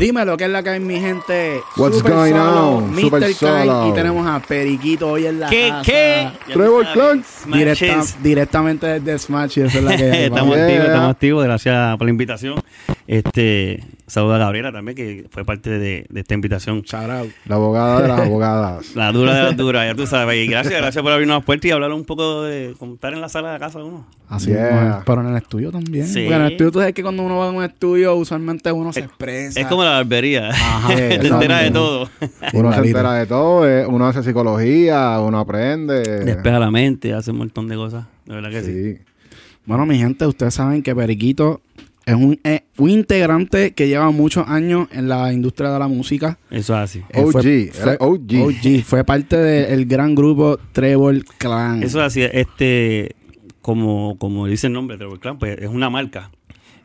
Dime 0.00 0.24
lo 0.24 0.34
que 0.36 0.44
es 0.44 0.50
la 0.50 0.62
que 0.62 0.70
hay, 0.70 0.80
mi 0.80 0.98
gente. 0.98 1.60
What's 1.76 1.98
Super 1.98 2.12
going 2.14 2.30
solo, 2.32 2.68
on? 2.78 2.90
Mr. 2.92 3.00
Super 3.02 3.20
Kai, 3.20 3.34
solo. 3.34 3.88
Y 3.90 3.92
tenemos 3.92 4.26
a 4.26 4.40
Periquito 4.40 5.10
hoy 5.10 5.26
en 5.26 5.40
la 5.40 5.48
¿Qué? 5.50 5.68
casa. 5.68 5.82
¿Qué? 5.84 6.28
Trevor 6.54 6.86
Clark. 6.94 7.20
Directa- 7.46 8.04
directamente 8.22 8.86
desde 9.00 9.18
Smash, 9.18 9.58
y 9.58 9.60
esa 9.62 9.78
es 9.78 9.84
la 9.84 9.96
que 9.96 10.10
hay. 10.10 10.22
estamos 10.24 10.40
Vamos. 10.40 10.56
Yeah. 10.56 10.64
activos, 10.66 10.86
estamos 10.86 11.10
activos. 11.10 11.44
Gracias 11.44 11.96
por 11.98 12.06
la 12.06 12.10
invitación. 12.10 12.59
Este, 13.12 13.82
saluda 14.06 14.36
a 14.36 14.38
Gabriela 14.38 14.70
también, 14.70 14.94
que 14.94 15.26
fue 15.32 15.44
parte 15.44 15.68
de, 15.68 16.06
de 16.08 16.20
esta 16.20 16.34
invitación. 16.34 16.82
Shout 16.82 17.10
out. 17.10 17.30
La 17.44 17.56
abogada 17.56 18.02
de 18.02 18.06
las 18.08 18.20
abogadas. 18.20 18.86
La 18.94 19.10
dura 19.10 19.34
de 19.34 19.42
las 19.42 19.56
duras, 19.56 19.84
ya 19.84 19.96
tú 19.96 20.06
sabes. 20.06 20.36
Y 20.36 20.46
gracias, 20.48 20.80
gracias 20.80 21.02
por 21.02 21.10
abrirnos 21.10 21.38
las 21.38 21.44
puertas 21.44 21.64
y 21.68 21.72
hablar 21.72 21.92
un 21.92 22.04
poco 22.04 22.44
de 22.44 22.76
cómo 22.78 22.94
estar 22.94 23.12
en 23.12 23.20
la 23.20 23.28
sala 23.28 23.52
de 23.54 23.58
casa 23.58 23.82
uno. 23.82 24.06
Así 24.28 24.50
Yeah. 24.50 24.98
es. 24.98 25.04
Pero 25.04 25.22
en 25.22 25.26
el 25.26 25.36
estudio 25.38 25.72
también. 25.72 26.06
Sí. 26.06 26.20
Porque 26.22 26.34
en 26.36 26.42
el 26.42 26.52
estudio 26.52 26.70
tú 26.70 26.78
sabes 26.78 26.94
que 26.94 27.02
cuando 27.02 27.24
uno 27.24 27.36
va 27.38 27.48
a 27.48 27.50
un 27.50 27.64
estudio, 27.64 28.14
usualmente 28.14 28.70
uno 28.70 28.92
se 28.92 29.00
Es- 29.00 29.06
expresa. 29.06 29.60
Es 29.60 29.66
como 29.66 29.82
la 29.82 29.90
barbería. 29.90 30.50
Ajá, 30.50 30.88
Te 30.94 31.14
exacto. 31.16 31.34
enteras 31.34 31.62
de 31.64 31.70
todo. 31.72 32.08
Uno 32.52 32.72
se 32.72 32.78
entera 32.78 33.12
de 33.14 33.26
todo, 33.26 33.68
eh, 33.68 33.86
uno 33.88 34.06
hace 34.06 34.22
psicología, 34.22 35.18
uno 35.18 35.40
aprende. 35.40 36.00
Despeja 36.24 36.60
la 36.60 36.70
mente, 36.70 37.12
hace 37.12 37.32
un 37.32 37.38
montón 37.38 37.66
de 37.66 37.74
cosas. 37.74 38.04
De 38.24 38.34
verdad 38.36 38.50
que 38.50 38.62
sí. 38.62 38.94
Sí. 38.94 38.98
Bueno, 39.66 39.84
mi 39.84 39.98
gente, 39.98 40.26
ustedes 40.26 40.54
saben 40.54 40.82
que 40.82 40.94
Periquito 40.96 41.60
es 42.10 42.16
un, 42.16 42.38
eh, 42.44 42.62
un 42.78 42.90
integrante 42.90 43.72
que 43.72 43.88
lleva 43.88 44.10
muchos 44.10 44.46
años 44.48 44.88
en 44.92 45.08
la 45.08 45.32
industria 45.32 45.70
de 45.70 45.78
la 45.78 45.88
música. 45.88 46.38
Eso 46.50 46.74
es 46.74 46.80
así. 46.80 47.02
Fue- 47.12 47.22
OG, 47.24 47.72
fue- 47.72 47.96
OG. 47.98 48.42
OG. 48.46 48.82
Fue 48.84 49.04
parte 49.04 49.36
del 49.36 49.86
gran 49.86 50.14
grupo 50.14 50.58
Trevor 50.72 51.24
Clan. 51.38 51.82
Eso 51.82 51.98
es 52.00 52.06
así. 52.06 52.22
Este, 52.22 53.14
como, 53.60 54.16
como 54.18 54.46
dice 54.46 54.66
el 54.68 54.72
nombre, 54.72 54.96
Trevor 54.96 55.20
Clan, 55.20 55.38
pues 55.38 55.58
es 55.58 55.68
una 55.68 55.90
marca. 55.90 56.30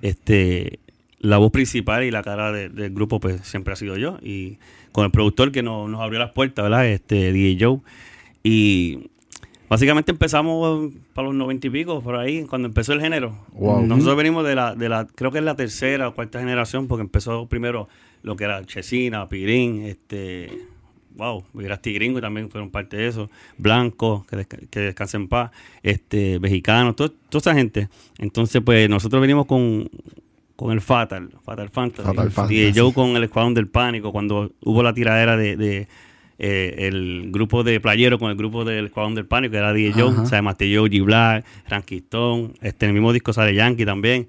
Este, 0.02 0.80
la 1.20 1.38
voz 1.38 1.52
principal 1.52 2.04
y 2.04 2.12
la 2.12 2.22
cara 2.24 2.52
de- 2.52 2.70
del 2.70 2.94
grupo, 2.94 3.20
pues 3.20 3.42
siempre 3.44 3.74
ha 3.74 3.76
sido 3.76 3.98
yo. 3.98 4.18
Y 4.22 4.58
con 4.92 5.06
el 5.06 5.12
productor 5.12 5.52
que 5.52 5.64
nos, 5.64 5.90
nos 5.90 6.02
abrió 6.02 6.20
las 6.20 6.32
puertas, 6.32 6.64
¿verdad? 6.64 6.88
Este, 6.88 7.32
DJ 7.34 7.58
Joe. 7.66 7.80
Y 8.44 9.10
básicamente 9.70 10.12
empezamos 10.12 10.92
para 11.14 11.28
los 11.28 11.36
noventa 11.36 11.68
y 11.68 11.70
pico, 11.70 12.02
por 12.02 12.16
ahí, 12.16 12.44
cuando 12.44 12.68
empezó 12.68 12.94
el 12.94 13.02
género. 13.02 13.36
Wow. 13.54 13.86
Nosotros 13.86 14.16
venimos 14.18 14.46
de 14.46 14.56
la, 14.56 14.76
de 14.76 14.90
la, 14.90 15.06
creo 15.06 15.32
que 15.32 15.40
es 15.40 15.44
la 15.44 15.56
tercera 15.56 16.08
o 16.10 16.14
cuarta 16.16 16.40
generación, 16.40 16.88
porque 16.88 17.02
empezó 17.02 17.48
primero 17.48 17.88
lo 18.24 18.36
que 18.36 18.44
era 18.46 18.64
Chesina, 18.66 19.28
Pirín, 19.30 19.84
este, 19.84 20.50
wow, 21.16 21.44
Virasti 21.54 21.94
Gringo 21.94 22.20
también 22.22 22.50
fueron 22.50 22.72
parte 22.72 22.98
de 22.98 23.08
eso, 23.08 23.30
Blanco, 23.58 24.26
que, 24.30 24.36
desca- 24.38 24.68
que 24.70 24.80
descansen 24.80 25.22
en 25.22 25.28
paz, 25.28 25.52
este, 25.84 26.40
Mexicano, 26.40 26.94
todo- 26.96 27.12
toda 27.30 27.40
esa 27.40 27.54
gente. 27.54 27.88
Entonces, 28.18 28.62
pues 28.66 28.90
nosotros 28.90 29.22
venimos 29.22 29.46
con, 29.46 29.90
con 30.56 30.72
el 30.72 30.82
Fatal, 30.82 31.30
Fatal 31.44 31.70
Fantasy, 31.70 32.08
Fatal 32.08 32.28
y 32.28 32.32
Fantasy. 32.32 32.72
yo 32.74 32.92
con 32.94 33.16
el 33.16 33.24
Escuadrón 33.24 33.54
del 33.54 33.68
Pánico, 33.68 34.12
cuando 34.12 34.52
hubo 34.64 34.82
la 34.84 34.94
tiradera 34.94 35.38
de, 35.38 35.56
de, 35.56 35.88
eh, 36.38 36.76
el 36.80 37.30
grupo 37.32 37.64
de 37.64 37.80
playero 37.80 38.20
con 38.20 38.30
el 38.32 38.38
grupo 38.38 38.66
del 38.66 38.86
Escuadrón 38.86 39.16
del 39.16 39.26
Pánico, 39.26 39.52
que 39.54 39.58
era 39.58 39.72
DJ 39.74 39.94
Joe, 39.94 40.14
o 40.20 40.26
sea, 40.26 40.42
Master 40.42 40.68
Joe, 40.76 40.90
G 40.90 41.04
Black, 41.04 41.46
Ranky 41.70 41.98
Stone, 41.98 42.52
este, 42.62 42.86
en 42.86 42.90
el 42.90 42.94
mismo 42.94 43.14
disco 43.14 43.32
sale 43.34 43.54
Yankee 43.56 43.86
también. 43.86 44.28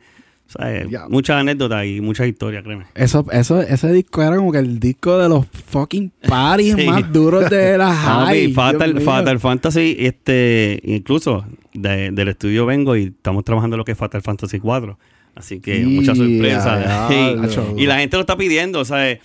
O 0.48 0.52
sea, 0.52 0.72
eh, 0.76 0.86
muchas 1.08 1.38
anécdotas 1.40 1.84
y 1.86 2.00
muchas 2.00 2.28
historias, 2.28 2.62
créeme. 2.62 2.84
Eso, 2.94 3.26
eso, 3.32 3.60
ese 3.60 3.92
disco 3.92 4.22
era 4.22 4.36
como 4.36 4.52
que 4.52 4.58
el 4.58 4.78
disco 4.78 5.18
de 5.18 5.28
los 5.28 5.44
fucking 5.46 6.12
parties 6.28 6.74
Sí. 6.78 6.86
más 6.86 7.12
duros 7.12 7.50
de 7.50 7.76
la 7.78 7.92
high. 7.92 8.52
Fatal. 8.52 9.00
Fatal 9.00 9.40
Fantasy, 9.40 9.96
este, 9.98 10.78
incluso 10.84 11.44
de- 11.74 12.12
del 12.12 12.28
estudio 12.28 12.64
vengo 12.64 12.94
y 12.96 13.06
estamos 13.06 13.42
trabajando 13.44 13.76
lo 13.76 13.84
que 13.84 13.90
es 13.92 13.98
Fatal 13.98 14.22
Fantasy 14.22 14.60
4. 14.60 14.96
Así 15.34 15.58
que 15.60 15.80
Ya, 15.80 15.86
mucha 15.88 16.14
sorpresa. 16.14 17.08
diablo. 17.10 17.74
y, 17.76 17.82
y 17.82 17.86
la 17.86 17.98
gente 17.98 18.16
lo 18.16 18.20
está 18.20 18.36
pidiendo, 18.36 18.84
¿sabes? 18.84 19.18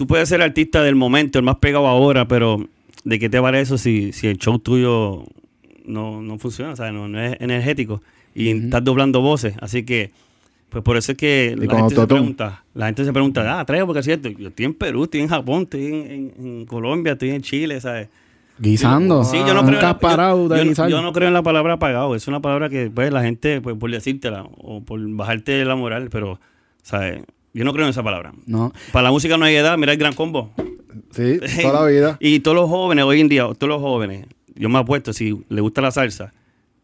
Tú 0.00 0.06
puedes 0.06 0.30
ser 0.30 0.40
artista 0.40 0.82
del 0.82 0.94
momento, 0.94 1.38
el 1.38 1.44
más 1.44 1.56
pegado 1.56 1.86
ahora, 1.86 2.26
pero 2.26 2.66
¿de 3.04 3.18
qué 3.18 3.28
te 3.28 3.38
vale 3.38 3.60
eso 3.60 3.76
si, 3.76 4.14
si 4.14 4.28
el 4.28 4.38
show 4.38 4.58
tuyo 4.58 5.24
no, 5.84 6.22
no 6.22 6.38
funciona, 6.38 6.74
¿sabes? 6.74 6.94
No, 6.94 7.06
no 7.06 7.20
es 7.20 7.36
energético 7.38 8.00
y 8.34 8.48
estás 8.48 8.82
doblando 8.82 9.20
voces. 9.20 9.54
Así 9.60 9.82
que, 9.82 10.10
pues 10.70 10.82
por 10.82 10.96
eso 10.96 11.12
es 11.12 11.18
que 11.18 11.54
la 11.56 11.64
gente, 11.80 11.94
se 11.96 12.00
pregunta, 12.14 12.64
la 12.72 12.86
gente 12.86 13.04
se 13.04 13.12
pregunta, 13.12 13.60
ah, 13.60 13.64
traigo 13.66 13.84
porque 13.84 14.00
es 14.00 14.06
cierto, 14.06 14.30
yo 14.30 14.48
estoy 14.48 14.64
en 14.64 14.72
Perú, 14.72 15.04
estoy 15.04 15.20
en 15.20 15.28
Japón, 15.28 15.62
estoy 15.64 15.84
en, 15.84 15.94
en- 15.94 16.32
en 16.46 16.64
Colombia, 16.64 17.12
estoy 17.12 17.30
en 17.30 17.42
Chile, 17.42 17.78
¿sabes? 17.82 18.08
Guisando. 18.58 19.22
Sí, 19.24 19.36
yo 19.46 19.52
no 19.52 19.60
creo, 19.66 19.80
en 19.80 19.82
la, 19.82 19.98
yo, 20.48 20.62
yo 20.64 20.70
yo 20.96 21.02
no 21.02 21.12
creo 21.12 21.28
en 21.28 21.34
la 21.34 21.42
palabra 21.42 21.74
apagado. 21.74 22.14
Es 22.14 22.26
una 22.26 22.40
palabra 22.40 22.70
que 22.70 22.90
pues 22.90 23.12
la 23.12 23.22
gente, 23.22 23.60
pues 23.60 23.76
por 23.76 23.90
decírtela 23.90 24.44
o 24.62 24.80
por 24.80 24.98
bajarte 25.14 25.62
la 25.66 25.76
moral, 25.76 26.08
pero, 26.10 26.40
¿sabes? 26.82 27.22
Yo 27.52 27.64
no 27.64 27.72
creo 27.72 27.84
en 27.86 27.90
esa 27.90 28.02
palabra. 28.02 28.32
No. 28.46 28.72
Para 28.92 29.04
la 29.04 29.10
música 29.10 29.36
no 29.36 29.44
hay 29.44 29.56
edad, 29.56 29.76
mira 29.78 29.92
el 29.92 29.98
gran 29.98 30.14
combo. 30.14 30.50
Sí, 31.10 31.38
toda 31.62 31.80
la 31.80 31.86
vida. 31.90 32.16
Y 32.20 32.40
todos 32.40 32.56
los 32.56 32.68
jóvenes, 32.68 33.04
hoy 33.04 33.20
en 33.20 33.28
día, 33.28 33.42
todos 33.58 33.68
los 33.68 33.80
jóvenes, 33.80 34.26
yo 34.54 34.68
me 34.68 34.78
apuesto, 34.78 35.12
si 35.12 35.36
le 35.48 35.60
gusta 35.60 35.80
la 35.80 35.90
salsa, 35.90 36.32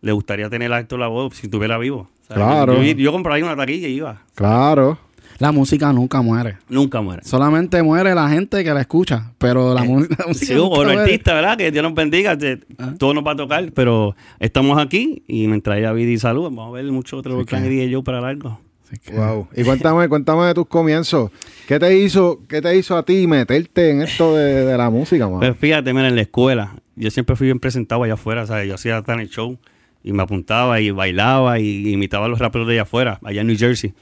le 0.01 0.13
gustaría 0.13 0.49
tener 0.51 0.73
alto 0.73 0.99
la 0.99 1.07
voz 1.09 1.37
si 1.37 1.47
estuviera 1.47 1.79
vivo. 1.79 2.09
¿sabes? 2.29 2.43
Claro. 2.45 2.83
Yo, 2.83 2.93
yo 2.93 3.13
compraría 3.13 3.45
una 3.45 3.57
taquilla 3.57 3.87
y 3.89 3.93
iba. 3.95 4.23
Claro. 4.35 4.99
La 5.39 5.53
música 5.53 5.93
nunca 5.93 6.23
muere. 6.23 6.57
Nunca 6.69 7.03
muere. 7.03 7.23
Solamente 7.25 7.83
muere 7.83 8.15
la 8.15 8.27
gente 8.31 8.65
que 8.65 8.73
la 8.73 8.81
escucha. 8.81 9.33
Pero 9.39 9.75
la, 9.75 9.81
la 9.85 9.87
música. 9.87 10.25
Eh, 10.29 10.35
Sí, 10.35 10.55
o 10.55 10.57
nunca 10.57 10.77
los 10.79 10.85
muere. 10.87 11.01
artistas, 11.03 11.35
¿verdad? 11.35 11.59
Que 11.59 11.71
Dios 11.71 11.83
nos 11.83 11.95
bendiga, 11.95 12.39
Ah. 12.79 12.95
todo 12.99 13.13
nos 13.15 13.25
va 13.25 13.33
a 13.33 13.37
tocar, 13.37 13.71
pero 13.73 14.17
estamos 14.41 14.79
aquí 14.79 15.23
y 15.29 15.47
mientras 15.47 15.77
haya 15.77 15.93
vida 15.93 16.11
y 16.11 16.19
salud, 16.19 16.45
vamos 16.45 16.69
a 16.69 16.71
ver 16.73 16.91
mucho 16.91 17.19
otro 17.19 17.33
Sí, 17.33 17.37
volcán 17.37 17.65
que- 17.65 17.85
y 17.85 17.93
Joe 17.93 18.03
para 18.03 18.21
largo. 18.23 18.59
Que- 19.05 19.13
Wow. 19.13 19.49
Y 19.57 19.63
cuéntame, 19.65 20.09
cuéntame 20.09 20.45
de 20.47 20.55
tus 20.55 20.67
comienzos. 20.67 21.31
¿Qué 21.67 21.79
te 21.79 21.99
hizo, 21.99 22.41
qué 22.49 22.61
te 22.63 22.77
hizo 22.77 22.97
a 22.97 23.05
ti 23.05 23.27
meterte 23.27 23.91
en 23.91 24.03
esto 24.03 24.35
de, 24.37 24.65
de 24.65 24.79
la 24.79 24.91
música, 24.91 25.29
man? 25.29 25.41
Pues 25.41 25.57
fíjate, 25.59 25.93
mira, 25.93 26.09
en 26.09 26.15
la 26.17 26.23
escuela, 26.23 26.77
yo 26.95 27.11
siempre 27.11 27.35
fui 27.37 27.47
bien 27.47 27.59
presentado 27.61 28.03
allá 28.05 28.15
afuera, 28.15 28.47
¿sabes? 28.47 28.69
Yo 28.69 28.75
hacía 28.75 29.03
talent 29.03 29.31
show 29.31 29.59
y 30.05 30.13
me 30.13 30.23
apuntaba 30.23 30.81
y 30.81 30.91
bailaba 30.93 31.59
y 31.59 31.89
imitaba 31.93 32.27
a 32.27 32.29
los 32.29 32.39
raperos 32.39 32.67
de 32.69 32.75
allá 32.75 32.83
afuera, 32.83 33.19
allá 33.25 33.41
en 33.41 33.49
New 33.49 33.57
Jersey, 33.59 33.93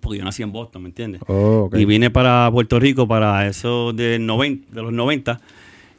porque 0.00 0.18
yo 0.18 0.24
nací 0.24 0.42
en 0.42 0.52
Boston, 0.52 0.82
¿me 0.82 0.88
entiendes? 0.90 1.22
Oh, 1.26 1.64
ok. 1.68 1.76
Y 1.78 1.84
vine 1.86 2.10
para 2.10 2.50
Puerto 2.52 2.78
Rico 2.78 3.08
para 3.08 3.46
eso 3.46 3.92
de, 3.94 4.18
90, 4.18 4.74
de 4.74 4.82
los 4.82 4.92
90. 4.92 5.40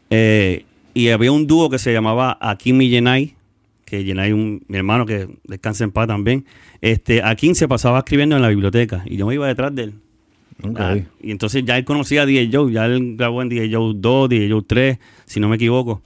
eh, 0.09 0.65
y 0.95 1.09
había 1.09 1.31
un 1.31 1.47
dúo 1.47 1.71
que 1.71 1.79
se 1.79 1.91
llamaba 1.91 2.37
Akim 2.39 2.79
y 2.83 2.89
Yenai, 2.89 3.33
que 3.93 4.03
Yenai 4.03 4.33
un, 4.33 4.63
mi 4.67 4.77
hermano 4.77 5.05
que 5.05 5.27
descansa 5.43 5.83
en 5.83 5.91
paz 5.91 6.07
también. 6.07 6.45
Este, 6.81 7.21
Akim 7.21 7.53
se 7.53 7.67
pasaba 7.67 7.99
escribiendo 7.99 8.35
en 8.35 8.41
la 8.41 8.49
biblioteca 8.49 9.03
y 9.05 9.17
yo 9.17 9.27
me 9.27 9.35
iba 9.35 9.47
detrás 9.47 9.73
de 9.75 9.83
él. 9.83 9.93
Ok. 10.63 10.77
Ah, 10.79 10.95
y 11.21 11.29
entonces 11.31 11.63
ya 11.63 11.77
él 11.77 11.85
conocía 11.85 12.23
a 12.23 12.25
DJ 12.25 12.49
Joe, 12.51 12.71
ya 12.71 12.85
él 12.87 13.15
grabó 13.17 13.43
en 13.43 13.49
DJ 13.49 13.71
Joe 13.71 13.93
2, 13.95 14.29
DJ 14.29 14.49
Joe 14.51 14.63
3, 14.65 14.97
si 15.25 15.39
no 15.39 15.47
me 15.47 15.57
equivoco. 15.57 16.01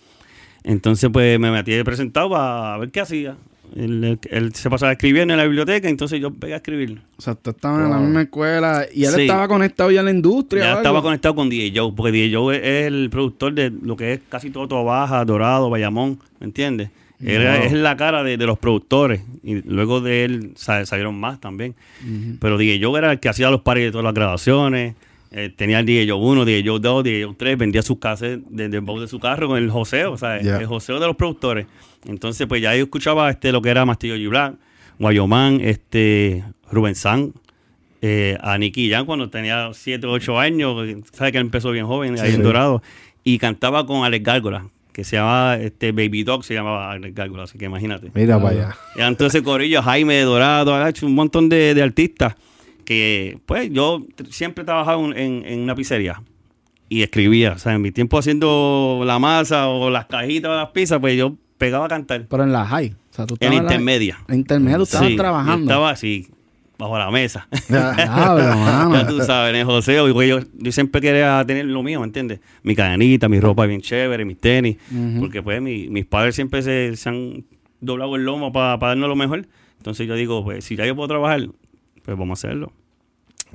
Entonces 0.64 1.10
pues 1.14 1.40
me 1.40 1.50
metí 1.50 1.72
de 1.72 1.86
presentado 1.86 2.30
para 2.32 2.78
ver 2.78 2.92
qué 2.92 3.00
hacía. 3.00 3.38
Él, 3.76 4.04
él- 4.04 4.20
él 4.32 4.54
se 4.54 4.70
pasaba 4.70 4.94
escribiendo 4.94 5.34
en 5.34 5.38
la 5.38 5.44
biblioteca, 5.46 5.90
entonces 5.90 6.20
yo 6.22 6.34
pegué 6.34 6.54
a 6.54 6.58
escribir. 6.58 7.02
O 7.18 7.22
sea, 7.22 7.36
tú 7.36 7.50
estabas 7.52 7.84
en 7.86 7.92
la 7.92 7.98
misma 8.00 8.22
escuela 8.24 8.86
y 8.94 9.04
él 9.06 9.12
Sí. 9.12 9.22
estaba 9.22 9.48
conectado 9.48 9.92
ya 9.92 10.00
en 10.00 10.06
la 10.06 10.12
industria. 10.12 10.64
Ya 10.64 10.74
estaba 10.76 11.02
conectado 11.02 11.36
con 11.36 11.50
DJ 11.50 11.74
Joe, 11.78 11.94
porque 11.96 12.12
DJ 12.14 12.36
Joe 12.36 12.56
es, 12.56 12.62
es 12.64 12.88
el 12.88 13.10
productor 13.10 13.54
de 13.54 13.70
lo 13.70 13.96
que 13.98 14.14
es 14.14 14.20
casi 14.30 14.50
todo 14.52 14.68
Toa 14.68 14.84
Baja, 14.84 15.24
Dorado, 15.26 15.70
Bayamón, 15.70 16.20
¿me 16.40 16.46
entiendes? 16.48 16.90
Wow. 17.20 17.30
es 17.66 17.72
la 17.74 17.98
cara 17.98 18.24
de, 18.24 18.38
de 18.38 18.46
los 18.46 18.60
productores 18.60 19.22
y 19.44 19.62
luego 19.68 20.02
de 20.02 20.24
él 20.26 20.52
sa- 20.56 20.86
salieron 20.86 21.20
más 21.20 21.40
también. 21.40 21.74
Pero 22.40 22.58
DJ 22.60 22.80
Joe 22.84 22.98
era 23.00 23.12
el 23.14 23.20
que 23.20 23.28
hacía 23.30 23.50
los 23.50 23.62
pares 23.62 23.86
de 23.86 23.92
todas 23.92 24.04
las 24.04 24.14
grabaciones. 24.14 24.96
eh, 25.32 25.52
tenía 25.56 25.80
el 25.80 25.86
DJ 25.86 26.08
Joe 26.10 26.20
1, 26.20 26.46
DJ 26.46 26.64
Joe 26.70 26.80
2, 26.80 27.04
DJ 27.04 27.24
Joe 27.26 27.36
3, 27.38 27.58
vendía 27.58 27.82
sus 27.82 27.98
casas 28.00 28.38
desde 28.50 28.78
el 28.78 28.82
baúl 28.84 29.02
de 29.02 29.08
su 29.08 29.20
carro 29.20 29.48
con 29.48 29.58
el 29.58 29.70
joseo, 29.70 30.14
o 30.14 30.18
sea, 30.18 30.38
el 30.38 30.66
joseo 30.68 31.00
de 31.00 31.08
los 31.08 31.16
productores. 31.16 31.66
Entonces, 32.06 32.46
pues 32.48 32.62
ya 32.62 32.76
yo 32.76 32.84
escuchaba 32.84 33.30
este, 33.30 33.52
lo 33.52 33.62
que 33.62 33.70
era 33.70 33.84
Mastillo 33.86 34.16
G. 34.16 34.30
Black, 34.30 34.54
Guayomán, 35.00 35.60
este, 35.62 36.44
Rubén 36.72 36.96
San, 36.96 37.34
eh, 38.02 38.38
a 38.42 38.58
Nicky 38.58 38.90
Jam 38.90 39.06
cuando 39.06 39.30
tenía 39.30 39.70
7 39.74 40.06
o 40.08 40.12
8 40.12 40.40
años, 40.40 40.76
sabes 41.12 41.32
que 41.32 41.40
él 41.40 41.46
empezó 41.46 41.72
bien 41.72 41.86
joven, 41.88 42.18
ahí 42.20 42.30
Sí. 42.30 42.36
en 42.36 42.44
Dorado, 42.44 42.82
y 43.24 43.38
cantaba 43.40 43.86
con 43.86 44.06
Alex 44.06 44.24
Gárgola, 44.24 44.68
que 44.98 45.04
se 45.04 45.16
llamaba 45.16 45.58
este, 45.58 45.92
Baby 45.92 46.24
Dog, 46.24 46.44
se 46.44 46.56
llamaba 46.56 46.90
Alex 46.92 47.14
Gárgola, 47.14 47.44
así 47.44 47.60
que 47.60 47.66
imagínate. 47.66 48.10
Mira 48.16 48.42
para 48.42 48.50
allá. 48.50 48.76
Y 48.96 49.02
entonces 49.02 49.44
Corillo, 49.44 49.84
Jaime 49.84 50.20
Dorado, 50.22 50.74
ha 50.74 50.90
hecho 50.90 51.06
un 51.06 51.14
montón 51.14 51.50
de, 51.50 51.76
de 51.76 51.84
artistas 51.84 52.34
que, 52.84 53.38
pues, 53.46 53.70
yo 53.72 54.08
siempre 54.32 54.64
he 54.64 54.66
trabajado 54.66 55.06
en, 55.14 55.46
en 55.46 55.60
una 55.60 55.76
pizzería 55.76 56.24
y 56.90 57.04
escribía. 57.04 57.52
O 57.52 57.60
sea, 57.60 57.76
en 57.76 57.84
mi 57.84 57.92
tiempo 57.92 58.18
haciendo 58.18 59.04
la 59.06 59.20
masa 59.20 59.68
o 59.68 59.92
las 59.92 60.08
cajitas 60.08 60.50
o 60.50 60.56
las 60.56 60.70
pizzas, 60.72 61.00
pues 61.00 61.16
yo 61.16 61.36
pegaba 61.60 61.86
a 61.86 61.90
cantar. 61.90 62.26
Pero 62.28 62.44
en 62.44 62.52
la 62.52 62.66
high. 62.66 62.96
O 63.12 63.14
sea, 63.14 63.28
tú 63.28 63.38
En 63.40 63.54
intermedia. 63.54 64.18
En 64.28 64.38
intermedia 64.38 64.78
tú 64.78 64.84
estabas 64.84 65.10
Sí, 65.10 65.16
trabajando. 65.16 65.66
Estaba 65.72 65.92
así, 65.92 66.28
bajo 66.78 66.98
la 66.98 67.10
mesa. 67.12 67.48
Diablo, 67.70 68.56
mano. 68.58 68.94
ya 68.94 69.08
tú 69.08 69.22
sabes, 69.22 69.52
en 69.52 69.56
el 69.62 69.66
joseo. 69.66 70.08
yo, 70.24 70.40
yo 70.54 70.72
siempre 70.72 71.02
quería 71.02 71.44
tener 71.46 71.66
lo 71.66 71.84
mío, 71.84 72.00
¿me 72.00 72.06
entiendes? 72.08 72.40
Mi 72.64 72.76
cadenita, 72.76 73.28
mi 73.30 73.40
ropa 73.40 73.66
bien 73.66 73.82
chévere, 73.82 74.26
mis 74.26 74.38
tenis. 74.40 74.78
Porque 75.20 75.42
pues 75.42 75.62
mi- 75.62 75.88
mis 75.90 76.06
padres 76.06 76.36
siempre 76.36 76.62
se, 76.62 76.96
se 76.96 77.10
han 77.10 77.46
doblado 77.82 78.16
el 78.16 78.24
lomo 78.26 78.52
para 78.52 78.78
darnos 78.78 79.10
lo 79.10 79.16
mejor. 79.16 79.48
Entonces 79.78 80.08
yo 80.08 80.16
digo, 80.16 80.44
pues 80.44 80.66
si 80.66 80.76
ya 80.76 80.86
yo 80.86 80.96
puedo 80.96 81.08
trabajar, 81.08 81.42
pues 82.04 82.18
vamos 82.18 82.44
a 82.44 82.48
hacerlo. 82.48 82.72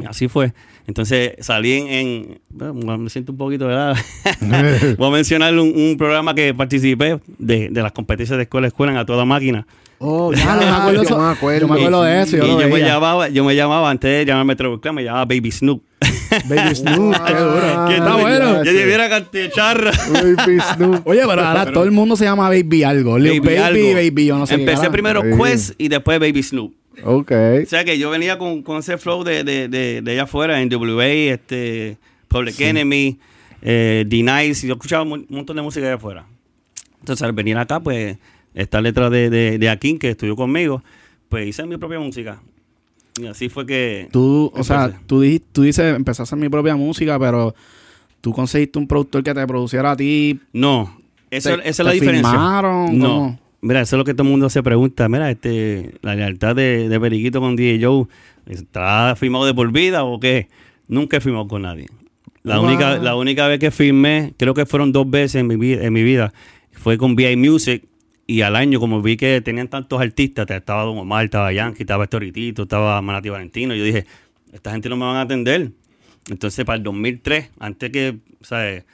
Así 0.08 0.28
fue. 0.28 0.52
Entonces 0.87 1.32
salí 1.40 1.72
en, 1.72 1.87
en- 1.88 2.40
bueno, 2.50 2.99
me 2.99 3.10
siento 3.10 3.32
un 3.32 3.38
poquito, 3.38 3.66
¿verdad? 3.66 3.96
Voy 4.99 5.08
a 5.08 5.10
mencionar 5.10 5.52
un, 5.58 5.72
un 5.75 5.96
programa 5.96 6.34
que 6.34 6.52
participé 6.54 7.20
de, 7.38 7.69
de 7.70 7.82
las 7.82 7.93
competencias 7.93 8.37
de 8.37 8.43
escuela 8.44 8.66
a 8.66 8.69
escuela 8.69 8.93
en 8.93 8.99
a 8.99 9.06
toda 9.06 9.25
máquina. 9.25 9.66
Oh, 10.04 10.32
ya, 10.32 10.54
yo 10.60 10.60
me 10.60 10.66
acuerdo, 10.72 10.93
Yo 10.94 11.02
eso- 11.02 11.19
me 11.19 11.31
acuerdo. 11.32 11.60
yo 11.60 11.69
me 11.69 11.75
acuerdo 11.81 12.02
de 12.02 12.22
eso. 12.22 12.37
y 12.37 12.40
Yo, 12.40 12.58
me 12.69 12.81
llamaba, 12.81 13.28
yo 13.28 13.44
me 13.44 13.54
llamaba 13.54 13.88
antes 13.90 14.10
de 14.10 14.25
llamarme 14.25 14.56
Trevor 14.56 14.81
me 14.93 15.04
llamaba 15.04 15.25
Baby 15.26 15.52
Snoop. 15.52 15.82
Baby 16.49 16.75
Snoop, 16.75 17.14
qué 17.26 17.34
duro. 17.34 17.60
Ah, 17.62 17.87
Que 17.88 17.94
está 17.99 18.08
ya 18.08 18.16
bueno. 18.22 18.64
sé. 18.64 18.66
Yo 18.66 18.72
debiera 18.78 19.08
canticharra. 19.08 19.93
Baby 20.12 20.58
Snoop. 20.75 21.06
Oye, 21.06 21.20
pero 21.28 21.43
ahora 21.44 21.70
todo 21.72 21.84
el 21.84 21.93
mundo 21.93 22.16
se 22.16 22.25
llama 22.25 22.49
Baby 22.49 22.82
algo. 22.82 23.12
Baby, 23.12 23.56
algo. 23.56 23.94
Baby, 23.94 24.26
yo 24.26 24.37
no 24.38 24.46
sé 24.46 24.54
Empecé 24.54 24.90
primero 24.90 25.20
Baby. 25.20 25.37
Quest 25.40 25.75
y 25.78 25.87
después 25.87 26.19
Baby 26.19 26.43
Snoop. 26.43 26.75
Ok. 27.05 27.33
O 27.62 27.67
sea 27.67 27.85
que 27.85 27.99
yo 27.99 28.11
venía 28.11 28.39
con, 28.39 28.62
con 28.62 28.79
ese 28.79 28.99
flow 28.99 29.25
de, 29.25 29.44
de, 29.44 29.69
de, 29.69 30.03
de 30.03 30.12
allá 30.12 30.25
afuera, 30.25 30.61
en 30.61 30.69
WA, 30.75 31.06
este, 31.06 31.97
Public 32.29 32.61
Enemy, 32.61 33.19
eh, 33.62 34.05
D-Nice, 34.06 34.67
y 34.67 34.69
yo 34.69 34.75
escuchaba 34.75 35.03
un 35.03 35.27
montón 35.29 35.56
de 35.56 35.62
música 35.62 35.87
allá 35.87 35.97
afuera. 35.97 36.27
Entonces 37.00 37.23
al 37.25 37.33
venir 37.33 37.56
acá, 37.59 37.81
pues, 37.81 38.19
esta 38.55 38.81
letra 38.81 39.11
de, 39.11 39.31
de, 39.31 39.59
de 39.59 39.69
Akin, 39.71 39.99
que 39.99 40.11
estudió 40.11 40.37
conmigo, 40.37 40.83
pues 41.29 41.49
hice 41.49 41.65
mi 41.67 41.77
propia 41.77 41.99
música. 41.99 42.41
Y 43.21 43.27
así 43.27 43.49
fue 43.49 43.67
que... 43.67 44.09
Tú, 44.11 44.50
o 44.55 44.65
sea, 44.65 44.99
tú, 45.06 45.21
dijiste, 45.21 45.47
tú 45.53 45.62
dices, 45.62 45.95
empezaste 45.95 46.23
a 46.23 46.25
hacer 46.25 46.38
mi 46.38 46.49
propia 46.49 46.77
música, 46.77 47.19
pero 47.19 47.55
tú 48.21 48.33
conseguiste 48.33 48.79
un 48.79 48.87
productor 48.87 49.23
que 49.23 49.35
te 49.35 49.47
produciera 49.47 49.91
a 49.93 49.97
ti. 49.97 50.41
No, 50.53 50.99
eso, 51.31 51.56
¿Te- 51.56 51.69
esa 51.69 51.83
es 51.83 51.87
la 51.87 51.93
diferencia. 51.93 52.31
firmaron? 52.31 52.99
No. 52.99 53.38
Mira, 53.62 53.81
eso 53.81 53.97
es 53.97 53.99
lo 53.99 54.05
que 54.05 54.12
todo 54.14 54.25
el 54.25 54.31
mundo 54.31 54.50
se 54.50 54.62
pregunta. 54.62 55.09
Mira, 55.09 55.31
este, 55.31 55.93
la 56.03 56.14
lealtad 56.17 56.55
de, 56.56 56.88
de 56.88 57.00
Periquito 57.00 57.41
con 57.41 57.55
DJ 57.56 57.85
Joe, 57.85 58.06
¿está 58.47 59.14
firmado 59.17 59.47
de 59.47 59.55
por 59.55 59.70
vida 59.73 60.03
o 60.05 60.19
qué? 60.19 60.49
Nunca 60.88 61.17
he 61.17 61.20
firmado 61.20 61.47
con 61.49 61.62
nadie. 61.62 61.87
La, 62.43 62.59
Wow. 62.59 62.67
única, 62.67 62.97
la 62.99 63.14
única 63.14 63.47
vez 63.47 63.61
que 63.61 63.70
firmé, 63.70 64.35
creo 64.37 64.53
que 64.53 64.67
fueron 64.67 64.91
dos 64.93 65.09
veces 65.09 65.37
en 65.37 65.47
mi, 65.47 65.55
vi- 65.56 65.75
en 65.75 65.93
mi 65.93 66.03
vida, 66.03 66.32
fue 66.73 66.99
con 66.99 67.14
VI 67.17 67.37
Music. 67.37 67.85
Y 68.26 68.41
al 68.43 68.56
año, 68.56 68.81
como 68.81 69.00
vi 69.03 69.17
que 69.17 69.41
tenían 69.43 69.69
tantos 69.69 70.00
artistas, 70.00 70.49
estaba 70.50 70.82
Don 70.85 70.97
Omar, 70.99 71.25
estaba 71.25 71.53
Yankee, 71.53 71.82
estaba 71.82 72.05
Estoritito, 72.05 72.62
estaba 72.64 73.00
Manati 73.03 73.29
Valentino, 73.29 73.75
yo 73.75 73.85
dije, 73.85 74.06
esta 74.53 74.73
gente 74.73 74.88
no 74.88 74.97
me 74.97 75.05
van 75.05 75.17
a 75.17 75.20
atender. 75.23 75.70
Entonces, 76.31 76.64
para 76.64 76.76
el 76.79 76.82
2003, 76.82 77.50
antes 77.61 77.91
que, 77.91 78.19
¿sabes? 78.41 78.85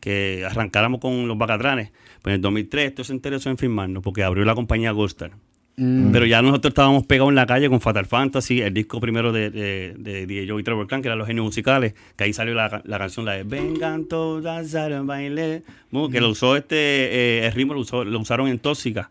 que 0.00 0.44
arrancáramos 0.48 1.00
con 1.00 1.26
los 1.28 1.38
Bacatranes, 1.38 1.90
pues 2.22 2.32
en 2.32 2.36
el 2.36 2.40
2003 2.40 2.86
esto 2.88 3.04
se 3.04 3.12
interesó 3.12 3.50
en 3.50 3.58
firmarnos 3.58 4.02
porque 4.02 4.22
abrió 4.22 4.44
la 4.44 4.54
compañía 4.54 4.90
Goldstar. 4.92 5.32
Mm. 5.76 6.12
Pero 6.12 6.26
ya 6.26 6.42
nosotros 6.42 6.70
estábamos 6.72 7.06
pegados 7.06 7.30
en 7.30 7.34
la 7.34 7.46
calle 7.46 7.68
con 7.70 7.80
Fatal 7.80 8.04
Fantasy, 8.04 8.60
el 8.60 8.74
disco 8.74 9.00
primero 9.00 9.32
de, 9.32 9.48
de, 9.50 10.44
Joe 10.46 10.60
y 10.60 10.64
Trevor 10.64 10.86
Clan, 10.86 11.00
que 11.00 11.08
eran 11.08 11.18
los 11.18 11.26
genios 11.26 11.46
musicales, 11.46 11.94
que 12.14 12.24
ahí 12.24 12.32
salió 12.34 12.52
la, 12.54 12.82
la 12.84 12.98
canción, 12.98 13.24
la 13.24 13.32
de 13.32 13.44
Vengan 13.44 14.04
todas 14.04 14.74
a 14.74 14.88
bailar, 15.02 15.62
que 16.12 16.20
lo 16.20 16.28
usó 16.28 16.56
este, 16.56 16.76
eh, 16.76 17.46
el 17.46 17.52
ritmo 17.52 17.72
lo, 17.72 17.80
usó- 17.80 18.04
lo 18.04 18.20
usaron 18.20 18.48
en 18.48 18.58
Tóxica. 18.58 19.10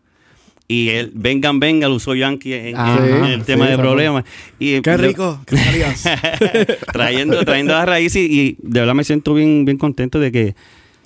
Y 0.68 0.90
el 0.90 1.10
Vengan, 1.12 1.58
Venga 1.58 1.88
lo 1.88 1.96
usó 1.96 2.14
Yankee 2.14 2.54
en, 2.54 2.76
Ah, 2.78 2.96
en 3.02 3.24
sí, 3.26 3.32
el 3.32 3.42
tema 3.44 3.64
sí, 3.66 3.72
de 3.72 3.78
problemas. 3.78 4.24
Y, 4.60 4.80
Qué 4.80 4.90
yo- 4.92 4.96
rico. 4.98 5.40
Qué 5.44 5.56
trayendo, 6.92 7.44
trayendo 7.44 7.72
las 7.74 7.86
raíces 7.86 8.22
y, 8.22 8.40
y 8.40 8.56
de 8.62 8.80
verdad 8.80 8.94
me 8.94 9.04
siento 9.04 9.34
bien, 9.34 9.64
bien 9.64 9.78
contento 9.78 10.20
de 10.20 10.30
que, 10.32 10.54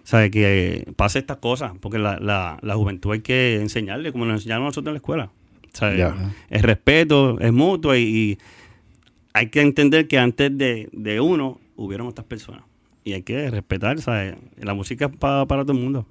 ¿sabe? 0.06 0.31
que 0.31 0.76
eh, 0.76 0.93
pase 0.94 1.19
estas 1.19 1.38
cosas, 1.38 1.73
porque 1.81 1.99
la, 1.99 2.19
la, 2.20 2.58
la 2.62 2.75
juventud 2.76 3.12
hay 3.12 3.20
que 3.20 3.56
enseñarle, 3.61 4.12
como 4.12 4.25
nos 4.25 4.37
enseñaron 4.41 4.64
nosotros 4.64 4.87
en 4.91 4.94
la 4.94 4.99
escuela. 4.99 5.31
Ya. 5.99 6.14
El 6.49 6.62
respeto 6.62 7.38
es 7.41 7.53
mutuo 7.53 7.94
y, 7.97 8.00
y 8.03 8.38
hay 9.35 9.49
que 9.50 9.61
entender 9.61 10.06
que 10.08 10.19
antes 10.19 10.56
de, 10.56 10.88
de 10.93 11.20
uno 11.20 11.61
hubieron 11.76 12.06
otras 12.06 12.26
personas. 12.26 12.62
Y 13.05 13.12
hay 13.12 13.23
que 13.23 13.50
respetar, 13.50 14.00
¿sabes? 14.00 14.37
La 14.58 14.75
música 14.75 15.06
es 15.06 15.17
pa- 15.17 15.47
para 15.47 15.62
todo 15.64 15.73
el 15.76 15.82
mundo. 15.82 16.06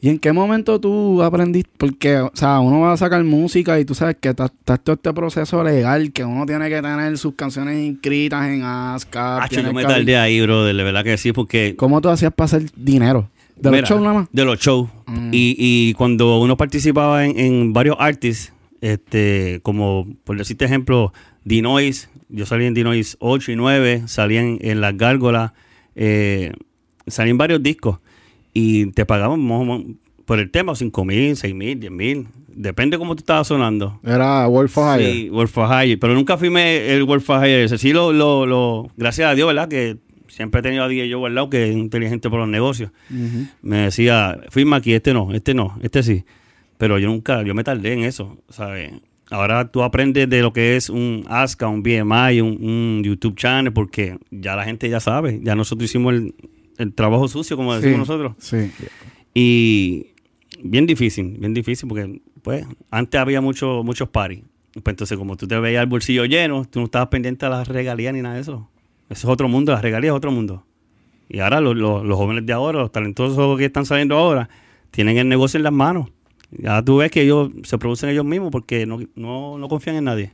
¿Y 0.00 0.08
en 0.10 0.18
qué 0.18 0.32
momento 0.32 0.80
tú 0.80 1.22
aprendiste? 1.22 1.70
Porque, 1.76 2.18
o 2.18 2.30
sea, 2.32 2.60
uno 2.60 2.80
va 2.80 2.92
a 2.92 2.96
sacar 2.96 3.22
música 3.24 3.80
y 3.80 3.84
tú 3.84 3.94
sabes 3.94 4.16
que 4.20 4.28
está, 4.28 4.46
está 4.46 4.76
todo 4.76 4.94
este 4.94 5.12
proceso 5.12 5.62
legal, 5.64 6.12
que 6.12 6.24
uno 6.24 6.46
tiene 6.46 6.68
que 6.68 6.80
tener 6.80 7.18
sus 7.18 7.34
canciones 7.34 7.84
inscritas 7.84 8.46
en 8.46 8.62
ASCAP. 8.62 9.48
Tiene 9.48 9.70
yo 9.70 9.74
me 9.74 9.82
tardé 9.82 10.16
ahí, 10.16 10.40
bro, 10.40 10.64
de 10.64 10.72
verdad 10.72 11.02
que 11.02 11.16
sí, 11.18 11.32
porque 11.32 11.74
¿Cómo 11.76 12.00
tú 12.00 12.08
hacías 12.10 12.32
para 12.32 12.46
hacer 12.46 12.70
dinero? 12.76 13.28
¿De 13.56 13.70
Mira, 13.70 13.80
los 13.80 13.90
shows 13.90 14.02
nada 14.02 14.14
más? 14.14 14.28
De 14.30 14.44
los 14.44 14.60
shows. 14.60 14.88
Mm. 15.06 15.30
Y, 15.32 15.56
y 15.58 15.94
cuando 15.94 16.38
uno 16.40 16.56
participaba 16.56 17.24
en, 17.24 17.36
en 17.36 17.72
varios 17.72 17.96
artists, 17.98 18.52
este, 18.80 19.58
como 19.64 20.06
por 20.22 20.38
decirte 20.38 20.64
ejemplo, 20.64 21.12
Dinois, 21.42 22.08
yo 22.28 22.46
salí 22.46 22.66
en 22.66 22.74
Dinois 22.74 23.16
8 23.18 23.50
y 23.50 23.56
9, 23.56 24.02
salí 24.06 24.36
en, 24.36 24.58
en 24.60 24.80
Las 24.80 24.96
Gárgolas, 24.96 25.52
eh, 25.96 26.52
salí 27.08 27.30
en 27.30 27.38
varios 27.38 27.60
discos 27.64 27.98
y 28.58 28.86
te 28.92 29.04
menos 29.08 29.84
por 30.24 30.38
el 30.40 30.50
tema 30.50 30.74
5 30.74 31.04
mil, 31.04 31.36
6 31.36 31.54
mil, 31.54 31.80
10 31.80 31.92
mil, 31.92 32.26
depende 32.48 32.98
cómo 32.98 33.14
tú 33.14 33.20
estabas 33.20 33.46
sonando. 33.46 34.00
Era 34.04 34.46
Wolf 34.46 34.72
for 34.72 35.00
Hire. 35.00 35.12
Sí, 35.12 35.30
World 35.30 35.50
for 35.50 35.68
Hire. 35.68 35.96
Pero 35.96 36.14
nunca 36.14 36.36
firmé 36.36 36.92
el 36.92 37.04
World 37.04 37.24
for 37.24 37.38
Hire. 37.38 37.64
ese. 37.64 37.78
Sí, 37.78 37.92
lo, 37.92 38.12
lo, 38.12 38.44
lo, 38.44 38.90
gracias 38.96 39.30
a 39.30 39.34
Dios, 39.34 39.46
¿verdad? 39.46 39.68
Que 39.68 39.96
siempre 40.26 40.58
he 40.58 40.62
tenido 40.62 40.84
a 40.84 40.88
DJ 40.88 41.10
Joe 41.10 41.26
al 41.26 41.34
lado, 41.34 41.48
que 41.48 41.70
es 41.70 41.76
inteligente 41.76 42.28
por 42.28 42.40
los 42.40 42.48
negocios. 42.48 42.90
Me 43.62 43.78
decía, 43.78 44.38
firma 44.50 44.76
aquí, 44.76 44.92
este 44.92 45.14
no, 45.14 45.32
este 45.32 45.54
no, 45.54 45.78
este 45.82 46.02
sí. 46.02 46.24
Pero 46.76 46.98
yo 46.98 47.08
nunca, 47.08 47.42
yo 47.42 47.54
me 47.54 47.64
tardé 47.64 47.94
en 47.94 48.02
eso, 48.02 48.36
¿sabes? 48.50 48.92
Ahora 49.30 49.70
tú 49.70 49.82
aprendes 49.82 50.28
de 50.28 50.42
lo 50.42 50.52
que 50.52 50.76
es 50.76 50.90
un 50.90 51.24
ASCA, 51.28 51.68
un 51.68 51.82
BMI, 51.82 52.40
un, 52.40 52.62
un 52.62 53.02
YouTube 53.04 53.36
channel, 53.36 53.72
porque 53.72 54.18
ya 54.30 54.56
la 54.56 54.64
gente 54.64 54.88
ya 54.88 55.00
sabe. 55.00 55.40
Ya 55.42 55.54
nosotros 55.54 55.88
hicimos 55.88 56.14
el, 56.14 56.34
el 56.78 56.94
trabajo 56.94 57.28
sucio, 57.28 57.56
como 57.56 57.74
decimos 57.74 57.94
Sí, 57.94 57.98
nosotros. 57.98 58.32
Sí. 58.38 58.70
Y 59.34 60.06
bien 60.62 60.86
difícil, 60.86 61.36
bien 61.38 61.54
difícil, 61.54 61.88
porque 61.88 62.20
pues 62.42 62.66
antes 62.90 63.20
había 63.20 63.40
mucho, 63.40 63.82
muchos 63.84 64.08
paris. 64.08 64.42
Pues 64.72 64.92
entonces, 64.94 65.18
como 65.18 65.36
tú 65.36 65.46
te 65.46 65.58
veías 65.58 65.82
el 65.82 65.88
bolsillo 65.88 66.24
lleno, 66.24 66.64
tú 66.64 66.78
no 66.80 66.86
estabas 66.86 67.08
pendiente 67.08 67.46
a 67.46 67.48
las 67.48 67.68
regalías 67.68 68.14
ni 68.14 68.22
nada 68.22 68.36
de 68.36 68.40
eso. 68.42 68.68
Eso 69.10 69.26
es 69.28 69.32
otro 69.32 69.48
mundo, 69.48 69.72
las 69.72 69.82
regalías 69.82 70.12
es 70.12 70.16
otro 70.16 70.30
mundo. 70.30 70.64
Y 71.28 71.40
ahora 71.40 71.60
los, 71.60 71.76
los- 71.76 72.04
los 72.04 72.16
jóvenes 72.16 72.46
de 72.46 72.52
ahora, 72.52 72.78
los 72.80 72.92
talentosos 72.92 73.58
que 73.58 73.64
están 73.66 73.84
saliendo 73.86 74.16
ahora, 74.16 74.48
tienen 74.90 75.18
el 75.18 75.28
negocio 75.28 75.58
en 75.58 75.64
las 75.64 75.72
manos. 75.72 76.08
Ya 76.50 76.82
tú 76.82 76.98
ves 76.98 77.10
que 77.10 77.22
ellos 77.22 77.50
se 77.64 77.76
producen 77.76 78.08
ellos 78.10 78.24
mismos 78.24 78.50
porque 78.50 78.86
no, 78.86 79.00
no, 79.14 79.58
no 79.58 79.68
confían 79.68 79.96
en 79.96 80.04
nadie. 80.04 80.32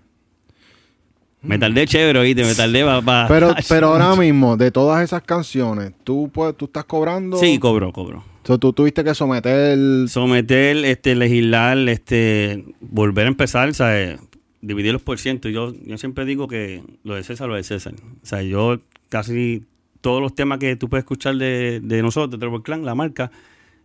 Me 1.45 1.59
tardé 1.59 1.87
chévere, 1.87 2.19
oíste, 2.19 2.45
me 2.45 2.55
tardé 2.55 2.85
para... 3.05 3.29
Pero, 3.29 3.55
pero 3.69 3.89
ahora 3.89 4.17
mismo, 4.17 4.57
de 4.57 4.71
todas 4.71 5.05
esas 5.05 5.23
canciones, 5.23 5.93
¿tú, 6.03 6.31
puedes, 6.33 6.57
tú 6.57 6.65
estás 6.65 6.85
cobrando? 6.85 7.37
Sí, 7.37 7.59
cobro, 7.59 7.93
cobro. 7.93 8.25
So, 8.45 8.59
tú 8.59 8.73
tuviste 8.73 9.05
que 9.05 9.15
someter... 9.15 10.09
someter, 10.09 10.79
este, 10.85 11.15
legislar, 11.15 11.79
este, 11.89 12.65
volver 12.81 13.27
a 13.27 13.29
empezar, 13.29 13.73
¿sabes? 13.75 14.19
Dividir 14.61 14.93
los 14.93 15.03
por 15.03 15.19
ciento. 15.19 15.49
Yo, 15.49 15.75
yo 15.85 15.99
siempre 15.99 16.25
digo 16.25 16.49
que 16.49 16.83
lo 17.05 17.15
de 17.15 17.25
César, 17.25 17.49
lo 17.49 17.55
de 17.55 17.63
César. 17.63 17.95
O 18.23 18.27
sea, 18.27 18.43
yo 18.43 18.81
casi 19.11 19.65
todos 20.01 20.23
los 20.23 20.35
temas 20.35 20.59
que 20.59 20.77
tú 20.77 20.89
puedes 20.89 21.05
escuchar 21.05 21.37
de, 21.37 21.81
de 21.83 22.03
nosotros, 22.03 22.33
de 22.33 22.39
Trevor 22.39 22.63
Clan, 22.63 22.85
la 22.85 22.95
marca, 22.95 23.31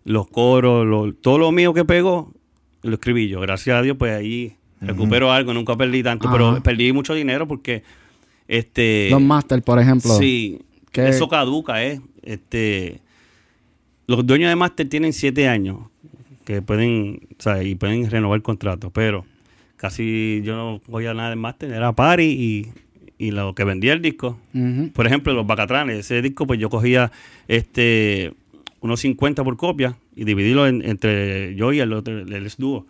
los 0.05 0.27
coros, 0.27 1.15
todo 1.21 1.37
lo 1.37 1.51
mío 1.51 1.73
que 1.73 1.85
pegó, 1.85 2.33
lo 2.83 2.93
escribí 2.93 3.27
yo. 3.27 3.41
Gracias 3.41 3.77
a 3.77 3.81
Dios, 3.81 3.97
pues 3.97 4.13
ahí 4.13 4.55
recupero 4.81 5.31
algo. 5.31 5.53
Nunca 5.53 5.75
perdí 5.77 6.03
tanto, 6.03 6.27
Ajá. 6.27 6.37
pero 6.37 6.63
perdí 6.63 6.91
mucho 6.93 7.13
dinero 7.13 7.47
porque, 7.47 7.83
este... 8.47 9.09
Los 9.11 9.21
Masters, 9.21 9.63
por 9.63 9.79
ejemplo. 9.79 10.17
Sí, 10.17 10.59
¿Qué? 10.91 11.07
eso 11.09 11.27
caduca, 11.29 11.83
¿eh? 11.83 12.01
Este, 12.23 12.99
los 14.07 14.25
dueños 14.25 14.49
de 14.49 14.55
máster 14.55 14.87
tienen 14.89 15.13
siete 15.13 15.47
años 15.47 15.77
que 16.45 16.61
pueden, 16.61 17.19
o 17.37 17.41
sea, 17.41 17.61
y 17.63 17.75
pueden 17.75 18.09
renovar 18.09 18.37
el 18.37 18.41
contrato, 18.43 18.89
pero 18.89 19.23
casi 19.77 20.41
yo 20.43 20.55
no 20.55 20.81
cogía 20.89 21.13
nada 21.13 21.29
de 21.29 21.35
máster, 21.35 21.71
era 21.71 21.93
party 21.93 22.23
y, 22.23 22.67
y 23.27 23.31
lo 23.31 23.53
que 23.53 23.63
vendía 23.63 23.93
el 23.93 24.01
disco. 24.01 24.39
Por 24.93 25.05
ejemplo, 25.05 25.33
los 25.33 25.45
Bacatranes, 25.45 25.97
ese 25.99 26.21
disco 26.23 26.47
pues 26.47 26.59
yo 26.59 26.69
cogía 26.69 27.11
este 27.47 28.33
unos 28.81 29.01
50 29.01 29.43
por 29.43 29.57
copia 29.57 29.95
y 30.15 30.23
dividirlo 30.23 30.65
en- 30.65 30.81
entre 30.87 31.53
yo 31.55 31.71
y 31.73 31.79
el 31.81 31.93
otro, 31.93 32.17
el, 32.19 32.31
el 32.33 32.51
dúo. 32.57 32.87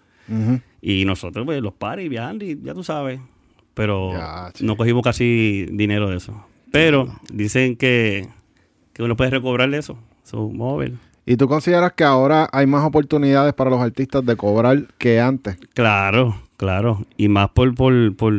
Y 0.82 1.06
nosotros, 1.06 1.46
pues, 1.46 1.62
los 1.62 1.74
paris 1.74 2.10
viajando 2.10 2.46
y 2.46 2.60
ya 2.62 2.74
tú 2.74 2.84
sabes. 2.84 3.20
Pero 3.74 4.12
Ya, 4.14 4.52
no 4.62 4.76
cogimos 4.78 5.04
casi 5.04 5.66
dinero 5.72 6.10
de 6.10 6.18
eso. 6.18 6.46
Pero 6.72 7.08
dicen 7.34 7.76
que, 7.76 8.28
que 8.94 9.04
uno 9.04 9.16
puede 9.16 9.30
recobrar 9.32 9.74
eso. 9.74 9.98
A 10.32 10.76
ver. 10.78 10.94
¿Y 11.26 11.38
tú 11.38 11.48
consideras 11.48 11.94
que 11.94 12.04
ahora 12.04 12.50
hay 12.52 12.66
más 12.68 12.84
oportunidades 12.86 13.54
para 13.54 13.70
los 13.70 13.80
artistas 13.82 14.26
de 14.26 14.36
cobrar 14.36 14.88
que 14.98 15.20
antes? 15.20 15.58
Claro, 15.74 16.40
claro. 16.58 17.06
Y 17.18 17.28
más 17.28 17.50
por, 17.50 17.74
por, 17.76 18.16
por 18.16 18.34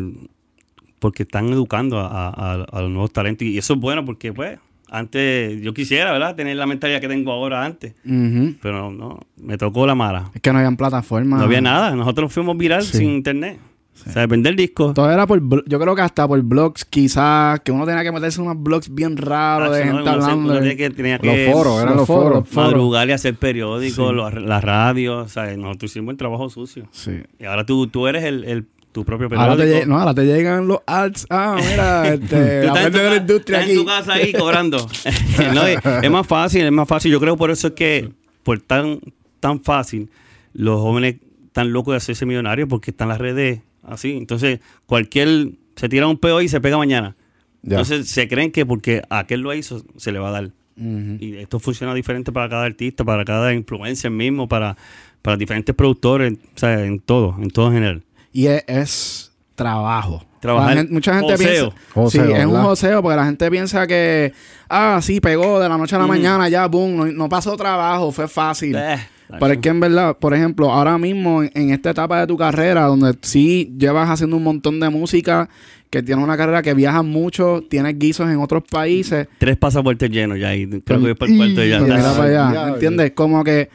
porque 0.99 1.23
están 1.23 1.49
educando 1.49 1.99
a, 1.99 2.29
a- 2.29 2.53
a 2.65 2.81
los 2.83 2.91
nuevos 2.91 3.13
talentos. 3.13 3.47
Y 3.47 3.57
eso 3.59 3.75
es 3.75 3.81
bueno 3.81 4.05
porque, 4.05 4.33
pues, 4.33 4.59
antes 4.91 5.61
yo 5.63 5.73
quisiera, 5.73 6.13
¿verdad? 6.13 6.35
Tener 6.35 6.57
la 6.57 6.67
mentalidad 6.67 7.01
que 7.01 7.09
tengo 7.09 7.33
ahora 7.33 7.65
antes. 7.65 7.95
Pero 8.05 8.91
no, 8.91 9.21
me 9.37 9.57
tocó 9.57 9.87
la 9.87 9.95
mala. 9.95 10.31
Es 10.35 10.41
que 10.41 10.53
no 10.53 10.59
habían 10.59 10.77
plataformas. 10.77 11.39
No 11.39 11.45
había 11.47 11.61
nada. 11.61 11.95
Nosotros 11.95 12.33
fuimos 12.33 12.57
viral 12.57 12.83
Sí. 12.83 12.99
sin 12.99 13.11
internet. 13.11 13.59
O 14.07 14.11
sea, 14.11 14.27
vender 14.27 14.57
discos. 14.57 14.95
Todo 14.95 15.11
era 15.11 15.27
por, 15.27 15.43
yo 15.69 15.79
creo 15.79 15.95
que 15.95 16.01
hasta 16.01 16.27
por 16.27 16.41
blogs, 16.43 16.87
quizás, 16.87 17.61
que 17.61 17.71
uno 17.71 17.85
tenía 17.85 18.03
que 18.03 18.11
meterse 18.11 18.41
en 18.41 18.47
unos 18.49 18.63
blogs 18.63 18.95
bien 18.95 19.15
raros 19.19 19.75
de 19.75 19.81
Tacho, 19.83 19.91
¿no? 19.93 19.97
gente 19.99 20.11
hablando. 20.11 20.55
de- 20.55 20.91
tenía 20.91 21.19
que- 21.19 21.45
Los 21.47 21.55
foros, 21.55 21.75
eran 21.83 21.89
los 21.89 21.97
los 21.99 22.07
foros, 22.07 22.49
foros. 22.49 22.55
madrugar 22.73 23.09
y 23.11 23.13
hacer 23.13 23.35
periódicos, 23.35 24.15
los- 24.15 24.33
la 24.43 24.61
radio. 24.63 25.19
O 25.19 25.29
sea, 25.29 25.55
nosotros 25.55 25.91
hicimos 25.91 26.13
el 26.13 26.17
trabajo 26.17 26.49
sucio. 26.49 26.89
Sí. 26.93 27.21
Y 27.39 27.45
ahora 27.45 27.67
tú, 27.67 27.89
tú 27.89 28.07
eres 28.07 28.25
el, 28.25 28.45
el- 28.45 28.67
tu 28.93 29.05
propio 29.05 29.29
Ahora 29.39 29.57
te, 29.57 29.63
periódico. 29.63 29.89
no, 29.89 29.99
ahora 29.99 30.15
te 30.15 30.25
llegan 30.25 30.67
los 30.67 30.81
ads. 30.87 31.27
Ah, 31.31 31.57
mira, 31.59 32.09
este, 32.15 32.65
la 32.65 32.73
parte 32.75 32.99
de 32.99 33.11
la 33.11 33.17
industria 33.17 33.61
aquí. 33.61 33.71
en 33.71 33.77
tu 33.77 33.85
casa 33.87 34.15
ahí 34.15 34.33
cobrando. 34.33 34.79
No, 35.55 35.67
es, 35.67 35.79
es 36.03 36.11
más 36.11 36.27
fácil, 36.27 36.63
es 36.63 36.73
más 36.73 36.89
fácil. 36.89 37.13
Yo 37.13 37.21
creo 37.21 37.37
por 37.37 37.51
eso 37.51 37.69
es 37.69 37.73
que, 37.75 38.11
por 38.43 38.61
tan, 38.61 39.01
tan 39.39 39.61
fácil, 39.61 40.11
los 40.53 40.81
jóvenes 40.81 41.17
están 41.47 41.73
locos 41.73 41.93
de 41.93 41.97
hacerse 41.97 42.27
millonarios 42.27 42.69
porque 42.69 42.91
están 42.91 43.09
las 43.09 43.19
redes 43.19 43.61
así. 43.83 44.17
Entonces, 44.17 44.61
cualquier 44.87 45.51
se 45.77 45.89
tira 45.89 46.07
un 46.07 46.19
peo 46.19 46.41
y 46.41 46.49
se 46.49 46.61
pega 46.61 46.77
mañana. 46.77 47.17
Ya. 47.63 47.77
Entonces, 47.77 48.09
se 48.09 48.29
creen 48.29 48.53
que 48.53 48.67
porque 48.67 49.03
aquel 49.11 49.41
lo 49.41 49.55
hizo, 49.55 49.85
se 49.97 50.13
le 50.13 50.19
va 50.19 50.29
a 50.29 50.33
dar. 50.33 50.51
Y 50.77 51.37
esto 51.37 51.61
funciona 51.61 51.93
diferente 51.93 52.33
para 52.33 52.49
cada 52.49 52.65
artista, 52.65 53.05
para 53.05 53.23
cada 53.27 53.53
influencer 53.53 54.11
mismo, 54.11 54.49
para, 54.49 54.79
para 55.21 55.37
diferentes 55.37 55.75
productores, 55.75 56.33
o 56.33 56.59
sea, 56.59 56.87
en 56.87 57.01
todo, 57.01 57.37
en 57.39 57.51
todo 57.51 57.67
en 57.67 57.73
general. 57.75 58.03
Y 58.33 58.47
es, 58.47 58.65
es 58.67 59.33
trabajo. 59.55 60.25
Trabajar, 60.41 60.71
La 60.71 60.77
gente- 60.81 60.93
mucha 60.95 61.15
gente 61.19 61.33
joseo. 61.33 61.71
piensa. 61.71 61.93
Joseo, 61.93 62.27
sí, 62.27 62.33
es 62.33 62.47
un 62.47 62.63
joseo 62.63 63.03
porque 63.03 63.17
la 63.17 63.25
gente 63.27 63.51
piensa 63.51 63.87
que. 63.87 64.33
Ah, 64.69 65.01
sí, 65.03 65.21
pegó 65.21 65.61
de 65.61 65.69
la 65.69 65.77
noche 65.77 65.97
a 65.97 65.99
la 65.99 66.07
mañana, 66.07 66.49
ya, 66.49 66.67
boom. 66.67 66.97
No, 66.97 67.05
no 67.07 67.29
pasó 67.29 67.57
trabajo, 67.57 68.11
fue 68.11 68.27
fácil. 68.29 68.75
Eh, 68.77 68.97
Pero 69.39 69.53
es 69.53 69.59
que 69.59 69.69
en 69.69 69.81
verdad, 69.81 70.17
por 70.17 70.33
ejemplo, 70.35 70.73
ahora 70.73 70.97
mismo 70.99 71.43
en, 71.43 71.51
en 71.55 71.71
esta 71.71 71.91
etapa 71.91 72.21
de 72.21 72.27
tu 72.27 72.37
carrera, 72.39 72.85
donde 72.87 73.15
sí 73.23 73.75
llevas 73.79 74.09
haciendo 74.09 74.37
un 74.37 74.43
montón 74.45 74.81
de 74.81 74.89
música, 74.89 75.49
que 75.91 76.03
tienes 76.03 76.25
una 76.25 76.37
carrera 76.37 76.63
que 76.63 76.73
viajas 76.73 77.05
mucho, 77.05 77.63
tienes 77.69 77.99
guisos 77.99 78.31
en 78.31 78.39
otros 78.39 78.63
países. 78.71 79.29
Tres 79.39 79.57
pasaportes 79.57 80.09
llenos 80.11 80.39
ya 80.39 80.55
y 80.55 80.67
creo 80.81 81.01
que 81.03 81.11
el 81.11 81.17
cuarto 81.19 81.65
ya. 81.65 81.79
Pues 81.81 81.89
Ya, 81.91 81.97
mira 81.97 82.13
para 82.13 82.25
allá, 82.25 82.53
ya, 82.55 82.65
¿me 82.67 82.73
¿entiendes? 82.73 83.13
Como 83.13 83.45
que, 83.45 83.69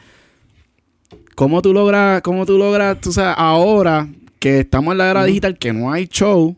¿cómo 1.35 1.62
tú 1.62 1.74
logras, 1.74 2.21
cómo 2.21 2.45
tú 2.45 2.57
logras, 2.57 3.00
tú 3.01 3.12
sabes, 3.12 3.35
ahora 3.38 4.07
que 4.45 4.59
estamos 4.59 4.91
en 4.91 4.99
la 4.99 5.09
era 5.09 5.23
digital, 5.25 5.57
que 5.57 5.73
no 5.73 5.91
hay 5.91 6.05
show, 6.05 6.55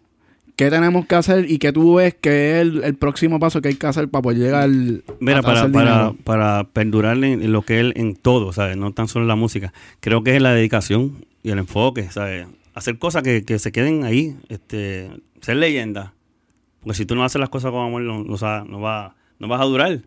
¿qué 0.57 0.69
tenemos 0.69 1.05
que 1.05 1.15
hacer 1.15 1.49
y 1.49 1.57
qué 1.57 1.71
tú 1.71 1.95
ves 1.95 2.15
que 2.19 2.51
es 2.55 2.61
el, 2.61 2.83
el 2.83 2.95
próximo 2.95 3.39
paso 3.39 3.61
que 3.61 3.69
hay 3.69 3.75
que 3.75 3.87
hacer 3.87 4.09
para 4.09 4.21
poder 4.23 4.39
llegar 4.39 4.67
Mira, 5.21 5.39
a 5.39 5.41
para, 5.41 5.61
para, 5.71 6.13
para 6.25 6.63
perdurar 6.65 7.15
en, 7.23 7.49
lo 7.53 7.61
que 7.61 7.79
es 7.79 7.93
en 7.95 8.15
todo, 8.17 8.51
¿sabes? 8.51 8.75
No 8.75 8.91
tan 8.91 9.07
solo 9.07 9.23
en 9.23 9.29
la 9.29 9.35
música. 9.37 9.71
Creo 10.01 10.21
que 10.21 10.35
es 10.35 10.41
la 10.41 10.53
dedicación 10.53 11.25
y 11.43 11.51
el 11.51 11.59
enfoque, 11.59 12.11
¿sabes? 12.11 12.47
Hacer 12.73 12.97
cosas 12.99 13.23
que, 13.23 13.43
que 13.45 13.57
se 13.57 13.71
queden 13.71 14.03
ahí, 14.03 14.35
este, 14.49 15.09
ser 15.39 15.55
leyenda. 15.55 16.13
Porque 16.81 16.97
si 16.97 17.05
tú 17.05 17.15
no 17.15 17.23
haces 17.23 17.39
las 17.39 17.47
cosas 17.47 17.71
con 17.71 17.85
amor, 17.85 18.01
no, 18.01 18.21
no, 18.23 18.37
sa- 18.37 18.65
no 18.67 18.81
va, 18.81 19.15
no 19.39 19.47
vas 19.47 19.61
a 19.61 19.63
durar. 19.63 20.01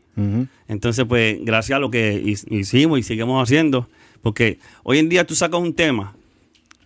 Entonces, 0.68 1.06
pues, 1.08 1.38
gracias 1.42 1.76
a 1.78 1.80
lo 1.80 1.90
que 1.90 2.22
hi- 2.22 2.58
hicimos 2.58 2.98
y 2.98 3.02
seguimos 3.02 3.42
haciendo, 3.42 3.88
porque 4.20 4.58
hoy 4.82 4.98
en 4.98 5.08
día 5.08 5.26
tú 5.26 5.34
sacas 5.34 5.58
un 5.60 5.72
tema 5.72 6.14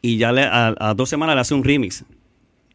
y 0.06 0.18
ya 0.18 0.32
le- 0.32 0.42
a, 0.44 0.74
a 0.78 0.92
dos 0.94 1.08
semanas 1.08 1.34
le 1.34 1.40
haces 1.40 1.52
un 1.52 1.64
remix. 1.64 2.04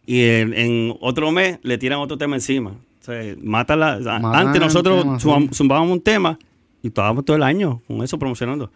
Y 0.06 0.24
en, 0.26 0.54
en 0.56 0.96
otro 1.00 1.32
mes 1.32 1.60
le 1.62 1.78
tiran 1.78 2.00
otro 2.00 2.18
tema 2.18 2.36
encima. 2.36 2.72
O 2.72 3.04
sea, 3.04 3.22
mata 3.44 3.76
la- 3.76 4.00
antes 4.34 4.60
nosotros 4.60 5.22
tema, 5.22 5.48
zumbábamos 5.54 5.92
un 5.92 6.02
tema 6.02 6.40
y 6.82 6.88
estábamos 6.88 7.26
todo 7.26 7.38
el 7.38 7.44
año 7.44 7.82
con 7.88 8.04
eso 8.04 8.18
promocionando. 8.18 8.72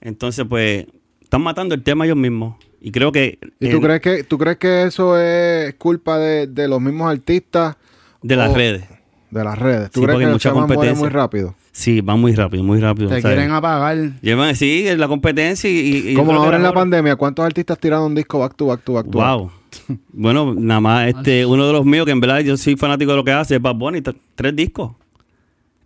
Entonces, 0.00 0.44
pues, 0.48 0.86
están 1.20 1.42
matando 1.42 1.76
el 1.76 1.82
tema 1.84 2.04
ellos 2.04 2.16
mismos. 2.16 2.56
Y 2.80 2.90
creo 2.90 3.12
que... 3.12 3.38
¿Y 3.60 3.70
tú 3.70 3.80
crees 3.80 4.00
que 4.00 4.24
tú 4.24 4.36
crees 4.38 4.56
que 4.58 4.82
eso 4.82 5.16
es 5.16 5.72
culpa 5.74 6.18
de, 6.18 6.48
de 6.48 6.66
los 6.66 6.80
mismos 6.80 7.08
artistas 7.08 7.76
De 8.20 8.34
las 8.34 8.50
o- 8.50 8.54
redes. 8.56 8.82
de 9.30 9.44
las 9.44 9.56
redes? 9.56 9.92
¿Tú 9.92 10.00
Sí, 10.00 10.06
crees 10.06 10.14
porque 10.16 10.26
que 10.26 10.32
mucha 10.32 10.50
competencia. 10.50 10.94
muy 10.98 11.08
rápido? 11.08 11.54
Sí, 11.74 12.02
van 12.02 12.20
muy 12.20 12.34
rápido, 12.34 12.62
muy 12.62 12.80
rápido. 12.80 13.08
Te 13.08 13.22
¿sabes? 13.22 13.34
quieren 13.36 13.50
apagar. 13.50 13.96
Llevan, 14.20 14.54
sí, 14.54 14.84
la 14.94 15.08
competencia 15.08 15.70
y... 15.70 16.14
Como 16.14 16.32
ahora 16.34 16.58
en 16.58 16.62
la 16.62 16.72
pandemia, 16.74 17.16
¿cuántos 17.16 17.44
artistas 17.46 17.78
tiraron 17.78 18.06
un 18.06 18.14
disco 18.14 18.38
back 18.38 18.54
to 18.56 18.66
back 18.66 18.82
to 18.84 18.92
back 18.92 19.10
to 19.10 19.18
back? 19.18 19.38
Wow. 19.38 19.50
bueno, 20.12 20.54
nada 20.54 20.80
más 20.80 21.08
este, 21.08 21.46
uno 21.46 21.66
de 21.66 21.72
los 21.72 21.86
míos, 21.86 22.04
que 22.04 22.12
en 22.12 22.20
verdad 22.20 22.40
yo 22.40 22.58
soy 22.58 22.76
fanático 22.76 23.12
de 23.12 23.16
lo 23.16 23.24
que 23.24 23.32
hace, 23.32 23.56
es 23.56 23.62
Bad 23.62 23.76
Bunny, 23.76 24.02
tres 24.34 24.54
discos. 24.54 24.92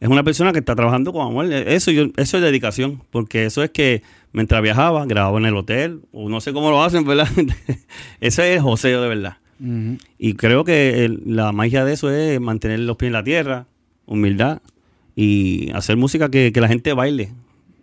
Es 0.00 0.09
una 0.09 0.25
persona 0.25 0.52
que 0.52 0.59
está 0.59 0.75
trabajando 0.75 1.12
con 1.12 1.26
amor. 1.26 1.47
Eso, 1.52 1.90
yo, 1.93 2.07
eso 2.16 2.37
es 2.37 2.43
dedicación, 2.43 3.00
porque 3.11 3.47
eso 3.47 3.62
es 3.62 3.71
que 3.71 4.02
mientras 4.33 4.61
viajaba, 4.62 5.07
grababa 5.07 5.38
en 5.38 5.47
el 5.47 5.57
hotel, 5.57 6.00
o 6.12 6.28
no 6.28 6.40
sé 6.40 6.52
cómo 6.52 6.69
lo 6.71 6.83
hacen, 6.83 7.05
¿verdad? 7.05 7.28
eso 8.21 8.43
es 8.43 8.61
joseo 8.61 9.00
de 9.02 9.09
verdad. 9.09 9.37
Y 10.19 10.35
creo 10.35 10.64
que 10.64 11.05
el- 11.05 11.23
la 11.25 11.52
magia 11.52 11.85
de 11.85 11.95
eso 11.95 12.11
es 12.11 12.40
mantener 12.40 12.81
los 12.81 12.97
pies 12.97 13.07
en 13.07 13.12
la 13.14 13.25
tierra, 13.25 13.66
humildad 14.05 14.61
y 15.16 15.70
hacer 15.73 15.96
música 15.96 16.30
que, 16.30 16.52
que 16.52 16.61
la 16.61 16.68
gente 16.68 16.92
baile. 16.92 17.32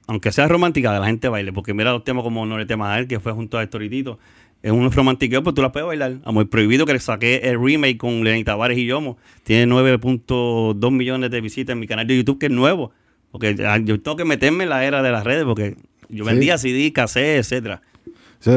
Aunque 0.07 0.31
sea 0.31 0.47
romántica, 0.47 0.93
que 0.93 0.99
la 0.99 1.05
gente 1.07 1.27
baile. 1.27 1.51
Porque 1.51 1.73
mira 1.73 1.91
los 1.91 2.03
temas 2.03 2.23
como 2.23 2.45
No 2.45 2.57
le 2.57 2.65
temas 2.65 2.95
a 2.95 2.99
él, 2.99 3.07
que 3.07 3.19
fue 3.19 3.33
junto 3.33 3.57
a 3.57 3.63
Héctor. 3.63 3.83
Es 3.83 4.71
un 4.71 4.89
romantiqueo, 4.91 5.43
pero 5.43 5.53
tú 5.53 5.61
la 5.61 5.71
puedes 5.71 5.87
bailar. 5.87 6.19
Amor 6.23 6.49
Prohibido, 6.49 6.85
que 6.85 6.93
le 6.93 6.99
saqué 6.99 7.41
el 7.43 7.59
remake 7.61 7.97
con 7.97 8.23
Lenny 8.23 8.43
Tavares 8.45 8.77
y 8.77 8.85
Yomo. 8.85 9.17
Tiene 9.43 9.73
9.2 9.73 10.91
millones 10.91 11.31
de 11.31 11.41
visitas 11.41 11.73
en 11.73 11.79
mi 11.79 11.87
canal 11.87 12.07
de 12.07 12.15
YouTube, 12.17 12.39
que 12.39 12.45
es 12.45 12.51
nuevo. 12.51 12.91
Porque 13.31 13.55
ah, 13.67 13.79
yo 13.79 13.99
tengo 13.99 14.15
que 14.15 14.25
meterme 14.25 14.63
en 14.65 14.69
la 14.69 14.85
era 14.85 15.01
de 15.01 15.11
las 15.11 15.23
redes, 15.23 15.43
porque 15.43 15.75
yo 16.07 16.23
Sí. 16.23 16.29
vendía 16.29 16.57
CD, 16.57 16.93
cassette, 16.93 17.39
etcétera. 17.39 17.81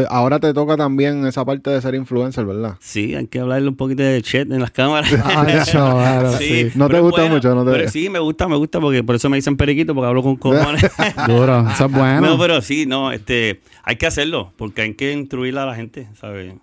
Ahora 0.09 0.41
te 0.41 0.53
toca 0.53 0.77
también 0.77 1.27
esa 1.27 1.45
parte 1.45 1.71
de 1.71 1.81
ser 1.81 1.95
influencer, 1.95 2.45
¿verdad? 2.45 2.77
Sí, 2.81 3.15
hay 3.15 3.27
que 3.29 3.39
hablarle 3.41 3.69
un 3.69 3.77
poquito 3.77 4.03
de 4.03 4.21
chat 4.23 4.51
en 4.51 4.61
las 4.61 4.71
cámaras. 4.73 5.13
Ay, 5.25 5.59
chaval, 5.65 6.35
sí. 6.39 6.71
No 6.75 6.87
te 6.89 6.93
pero 6.95 7.03
gusta 7.05 7.27
mucho, 7.27 7.55
no 7.55 7.65
te- 7.65 7.71
Pero 7.71 7.89
sí, 7.91 8.09
me 8.11 8.19
gusta, 8.19 8.49
me 8.49 8.57
gusta 8.57 8.81
porque 8.81 9.05
por 9.05 9.15
eso 9.15 9.29
me 9.31 9.37
dicen 9.37 9.57
periquito, 9.57 9.95
porque 9.95 10.09
hablo 10.09 10.23
con 10.23 10.37
cojones. 10.39 10.91
Duro, 11.29 11.69
eso 11.71 11.85
es 11.87 11.93
bueno. 11.93 12.21
No, 12.21 12.39
pero 12.39 12.61
sí, 12.63 12.87
no, 12.87 13.13
este, 13.13 13.61
hay 13.85 13.97
que 13.97 14.07
hacerlo, 14.07 14.53
porque 14.57 14.83
hay 14.83 14.95
que 14.95 15.13
instruir 15.13 15.57
a 15.59 15.67
la 15.67 15.75
gente, 15.75 16.09
¿sabes? 16.21 16.55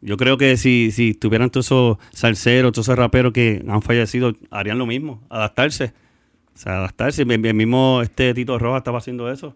Yo 0.00 0.16
creo 0.16 0.36
que 0.36 0.56
si, 0.56 0.90
si 0.90 1.14
tuvieran 1.14 1.50
todos 1.50 1.66
esos 1.66 1.96
salseros, 2.12 2.72
todos 2.72 2.86
esos 2.86 2.98
raperos 2.98 3.32
que 3.32 3.64
han 3.68 3.82
fallecido, 3.82 4.34
harían 4.50 4.78
lo 4.78 4.86
mismo, 4.86 5.20
adaptarse. 5.30 5.92
O 6.54 6.58
sea, 6.58 6.78
adaptarse. 6.78 7.22
El, 7.22 7.54
mismo 7.54 8.00
este 8.02 8.34
Tito 8.34 8.58
Roja 8.58 8.78
estaba 8.78 8.98
haciendo 8.98 9.30
eso. 9.30 9.54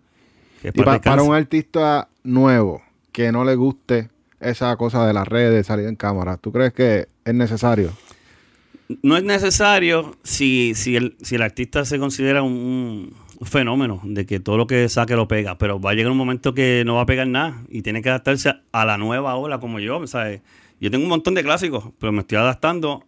que 0.63 0.69
Y 0.69 0.71
para 0.73 0.85
pa- 0.85 0.93
descansar. 0.93 1.19
para 1.19 1.23
un 1.29 1.35
artista 1.35 2.09
nuevo 2.23 2.81
que 3.17 3.33
no 3.33 3.47
le 3.47 3.55
guste 3.55 4.11
esa 4.41 4.77
cosa 4.77 5.07
de 5.07 5.15
las 5.15 5.27
redes, 5.27 5.69
salir 5.69 5.87
en 5.87 5.97
cámara, 5.97 6.37
¿tú 6.37 6.53
crees 6.53 6.75
que 6.75 7.09
es 7.25 7.35
necesario? 7.35 7.91
No 9.03 9.17
es 9.17 9.25
necesario 9.25 10.19
si, 10.23 10.75
si, 10.75 10.97
el, 10.97 11.17
si 11.23 11.37
el 11.37 11.41
artista 11.41 11.87
se 11.87 11.99
considera 11.99 12.43
un, 12.43 13.15
fenómeno 13.41 14.03
de 14.05 14.27
que 14.27 14.39
todo 14.39 14.59
lo 14.59 14.67
que 14.67 14.91
saque 14.91 15.17
lo 15.17 15.29
pega, 15.29 15.57
pero 15.57 15.81
va 15.81 15.93
a 15.93 15.95
llegar 15.95 16.13
un 16.13 16.19
momento 16.19 16.53
que 16.53 16.83
no 16.85 16.97
va 16.97 17.03
a 17.03 17.07
pegar 17.07 17.27
nada 17.27 17.63
y 17.71 17.81
tiene 17.81 18.03
que 18.03 18.11
adaptarse 18.11 18.53
a 18.71 18.85
la 18.85 18.99
nueva 18.99 19.35
ola 19.37 19.61
como 19.61 19.81
yo. 19.81 20.07
¿sabes? 20.07 20.43
Yo 20.79 20.91
tengo 20.91 21.05
un 21.05 21.09
montón 21.09 21.33
de 21.33 21.43
clásicos, 21.43 21.85
pero 21.99 22.13
me 22.13 22.21
estoy 22.21 22.37
adaptando 22.37 23.03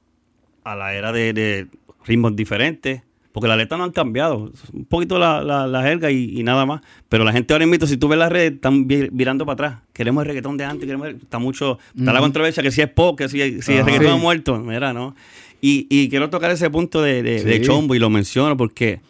a 0.65 0.75
la 0.75 0.95
era 0.95 1.13
de 1.13 1.69
ritmos 2.07 2.35
diferentes, 2.35 3.03
porque 3.33 3.47
las 3.49 3.57
letras 3.57 3.79
no 3.79 3.85
han 3.85 3.93
cambiado, 3.93 4.53
un 4.73 4.85
poquito 4.87 5.19
la, 5.19 5.43
la, 5.43 5.67
la 5.67 5.83
jerga 5.83 6.11
y, 6.11 6.39
y 6.39 6.43
nada 6.43 6.67
más. 6.67 6.81
Pero 7.09 7.25
la 7.25 7.33
gente 7.33 7.53
ahora 7.55 7.67
mismo, 7.67 7.87
si 7.87 7.97
tú 7.97 8.09
ves 8.09 8.19
las 8.19 8.33
redes, 8.33 8.55
están 8.55 8.89
vi- 8.89 9.09
virando 9.13 9.45
para 9.47 9.53
atrás. 9.55 9.83
Queremos 9.93 10.23
el 10.23 10.29
reggaetón 10.29 10.57
de 10.57 10.65
antes, 10.65 10.87
queremos 10.87 11.09
el- 11.09 11.17
está 11.17 11.39
mucho, 11.39 11.79
está 11.97 12.13
la 12.13 12.21
controversia 12.21 12.63
que 12.63 12.71
si 12.71 12.81
es 12.81 12.89
pop, 12.89 13.17
que 13.19 13.29
si, 13.29 13.63
si 13.63 13.73
el 13.75 13.85
reggaetón 13.85 14.07
Sí. 14.09 14.13
ha 14.13 14.17
muerto, 14.23 14.59
mira, 14.59 14.93
¿no? 14.93 15.15
Y, 15.61 15.87
y 15.91 16.09
quiero 16.09 16.31
tocar 16.31 16.51
ese 16.51 16.71
punto 16.71 17.03
de, 17.03 17.23
de, 17.23 17.43
de 17.45 17.57
Sí. 17.59 17.63
Chombo 17.63 17.95
y 17.95 17.99
lo 17.99 18.11
menciono 18.11 18.57
porque 18.57 19.01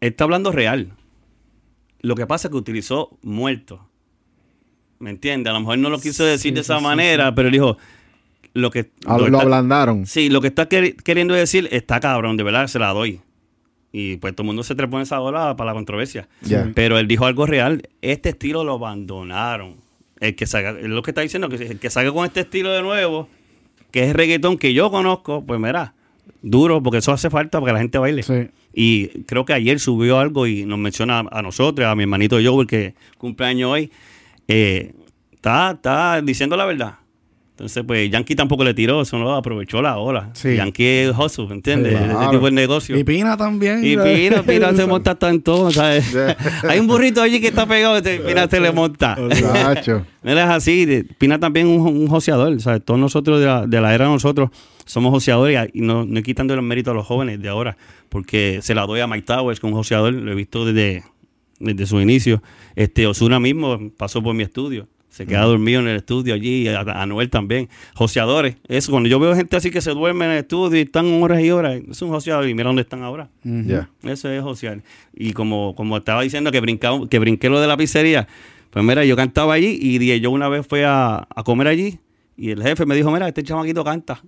está 0.00 0.24
hablando 0.24 0.52
real. 0.52 0.92
Lo 2.00 2.14
que 2.14 2.26
pasa 2.26 2.48
es 2.48 2.52
que 2.52 2.56
utilizó 2.58 3.18
muerto. 3.22 3.84
¿Me 5.00 5.10
entiendes? 5.10 5.50
A 5.50 5.54
lo 5.54 5.60
mejor 5.60 5.78
no 5.78 5.90
lo 5.90 6.00
quiso 6.00 6.24
decir 6.24 6.50
Sí, 6.50 6.54
de 6.54 6.60
esa 6.60 6.80
manera, 6.80 7.34
pero 7.34 7.48
él 7.48 7.52
dijo 7.52 7.78
lo 8.58 8.70
que 8.70 8.90
Ah, 9.06 9.14
lo 9.16 9.20
Lo, 9.20 9.26
está- 9.26 9.42
ablandaron. 9.42 10.06
Sí, 10.06 10.28
lo 10.28 10.40
que 10.40 10.48
está 10.48 10.68
queri- 10.68 10.94
queriendo 11.02 11.34
decir 11.34 11.68
está 11.72 12.00
cabrón, 12.00 12.36
de 12.36 12.42
verdad 12.44 12.66
se 12.66 12.78
la 12.78 12.88
doy. 12.92 13.20
Y 13.92 14.16
pues 14.18 14.34
todo 14.34 14.42
el 14.42 14.48
mundo 14.48 14.62
se 14.62 14.74
trepó 14.74 14.96
en 14.98 15.02
esa 15.04 15.20
ola 15.20 15.56
para 15.56 15.68
la 15.70 15.74
controversia. 15.74 16.28
Pero 16.74 16.98
él 16.98 17.08
dijo 17.08 17.24
algo 17.24 17.46
real. 17.46 17.88
Este 18.02 18.28
estilo 18.30 18.62
lo 18.64 18.74
abandonaron. 18.74 19.76
El 20.20 20.34
que 20.34 20.46
salga, 20.46 20.72
lo 20.72 21.02
que 21.02 21.10
está 21.12 21.20
diciendo, 21.22 21.48
que 21.48 21.56
el 21.56 21.78
que 21.78 21.88
salga 21.90 22.12
con 22.12 22.26
este 22.26 22.40
estilo 22.40 22.70
de 22.70 22.82
nuevo, 22.82 23.28
que 23.90 24.04
es 24.04 24.12
reggaetón 24.14 24.58
que 24.58 24.74
yo 24.74 24.90
conozco, 24.90 25.44
pues 25.46 25.58
mira, 25.60 25.94
duro, 26.42 26.82
porque 26.82 26.98
eso 26.98 27.12
hace 27.12 27.30
falta 27.30 27.60
para 27.60 27.70
que 27.70 27.74
la 27.74 27.78
gente 27.80 27.98
baile. 27.98 28.22
Sí. 28.24 28.48
Y 28.74 29.08
creo 29.24 29.44
que 29.44 29.52
ayer 29.54 29.80
subió 29.80 30.18
algo 30.18 30.46
y 30.46 30.64
nos 30.66 30.78
menciona 30.78 31.20
a 31.30 31.40
nosotros, 31.42 31.86
a 31.88 31.94
mi 31.94 32.02
hermanito 32.02 32.36
Joel, 32.44 32.66
que 32.66 32.94
cumpleaños 33.16 33.70
hoy. 33.70 33.90
Eh, 34.48 34.92
está, 35.32 35.70
está 35.72 36.20
diciendo 36.20 36.56
la 36.56 36.66
verdad. 36.66 36.94
Entonces, 37.58 37.82
pues 37.84 38.08
Yankee 38.08 38.36
tampoco 38.36 38.62
le 38.62 38.72
tiró, 38.72 39.02
eso 39.02 39.18
no 39.18 39.34
aprovechó 39.34 39.82
la 39.82 39.98
ola. 39.98 40.30
Sí. 40.34 40.54
Yankee 40.54 41.08
es 41.08 41.18
hustle, 41.18 41.48
¿entiendes? 41.50 41.92
Claro. 41.92 42.20
Ese 42.20 42.30
tipo 42.30 42.44
de 42.44 42.52
negocio. 42.52 42.96
Y 42.96 43.02
Pina 43.02 43.36
también. 43.36 43.84
Y 43.84 43.96
Pina, 43.96 44.44
Pina 44.44 44.72
se 44.76 44.86
monta 44.86 45.10
hasta 45.10 45.28
en 45.28 45.42
todo, 45.42 45.72
¿sabes? 45.72 46.16
Hay 46.68 46.78
un 46.78 46.86
burrito 46.86 47.20
allí 47.20 47.40
que 47.40 47.48
está 47.48 47.66
pegado, 47.66 47.96
este, 47.96 48.20
Pina 48.20 48.48
se 48.48 48.60
le 48.60 48.70
monta. 48.70 49.16
Él 49.18 49.32
es 50.38 50.44
así, 50.44 51.04
Pina 51.18 51.40
también 51.40 51.66
es 51.66 51.80
un, 51.80 51.96
un 51.96 52.06
joseador, 52.06 52.60
¿sabes? 52.60 52.84
Todos 52.84 53.00
nosotros 53.00 53.40
de 53.40 53.46
la, 53.46 53.66
de 53.66 53.80
la 53.80 53.92
era 53.92 54.04
de 54.04 54.12
nosotros 54.12 54.50
somos 54.84 55.10
joseadores 55.10 55.68
y 55.74 55.80
no, 55.80 56.06
no 56.06 56.22
quitando 56.22 56.54
el 56.54 56.62
mérito 56.62 56.92
a 56.92 56.94
los 56.94 57.06
jóvenes 57.06 57.42
de 57.42 57.48
ahora, 57.48 57.76
porque 58.08 58.60
se 58.62 58.72
la 58.76 58.86
doy 58.86 59.00
a 59.00 59.08
Mike 59.08 59.26
Towers, 59.26 59.58
que 59.58 59.66
es 59.66 59.72
un 59.72 59.76
joseador, 59.76 60.12
lo 60.12 60.30
he 60.30 60.36
visto 60.36 60.64
desde, 60.64 61.02
desde 61.58 61.86
su 61.86 62.00
inicio. 62.00 62.40
Este, 62.76 63.08
Osuna 63.08 63.40
mismo 63.40 63.90
pasó 63.96 64.22
por 64.22 64.36
mi 64.36 64.44
estudio. 64.44 64.86
Se 65.18 65.26
queda 65.26 65.42
dormido 65.42 65.80
en 65.80 65.88
el 65.88 65.96
estudio 65.96 66.32
allí, 66.32 66.68
a, 66.68 66.78
a 66.82 67.04
Noel 67.04 67.28
también. 67.28 67.68
Joseadores. 67.96 68.54
Eso, 68.68 68.92
cuando 68.92 69.08
yo 69.08 69.18
veo 69.18 69.34
gente 69.34 69.56
así 69.56 69.72
que 69.72 69.80
se 69.80 69.90
duerme 69.90 70.26
en 70.26 70.30
el 70.30 70.38
estudio 70.38 70.78
y 70.78 70.82
están 70.82 71.06
horas 71.20 71.40
y 71.42 71.50
horas, 71.50 71.82
es 71.90 72.00
un 72.02 72.10
joseador 72.10 72.48
y 72.48 72.54
mira 72.54 72.68
dónde 72.68 72.82
están 72.82 73.02
ahora. 73.02 73.28
Ya. 73.42 73.90
Eso 74.04 74.30
es 74.30 74.40
josear. 74.40 74.80
Y 75.12 75.32
como, 75.32 75.74
como 75.74 75.96
estaba 75.96 76.22
diciendo 76.22 76.52
que, 76.52 76.60
brincaba, 76.60 77.08
que 77.08 77.18
brinqué 77.18 77.48
lo 77.48 77.60
de 77.60 77.66
la 77.66 77.76
pizzería, 77.76 78.28
pues 78.70 78.84
mira, 78.84 79.04
yo 79.04 79.16
cantaba 79.16 79.54
allí 79.54 79.76
y 79.82 79.98
dije, 79.98 80.20
yo 80.20 80.30
una 80.30 80.48
vez 80.48 80.64
fui 80.64 80.82
a, 80.84 81.26
a 81.34 81.42
comer 81.42 81.66
allí 81.66 81.98
y 82.36 82.52
el 82.52 82.62
jefe 82.62 82.86
me 82.86 82.94
dijo, 82.94 83.10
mira, 83.10 83.26
este 83.26 83.42
chamaquito 83.42 83.82
canta. 83.82 84.22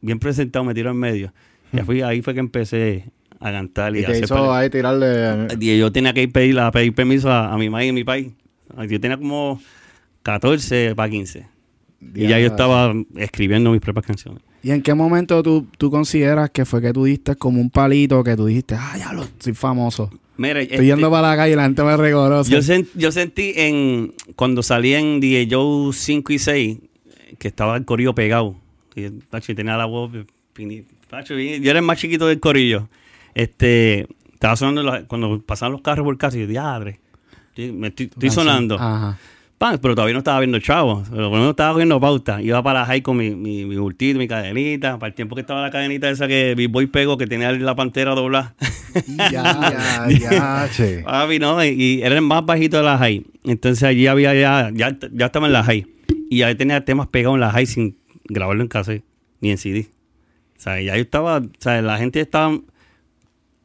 Bien 0.00 0.18
presentado, 0.18 0.64
me 0.64 0.72
tiró 0.72 0.90
en 0.90 0.96
medio. 0.96 1.34
Y 1.70 1.80
fui, 1.80 2.00
ahí 2.00 2.22
fue 2.22 2.32
que 2.32 2.40
empecé 2.40 3.10
a 3.40 3.52
cantar 3.52 3.94
y, 3.94 4.00
Y 4.00 4.04
a 4.04 4.06
te 4.06 4.20
hizo 4.20 4.54
ahí 4.54 4.70
tirarle. 4.70 5.48
y 5.60 5.78
yo 5.78 5.92
tenía 5.92 6.14
que 6.14 6.22
ir 6.22 6.32
pedir, 6.32 6.58
a 6.58 6.70
pedir 6.70 6.94
permiso 6.94 7.30
a, 7.30 7.52
a 7.52 7.58
mi 7.58 7.68
madre 7.68 7.88
y 7.88 7.92
mi 7.92 8.04
país. 8.04 8.28
Yo 8.88 8.98
tenía 9.00 9.18
como 9.18 9.60
14 10.22 10.94
para 10.94 11.10
15. 11.10 11.46
Y 12.14 12.20
ya 12.28 12.38
yo 12.40 12.46
estaba 12.46 12.94
escribiendo 13.16 13.70
mis 13.72 13.80
propias 13.80 14.06
canciones. 14.06 14.42
¿Y 14.62 14.70
en 14.70 14.82
qué 14.82 14.92
momento 14.94 15.42
tú, 15.42 15.66
tú 15.78 15.90
consideras 15.90 16.50
que 16.50 16.64
fue 16.64 16.80
que 16.82 16.92
tú 16.92 17.04
diste 17.04 17.34
como 17.36 17.60
un 17.60 17.70
palito 17.70 18.22
que 18.24 18.36
tú 18.36 18.46
dijiste, 18.46 18.74
ah, 18.78 18.96
ya 18.98 19.12
lo 19.12 19.26
soy 19.38 19.54
famoso? 19.54 20.10
Mira, 20.36 20.60
Estoy 20.62 20.86
yendo 20.86 21.10
para 21.10 21.28
la 21.30 21.36
calle 21.36 21.52
y 21.52 21.56
la 21.56 21.64
gente 21.64 21.82
me 21.82 21.96
reconoce. 21.96 22.50
Yo, 22.50 22.58
sen- 22.58 22.86
yo 22.94 23.12
sentí 23.12 23.52
en 23.56 24.14
cuando 24.36 24.62
salí 24.62 24.94
en 24.94 25.20
DJ 25.20 25.48
Joe 25.50 25.92
5 25.92 26.32
y 26.32 26.38
6 26.38 26.78
que 27.38 27.48
estaba 27.48 27.76
el 27.76 27.84
corillo 27.84 28.14
pegado. 28.14 28.56
Y, 28.94 29.08
tacho, 29.10 29.52
y 29.52 29.54
tenía 29.54 29.76
la 29.76 29.84
voz. 29.86 30.10
tacho, 31.08 31.38
y 31.38 31.60
yo 31.60 31.70
era 31.70 31.78
el 31.80 31.84
más 31.84 31.98
chiquito 31.98 32.26
del 32.26 32.40
corillo. 32.40 32.88
Este, 33.34 34.06
estaba 34.32 34.56
sonando 34.56 34.82
la- 34.82 35.04
cuando 35.04 35.40
pasaban 35.42 35.72
los 35.72 35.82
carros 35.82 36.04
por 36.04 36.16
casa 36.18 36.36
y 36.38 36.40
yo, 36.40 36.46
diadre. 36.46 36.98
me 37.56 37.88
estoy, 37.88 38.06
estoy 38.06 38.30
sonando. 38.30 38.76
Ajá. 38.76 39.18
Pan, 39.60 39.78
pero 39.82 39.94
todavía 39.94 40.14
no 40.14 40.20
estaba 40.20 40.40
viendo 40.40 40.58
chavos. 40.58 41.06
Pero 41.10 41.24
por 41.24 41.32
lo 41.32 41.32
menos 41.32 41.50
estaba 41.50 41.74
cogiendo 41.74 42.00
pauta. 42.00 42.40
Iba 42.40 42.62
para 42.62 42.80
la 42.80 42.86
high 42.86 43.02
con 43.02 43.18
mi, 43.18 43.32
mi, 43.32 43.66
mi 43.66 43.76
bultito, 43.76 44.18
mi 44.18 44.26
cadenita. 44.26 44.98
Para 44.98 45.08
el 45.08 45.14
tiempo 45.14 45.34
que 45.34 45.42
estaba 45.42 45.60
la 45.60 45.70
cadenita 45.70 46.08
esa 46.08 46.26
que 46.26 46.54
Big 46.54 46.70
Boy 46.70 46.86
pegó, 46.86 47.18
que 47.18 47.26
tenía 47.26 47.52
la 47.52 47.76
pantera 47.76 48.14
doblada. 48.14 48.54
Ya, 49.30 50.08
ya, 50.08 50.68
che. 50.74 51.02
Papi, 51.02 51.38
no, 51.38 51.62
y, 51.62 51.68
y 51.68 52.00
era 52.00 52.14
el 52.14 52.22
más 52.22 52.46
bajito 52.46 52.78
de 52.78 52.84
la 52.84 52.96
high. 52.96 53.22
Entonces 53.44 53.82
allí 53.82 54.06
había 54.06 54.32
ya, 54.32 54.70
ya, 54.72 54.96
ya 55.12 55.26
estaba 55.26 55.46
en 55.46 55.52
la 55.52 55.62
high. 55.62 55.86
Y 56.30 56.38
ya 56.38 56.54
tenía 56.54 56.82
temas 56.86 57.08
pegados 57.08 57.34
en 57.34 57.40
la 57.40 57.50
high 57.50 57.66
sin 57.66 57.98
grabarlo 58.30 58.62
en 58.62 58.68
cassette, 58.68 59.04
ni 59.42 59.50
en 59.50 59.58
CD. 59.58 59.90
O 60.56 60.60
sea, 60.60 60.80
ya 60.80 60.96
yo 60.96 61.02
estaba, 61.02 61.36
o 61.36 61.50
sea, 61.58 61.82
la 61.82 61.98
gente 61.98 62.18
estaba 62.18 62.58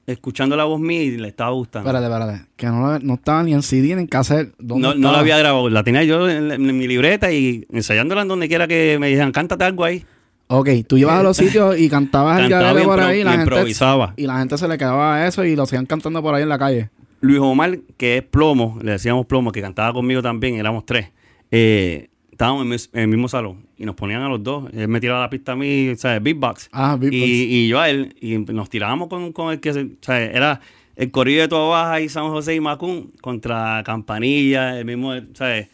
escuchando 0.07 0.55
la 0.55 0.65
voz 0.65 0.79
mía 0.79 1.01
y 1.03 1.17
le 1.17 1.27
estaba 1.27 1.51
gustando. 1.51 1.89
Espérate, 1.89 2.13
espérate. 2.13 2.49
Que 2.55 2.67
no, 2.67 2.99
no 2.99 3.13
estaba 3.15 3.43
ni 3.43 3.53
en 3.53 3.61
CD 3.63 3.95
ni 3.95 4.01
en 4.01 4.07
cassette. 4.07 4.53
¿Dónde 4.59 4.87
No, 4.89 4.93
no 4.95 5.11
la 5.11 5.19
había 5.19 5.37
grabado, 5.37 5.69
la 5.69 5.83
tenía 5.83 6.03
yo 6.03 6.29
en, 6.29 6.51
en 6.51 6.77
mi 6.77 6.87
libreta 6.87 7.31
y 7.31 7.65
ensayándola 7.71 8.21
en 8.21 8.27
donde 8.27 8.47
quiera 8.47 8.67
que 8.67 8.97
me 8.99 9.07
dijeran, 9.07 9.31
cántate 9.31 9.63
algo 9.63 9.83
ahí. 9.83 10.05
Ok, 10.47 10.69
tú 10.87 10.97
ibas 10.97 11.19
a 11.19 11.23
los 11.23 11.35
sitios 11.37 11.79
y 11.79 11.89
cantabas 11.89 12.39
el 12.39 12.49
Cantaba 12.49 12.83
por 12.83 12.99
ahí. 12.99 13.21
y 13.21 13.23
La 13.23 13.31
gente, 13.31 13.43
improvisaba. 13.45 14.13
y 14.15 14.27
la 14.27 14.37
gente 14.39 14.57
se 14.57 14.67
le 14.67 14.77
quedaba 14.77 15.15
a 15.15 15.27
eso 15.27 15.43
y 15.43 15.55
lo 15.55 15.65
siguen 15.65 15.85
cantando 15.87 16.21
por 16.21 16.35
ahí 16.35 16.43
en 16.43 16.49
la 16.49 16.59
calle. 16.59 16.89
Luis 17.21 17.39
Omar, 17.39 17.79
que 17.97 18.17
es 18.17 18.23
plomo, 18.23 18.77
le 18.83 18.91
decíamos 18.91 19.25
plomo, 19.25 19.51
que 19.51 19.61
cantaba 19.61 19.91
conmigo 19.93 20.21
también, 20.21 20.55
éramos 20.57 20.85
tres. 20.85 21.09
eh, 21.49 22.09
estábamos 22.31 22.89
en 22.93 22.99
el 23.01 23.07
mismo 23.07 23.27
salón 23.29 23.64
y 23.77 23.85
nos 23.85 23.95
ponían 23.95 24.21
a 24.21 24.29
los 24.29 24.43
dos. 24.43 24.71
Él 24.73 24.87
me 24.87 24.99
tiraba 24.99 25.21
la 25.21 25.29
pista 25.29 25.53
a 25.53 25.55
mí, 25.55 25.93
¿sabes? 25.97 26.21
Beatbox. 26.21 26.69
Ah, 26.71 26.97
beatbox. 26.99 27.15
Y, 27.15 27.43
y 27.43 27.67
yo 27.67 27.79
a 27.79 27.89
él. 27.89 28.15
Y 28.21 28.37
nos 28.37 28.69
tirábamos 28.69 29.07
con, 29.07 29.31
con 29.31 29.51
el 29.51 29.59
que 29.59 29.73
se, 29.73 29.91
¿sabes? 30.01 30.33
Era 30.33 30.61
el 30.95 31.11
corrido 31.11 31.41
de 31.41 31.47
Toa 31.47 31.69
Baja 31.69 32.01
y 32.01 32.09
San 32.09 32.29
José 32.29 32.55
y 32.55 32.59
Macún 32.59 33.11
contra 33.21 33.83
Campanilla, 33.85 34.79
el 34.79 34.85
mismo, 34.85 35.13
¿sabes? 35.33 35.67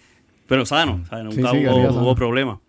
Pero 0.48 0.66
sano, 0.66 1.02
¿sabes? 1.10 1.26
Nunca 1.26 1.52
sí, 1.52 1.66
hubo, 1.66 2.02
hubo 2.02 2.16
problema. 2.16 2.60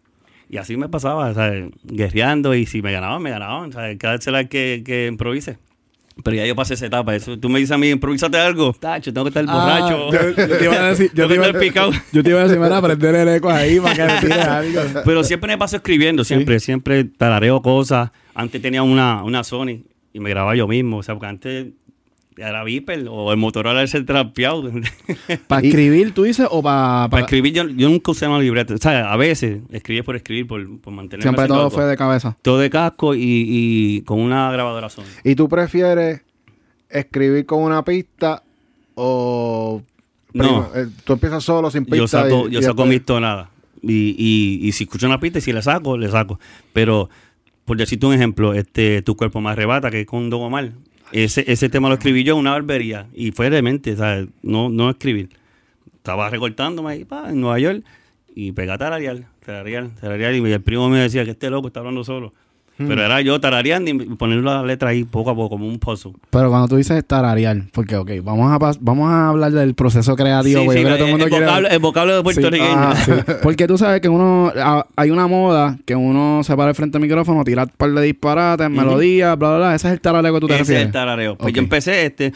Y 0.49 0.59
así 0.59 0.77
me 0.77 0.89
pasaba, 0.89 1.33
¿sabes? 1.33 1.71
Guerreando 1.83 2.55
y 2.55 2.67
si 2.67 2.83
me 2.83 2.93
ganaban, 2.93 3.23
me 3.23 3.31
ganaban, 3.31 3.73
¿sabes? 3.73 3.97
Cada 3.99 4.45
que, 4.45 4.83
que 4.85 5.07
improvise. 5.07 5.59
Pero 6.23 6.37
ya 6.37 6.47
yo 6.47 6.55
pasé 6.55 6.75
esa 6.75 6.87
etapa. 6.87 7.15
Eso, 7.15 7.39
tú 7.39 7.49
me 7.49 7.59
dices 7.59 7.73
a 7.73 7.79
mí, 7.79 7.89
improvísate 7.91 8.39
algo. 8.39 8.73
Tacho, 8.79 9.13
tengo 9.13 9.25
que 9.25 9.29
estar 9.29 9.45
borracho. 9.47 10.09
Ah, 10.09 10.33
yo, 10.37 10.47
yo 10.47 10.59
te 10.59 10.65
iba 10.65 10.75
a 10.75 10.89
decir, 10.91 11.11
yo 11.15 11.29
te 11.29 11.35
iba, 11.35 11.51
yo 12.13 12.23
te 12.23 12.31
iba 12.31 12.41
a 12.41 12.45
decir, 12.45 12.59
mira, 12.59 12.83
prender 12.83 13.15
el 13.15 13.29
eco 13.29 13.51
ahí 13.51 13.81
para 13.81 13.95
que 13.95 14.05
me 14.05 14.21
tires 14.21 14.47
algo. 14.47 14.81
Pero 15.05 15.25
siempre 15.25 15.53
me 15.53 15.59
paso 15.59 15.77
escribiendo, 15.77 16.25
siempre, 16.25 16.61
siempre 16.61 17.05
tarareo 17.05 17.63
cosas. 17.63 18.11
Antes 18.35 18.61
tenía 18.63 18.83
una, 18.83 19.23
una 19.23 19.45
Sony 19.45 19.85
y 20.13 20.21
me 20.21 20.31
grababa 20.31 20.55
yo 20.55 20.69
mismo. 20.69 20.99
O 20.99 21.03
sea, 21.03 21.15
porque 21.15 21.27
antes 21.29 21.67
era 22.49 22.65
Viper 22.65 23.07
o 23.09 23.31
el 23.33 23.39
Motorola 23.39 23.83
ese 23.83 24.03
trapeado. 24.03 24.71
¿Para 25.47 25.67
escribir, 25.67 26.13
tú 26.13 26.23
dices, 26.25 26.47
o 26.51 26.63
para...? 26.63 27.09
Para 27.11 27.23
escribir, 27.25 27.53
yo, 27.53 27.69
yo 27.69 27.89
nunca 27.89 28.11
usé 28.13 28.27
una 28.27 28.39
libreta. 28.39 28.75
O 28.75 28.79
sea, 28.79 29.13
a 29.13 29.17
veces 29.17 29.61
escribí 29.71 30.03
por 30.03 30.17
escribir, 30.17 30.47
por, 30.47 30.81
por 30.81 30.93
mantenerme 30.93 31.23
Siempre 31.23 31.47
todo 31.49 31.71
fue 31.71 31.85
de 31.85 31.97
cabeza. 31.97 32.37
Todo 32.43 32.59
de 32.59 32.71
casco 32.71 33.15
y, 33.15 33.21
y 33.23 34.03
con 34.03 34.21
una 34.21 34.51
grabadora 34.53 34.89
Sony. 34.89 35.05
¿Y 35.25 35.35
tú 35.35 35.49
prefieres 35.49 36.23
escribir 36.91 37.47
con 37.47 37.63
una 37.63 37.85
pista 37.85 38.43
o... 38.95 39.83
No. 40.35 40.71
eh, 40.75 40.87
tú 41.05 41.13
empiezas 41.13 41.45
solo 41.45 41.71
sin 41.71 41.85
pista. 41.85 41.97
Yo 41.99 42.09
saco, 42.09 42.49
y- 42.49 42.53
yo 42.53 42.61
y 42.61 42.63
saco 42.63 42.83
después- 42.83 42.89
mis 42.89 43.05
tonadas. 43.05 43.49
Y, 43.83 44.15
y, 44.17 44.67
y 44.69 44.73
si 44.73 44.85
escucho 44.85 45.07
una 45.07 45.19
pista 45.21 45.39
y 45.39 45.43
si 45.43 45.53
le 45.53 45.61
saco, 45.61 45.99
le 45.99 46.09
saco. 46.09 46.39
Pero, 46.73 47.11
por 47.65 47.77
decirte 47.77 48.07
un 48.07 48.15
ejemplo, 48.15 48.55
este 48.55 49.03
Tu 49.03 49.17
cuerpo 49.17 49.41
me 49.41 49.51
arrebata, 49.51 49.91
que 49.91 50.03
es 50.03 50.07
con 50.07 50.31
Don 50.31 50.41
Omar. 50.43 50.71
Ese, 51.13 51.45
ese 51.51 51.69
tema 51.69 51.89
lo 51.89 51.95
escribí 51.95 52.25
yo 52.25 52.35
en 52.35 52.41
una 52.41 52.53
barbería. 52.53 53.07
Y 53.13 53.33
fue 53.33 53.51
de 53.51 53.63
mente, 53.63 53.97
¿sabes? 53.97 54.29
No, 54.43 54.69
no 54.69 54.91
escribir. 54.91 55.29
Estaba 55.95 56.31
recortándome 56.31 56.91
ahí, 56.91 57.05
pa, 57.05 57.31
en 57.31 57.41
Nueva 57.41 57.59
York. 57.59 57.85
Y 58.35 58.53
pegué 58.53 58.73
a 58.73 58.79
tararear, 58.79 59.25
tararear, 59.45 59.91
tararear. 60.01 60.35
Y 60.35 60.53
el 60.53 60.63
primo 60.63 60.89
me 60.89 60.99
decía 60.99 61.25
que 61.25 61.33
este 61.33 61.51
loco 61.51 61.69
está 61.69 61.81
hablando 61.81 62.03
solo. 62.03 62.33
Pero 62.79 63.05
era 63.05 63.21
yo 63.21 63.39
tarareando 63.41 63.91
y 63.91 63.95
poner 64.17 64.39
la 64.43 64.63
letra 64.65 64.91
ahí 64.91 65.05
poco 65.05 65.31
a 65.31 65.35
poco, 65.37 65.51
como 65.51 65.69
un 65.69 65.79
puzzle. 65.79 66.13
Pero 66.31 66.49
cuando 66.51 66.69
tú 66.69 66.77
dices 66.77 67.05
tararear, 67.07 67.65
porque, 67.73 67.97
ok, 67.97 68.11
vamos 68.25 68.51
a, 68.51 68.73
vamos 68.81 69.09
a 69.11 69.29
hablar 69.29 69.53
del 69.53 69.75
proceso 69.75 70.17
creativo. 70.17 70.63
Sí, 70.63 70.69
sí, 70.71 70.75
que 70.77 70.83
todo 70.85 70.95
el 70.97 71.03
el, 71.03 71.11
mundo 71.11 71.27
quiere- 71.29 71.45
vocablo, 71.47 71.69
el 71.69 71.79
vocablo 71.79 72.13
de 72.13 72.19
Sí, 72.19 72.25
puertorriqueño. 72.25 72.73
ah, 72.75 72.95
sí. 72.97 73.13
Porque 73.43 73.67
tú 73.69 73.79
sabes 73.79 74.01
que 74.01 74.09
uno 74.09 74.53
a- 74.57 74.87
hay 74.97 75.11
una 75.11 75.27
moda 75.29 75.79
que 75.85 75.95
uno 75.95 76.41
se 76.43 76.57
para 76.57 76.71
al 76.71 76.75
frente 76.75 76.99
del 76.99 77.03
micrófono, 77.07 77.45
tira 77.45 77.65
un 77.65 77.69
par 77.77 77.91
de 77.93 78.03
disparates, 78.03 78.69
melodías, 78.71 79.39
bla, 79.39 79.49
bla, 79.51 79.59
bla. 79.59 79.75
Ese 79.75 79.89
es 79.89 79.93
el 79.95 80.01
tarareo 80.01 80.35
que 80.35 80.41
tú 80.41 80.47
te 80.49 80.55
Ese 80.55 80.63
es 80.63 80.69
refieres. 80.69 80.87
el 80.87 80.93
tarareo. 80.93 81.37
Pues 81.39 81.53
yo 81.53 81.61
empecé 81.63 82.07
este. 82.07 82.33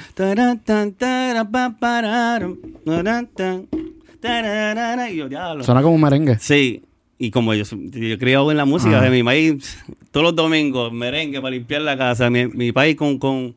Y 5.10 5.16
yo, 5.16 5.28
diablo. 5.28 5.62
Suena 5.64 5.82
como 5.82 5.94
un 5.94 6.00
merengue. 6.00 6.38
Sí. 6.40 6.82
Y 7.18 7.30
como 7.30 7.54
yo, 7.54 7.64
yo 7.64 8.06
he 8.14 8.18
criado 8.18 8.50
en 8.50 8.56
la 8.58 8.64
música 8.66 9.00
de 9.00 9.10
mi 9.10 9.22
país, 9.22 9.78
todos 10.10 10.24
los 10.24 10.36
domingos, 10.36 10.92
merengue 10.92 11.40
para 11.40 11.52
limpiar 11.54 11.80
la 11.82 11.96
casa, 11.96 12.28
mi, 12.28 12.46
mi 12.46 12.72
país 12.72 12.94
con, 12.96 13.18
con, 13.18 13.54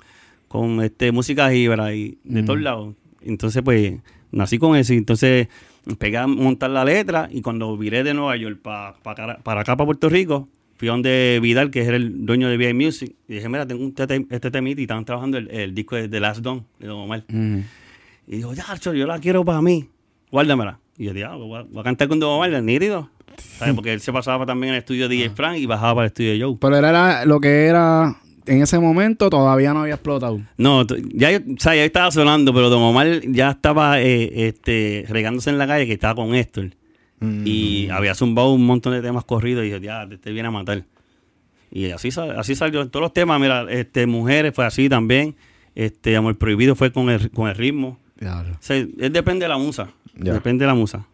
con 0.48 0.82
este, 0.82 1.12
música 1.12 1.52
jíbara 1.52 1.94
y 1.94 2.18
de 2.24 2.44
todos 2.44 2.62
lados. 2.62 2.96
Entonces, 3.22 3.62
pues, 3.62 3.96
nací 4.32 4.58
con 4.60 4.78
eso. 4.78 4.94
Y 4.94 4.98
entonces, 4.98 5.50
pegué 5.98 6.18
a 6.18 6.28
montar 6.28 6.70
la 6.70 6.86
letra 6.86 7.28
y 7.32 7.42
cuando 7.42 7.76
viré 7.78 8.04
de 8.04 8.14
Nueva 8.14 8.38
York 8.38 8.60
pa- 8.62 8.96
pa 9.04 9.14
para 9.44 9.62
acá, 9.62 9.76
para 9.76 9.86
Puerto 9.86 10.08
Rico, 10.08 10.48
fui 10.78 10.88
a 10.88 10.92
donde 10.92 11.40
Vidal, 11.42 11.70
que 11.70 11.82
era 11.82 11.98
el 11.98 12.26
dueño 12.26 12.48
de 12.48 12.56
VI 12.56 12.74
Music, 12.74 13.14
y 13.28 13.34
dije, 13.34 13.50
mira, 13.50 13.68
tengo 13.68 13.84
un 13.84 13.94
tete- 13.94 14.26
este 14.30 14.52
temita 14.52 14.80
y 14.80 14.86
estaban 14.86 15.04
trabajando 15.04 15.38
el, 15.38 15.50
el 15.52 15.76
disco 15.76 15.98
de 15.98 16.08
The 16.08 16.20
Last 16.22 16.40
Don, 16.40 16.64
de 16.80 16.88
Don 16.88 17.00
Omar. 17.00 17.26
Mm. 17.28 17.58
Y 18.28 18.36
dijo, 18.38 18.54
ya, 18.54 18.64
yo 18.94 19.06
la 19.06 19.20
quiero 19.20 19.44
para 19.44 19.62
mí. 19.62 19.90
Guárdamela. 20.32 20.80
Y 20.98 21.06
yo 21.06 21.14
dije, 21.14 21.26
ah, 21.26 21.36
voy 21.36 21.60
a, 21.60 21.64
voy 21.64 21.80
a 21.82 21.84
cantar 21.84 22.08
con 22.08 22.20
Don 22.22 22.30
Omar, 22.32 22.64
nítido. 22.64 23.10
¿Sabes? 23.58 23.74
Porque 23.76 23.94
él 23.94 24.02
se 24.02 24.12
pasaba 24.14 24.46
también 24.46 24.70
en 24.70 24.76
el 24.76 24.80
estudio 24.80 25.08
de 25.10 25.16
DJ 25.16 25.30
Frank 25.32 25.58
y 25.58 25.66
bajaba 25.66 25.96
para 25.96 26.06
el 26.06 26.08
estudio 26.10 26.32
de 26.34 26.42
Joe. 26.42 26.58
Pero 26.60 26.76
era 26.78 27.26
lo 27.26 27.40
que 27.40 27.66
era 27.66 28.16
en 28.46 28.62
ese 28.64 28.80
momento 28.80 29.30
todavía 29.30 29.74
no 29.74 29.82
había 29.82 29.94
explotado. 29.96 30.40
No, 30.58 30.86
ya, 31.14 31.32
yo- 31.32 31.40
o 31.40 31.60
sea, 31.60 31.76
ya 31.76 31.84
estaba 31.86 32.10
sonando, 32.10 32.54
pero 32.54 32.70
Don 32.70 32.82
Omar 32.82 33.22
ya 33.28 33.52
estaba 33.52 34.02
eh, 34.02 34.48
este, 34.48 35.06
regándose 35.10 35.50
en 35.52 35.58
la 35.60 35.68
calle 35.68 35.86
que 35.86 35.94
estaba 35.94 36.16
con 36.16 36.34
Héctor. 36.34 36.72
Mm. 37.20 37.44
Y 37.46 37.90
había 37.90 38.16
zumbado 38.16 38.52
un 38.54 38.66
montón 38.66 38.94
de 38.94 39.02
temas 39.02 39.26
corridos 39.26 39.64
y 39.64 39.68
dije, 39.68 39.82
ya, 39.82 40.08
te 40.08 40.32
viene 40.32 40.48
a 40.48 40.52
matar. 40.52 40.84
Y 41.70 41.92
así, 41.92 42.10
sal- 42.12 42.40
así 42.40 42.56
salió. 42.56 42.88
Todos 42.90 43.04
los 43.04 43.14
temas, 43.14 43.40
mira, 43.40 43.66
este, 43.70 44.08
Mujeres 44.08 44.54
fue 44.56 44.66
así 44.66 44.90
también. 44.90 45.36
Este, 45.76 46.16
Amor 46.16 46.38
Prohibido 46.38 46.76
fue 46.76 46.92
con 46.92 47.10
el, 47.10 47.30
con 47.32 47.48
el 47.50 47.56
ritmo. 47.56 48.00
Diablo. 48.20 48.54
O 48.54 48.58
sea, 48.62 48.78
es- 48.78 48.88
depende 49.14 49.46
de 49.46 49.50
la 49.50 49.58
musa. 49.58 49.90
Ya. 50.16 50.34
Depende 50.34 50.64
de 50.64 50.68
la 50.68 50.74
musa. 50.76 51.06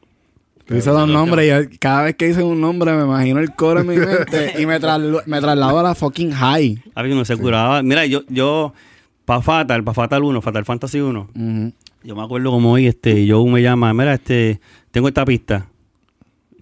Tú 0.66 0.74
dices 0.74 0.92
dos 0.92 1.08
nombres 1.08 1.68
y 1.72 1.78
cada 1.78 2.04
vez 2.04 2.16
que 2.16 2.28
dices 2.28 2.44
un 2.44 2.60
nombre 2.60 2.92
me 2.94 3.04
imagino 3.04 3.40
el 3.40 3.54
coro 3.54 3.82
en 3.82 3.88
mi 3.88 3.98
mente 3.98 4.54
y 4.60 4.66
me, 4.66 4.80
me 4.80 5.40
traslado 5.42 5.80
a 5.80 5.84
la 5.84 5.94
fucking 5.96 6.32
high. 6.32 6.82
A 6.96 7.04
ver, 7.04 7.12
uno 7.12 7.24
se 7.24 7.38
curaba. 7.38 7.84
Mira, 7.84 8.06
yo, 8.08 8.24
yo, 8.30 8.74
para 9.26 9.42
Fatal, 9.42 9.84
para 9.84 9.94
Fatal 9.94 10.24
1, 10.24 10.42
Fatal 10.42 10.66
Fantasy 10.66 11.00
1, 11.00 11.30
Ujú. 11.36 11.74
yo 12.04 12.16
me 12.16 12.24
acuerdo 12.24 12.50
como 12.50 12.72
hoy, 12.72 12.88
este, 12.88 13.28
yo 13.28 13.46
me 13.46 13.62
llama, 13.62 13.94
mira, 13.94 14.16
este, 14.16 14.60
tengo 14.92 15.08
esta 15.08 15.24
pista. 15.24 15.68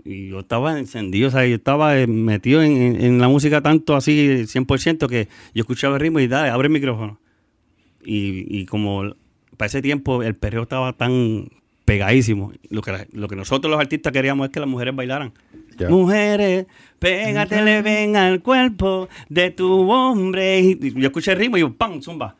Y 0.05 0.27
yo 0.29 0.41
estaba 0.41 0.77
encendido, 0.77 1.29
o 1.29 1.31
sea, 1.31 1.45
yo 1.47 1.55
estaba 1.55 1.97
eh, 1.97 2.07
metido 2.07 2.61
en, 2.61 2.73
en- 2.75 3.01
en 3.05 3.19
la 3.19 3.29
música 3.29 3.61
tanto 3.61 3.95
así, 3.95 4.43
100%, 4.47 5.07
que 5.07 5.29
yo 5.55 5.61
escuchaba 5.61 5.95
el 5.95 6.01
ritmo 6.01 6.19
y 6.19 6.27
dale, 6.27 6.49
abre 6.49 6.67
el 6.67 6.73
micrófono. 6.73 7.19
Y, 8.03 8.45
y 8.49 8.65
como 8.65 9.15
para 9.55 9.67
ese 9.67 9.81
tiempo 9.81 10.23
el 10.23 10.35
perreo 10.35 10.63
estaba 10.63 10.91
tan 10.91 11.47
pegadísimo, 11.85 12.51
lo 12.69 12.81
que, 12.81 13.07
lo 13.11 13.27
que 13.27 13.35
nosotros 13.35 13.69
los 13.69 13.79
artistas 13.79 14.11
queríamos 14.13 14.47
es 14.47 14.51
que 14.51 14.59
las 14.59 14.69
mujeres 14.69 14.95
bailaran. 14.95 15.33
Ya. 15.77 15.89
Mujeres, 15.89 16.67
pégatele 16.99 17.81
ven 17.81 18.15
al 18.15 18.41
cuerpo 18.41 19.09
de 19.29 19.51
tu 19.51 19.91
hombre. 19.91 20.59
Y 20.59 20.93
yo 20.93 21.07
escuché 21.07 21.31
el 21.31 21.39
ritmo 21.39 21.57
y 21.57 21.61
yo, 21.61 21.73
¡pam! 21.73 22.01
Zumba. 22.01 22.35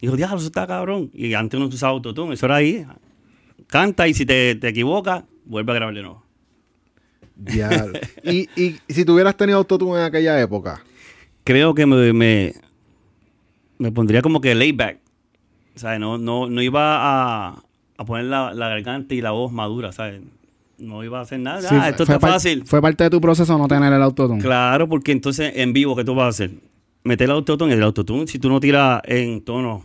Y 0.00 0.06
yo, 0.06 0.16
diablo, 0.16 0.38
eso 0.38 0.46
está 0.46 0.66
cabrón. 0.66 1.10
Y 1.12 1.34
antes 1.34 1.60
no 1.60 1.68
se 1.68 1.74
usaba 1.74 1.92
autotune, 1.92 2.34
eso 2.34 2.46
era 2.46 2.56
ahí. 2.56 2.86
Canta 3.66 4.08
y 4.08 4.14
si 4.14 4.26
te, 4.26 4.54
te 4.54 4.68
equivocas, 4.68 5.24
vuelve 5.44 5.72
a 5.72 5.74
grabar 5.74 5.94
de 5.94 6.02
nuevo. 6.02 6.24
Diablo. 7.36 7.98
y, 8.24 8.48
y 8.60 8.76
si 8.88 9.04
tuvieras 9.04 9.36
tenido 9.36 9.58
autotune 9.58 10.00
en 10.00 10.04
aquella 10.04 10.40
época, 10.40 10.82
Creo 11.44 11.74
que 11.74 11.86
me, 11.86 12.12
me, 12.12 12.54
me 13.78 13.92
pondría 13.92 14.22
como 14.22 14.40
que 14.40 14.54
laid 14.54 14.76
back. 14.76 14.98
O 15.74 15.78
sea, 15.78 15.98
no, 15.98 16.18
no, 16.18 16.48
no 16.48 16.62
iba 16.62 16.98
a, 17.00 17.62
a 18.02 18.04
poner 18.04 18.26
la, 18.26 18.52
la 18.54 18.68
garganta 18.68 19.14
y 19.14 19.20
la 19.20 19.30
voz 19.32 19.52
madura, 19.52 19.92
¿sabes? 19.92 20.20
No 20.78 21.04
iba 21.04 21.18
a 21.18 21.22
hacer 21.22 21.40
nada. 21.40 21.60
Sí, 21.62 21.74
Ah, 21.78 21.90
esto 21.90 22.06
fue 22.06 22.14
está 22.16 22.26
fácil. 22.28 22.64
Fue 22.64 22.80
parte 22.80 23.04
de 23.04 23.10
tu 23.10 23.20
proceso 23.20 23.56
no 23.58 23.68
tener 23.68 23.92
el 23.92 24.02
autotune. 24.02 24.40
Claro, 24.40 24.88
porque 24.88 25.12
entonces 25.12 25.52
en 25.56 25.72
vivo, 25.72 25.94
¿qué 25.94 26.04
tú 26.04 26.14
vas 26.14 26.26
a 26.26 26.28
hacer? 26.28 26.50
Meter 27.04 27.26
el 27.26 27.32
autotune. 27.32 27.74
El 27.74 27.82
autotune, 27.82 28.26
si 28.26 28.38
tú 28.38 28.48
no 28.48 28.60
tiras 28.60 29.02
en 29.04 29.42
tono, 29.42 29.84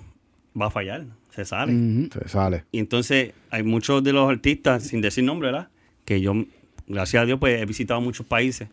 va 0.59 0.67
a 0.67 0.69
fallar. 0.69 1.05
Se 1.31 1.43
sale. 1.43 2.07
Se 2.13 2.29
sale. 2.29 2.63
Y 2.71 2.79
entonces 2.79 3.33
hay 3.49 3.63
muchos 3.63 4.01
de 4.03 4.13
los 4.13 4.29
artistas, 4.29 4.83
sin 4.83 5.01
decir 5.01 5.25
nombre, 5.25 5.51
¿verdad? 5.51 5.67
Que 6.05 6.21
yo, 6.21 6.33
gracias 6.87 7.23
a 7.23 7.25
Dios, 7.25 7.39
pues 7.39 7.61
he 7.61 7.65
visitado 7.65 7.99
muchos 7.99 8.25
países. 8.25 8.69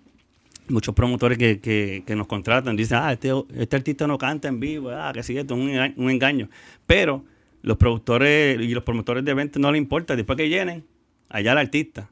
Muchos 0.69 0.95
promotores 0.95 1.37
que, 1.39 1.59
que- 1.59 2.05
que 2.07 2.15
nos 2.15 2.29
contratan. 2.29 2.77
Dicen, 2.77 2.99
ah, 3.03 3.13
este, 3.13 3.33
este 3.57 3.75
artista 3.75 4.07
no 4.07 4.17
canta 4.17 4.47
en 4.47 4.61
vivo. 4.61 4.91
Ah, 4.91 5.11
que 5.13 5.25
sí, 5.25 5.37
esto 5.37 5.55
es 5.57 5.61
un, 5.61 5.71
enga- 5.71 5.95
un 5.97 6.09
engaño. 6.09 6.49
Pero 6.87 7.25
los 7.63 7.77
productores 7.77 8.61
y 8.61 8.69
los 8.75 8.85
promotores 8.85 9.25
de 9.25 9.31
eventos 9.31 9.61
no 9.61 9.71
les 9.73 9.81
importa. 9.81 10.17
Después 10.17 10.37
que 10.37 10.49
llenen, 10.49 10.85
allá 11.29 11.53
el 11.53 11.59
artista. 11.59 12.11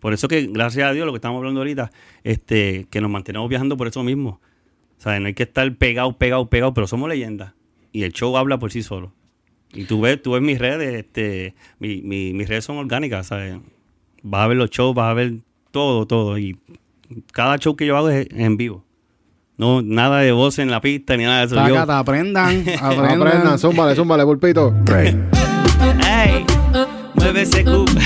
Por 0.00 0.12
eso 0.12 0.28
que, 0.28 0.46
gracias 0.46 0.88
a 0.88 0.92
Dios, 0.92 1.06
lo 1.06 1.12
que 1.12 1.16
estamos 1.16 1.38
hablando 1.38 1.60
ahorita, 1.60 1.90
este, 2.22 2.86
que 2.90 3.00
nos 3.00 3.10
mantenemos 3.10 3.48
viajando 3.48 3.76
por 3.76 3.88
eso 3.88 4.02
mismo. 4.02 4.40
O 5.04 5.20
no 5.20 5.26
hay 5.26 5.34
que 5.34 5.42
estar 5.42 5.74
pegado, 5.76 6.16
pegado, 6.16 6.48
pegado, 6.48 6.74
pero 6.74 6.86
somos 6.86 7.08
leyendas. 7.08 7.52
Y 7.92 8.02
el 8.04 8.12
show 8.12 8.36
habla 8.36 8.58
por 8.58 8.72
sí 8.72 8.82
solo. 8.82 9.12
Y 9.72 9.84
tú 9.84 10.00
ves, 10.00 10.22
tú 10.22 10.32
ves 10.32 10.42
mis 10.42 10.58
redes, 10.58 10.94
este, 10.94 11.54
mi- 11.78 12.02
mis 12.02 12.48
redes 12.48 12.64
son 12.64 12.78
orgánicas, 12.78 13.26
¿sabes? 13.26 13.58
Vas 14.22 14.44
a 14.44 14.46
ver 14.46 14.56
los 14.56 14.70
shows, 14.70 14.94
vas 14.94 15.10
a 15.10 15.14
ver 15.14 15.34
todo, 15.70 16.06
todo. 16.06 16.38
Y 16.38 16.58
cada 17.32 17.58
show 17.58 17.76
que 17.76 17.84
yo 17.86 17.96
hago 17.96 18.08
es 18.08 18.26
en 18.30 18.56
vivo. 18.56 18.84
No, 19.58 19.80
nada 19.82 20.18
de 20.20 20.32
voz 20.32 20.58
en 20.58 20.70
la 20.70 20.80
pista 20.80 21.16
ni 21.16 21.24
nada 21.24 21.40
de 21.40 21.46
eso. 21.46 21.54
Tácata, 21.56 21.98
aprendan, 21.98 22.60
aprendan. 22.80 23.22
Aprendan, 23.22 23.58
zúmbale, 23.58 23.94
zúmbale, 23.94 24.24
pulpito. 24.24 24.74
¡Ey! 24.94 26.44
Mueve 27.14 27.42
ese 27.42 27.64
cu. 27.64 27.84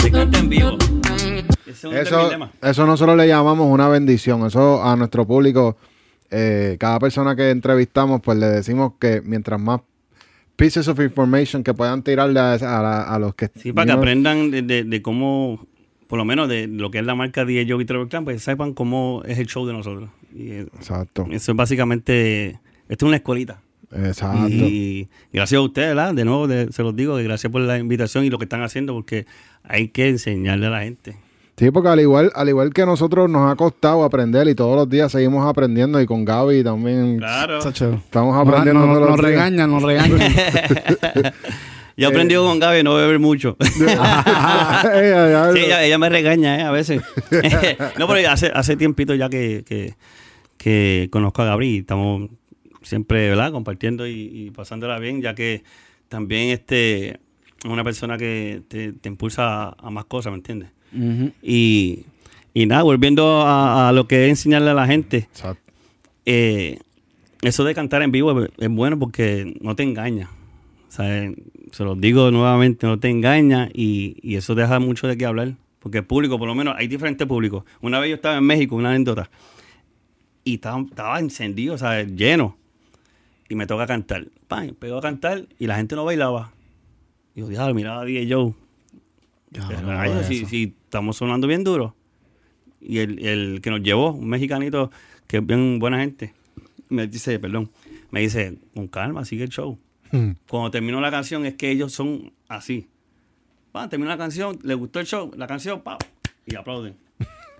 Se 0.00 0.10
canta 0.10 0.38
en 0.38 0.48
vivo. 0.48 0.76
Ese 1.66 1.70
es 1.70 1.84
un 1.84 1.94
Eso, 1.96 2.28
tema. 2.28 2.50
eso 2.62 2.86
nosotros 2.86 3.16
le 3.16 3.26
llamamos 3.28 3.66
una 3.70 3.88
bendición. 3.88 4.44
Eso 4.46 4.82
a 4.84 4.96
nuestro 4.96 5.26
público, 5.26 5.76
eh, 6.30 6.76
cada 6.78 6.98
persona 6.98 7.34
que 7.36 7.50
entrevistamos, 7.50 8.20
pues 8.20 8.36
le 8.38 8.46
decimos 8.46 8.94
que 9.00 9.22
mientras 9.24 9.60
más 9.60 9.80
pieces 10.56 10.86
of 10.88 10.98
information 11.00 11.62
que 11.64 11.72
puedan 11.74 12.02
tirarle 12.02 12.38
a, 12.40 12.52
a 12.54 12.82
la- 12.82 13.02
a 13.02 13.18
los 13.18 13.34
que... 13.34 13.50
Sí, 13.56 13.72
para 13.72 13.86
que 13.86 13.92
aprendan 13.92 14.50
de, 14.50 14.62
de- 14.62 14.84
de 14.84 15.02
cómo, 15.02 15.66
por 16.06 16.18
lo 16.18 16.24
menos 16.24 16.48
de 16.48 16.66
lo 16.66 16.90
que 16.90 16.98
es 16.98 17.06
la 17.06 17.14
marca 17.14 17.44
DJ 17.44 17.66
Joe 17.68 17.82
y 17.82 17.86
Trevor 17.86 18.08
Clan, 18.08 18.24
pues 18.24 18.42
sepan 18.42 18.74
cómo 18.74 19.22
es 19.26 19.38
el 19.38 19.46
show 19.46 19.66
de 19.66 19.72
nosotros. 19.72 20.10
Y 20.34 20.50
eh, 20.50 20.66
Exacto, 20.76 21.26
eso 21.30 21.52
es 21.52 21.56
básicamente, 21.56 22.58
esto 22.88 23.06
es 23.06 23.08
una 23.08 23.16
escuelita. 23.16 23.60
exacto. 23.92 24.48
Y 24.48 25.08
gracias 25.32 25.58
a 25.58 25.62
ustedes, 25.62 25.88
¿verdad? 25.94 26.14
De 26.14 26.24
nuevo, 26.24 26.46
de- 26.48 26.72
se 26.72 26.82
los 26.82 26.94
digo, 26.96 27.16
que 27.16 27.22
gracias 27.22 27.50
por 27.52 27.60
la 27.62 27.78
invitación 27.78 28.24
y 28.24 28.30
lo 28.30 28.38
que 28.38 28.44
están 28.44 28.62
haciendo, 28.62 28.92
porque 28.94 29.26
hay 29.62 29.88
que 29.88 30.08
enseñarle 30.08 30.66
a 30.66 30.70
la 30.70 30.82
gente. 30.82 31.16
Sí, 31.56 31.70
porque 31.70 31.88
al 31.88 32.00
igual, 32.00 32.32
al 32.34 32.48
igual 32.48 32.74
que 32.74 32.84
nosotros 32.84 33.30
nos 33.30 33.48
ha 33.48 33.54
costado 33.54 34.02
aprender 34.02 34.48
y 34.48 34.56
todos 34.56 34.74
los 34.74 34.88
días 34.90 35.12
seguimos 35.12 35.46
aprendiendo 35.48 36.00
y 36.00 36.06
con 36.06 36.24
Gaby 36.24 36.64
también 36.64 37.18
Claro. 37.18 37.58
Estamos 37.58 38.34
Nos, 38.34 38.48
aprendiendo 38.48 38.84
nos- 38.84 38.96
todos 38.98 39.08
nos 39.10 39.18
días. 39.20 39.30
regañan, 39.30 39.70
nos 39.70 39.82
regañan. 39.84 40.18
Yo 41.96 42.08
aprendí 42.08 42.34
con 42.34 42.58
Gaby 42.58 42.82
no 42.82 42.94
beber 42.94 43.18
mucho. 43.20 43.56
Ella, 44.94 45.50
Sí, 45.52 45.60
ella, 45.60 45.84
ella 45.84 45.98
me 45.98 46.08
regaña, 46.08 46.58
¿eh? 46.58 46.62
A 46.62 46.70
veces. 46.70 47.02
no, 47.98 48.08
pero 48.08 48.30
hace, 48.30 48.46
hace 48.54 48.76
tiempito 48.76 49.14
ya 49.14 49.28
que, 49.28 49.64
que, 49.66 49.94
que 50.56 51.08
conozco 51.10 51.42
a 51.42 51.46
Gabriel 51.46 51.74
y 51.74 51.78
estamos 51.78 52.30
siempre, 52.82 53.28
¿verdad? 53.28 53.52
Compartiendo 53.52 54.06
y, 54.06 54.12
y 54.32 54.50
pasándola 54.50 54.98
bien, 54.98 55.22
ya 55.22 55.34
que 55.34 55.62
también 56.08 56.50
este 56.50 57.08
es 57.10 57.16
una 57.64 57.84
persona 57.84 58.18
que 58.18 58.62
te, 58.68 58.92
te 58.92 59.08
impulsa 59.08 59.68
a, 59.68 59.76
a 59.78 59.90
más 59.90 60.04
cosas, 60.06 60.32
¿me 60.32 60.36
entiendes? 60.38 60.70
Y, 61.42 62.04
y 62.52 62.66
nada, 62.66 62.82
volviendo 62.82 63.40
a, 63.42 63.88
a 63.88 63.92
lo 63.92 64.06
que 64.06 64.24
es 64.24 64.30
enseñarle 64.30 64.70
a 64.70 64.74
la 64.74 64.86
gente, 64.86 65.16
Exacto. 65.32 65.72
eh, 66.26 66.78
eso 67.42 67.64
de 67.64 67.74
cantar 67.74 68.02
en 68.02 68.12
vivo 68.12 68.44
es, 68.44 68.50
es 68.58 68.68
bueno 68.68 68.98
porque 68.98 69.56
no 69.60 69.74
te 69.76 69.82
engaña. 69.82 70.30
O 70.88 70.92
sea, 70.92 71.24
eh, 71.24 71.34
se 71.74 71.82
los 71.82 72.00
digo 72.00 72.30
nuevamente, 72.30 72.86
no 72.86 73.00
te 73.00 73.08
engaña 73.08 73.68
y, 73.74 74.16
y 74.22 74.36
eso 74.36 74.54
deja 74.54 74.78
mucho 74.78 75.08
de 75.08 75.16
qué 75.16 75.26
hablar. 75.26 75.54
Porque 75.80 75.98
el 75.98 76.04
público, 76.04 76.38
por 76.38 76.46
lo 76.46 76.54
menos, 76.54 76.76
hay 76.78 76.86
diferentes 76.86 77.26
públicos. 77.26 77.64
Una 77.80 77.98
vez 77.98 78.10
yo 78.10 78.14
estaba 78.14 78.38
en 78.38 78.44
México, 78.44 78.76
una 78.76 78.90
anécdota, 78.90 79.28
y 80.44 80.54
estaba, 80.54 80.80
estaba 80.80 81.18
encendido, 81.18 81.74
o 81.74 81.78
sea, 81.78 82.04
lleno. 82.04 82.56
Y 83.48 83.56
me 83.56 83.66
toca 83.66 83.88
cantar. 83.88 84.28
Pam, 84.46 84.68
pegó 84.78 84.98
a 84.98 85.02
cantar 85.02 85.46
y 85.58 85.66
la 85.66 85.76
gente 85.76 85.96
no 85.96 86.04
bailaba. 86.04 86.52
Y 87.34 87.40
yo, 87.40 87.48
diablo, 87.48 87.74
miraba 87.74 88.02
a 88.02 88.04
DJ 88.04 88.32
Joe. 88.32 88.54
Diablo, 89.50 89.92
Rayos, 89.92 90.26
si, 90.26 90.46
si 90.46 90.74
estamos 90.84 91.16
sonando 91.16 91.48
bien 91.48 91.64
duro. 91.64 91.96
Y 92.80 92.98
el, 92.98 93.18
el 93.26 93.60
que 93.60 93.70
nos 93.70 93.82
llevó, 93.82 94.12
un 94.12 94.28
mexicanito 94.28 94.92
que 95.26 95.38
es 95.38 95.46
bien 95.46 95.80
buena 95.80 95.98
gente, 95.98 96.34
me 96.88 97.08
dice, 97.08 97.38
perdón, 97.40 97.70
me 98.12 98.20
dice, 98.20 98.58
con 98.74 98.86
calma, 98.86 99.24
sigue 99.24 99.42
el 99.42 99.50
show. 99.50 99.76
Hmm. 100.16 100.32
Cuando 100.48 100.70
terminó 100.70 101.00
la 101.00 101.10
canción 101.10 101.44
es 101.46 101.54
que 101.54 101.70
ellos 101.70 101.92
son 101.92 102.32
así. 102.48 102.86
Va, 103.76 103.88
terminó 103.88 104.10
la 104.10 104.18
canción, 104.18 104.58
le 104.62 104.74
gustó 104.74 105.00
el 105.00 105.06
show, 105.06 105.32
la 105.36 105.46
canción, 105.46 105.80
pa, 105.80 105.98
y 106.46 106.54
aplauden. 106.54 106.94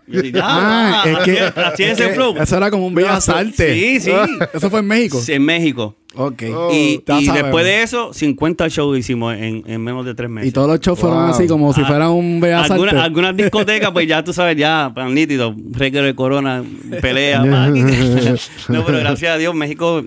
Y 0.07 0.37
Ah, 0.40 1.03
"Ah, 1.05 1.09
es 1.11 1.19
que, 1.21 1.40
así 1.40 1.83
es 1.83 1.90
es 1.93 1.99
ese 2.01 2.09
que 2.11 2.14
flow. 2.14 2.37
Eso 2.37 2.57
era 2.59 2.71
como 2.71 2.87
un 2.87 2.95
Bellas 2.95 3.25
Salte. 3.25 3.75
Sí, 3.75 4.01
sí. 4.01 4.12
Eso 4.53 4.69
fue 4.71 4.81
en 4.81 4.87
México. 4.87 5.19
Sí, 5.21 5.33
en 5.33 5.43
México. 5.45 5.97
Ok. 6.14 6.43
Oh, 6.55 6.71
y 6.73 7.03
después 7.07 7.64
de 7.64 7.83
eso, 7.83 8.12
50 8.12 8.69
shows 8.69 8.97
hicimos 8.99 9.35
en, 9.35 9.64
en 9.67 9.83
menos 9.83 10.05
de 10.07 10.14
tres 10.14 10.31
meses. 10.31 10.51
Y 10.51 10.53
todos 10.53 10.69
los 10.69 10.79
shows 10.79 10.99
fueron 11.01 11.29
así, 11.31 11.47
como 11.49 11.73
si 11.73 11.81
Ah, 11.81 11.87
fuera 11.87 12.11
un 12.11 12.38
Bellas 12.38 12.71
Alguna- 12.71 12.90
Salte. 12.93 13.05
algunas 13.07 13.37
discotecas, 13.37 13.90
pues 13.93 14.07
ya 14.07 14.23
tú 14.23 14.33
sabes, 14.33 14.57
ya, 14.57 14.93
pan 14.95 15.12
nítido, 15.14 15.57
reguero 15.73 16.05
de 16.07 16.14
corona, 16.14 16.62
pelea. 17.01 17.40
no, 18.69 18.85
pero 18.85 18.99
gracias 18.99 19.35
a 19.35 19.38
Dios, 19.38 19.55
México 19.55 20.05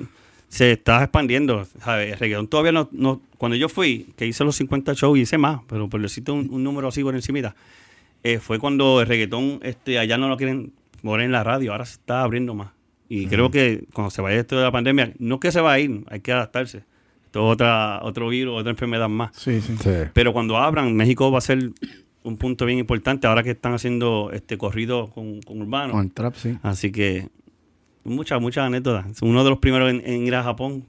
se 0.47 0.71
está 0.73 1.03
expandiendo. 1.03 1.65
¿sabes? 1.83 2.13
El 2.13 2.19
reggaetón 2.19 2.47
todavía 2.47 2.71
no, 2.71 2.89
no- 2.91 3.21
Cuando 3.37 3.55
yo 3.55 3.69
fui, 3.69 4.07
que 4.15 4.25
hice 4.25 4.43
los 4.43 4.55
50 4.55 4.93
shows, 4.93 5.17
hice 5.19 5.37
más, 5.37 5.61
pero 5.67 5.89
por 5.89 6.01
decirte 6.01 6.31
un, 6.31 6.47
un 6.51 6.63
número 6.63 6.87
así 6.87 7.03
por 7.03 7.15
encimita, 7.15 7.55
eh, 8.23 8.39
fue 8.39 8.59
cuando 8.59 9.01
el 9.01 9.07
reggaetón 9.07 9.59
este, 9.63 9.99
allá 9.99 10.17
no 10.17 10.27
lo 10.27 10.37
quieren 10.37 10.71
poner 11.03 11.25
en 11.25 11.31
la 11.31 11.43
radio, 11.43 11.71
ahora 11.71 11.85
se 11.85 11.93
está 11.93 12.23
abriendo 12.23 12.53
más. 12.55 12.69
Y 13.09 13.27
creo 13.27 13.49
que 13.51 13.85
cuando 13.93 14.09
se 14.11 14.21
vaya 14.21 14.37
esto 14.39 14.57
de 14.57 14.63
la 14.63 14.71
pandemia, 14.71 15.13
no 15.19 15.35
es 15.35 15.41
que 15.41 15.51
se 15.51 15.61
va 15.61 15.73
a 15.73 15.79
ir, 15.79 16.03
hay 16.09 16.19
que 16.19 16.31
adaptarse. 16.33 16.83
Esto 17.25 17.47
es 17.47 17.53
otra, 17.53 17.99
otro 18.03 18.27
virus, 18.29 18.59
otra 18.59 18.71
enfermedad 18.71 19.07
más. 19.07 19.31
Sí, 19.35 19.61
sí. 19.61 19.75
Sí. 19.81 19.89
Pero 20.13 20.33
cuando 20.33 20.57
abran, 20.57 20.93
México 20.95 21.31
va 21.31 21.37
a 21.37 21.41
ser 21.41 21.71
un 22.23 22.35
punto 22.37 22.65
bien 22.65 22.79
importante 22.79 23.25
ahora 23.27 23.43
que 23.43 23.51
están 23.51 23.73
haciendo 23.73 24.31
este 24.33 24.57
corrido 24.57 25.09
con, 25.11 25.39
con 25.41 25.61
urbano. 25.61 25.93
Con 25.93 26.03
el 26.05 26.11
trap, 26.11 26.35
sí. 26.35 26.57
Así 26.63 26.91
que 26.91 27.29
muchas, 28.07 28.41
muchas 28.41 28.65
anécdotas. 28.65 29.05
Uno 29.21 29.43
de 29.43 29.49
los 29.49 29.59
primeros 29.59 29.89
en, 29.91 30.01
en 30.05 30.25
ir 30.25 30.35
a 30.35 30.43
Japón. 30.43 30.85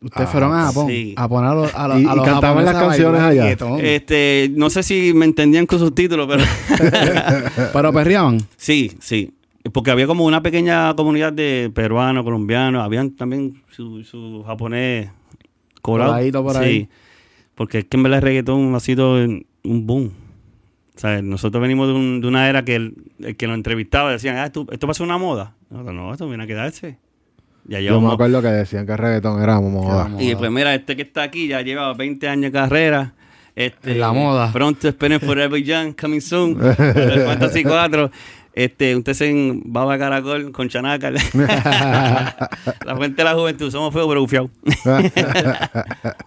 Ustedes 0.00 0.28
Ah, 0.28 0.30
fueron 0.32 0.54
a 0.54 0.66
Japón 0.66 0.86
sí. 0.88 1.14
a 1.16 1.28
poner 1.28 1.50
a 1.50 1.54
los, 1.54 1.74
a 1.74 1.88
los, 1.88 2.00
Y- 2.00 2.06
a 2.06 2.12
y 2.12 2.16
los 2.16 2.24
cantaban 2.24 2.64
las 2.64 2.74
canciones 2.76 3.20
allá. 3.20 3.50
Este, 3.50 4.50
no 4.54 4.70
sé 4.70 4.82
si 4.84 5.12
me 5.12 5.24
entendían 5.24 5.66
con 5.66 5.78
sus 5.80 5.92
títulos, 5.94 6.28
pero 6.28 6.44
Pero 7.72 7.92
perreaban. 7.92 8.38
sí, 8.56 8.92
sí. 9.00 9.34
Porque 9.72 9.90
había 9.90 10.06
como 10.06 10.24
una 10.24 10.42
pequeña 10.42 10.94
comunidad 10.94 11.32
de 11.32 11.70
peruanos, 11.74 12.22
colombianos, 12.24 12.82
habían 12.82 13.10
también 13.10 13.62
su, 13.70 14.02
su 14.04 14.44
japonés 14.46 15.10
colado. 15.82 16.12
Coladito 16.12 16.42
por 16.44 16.56
ahí. 16.56 16.88
Porque 17.54 17.78
es 17.78 17.84
que 17.86 17.96
en 17.96 18.02
verdad 18.04 18.18
el 18.18 18.22
reggaetón 18.24 18.74
ha 18.74 18.80
sido 18.80 19.14
un 19.16 19.44
boom. 19.86 20.12
O 20.96 21.00
sea, 21.00 21.20
nosotros 21.22 21.60
venimos 21.60 21.88
de, 21.88 21.94
un- 21.94 22.20
de 22.20 22.28
una 22.28 22.48
era 22.48 22.64
que 22.64 22.76
el, 22.76 22.94
el 23.18 23.36
que 23.36 23.46
lo 23.48 23.54
entrevistaba 23.54 24.10
decían, 24.12 24.36
ah, 24.36 24.46
esto, 24.46 24.64
esto 24.70 24.86
va 24.86 24.92
a 24.92 24.94
ser 24.94 25.04
una 25.04 25.18
moda. 25.18 25.54
No, 25.70 25.82
no, 25.82 26.12
esto 26.12 26.26
viene 26.28 26.44
a 26.44 26.46
quedarse. 26.46 26.98
Ya 27.64 27.80
Yo 27.80 28.00
me 28.00 28.12
acuerdo 28.12 28.40
que 28.40 28.48
decían 28.48 28.86
que 28.86 28.92
el 28.92 28.98
reggaetón 28.98 29.42
era 29.42 29.60
moda. 29.60 30.08
Y 30.18 30.34
pues 30.34 30.50
mira, 30.50 30.74
este 30.74 30.96
que 30.96 31.02
está 31.02 31.24
aquí 31.24 31.48
ya 31.48 31.60
lleva 31.60 31.92
20 31.92 32.26
años 32.28 32.44
de 32.44 32.52
carrera. 32.52 33.12
Este, 33.54 33.92
En 33.92 34.00
la 34.00 34.12
moda. 34.12 34.50
Pronto 34.52 34.88
esperen 34.88 35.20
Forever 35.26 35.62
Young, 35.62 35.94
coming 35.94 36.20
soon. 36.20 36.56
Fantasy 36.58 37.64
4. 37.64 38.10
Este, 38.54 38.96
usted 38.96 39.12
se 39.12 39.28
en 39.30 39.62
Baba 39.66 39.98
Caracol 39.98 40.50
con 40.50 40.68
Chanaca. 40.68 41.10
la 42.84 42.96
fuente 42.96 43.16
de 43.16 43.24
la 43.24 43.34
juventud. 43.34 43.70
Somos 43.70 43.92
feos 43.92 44.06
pero 44.08 44.20
bufiados. 44.22 44.50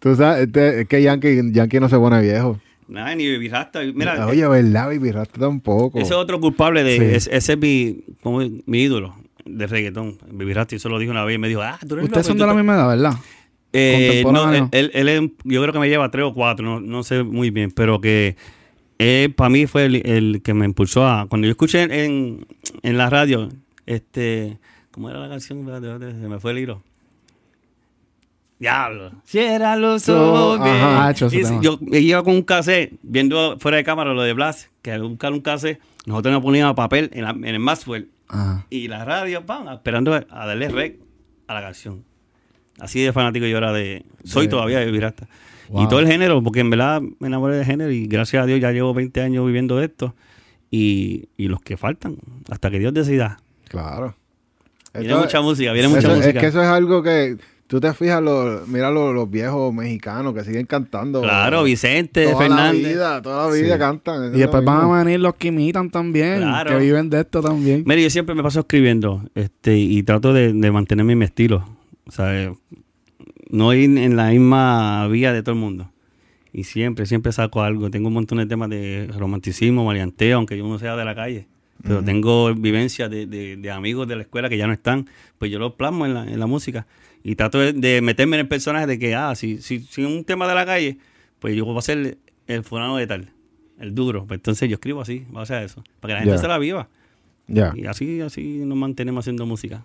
Tú 0.00 0.14
sabes, 0.14 0.46
este- 0.46 0.82
es 0.82 0.88
que 0.88 1.02
Yankee, 1.02 1.52
Yankee 1.52 1.80
no 1.80 1.88
se 1.88 1.96
pone 1.96 2.20
viejo. 2.20 2.58
Nada, 2.88 3.14
ni 3.14 3.30
Baby 3.30 3.48
Rasta. 3.48 3.80
Mira, 3.94 4.26
Oye, 4.26 4.46
¿verdad? 4.48 4.86
Baby 4.86 5.12
Rasta 5.12 5.38
tampoco. 5.40 5.98
ese 5.98 6.08
es 6.08 6.16
otro 6.18 6.40
culpable 6.40 6.82
de... 6.84 6.96
Sí. 6.96 7.04
Ese, 7.04 7.36
ese 7.36 7.52
es 7.52 7.58
mi, 7.58 8.00
como 8.22 8.40
mi 8.66 8.78
ídolo 8.82 9.14
de 9.44 9.66
reggaetón. 9.66 10.18
Baby 10.30 10.54
Rasta, 10.54 10.74
yo 10.76 10.80
se 10.80 10.88
lo 10.88 10.98
dije 10.98 11.10
una 11.10 11.24
vez 11.24 11.34
y 11.36 11.38
me 11.38 11.48
dijo, 11.48 11.60
ah, 11.62 11.78
tú 11.86 11.94
eres 11.94 12.04
Ustedes 12.04 12.26
loco, 12.26 12.28
son 12.28 12.38
de 12.38 12.46
la 12.46 12.54
misma 12.54 12.74
edad, 12.74 12.88
¿verdad? 12.88 13.12
Eh, 13.74 14.24
no, 14.30 14.52
él, 14.52 14.90
él 14.94 15.08
es- 15.08 15.30
yo 15.44 15.60
creo 15.62 15.72
que 15.72 15.78
me 15.78 15.88
lleva 15.90 16.10
tres 16.10 16.24
o 16.24 16.32
cuatro, 16.32 16.64
no, 16.64 16.80
no 16.80 17.02
sé 17.02 17.22
muy 17.22 17.50
bien, 17.50 17.70
pero 17.70 18.00
que 18.00 18.36
él 18.96 19.34
para 19.34 19.50
mí 19.50 19.66
fue 19.66 19.84
el, 19.84 19.96
el 20.06 20.40
que 20.42 20.54
me 20.54 20.64
impulsó 20.64 21.06
a... 21.06 21.26
Cuando 21.28 21.46
yo 21.46 21.50
escuché 21.50 21.82
en, 22.04 22.46
en 22.82 22.98
la 22.98 23.10
radio, 23.10 23.50
este... 23.86 24.58
¿Cómo 24.90 25.10
era 25.10 25.20
la 25.20 25.28
canción? 25.28 25.64
Se 25.66 26.28
me 26.28 26.40
fue 26.40 26.52
el 26.52 26.58
hilo. 26.60 26.82
Diablo. 28.58 29.12
Cierra 29.24 29.76
los 29.76 30.08
ojos. 30.08 30.62
bien. 30.62 30.74
Ajá, 30.76 31.06
Ah, 31.06 31.10
hecho 31.10 31.26
ese 31.26 31.38
Y 31.38 31.42
tema. 31.44 31.60
yo 31.62 31.78
iba 31.92 32.22
con 32.24 32.34
un 32.34 32.42
cassette, 32.42 32.92
viendo 33.02 33.56
fuera 33.58 33.76
de 33.76 33.84
cámara 33.84 34.12
lo 34.14 34.22
de 34.22 34.32
Blas, 34.32 34.70
que 34.82 34.90
al 34.92 35.02
buscar 35.02 35.32
un 35.32 35.40
cassette, 35.40 35.80
nosotros 36.06 36.32
nos 36.32 36.42
poníamos 36.42 36.74
papel 36.74 37.10
en, 37.12 37.24
la- 37.24 37.30
en 37.30 37.44
el 37.44 37.60
Maxwell 37.60 38.08
Ajá. 38.28 38.66
y 38.70 38.88
la 38.88 39.04
radio, 39.04 39.44
pam, 39.46 39.68
esperando 39.68 40.12
a 40.14 40.46
darle 40.46 40.68
rec 40.68 40.96
a 41.46 41.54
la 41.54 41.60
canción. 41.62 42.02
Así 42.80 43.00
de 43.00 43.12
fanático 43.12 43.46
yo 43.46 43.58
era 43.58 43.72
de... 43.72 44.04
Soy 44.24 44.46
De- 44.46 44.50
todavía 44.50 44.78
de 44.80 44.90
Virasta. 44.90 45.28
Wow. 45.68 45.84
Y 45.84 45.88
todo 45.88 46.00
el 46.00 46.06
género, 46.06 46.42
porque 46.42 46.60
en 46.60 46.70
verdad 46.70 47.00
me 47.18 47.26
enamoré 47.28 47.56
del 47.56 47.64
género 47.64 47.90
y 47.92 48.06
gracias 48.06 48.42
a 48.42 48.46
Dios 48.46 48.60
ya 48.60 48.72
llevo 48.72 48.94
20 48.94 49.20
años 49.20 49.44
viviendo 49.46 49.76
de 49.76 49.84
esto. 49.86 50.14
Y, 50.70 51.28
y 51.36 51.48
los 51.48 51.60
que 51.60 51.76
faltan, 51.76 52.16
hasta 52.50 52.70
que 52.70 52.78
Dios 52.78 52.92
decida. 52.94 53.38
Claro. 53.68 54.14
Viene 54.94 55.14
mucha 55.16 55.40
música, 55.40 55.72
viene 55.72 55.88
eso- 55.88 55.96
mucha 55.96 56.08
música. 56.08 56.28
Es 56.30 56.40
que 56.40 56.46
eso 56.46 56.62
es 56.62 56.68
algo 56.68 57.02
que 57.02 57.36
tú 57.68 57.78
te 57.78 57.94
fijas, 57.94 58.20
lo- 58.20 58.66
mira 58.66 58.90
lo- 58.90 59.12
los 59.12 59.30
viejos 59.30 59.72
mexicanos 59.72 60.34
que 60.34 60.42
siguen 60.42 60.66
cantando. 60.66 61.22
Claro, 61.22 61.62
Vicente, 61.62 62.24
toda 62.24 62.38
Fernández. 62.38 62.82
La 62.82 62.88
vida, 62.88 63.22
toda 63.22 63.46
la 63.46 63.52
vida 63.54 63.74
Sí. 63.74 63.78
cantan. 63.78 64.22
Y 64.24 64.26
es 64.26 64.32
después 64.32 64.64
van 64.64 64.90
a 64.90 65.04
venir 65.04 65.20
los 65.20 65.34
que 65.36 65.48
imitan 65.48 65.90
también, 65.90 66.38
Claro. 66.40 66.70
que 66.70 66.84
viven 66.84 67.08
de 67.10 67.20
esto 67.20 67.40
también. 67.40 67.84
Mira, 67.86 68.00
yo 68.00 68.10
siempre 68.10 68.34
me 68.34 68.42
paso 68.42 68.60
escribiendo 68.60 69.22
este, 69.36 69.76
y 69.78 70.02
trato 70.02 70.32
de, 70.32 70.52
de 70.52 70.70
mantenerme 70.72 71.14
mi 71.14 71.24
estilo. 71.24 71.64
O 72.08 72.10
sea, 72.10 72.34
eh, 72.36 72.52
no 73.50 73.72
ir 73.74 73.96
en 73.98 74.16
la 74.16 74.30
misma 74.30 75.06
vía 75.08 75.32
de 75.32 75.42
todo 75.42 75.54
el 75.54 75.60
mundo. 75.60 75.90
Y 76.52 76.64
siempre, 76.64 77.06
siempre 77.06 77.30
saco 77.32 77.62
algo. 77.62 77.90
Tengo 77.90 78.08
un 78.08 78.14
montón 78.14 78.38
de 78.38 78.46
temas 78.46 78.70
de 78.70 79.08
romanticismo, 79.16 79.84
maleanteo, 79.84 80.38
aunque 80.38 80.56
yo 80.56 80.66
no 80.66 80.78
sea 80.78 80.96
de 80.96 81.04
la 81.04 81.14
calle. 81.14 81.46
Pero 81.82 82.02
tengo 82.02 82.54
vivencias 82.54 83.08
de, 83.10 83.26
de- 83.26 83.56
de 83.56 83.70
amigos 83.70 84.08
de 84.08 84.16
la 84.16 84.22
escuela 84.22 84.48
que 84.48 84.56
ya 84.58 84.66
no 84.66 84.72
están. 84.72 85.08
Pues 85.38 85.50
yo 85.50 85.58
los 85.58 85.74
plasmo 85.74 86.06
en 86.06 86.14
la, 86.14 86.24
en 86.24 86.38
la 86.40 86.46
música. 86.46 86.86
Y 87.22 87.34
trato 87.36 87.58
de, 87.58 87.72
de 87.72 88.00
meterme 88.00 88.36
en 88.36 88.40
el 88.40 88.48
personaje 88.48 88.86
de 88.86 88.98
que, 88.98 89.14
ah, 89.14 89.34
si, 89.34 89.58
si, 89.62 89.80
si 89.80 90.02
un 90.04 90.24
tema 90.24 90.48
de 90.48 90.54
la 90.54 90.66
calle, 90.66 90.98
pues 91.38 91.54
yo 91.56 91.64
voy 91.64 91.78
a 91.78 91.82
ser 91.82 92.18
el 92.46 92.64
fulano 92.64 92.96
de 92.96 93.06
tal, 93.06 93.30
el 93.78 93.94
duro. 93.94 94.24
Pues 94.26 94.38
entonces 94.38 94.68
yo 94.68 94.74
escribo 94.74 95.00
así, 95.02 95.24
voy 95.30 95.40
a 95.40 95.42
hacer 95.42 95.62
eso. 95.62 95.84
Para 96.00 96.14
que 96.14 96.14
la 96.14 96.24
gente 96.24 96.38
se 96.40 96.48
la 96.48 96.58
viva. 96.58 96.88
Ya, 97.46 97.72
Y 97.76 97.86
así, 97.86 98.20
así 98.20 98.42
nos 98.64 98.76
mantenemos 98.76 99.22
haciendo 99.22 99.46
música. 99.46 99.82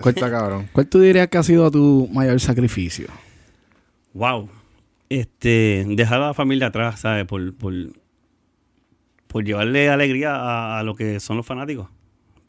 cuesta 0.00 0.30
cabrón. 0.30 0.68
¿Cuál 0.72 0.86
tú 0.88 1.00
dirías 1.00 1.28
que 1.28 1.38
ha 1.38 1.42
sido 1.42 1.70
tu 1.70 2.08
mayor 2.12 2.40
sacrificio? 2.40 3.06
Wow. 4.14 4.48
Este, 5.08 5.84
dejar 5.88 6.22
a 6.22 6.26
la 6.28 6.34
familia 6.34 6.68
atrás, 6.68 7.00
¿sabes? 7.00 7.24
Por, 7.26 7.54
por, 7.54 7.72
por 9.30 9.44
llevarle 9.44 9.88
alegría 9.88 10.34
a, 10.34 10.80
a 10.80 10.82
lo 10.82 10.94
que 10.96 11.20
son 11.20 11.36
los 11.36 11.46
fanáticos. 11.46 11.88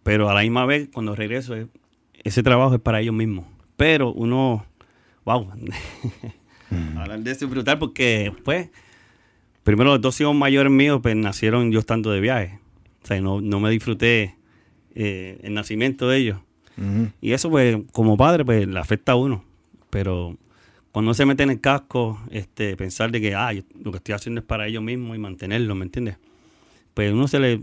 Pero 0.04 0.30
a 0.30 0.34
la 0.34 0.41
misma 0.41 0.65
vez, 0.65 0.89
cuando 0.91 1.15
regreso, 1.15 1.56
es- 1.56 1.67
ese 2.24 2.41
trabajo 2.44 2.74
es 2.76 2.82
para 2.82 3.00
ellos 3.02 3.13
mismos. 3.13 3.46
Pero 3.78 4.12
uno, 4.12 4.65
wow. 5.26 5.48
Hablar 6.98 7.20
de 7.20 7.32
eso 7.32 7.46
es 7.46 7.52
brutal 7.52 7.78
porque, 7.80 8.34
pues, 8.44 8.70
primero 9.63 9.91
los 9.91 10.02
dos 10.02 10.20
hijos 10.22 10.36
mayores 10.36 10.72
míos, 10.72 11.00
pues, 11.04 11.15
nacieron 11.15 11.72
yo 11.72 11.80
estando 11.80 12.12
de 12.12 12.20
viaje. 12.20 12.60
O 13.04 13.08
sea, 13.08 13.20
no, 13.22 13.41
no 13.41 13.60
me 13.60 13.70
disfruté 13.70 14.36
eh, 14.96 15.39
el 15.44 15.54
nacimiento 15.54 16.08
de 16.08 16.17
ellos. 16.17 16.39
Y 17.22 17.34
eso, 17.34 17.50
pues, 17.52 17.78
como 17.91 18.17
padre, 18.17 18.44
pues, 18.46 18.67
le 18.67 18.80
afecta 18.80 19.12
a 19.12 19.15
uno. 19.15 19.44
Pero 19.91 20.38
cuando 20.91 21.13
se 21.13 21.26
mete 21.26 21.44
en 21.44 21.52
el 21.52 21.62
casco, 21.62 22.20
este, 22.32 22.76
pensar 22.78 23.12
de 23.12 23.22
que, 23.22 23.36
ah, 23.36 23.54
yo- 23.54 23.63
lo 23.84 23.91
que 23.91 23.98
estoy 23.98 24.15
haciendo 24.15 24.41
es 24.41 24.48
para 24.48 24.67
ellos 24.67 24.82
mismos 24.82 25.15
y 25.15 25.20
mantenerlo, 25.20 25.76
¿me 25.76 25.86
entiendes? 25.86 26.17
Pues 26.94 27.12
uno 27.14 27.28
se 27.28 27.40
le, 27.40 27.60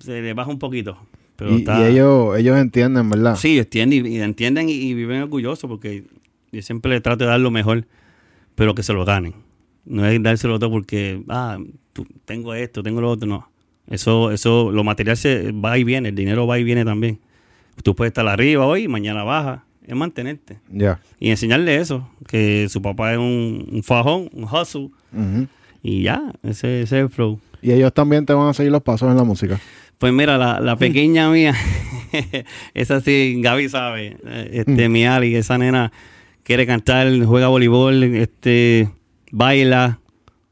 se 0.00 0.20
le 0.22 0.34
baja 0.34 0.50
un 0.50 0.58
poquito. 0.58 0.96
Pero 1.36 1.52
Y, 1.52 1.58
está- 1.58 1.80
y 1.88 1.92
ellos, 1.92 2.36
ellos 2.38 2.58
entienden, 2.58 3.08
¿verdad? 3.10 3.36
Sí, 3.36 3.58
entienden 3.58 4.06
y, 4.06 4.16
y 4.16 4.20
entienden 4.20 4.68
y, 4.68 4.72
y 4.72 4.94
viven 4.94 5.22
orgullosos 5.22 5.68
porque 5.68 6.04
yo 6.52 6.62
siempre 6.62 6.90
les 6.92 7.02
trato 7.02 7.24
de 7.24 7.30
dar 7.30 7.40
lo 7.40 7.50
mejor, 7.50 7.86
pero 8.54 8.74
que 8.74 8.82
se 8.82 8.92
lo 8.92 9.04
ganen. 9.04 9.34
No 9.84 10.06
es 10.06 10.22
dárselo 10.22 10.58
todo 10.58 10.70
porque, 10.70 11.22
ah, 11.28 11.58
tú- 11.92 12.06
tengo 12.24 12.54
esto, 12.54 12.82
tengo 12.82 13.00
lo 13.00 13.10
otro, 13.10 13.28
no. 13.28 13.48
Eso, 13.88 14.30
eso, 14.30 14.70
lo 14.72 14.82
material 14.84 15.16
se 15.16 15.52
va 15.52 15.76
y 15.76 15.84
viene, 15.84 16.08
el 16.10 16.14
dinero 16.14 16.46
va 16.46 16.58
y 16.58 16.64
viene 16.64 16.84
también. 16.84 17.18
Tú 17.82 17.94
puedes 17.94 18.10
estar 18.10 18.26
arriba 18.26 18.64
hoy 18.66 18.88
mañana 18.88 19.24
baja. 19.24 19.64
Es 19.86 19.94
mantenerte. 19.94 20.58
Ya. 20.72 20.98
Y 21.20 21.28
enseñarle 21.28 21.76
eso, 21.76 22.08
que 22.26 22.66
su 22.70 22.80
papá 22.80 23.12
es 23.12 23.18
un, 23.18 23.68
un 23.70 23.82
fajón, 23.82 24.30
un 24.32 24.44
hustle, 24.44 24.88
y 25.82 26.02
ya, 26.04 26.32
ese, 26.42 26.80
ese 26.82 26.96
es 26.98 27.02
el 27.02 27.10
flow. 27.10 27.38
Y 27.64 27.72
ellos 27.72 27.94
también 27.94 28.26
te 28.26 28.34
van 28.34 28.48
a 28.48 28.52
seguir 28.52 28.70
los 28.70 28.82
pasos 28.82 29.10
en 29.10 29.16
la 29.16 29.24
música. 29.24 29.58
Pues 29.96 30.12
mira, 30.12 30.36
la, 30.36 30.60
la 30.60 30.76
pequeña 30.76 31.30
mía, 31.30 31.54
esa 32.74 33.00
sí, 33.00 33.40
Gaby 33.40 33.70
sabe, 33.70 34.18
eh, 34.22 34.50
este, 34.52 34.90
mi 34.90 35.06
Ali, 35.06 35.34
esa 35.34 35.56
nena 35.56 35.90
quiere 36.42 36.66
cantar, 36.66 37.08
juega 37.24 37.48
voleibol, 37.48 38.04
este, 38.04 38.90
baila, 39.32 39.98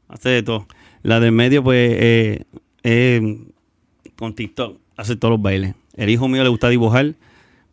hace 0.07 0.29
de 0.29 0.41
todo. 0.41 0.65
La 1.03 1.19
del 1.19 1.33
medio, 1.33 1.63
pues, 1.63 1.95
eh, 1.99 2.45
eh, 2.81 3.37
con 4.15 4.33
TikTok, 4.33 4.79
hace 4.97 5.15
todos 5.15 5.33
los 5.33 5.41
bailes. 5.41 5.75
El 5.95 6.09
hijo 6.09 6.27
mío 6.27 6.41
le 6.41 6.49
gusta 6.49 6.69
dibujar, 6.69 7.13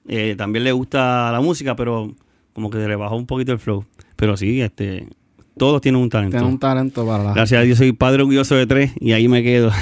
eh, 0.06 0.34
también 0.36 0.64
le 0.64 0.72
gusta 0.72 1.32
la 1.32 1.40
música, 1.40 1.74
pero 1.76 2.14
como 2.52 2.68
que 2.68 2.76
se 2.76 2.86
le 2.86 2.96
bajó 2.96 3.16
un 3.16 3.26
poquito 3.26 3.52
el 3.52 3.58
flow. 3.58 3.86
Pero 4.16 4.36
sí, 4.36 4.60
este, 4.60 5.08
todos 5.56 5.80
tienen 5.80 6.00
un 6.00 6.08
talento. 6.08 6.36
Tienes 6.36 6.52
un 6.52 6.58
talento 6.58 7.06
para 7.06 7.24
la... 7.24 7.32
Gracias 7.34 7.60
a 7.60 7.62
Dios 7.62 7.78
soy 7.78 7.92
padre 7.92 8.22
orgulloso 8.22 8.54
de 8.54 8.66
tres 8.66 8.92
y 9.00 9.12
ahí 9.12 9.28
me 9.28 9.42
quedo. 9.42 9.70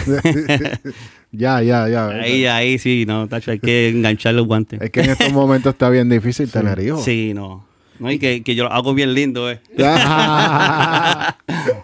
Ya, 1.30 1.60
ya, 1.62 1.88
ya. 1.88 2.08
Ahí, 2.08 2.46
ahí 2.46 2.78
sí, 2.78 3.04
no, 3.06 3.28
tacho, 3.28 3.50
hay 3.50 3.58
que 3.58 3.90
enganchar 3.90 4.34
los 4.34 4.46
guantes. 4.46 4.80
Es 4.80 4.90
que 4.90 5.00
en 5.00 5.10
estos 5.10 5.30
momentos 5.32 5.74
está 5.74 5.90
bien 5.90 6.08
difícil 6.08 6.50
tener 6.52 6.78
hijos. 6.80 7.04
Sí, 7.04 7.32
no. 7.34 7.66
No, 7.98 8.10
y 8.12 8.18
que, 8.18 8.42
que 8.44 8.54
yo 8.54 8.64
lo 8.64 8.72
hago 8.72 8.94
bien 8.94 9.12
lindo, 9.12 9.50
eh. 9.50 9.60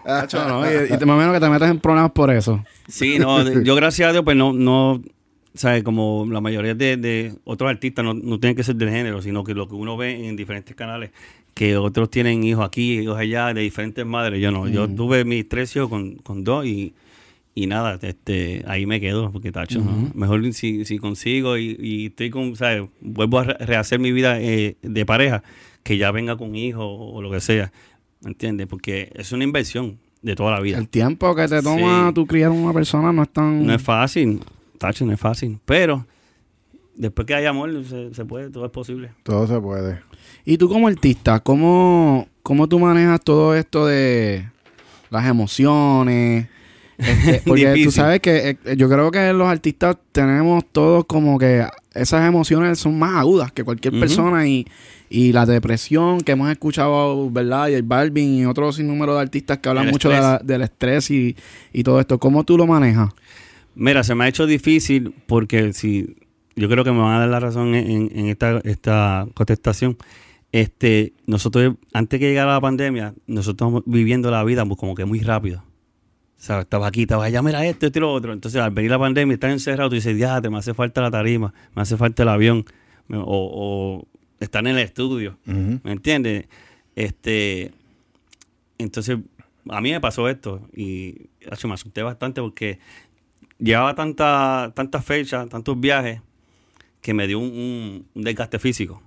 Hacho, 0.05 0.47
no, 0.47 0.65
y, 0.65 0.93
y 0.93 0.97
te 0.97 1.05
me 1.05 1.11
imagino 1.13 1.33
que 1.33 1.41
te 1.41 1.49
metes 1.49 1.69
en 1.69 1.79
problemas 1.79 2.11
por 2.11 2.31
eso. 2.31 2.63
Sí, 2.87 3.19
no, 3.19 3.43
yo 3.61 3.75
gracias 3.75 4.09
a 4.09 4.11
Dios, 4.13 4.23
pues 4.23 4.37
no, 4.37 4.53
no, 4.53 5.01
¿sabes? 5.53 5.83
Como 5.83 6.25
la 6.31 6.39
mayoría 6.39 6.73
de, 6.73 6.95
de 6.95 7.33
otros 7.43 7.69
artistas 7.69 8.05
no, 8.05 8.13
no 8.13 8.39
tienen 8.39 8.55
que 8.55 8.63
ser 8.63 8.77
del 8.77 8.91
género, 8.91 9.21
sino 9.21 9.43
que 9.43 9.53
lo 9.53 9.67
que 9.67 9.75
uno 9.75 9.97
ve 9.97 10.29
en 10.29 10.37
diferentes 10.37 10.73
canales, 10.73 11.11
que 11.55 11.77
otros 11.77 12.11
tienen 12.11 12.43
hijos 12.43 12.63
aquí, 12.65 12.99
hijos 12.99 13.17
allá, 13.17 13.53
de 13.53 13.61
diferentes 13.61 14.05
madres. 14.05 14.39
Yo 14.41 14.51
no, 14.51 14.67
yo 14.67 14.87
tuve 14.87 15.25
mis 15.25 15.47
tres 15.49 15.75
hijos 15.75 15.89
con, 15.89 16.15
con 16.17 16.43
dos 16.43 16.65
y, 16.65 16.93
y 17.55 17.65
nada, 17.67 17.97
este, 18.01 18.63
ahí 18.67 18.85
me 18.85 18.99
quedo, 18.99 19.31
porque 19.31 19.51
tacho, 19.53 19.79
¿no? 19.79 20.11
Mejor 20.13 20.53
si, 20.53 20.83
si 20.85 20.97
consigo 20.99 21.57
y, 21.57 21.77
y 21.79 22.05
estoy 22.07 22.29
con, 22.29 22.55
¿sabes? 22.57 22.83
Vuelvo 23.01 23.39
a 23.39 23.45
re- 23.45 23.65
rehacer 23.65 23.99
mi 23.99 24.11
vida 24.11 24.39
eh, 24.41 24.75
de 24.81 25.05
pareja, 25.05 25.41
que 25.81 25.97
ya 25.97 26.11
venga 26.11 26.35
con 26.35 26.55
hijos 26.55 26.83
o, 26.83 27.13
o 27.15 27.21
lo 27.21 27.31
que 27.31 27.39
sea, 27.39 27.71
¿me 28.21 28.31
entiendes? 28.31 28.67
Porque 28.67 29.11
es 29.15 29.31
una 29.31 29.45
inversión 29.45 29.97
de 30.21 30.35
toda 30.35 30.51
la 30.51 30.59
vida. 30.59 30.77
El 30.77 30.89
tiempo 30.89 31.33
que 31.35 31.47
te 31.47 31.61
toma 31.61 32.07
Sí. 32.09 32.13
tú 32.15 32.25
criar 32.27 32.49
una 32.51 32.73
persona 32.73 33.13
no 33.13 33.23
es 33.23 33.29
tan... 33.29 33.65
No 33.65 33.73
es 33.73 33.81
fácil, 33.81 34.41
tacho, 34.77 35.05
no 35.05 35.13
es 35.13 35.19
fácil. 35.21 35.57
Pero 35.63 36.05
después 36.95 37.25
que 37.25 37.35
hay 37.35 37.45
amor, 37.45 37.71
se, 37.85 38.13
se 38.13 38.25
puede, 38.25 38.49
todo 38.49 38.65
es 38.65 38.71
posible. 38.71 39.11
Todo 39.23 39.47
se 39.47 39.59
puede. 39.59 39.99
Y 40.45 40.57
tú 40.57 40.69
como 40.69 40.87
artista, 40.87 41.39
¿cómo, 41.39 42.27
cómo 42.43 42.67
tú 42.67 42.79
manejas 42.79 43.21
todo 43.21 43.55
esto 43.55 43.85
de 43.85 44.49
las 45.09 45.25
emociones, 45.27 46.47
Este, 46.97 47.41
porque 47.45 47.81
tú 47.83 47.91
sabes 47.91 48.21
que 48.21 48.57
eh, 48.63 48.77
yo 48.77 48.87
creo 48.87 49.11
que 49.11 49.33
los 49.33 49.49
artistas 49.49 49.97
tenemos 50.13 50.63
todos 50.71 51.03
como 51.03 51.37
que 51.37 51.65
esas 51.93 52.25
emociones 52.25 52.79
son 52.79 52.97
más 52.97 53.15
agudas 53.15 53.51
que 53.51 53.65
cualquier 53.65 53.99
persona 53.99 54.47
y, 54.47 54.65
y 55.09 55.33
la 55.33 55.45
depresión 55.45 56.21
que 56.21 56.31
hemos 56.31 56.49
escuchado, 56.49 57.29
¿verdad? 57.29 57.67
Y 57.67 57.73
el 57.73 57.83
Balvin 57.83 58.35
y 58.35 58.45
otro 58.45 58.71
sinnúmero 58.71 59.13
de 59.15 59.21
artistas 59.23 59.57
que 59.57 59.67
hablan 59.67 59.87
El 59.87 59.91
mucho 59.91 60.07
de 60.07 60.15
la- 60.21 60.31
estrés. 60.35 60.47
del 60.47 60.61
estrés 60.61 61.11
y, 61.11 61.35
y 61.73 61.83
todo 61.83 61.99
esto. 61.99 62.17
¿Cómo 62.17 62.45
tú 62.45 62.57
lo 62.57 62.65
manejas? 62.65 63.09
Mira, 63.75 64.01
se 64.05 64.15
me 64.15 64.23
ha 64.23 64.27
hecho 64.29 64.45
difícil 64.45 65.13
porque 65.27 65.73
si 65.73 66.15
yo 66.55 66.69
creo 66.69 66.83
que 66.83 66.91
me 66.91 66.99
van 66.99 67.15
a 67.15 67.19
dar 67.19 67.29
la 67.29 67.39
razón 67.39 67.75
en, 67.75 68.27
esta, 68.27 68.59
esta 68.63 69.27
contestación. 69.33 69.97
Este, 70.51 71.13
nosotros, 71.25 71.75
antes 71.93 72.19
que 72.19 72.29
llegara 72.29 72.53
la 72.53 72.61
pandemia, 72.61 73.13
nosotros 73.27 73.55
estamos 73.55 73.83
viviendo 73.85 74.31
la 74.31 74.43
vida 74.43 74.65
como 74.77 74.95
que 74.95 75.05
muy 75.05 75.19
rápido. 75.19 75.63
O 76.37 76.41
sea, 76.45 76.61
estaba 76.61 76.87
aquí, 76.87 77.01
estaba 77.01 77.25
allá, 77.25 77.41
mira 77.41 77.65
esto, 77.65 77.87
esto 77.87 77.99
y 77.99 78.01
lo 78.01 78.13
otro. 78.13 78.31
Entonces, 78.31 78.61
al 78.61 78.71
venir 78.71 78.91
la 78.91 78.99
pandemia, 78.99 79.33
estar 79.33 79.49
encerrado, 79.49 79.89
tú 79.89 79.95
dices, 79.95 80.17
ya, 80.17 80.39
me 80.41 80.57
hace 80.57 80.73
falta 80.73 81.01
la 81.01 81.11
tarima, 81.11 81.53
me 81.75 81.81
hace 81.81 81.97
falta 81.97 82.23
el 82.23 82.29
avión, 82.29 82.65
o, 83.09 83.17
o 83.25 84.07
estar 84.39 84.65
en 84.65 84.75
el 84.75 84.79
estudio. 84.79 85.37
¿Me 85.45 85.91
entiendes? 85.91 86.45
Este, 86.95 87.71
entonces, 88.77 89.17
a 89.69 89.81
mí 89.81 89.91
me 89.91 89.99
pasó 89.99 90.29
esto 90.29 90.61
y 90.73 91.29
hacho, 91.49 91.67
me 91.67 91.73
asusté 91.73 92.03
bastante 92.03 92.41
porque 92.41 92.79
llevaba 93.57 93.95
tanta, 93.95 94.71
tantas 94.75 95.03
fechas, 95.03 95.49
tantos 95.49 95.79
viajes, 95.79 96.21
que 97.05 97.13
me 97.13 97.27
dio 97.27 97.37
un, 97.37 97.45
un- 97.51 98.05
un 98.15 98.23
desgaste 98.23 98.57
físico. 98.57 98.99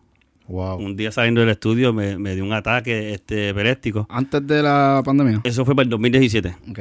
Wow. 0.47 0.77
Un 0.79 0.97
día 0.97 1.11
saliendo 1.11 1.41
del 1.41 1.51
estudio 1.51 1.93
me, 1.93 2.17
me 2.17 2.37
dio 2.37 2.45
un 2.45 2.53
ataque 2.53 3.13
este, 3.13 3.49
epiléptico. 3.49 4.07
Antes 4.09 4.47
de 4.47 4.63
la 4.63 5.03
pandemia. 5.05 5.41
Eso 5.43 5.65
fue 5.65 5.75
para 5.75 5.83
el 5.83 5.91
2017. 5.91 6.57
Ok. 6.71 6.81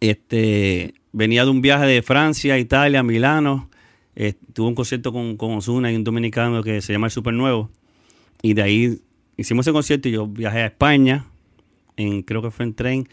Este, 0.00 0.94
venía 1.12 1.44
de 1.44 1.50
un 1.50 1.62
viaje 1.62 1.86
de 1.86 2.02
Francia, 2.02 2.58
Italia, 2.58 3.02
Milano. 3.04 3.70
Eh, 4.16 4.34
tuve 4.52 4.66
un 4.68 4.74
concierto 4.74 5.12
con, 5.12 5.36
con 5.36 5.52
Ozuna 5.52 5.92
y 5.92 5.96
un 5.96 6.02
dominicano 6.04 6.62
que 6.62 6.82
se 6.82 6.92
llama 6.92 7.06
El 7.06 7.12
Super 7.12 7.32
Nuevo. 7.34 7.70
Y 8.42 8.54
de 8.54 8.62
ahí 8.62 8.98
hicimos 9.36 9.64
ese 9.66 9.72
concierto 9.72 10.08
y 10.08 10.12
yo 10.12 10.26
viajé 10.26 10.58
a 10.62 10.66
España, 10.66 11.26
en, 11.96 12.22
creo 12.22 12.42
que 12.42 12.50
fue 12.50 12.66
en 12.66 12.74
tren. 12.74 13.08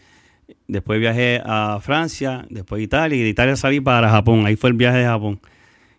Después 0.66 0.98
viajé 0.98 1.40
a 1.44 1.78
Francia, 1.80 2.44
después 2.50 2.80
a 2.80 2.82
Italia. 2.82 3.16
Y 3.16 3.22
de 3.22 3.28
Italia 3.28 3.54
salí 3.56 3.80
para 3.80 4.10
Japón. 4.10 4.44
Ahí 4.46 4.56
fue 4.56 4.70
el 4.70 4.76
viaje 4.76 4.98
de 4.98 5.04
Japón. 5.04 5.40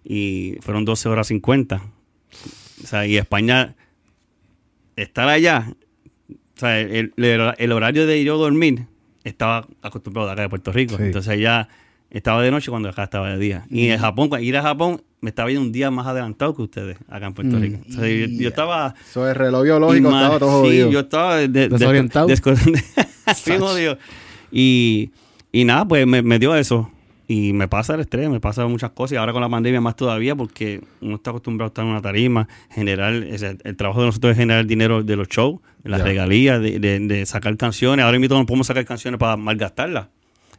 Y 0.04 0.58
fueron 0.62 0.86
12 0.86 1.10
horas 1.10 1.28
50. 1.28 1.82
O 2.84 2.88
sea, 2.88 3.06
y 3.06 3.18
España, 3.18 3.76
estar 4.96 5.28
allá, 5.30 5.74
o 6.30 6.60
sea, 6.60 6.80
el, 6.80 7.14
el- 7.18 7.54
el 7.58 7.72
horario 7.72 8.06
de 8.08 8.24
yo 8.24 8.38
dormir 8.38 8.86
estaba 9.24 9.68
acostumbrado 9.82 10.28
de 10.28 10.34
acá 10.34 10.42
de 10.44 10.50
Puerto 10.50 10.72
Rico. 10.72 10.98
Sí. 10.98 11.04
Entonces 11.04 11.32
allá 11.32 11.68
estaba 12.10 12.42
de 12.42 12.52
noche 12.52 12.70
cuando 12.72 12.90
acá 12.90 13.04
estaba 13.04 13.30
de 13.32 13.38
día. 13.38 13.66
Y 13.70 13.88
en 13.88 14.00
Japón, 14.00 14.30
cuando 14.30 14.46
ir 14.46 14.58
a 14.58 14.62
Japón, 14.64 15.02
me 15.22 15.30
estaba 15.30 15.50
yendo 15.50 15.62
un 15.62 15.72
día 15.72 15.92
más 15.92 16.08
adelantado 16.08 16.56
que 16.56 16.64
ustedes 16.64 16.98
acá 17.08 17.28
en 17.28 17.34
Puerto 17.34 17.58
Mm. 17.58 17.62
Rico. 17.62 17.80
O 17.88 17.92
sea, 17.94 18.08
yo, 18.10 18.26
yo 18.28 18.50
estaba... 18.50 18.96
Eso 19.10 19.30
es 19.30 19.38
reloj 19.38 19.64
biológico, 19.64 20.10
más- 20.10 20.24
estaba 20.24 20.40
todo 20.40 20.64
sí, 20.64 20.68
jodido. 20.70 20.92
yo 20.92 21.00
estaba 21.02 21.38
de- 21.38 21.48
de- 21.48 21.70
Desorientado. 21.70 22.28
desco- 22.30 22.56
Bien 23.46 23.60
jodido. 23.60 23.98
Y, 24.52 25.12
y 25.52 25.64
nada, 25.64 25.88
pues 25.88 26.06
me, 26.08 26.22
me 26.24 26.40
dio 26.40 26.56
eso. 26.56 26.92
Y 27.32 27.54
me 27.54 27.68
pasa 27.68 27.94
el 27.96 28.02
estrés, 28.02 28.30
me 28.30 28.40
pasa 28.40 28.68
muchas 28.68 28.92
cosas. 28.92 29.14
Y 29.14 29.16
ahora 29.18 29.32
con 29.32 29.42
la 29.42 29.48
pandemia 29.50 29.80
más 29.80 29.96
todavía, 29.96 30.36
porque 30.36 30.82
uno 31.00 31.16
está 31.16 31.30
acostumbrado 31.30 31.68
a 31.68 31.70
estar 31.70 31.86
en 31.86 31.92
una 31.92 32.02
tarima, 32.02 32.48
generar, 32.72 33.14
el 33.14 33.76
trabajo 33.78 34.02
de 34.02 34.08
nosotros 34.08 34.32
es 34.32 34.38
generar 34.38 34.66
dinero 34.66 35.02
de 35.04 35.16
los 35.16 35.28
shows, 35.30 35.60
de 35.84 35.90
las 35.92 36.00
regalías, 36.06 36.62
de, 36.62 36.80
de- 36.80 37.00
de 37.00 37.26
sacar 37.26 37.56
canciones. 37.58 38.04
Ahora 38.04 38.20
mismo 38.20 38.38
no 38.38 38.46
podemos 38.46 38.68
sacar 38.68 38.84
canciones 38.86 39.18
para 39.20 39.38
malgastarlas. 39.38 40.08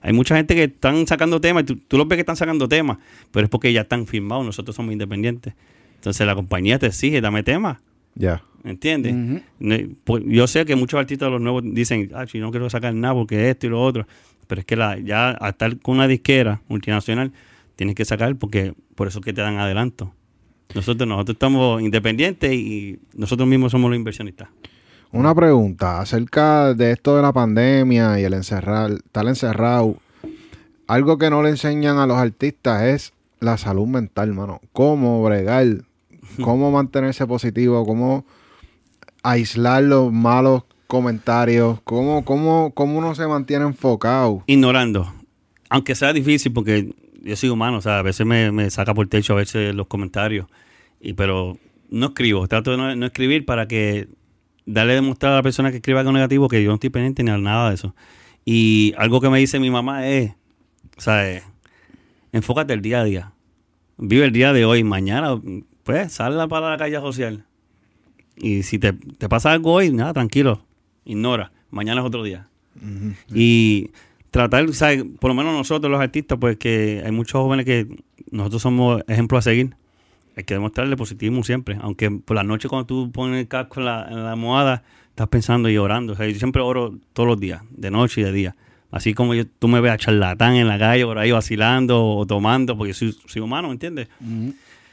Hay 0.00 0.12
mucha 0.14 0.34
gente 0.34 0.54
que 0.54 0.64
están 0.64 1.06
sacando 1.06 1.40
temas, 1.40 1.62
y 1.64 1.66
tú, 1.66 1.76
tú 1.76 1.98
los 1.98 2.08
ves 2.08 2.16
que 2.16 2.20
están 2.20 2.36
sacando 2.36 2.66
temas, 2.68 2.96
pero 3.30 3.44
es 3.44 3.50
porque 3.50 3.72
ya 3.72 3.82
están 3.82 4.06
firmados, 4.06 4.44
nosotros 4.46 4.74
somos 4.74 4.92
independientes. 4.92 5.54
Entonces 5.96 6.26
la 6.26 6.34
compañía 6.34 6.78
te 6.78 6.86
exige, 6.86 7.20
dame 7.20 7.42
temas. 7.42 7.78
Ya. 8.14 8.42
¿Entiendes? 8.64 9.12
Ujú. 9.14 9.40
Ne- 9.58 9.88
pues, 10.04 10.22
yo 10.26 10.46
sé 10.46 10.64
que 10.64 10.74
muchos 10.76 10.98
artistas 10.98 11.26
de 11.26 11.30
los 11.32 11.40
nuevos 11.40 11.62
dicen, 11.66 12.10
ah, 12.14 12.26
si 12.26 12.38
no 12.38 12.50
quiero 12.50 12.70
sacar 12.70 12.94
nada 12.94 13.14
porque 13.14 13.50
esto 13.50 13.66
y 13.66 13.70
lo 13.70 13.82
otro. 13.82 14.06
Pero 14.46 14.60
es 14.60 14.66
que 14.66 14.76
la, 14.76 14.98
ya 14.98 15.36
a 15.40 15.50
estar 15.50 15.78
con 15.78 15.96
una 15.96 16.08
disquera 16.08 16.60
multinacional, 16.68 17.32
tienes 17.76 17.94
que 17.94 18.04
sacar 18.04 18.36
porque 18.36 18.74
por 18.94 19.08
eso 19.08 19.20
es 19.20 19.24
que 19.24 19.32
te 19.32 19.40
dan 19.40 19.58
adelanto. 19.58 20.12
Nosotros, 20.74 21.08
nosotros 21.08 21.34
estamos 21.34 21.82
independientes 21.82 22.52
y 22.52 22.98
nosotros 23.14 23.48
mismos 23.48 23.72
somos 23.72 23.90
los 23.90 23.96
inversionistas. 23.96 24.48
Una 25.10 25.34
pregunta 25.34 26.00
acerca 26.00 26.72
de 26.72 26.92
esto 26.92 27.16
de 27.16 27.22
la 27.22 27.32
pandemia 27.32 28.18
y 28.18 28.24
el 28.24 28.32
encerrar, 28.32 28.92
estar 28.92 29.26
encerrado. 29.26 29.96
Algo 30.86 31.18
que 31.18 31.28
no 31.28 31.42
le 31.42 31.50
enseñan 31.50 31.98
a 31.98 32.06
los 32.06 32.16
artistas 32.16 32.82
es 32.84 33.12
la 33.38 33.58
salud 33.58 33.86
mental, 33.86 34.32
mano. 34.32 34.60
Cómo 34.72 35.22
bregar, 35.22 35.66
cómo 36.42 36.70
mantenerse 36.70 37.26
positivo, 37.26 37.84
cómo 37.84 38.24
aislar 39.22 39.82
los 39.82 40.10
malos 40.12 40.64
comentarios, 40.92 41.80
cómo, 41.84 42.22
cómo, 42.22 42.70
cómo 42.74 42.98
uno 42.98 43.14
se 43.14 43.26
mantiene 43.26 43.64
enfocado. 43.64 44.44
Ignorando. 44.46 45.10
Aunque 45.70 45.94
sea 45.94 46.12
difícil 46.12 46.52
porque 46.52 46.94
yo 47.22 47.34
soy 47.34 47.48
humano, 47.48 47.78
o 47.78 47.80
sea, 47.80 48.00
a 48.00 48.02
veces 48.02 48.26
me, 48.26 48.52
me 48.52 48.68
saca 48.68 48.92
por 48.92 49.06
techo 49.06 49.32
a 49.32 49.36
veces 49.36 49.74
los 49.74 49.86
comentarios. 49.86 50.48
Y, 51.00 51.14
pero 51.14 51.56
no 51.88 52.08
escribo, 52.08 52.46
trato 52.46 52.72
de 52.72 52.76
no, 52.76 52.94
no 52.94 53.06
escribir 53.06 53.46
para 53.46 53.66
que 53.66 54.06
darle 54.66 54.92
demostrar 54.92 55.32
a 55.32 55.36
la 55.36 55.42
persona 55.42 55.70
que 55.70 55.78
escriba 55.78 56.00
algo 56.00 56.12
negativo 56.12 56.46
que 56.46 56.62
yo 56.62 56.68
no 56.68 56.74
estoy 56.74 56.90
pendiente 56.90 57.22
ni 57.22 57.30
a 57.30 57.38
nada 57.38 57.70
de 57.70 57.76
eso. 57.76 57.94
Y 58.44 58.92
algo 58.98 59.22
que 59.22 59.30
me 59.30 59.38
dice 59.38 59.58
mi 59.58 59.70
mamá 59.70 60.06
es, 60.06 60.34
¿sabes? 60.98 61.42
Enfócate 62.32 62.74
el 62.74 62.82
día 62.82 63.00
a 63.00 63.04
día. 63.04 63.32
Vive 63.96 64.26
el 64.26 64.32
día 64.32 64.52
de 64.52 64.66
hoy. 64.66 64.84
Mañana, 64.84 65.40
pues, 65.84 66.12
sal 66.12 66.46
para 66.50 66.68
la 66.68 66.76
calle 66.76 66.96
social. 66.96 67.46
Y 68.36 68.62
si 68.64 68.78
te, 68.78 68.92
te 68.92 69.30
pasa 69.30 69.52
algo 69.52 69.72
hoy, 69.72 69.90
nada, 69.90 70.12
tranquilo. 70.12 70.60
Ignora. 71.04 71.52
Mañana 71.70 72.00
es 72.00 72.06
otro 72.06 72.22
día. 72.22 72.48
Y 73.34 73.90
tratar, 74.30 74.72
¿sabes? 74.72 75.04
por 75.20 75.30
lo 75.30 75.34
menos 75.34 75.52
nosotros 75.52 75.90
los 75.90 76.00
artistas, 76.00 76.38
pues 76.40 76.56
que 76.56 77.02
hay 77.04 77.12
muchos 77.12 77.40
jóvenes 77.40 77.66
que 77.66 77.86
nosotros 78.30 78.62
somos 78.62 79.02
ejemplos 79.08 79.38
a 79.46 79.50
seguir. 79.50 79.76
Hay 80.36 80.44
que 80.44 80.54
demostrarle 80.54 80.96
positivismo 80.96 81.44
siempre. 81.44 81.78
Aunque 81.80 82.10
por 82.10 82.36
la 82.36 82.42
noche 82.42 82.68
cuando 82.68 82.86
tú 82.86 83.12
pones 83.12 83.40
el 83.40 83.48
casco 83.48 83.80
en 83.80 83.86
la, 83.86 84.06
en 84.08 84.24
la 84.24 84.32
almohada, 84.32 84.82
estás 85.10 85.28
pensando 85.28 85.68
y 85.68 85.76
orando. 85.76 86.14
O 86.14 86.16
sea, 86.16 86.26
yo 86.26 86.38
siempre 86.38 86.62
oro 86.62 86.94
todos 87.12 87.28
los 87.28 87.38
días, 87.38 87.62
de 87.70 87.90
noche 87.90 88.22
y 88.22 88.24
de 88.24 88.32
día. 88.32 88.56
Así 88.90 89.14
como 89.14 89.34
yo, 89.34 89.46
tú 89.46 89.68
me 89.68 89.80
ves 89.80 89.92
a 89.92 89.96
charlatán 89.96 90.54
en 90.54 90.68
la 90.68 90.78
calle 90.78 91.04
por 91.04 91.18
ahí 91.18 91.30
vacilando 91.30 92.04
o 92.04 92.26
tomando, 92.26 92.76
porque 92.76 92.92
soy, 92.92 93.16
soy 93.26 93.40
humano, 93.40 93.68
¿me 93.68 93.74
entiendes? 93.74 94.08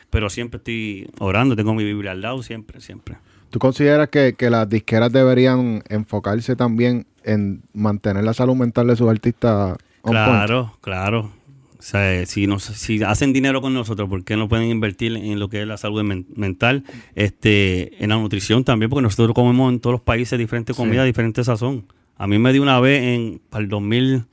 Pero 0.09 0.29
siempre 0.29 0.57
estoy 0.57 1.09
orando, 1.19 1.55
tengo 1.55 1.73
mi 1.73 1.83
Biblia 1.83 2.11
al 2.11 2.21
lado, 2.21 2.41
siempre, 2.41 2.79
siempre. 2.79 3.17
¿Tú 3.49 3.59
consideras 3.59 4.09
que, 4.09 4.33
que 4.37 4.49
las 4.49 4.69
disqueras 4.69 5.11
deberían 5.11 5.83
enfocarse 5.89 6.55
también 6.55 7.07
en 7.23 7.61
mantener 7.73 8.23
la 8.23 8.33
salud 8.33 8.55
mental 8.55 8.87
de 8.87 8.95
sus 8.95 9.09
artistas? 9.09 9.77
point? 10.01 10.13
Claro, 10.15 10.77
claro. 10.81 11.31
O 11.77 11.81
sea, 11.81 12.25
si, 12.25 12.45
nos, 12.45 12.63
si 12.63 13.01
hacen 13.03 13.31
dinero 13.31 13.61
con 13.61 13.73
nosotros, 13.73 14.09
¿por 14.09 14.23
qué 14.25 14.35
no 14.35 14.49
pueden 14.49 14.69
invertir 14.69 15.15
en 15.15 15.39
lo 15.39 15.47
que 15.49 15.61
es 15.61 15.67
la 15.67 15.77
salud 15.77 16.03
men- 16.03 16.27
mental? 16.35 16.83
este 17.15 18.03
En 18.03 18.09
la 18.09 18.17
nutrición 18.17 18.63
también, 18.65 18.89
porque 18.89 19.03
nosotros 19.03 19.33
comemos 19.33 19.71
en 19.71 19.79
todos 19.79 19.93
los 19.93 20.01
países 20.01 20.37
diferentes 20.37 20.75
Sí. 20.75 20.81
comidas, 20.81 21.05
diferentes 21.05 21.45
sazón. 21.45 21.85
A 22.17 22.27
mí 22.27 22.37
me 22.37 22.51
dio 22.51 22.61
una 22.61 22.79
vez 22.81 23.01
en, 23.03 23.41
para 23.49 23.63
el 23.63 23.69
2000, 23.69 24.25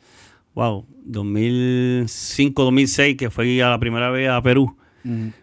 wow, 0.57 0.85
2005, 1.05 2.64
2006, 2.64 3.16
que 3.16 3.31
fui 3.31 3.61
a 3.61 3.70
la 3.70 3.79
primera 3.79 4.11
vez 4.11 4.29
a 4.29 4.42
Perú, 4.42 4.76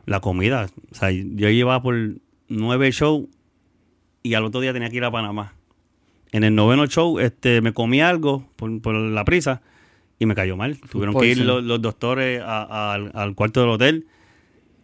la 0.06 0.20
comida. 0.20 0.68
O 0.92 0.96
sea, 0.96 1.10
yo 1.12 1.50
llevaba 1.50 1.82
por 1.82 1.96
nueve 2.50 2.92
shows 2.92 3.28
y 4.24 4.34
al 4.34 4.44
otro 4.46 4.62
día 4.62 4.74
tenía 4.74 4.90
que 4.90 4.96
ir 4.98 5.04
a 5.04 5.12
Panamá. 5.12 5.54
En 6.32 6.44
el 6.44 6.56
noveno 6.56 6.88
show 6.88 7.20
este, 7.20 7.62
me 7.62 7.74
comí 7.74 8.02
algo 8.02 8.48
por, 8.56 8.82
por 8.82 8.96
la 8.96 9.24
prisa 9.26 9.62
y 10.18 10.26
me 10.26 10.34
cayó 10.36 10.58
mal. 10.58 10.78
Tuvieron 10.90 11.14
que 11.20 11.28
ir 11.28 11.40
los, 11.40 11.64
los 11.64 11.82
doctores 11.82 12.42
a- 12.42 12.64
a- 12.64 12.94
al, 12.94 13.12
al 13.14 13.36
cuarto 13.36 13.60
del 13.62 13.70
hotel 13.70 14.08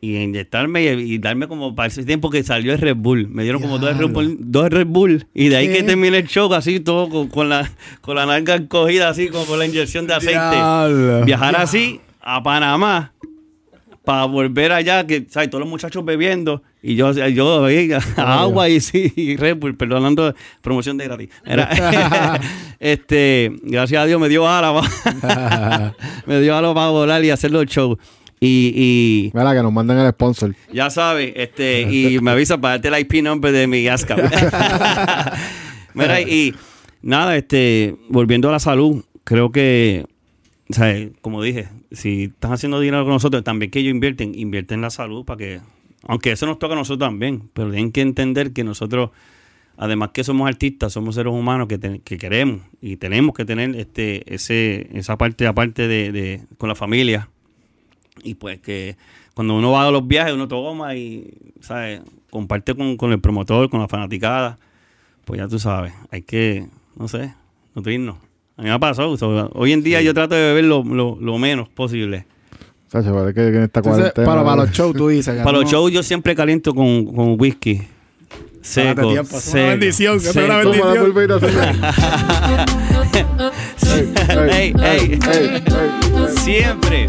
y 0.01 0.15
inyectarme 0.17 0.83
y, 0.83 0.87
y 1.13 1.17
darme 1.17 1.47
como 1.47 1.75
para 1.75 1.87
ese 1.87 2.03
tiempo 2.05 2.29
que 2.29 2.43
salió 2.43 2.71
el 2.73 2.79
Red 2.79 2.95
Bull. 2.97 3.27
Me 3.29 3.43
dieron 3.43 3.61
como 3.61 3.79
dos 3.79 3.97
Red, 3.97 4.09
Bull, 4.09 4.37
dos 4.39 4.69
Red 4.69 4.87
Bull 4.87 5.25
y 5.33 5.47
de 5.49 5.57
ahí 5.57 5.67
¿Qué? 5.67 5.77
que 5.77 5.83
terminé 5.83 6.17
el 6.19 6.27
show 6.27 6.53
así 6.53 6.79
todo 6.79 7.09
con, 7.09 7.27
con 7.29 7.49
la, 7.49 7.69
con 8.01 8.15
la 8.15 8.25
nalga 8.25 8.55
encogida 8.55 9.09
así 9.09 9.29
como 9.29 9.45
con 9.45 9.57
la 9.59 9.65
inyección 9.65 10.05
de 10.07 10.13
aceite 10.13 10.33
Diablo. 10.39 11.25
viajar 11.25 11.55
así 11.55 11.99
a 12.21 12.43
Panamá 12.43 13.13
para 14.05 14.25
volver 14.25 14.71
allá, 14.71 15.05
que 15.07 15.25
¿sabes? 15.29 15.49
todos 15.49 15.61
los 15.61 15.69
muchachos 15.69 16.03
bebiendo 16.05 16.63
y 16.81 16.95
yo, 16.95 17.11
yo 17.27 17.65
agua 18.17 18.69
y 18.69 18.79
sí, 18.79 19.11
y 19.15 19.35
Red 19.35 19.57
Bull, 19.57 19.75
perdonando 19.75 20.33
promoción 20.61 20.97
de 20.97 21.05
gratis. 21.05 21.29
Era- 21.45 22.39
este, 22.79 23.51
gracias 23.63 24.01
a 24.01 24.05
Dios 24.05 24.19
me 24.19 24.29
dio 24.29 24.47
ala, 24.47 24.73
me 26.25 26.41
dio 26.41 26.55
ala 26.55 26.73
para 26.73 26.89
volar 26.89 27.23
y 27.23 27.29
hacer 27.31 27.51
los 27.51 27.65
shows. 27.65 27.97
Y, 28.41 28.71
y 28.75 29.31
Mira, 29.37 29.53
que 29.53 29.61
nos 29.61 29.73
manden 29.73 29.97
el 29.97 30.09
sponsor. 30.11 30.55
ya 30.71 30.89
sabes, 30.89 31.33
este, 31.35 31.81
y 31.81 32.19
me 32.21 32.31
avisa 32.31 32.57
para 32.57 32.75
darte 32.77 32.87
el 32.87 32.99
IP 32.99 33.21
number 33.21 33.51
de 33.51 33.67
mi 33.67 33.83
gas 33.83 34.05
cap. 34.05 34.17
Mira, 35.93 36.21
y 36.21 36.55
nada, 37.01 37.35
este, 37.35 37.95
volviendo 38.07 38.47
a 38.47 38.53
la 38.53 38.59
salud, 38.59 39.03
creo 39.25 39.51
que 39.51 40.05
¿sabes? 40.69 41.09
como 41.21 41.41
dije, 41.43 41.67
si 41.91 42.25
están 42.25 42.53
haciendo 42.53 42.79
dinero 42.79 43.03
con 43.03 43.13
nosotros, 43.13 43.43
también 43.43 43.71
que 43.71 43.79
ellos 43.79 43.91
invierten, 43.91 44.33
invierten 44.37 44.75
en 44.75 44.81
la 44.83 44.89
salud 44.89 45.25
para 45.25 45.37
que, 45.37 45.59
aunque 46.07 46.31
eso 46.31 46.45
nos 46.45 46.59
toca 46.59 46.73
a 46.73 46.77
nosotros 46.77 47.07
también, 47.09 47.49
pero 47.53 47.69
tienen 47.71 47.91
que 47.91 48.01
entender 48.01 48.53
que 48.53 48.63
nosotros, 48.63 49.09
además 49.77 50.09
que 50.13 50.23
somos 50.23 50.47
artistas, 50.47 50.93
somos 50.93 51.15
seres 51.15 51.33
humanos 51.33 51.67
que, 51.67 52.01
que 52.03 52.17
queremos 52.17 52.61
y 52.81 52.97
tenemos 52.97 53.33
que 53.35 53.45
tener 53.45 53.75
este 53.75 54.33
ese 54.33 54.89
esa 54.97 55.17
parte 55.17 55.45
aparte 55.47 55.87
de, 55.87 56.11
de- 56.11 56.41
con 56.57 56.69
la 56.69 56.75
familia. 56.75 57.29
Y 58.23 58.35
pues 58.35 58.59
que 58.59 58.97
cuando 59.33 59.55
uno 59.57 59.71
va 59.71 59.87
a 59.87 59.91
los 59.91 60.05
viajes 60.07 60.33
uno 60.33 60.47
toma 60.47 60.95
y 60.95 61.31
sabes 61.61 62.01
comparte 62.29 62.75
con, 62.75 62.97
con 62.97 63.11
el 63.11 63.19
promotor 63.21 63.69
con 63.69 63.79
la 63.79 63.87
fanaticada. 63.87 64.57
Pues 65.25 65.39
ya 65.39 65.47
tú 65.47 65.59
sabes 65.59 65.93
hay 66.11 66.21
que 66.23 66.67
no 66.97 67.07
sé 67.07 67.33
nutrirnos. 67.75 68.17
A 68.57 68.61
mí 68.61 68.67
me 68.67 68.71
ha 68.73 68.79
pasado 68.79 69.15
hoy 69.53 69.71
en 69.71 69.83
día 69.83 70.01
yo 70.01 70.13
trato 70.13 70.35
de 70.35 70.41
beber 70.41 70.65
lo, 70.65 70.83
lo- 70.83 71.17
lo 71.21 71.37
menos 71.37 71.69
posible 71.69 72.25
O 72.89 72.91
sea, 72.91 73.03
se 73.03 73.11
parece 73.11 73.33
que 73.35 73.47
en 73.47 73.63
esta 73.63 73.79
Entonces, 73.81 74.01
cuarentena... 74.13 74.25
para, 74.27 74.43
para 74.43 74.55
los 74.63 74.71
shows, 74.71 74.95
tú 74.95 75.07
dices. 75.09 75.35
que 75.37 75.43
para 75.43 75.57
los 75.59 75.65
no- 75.65 75.69
shows 75.71 75.91
yo 75.91 76.01
siempre 76.03 76.35
caliento 76.35 76.73
con, 76.73 77.05
con 77.05 77.35
whisky 77.39 77.81
seco 78.61 78.95
Párate 78.95 79.13
tiempo, 79.13 79.37
es 79.37 79.45
una 79.47 79.53
seco, 79.53 79.67
bendición, 79.69 80.17
es 80.17 80.35
una 80.35 80.61
seco. 80.61 80.71
Toma 80.71 80.93
la 80.95 81.01
pulpita, 81.01 81.39
señor. 81.39 81.65
Ey, 84.51 84.73
ey. 84.73 84.73
ey, 84.83 85.19
ey. 85.31 85.63
siempre 86.37 87.07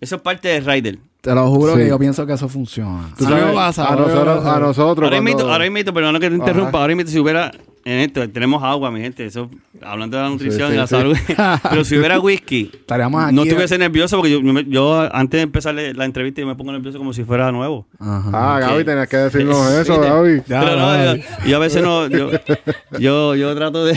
eso 0.00 0.16
es 0.16 0.22
parte 0.22 0.48
de 0.48 0.60
Rider 0.60 0.98
Te 1.20 1.34
lo 1.34 1.48
juro 1.48 1.72
Sí. 1.74 1.80
que 1.80 1.88
yo 1.88 1.98
pienso 1.98 2.26
que 2.26 2.34
eso 2.34 2.48
funciona. 2.48 3.08
Tú 3.16 3.24
A 3.26 3.28
mí 3.28 3.34
me 3.34 3.40
sabes, 3.40 3.54
pasa, 3.54 3.84
a 3.84 3.88
a 3.88 3.90
mí 3.96 4.00
me 4.02 4.06
nosotros, 4.08 4.36
pasa. 4.38 4.56
a 4.56 4.60
nosotros 4.60 5.04
Ahora 5.04 5.16
cuando- 5.16 5.30
invito, 5.30 5.50
ahora 5.52 5.66
invito, 5.66 5.94
perdona 5.94 6.20
que 6.20 6.28
te 6.28 6.36
interrumpa, 6.36 6.68
Ajá. 6.70 6.78
ahora 6.80 6.92
invito 6.92 7.10
si 7.10 7.18
hubiera 7.18 7.50
en 7.86 8.00
esto, 8.00 8.26
tenemos 8.30 8.62
agua, 8.62 8.90
mi 8.90 9.00
gente, 9.00 9.26
eso, 9.26 9.50
hablando 9.82 10.16
de 10.16 10.22
la 10.22 10.28
nutrición 10.30 10.68
sí, 10.68 10.74
y 10.74 10.78
la 10.78 10.86
sí. 10.86 10.94
salud, 10.96 11.16
pero 11.70 11.84
si 11.84 11.98
hubiera 11.98 12.18
whisky, 12.18 12.70
Estaríamos 12.72 13.22
aquí. 13.24 13.34
no 13.34 13.42
estuviese 13.42 13.76
nervioso 13.76 14.16
porque 14.16 14.30
yo, 14.32 14.40
yo 14.40 14.52
me- 14.54 14.64
yo 14.64 15.00
antes 15.14 15.38
de 15.38 15.42
empezar 15.42 15.74
la 15.74 16.04
entrevista 16.06 16.40
yo 16.40 16.46
me 16.46 16.54
pongo 16.54 16.72
nervioso 16.72 16.96
como 16.98 17.12
si 17.12 17.24
fuera 17.24 17.52
nuevo. 17.52 17.86
Ajá. 17.98 18.30
Ah, 18.32 18.60
Gaby, 18.60 18.84
tenías 18.84 19.08
que 19.08 19.16
decirnos 19.18 19.70
eso, 19.74 20.00
Gaby. 20.00 20.42
Ya, 20.46 20.60
pero 20.62 20.76
no, 20.76 21.14
yo, 21.16 21.22
yo 21.46 21.56
a 21.56 21.60
veces 21.60 21.82
no, 21.82 22.08
yo, 22.08 22.30
yo, 22.98 23.34
yo 23.34 23.54
trato 23.54 23.84
de, 23.84 23.94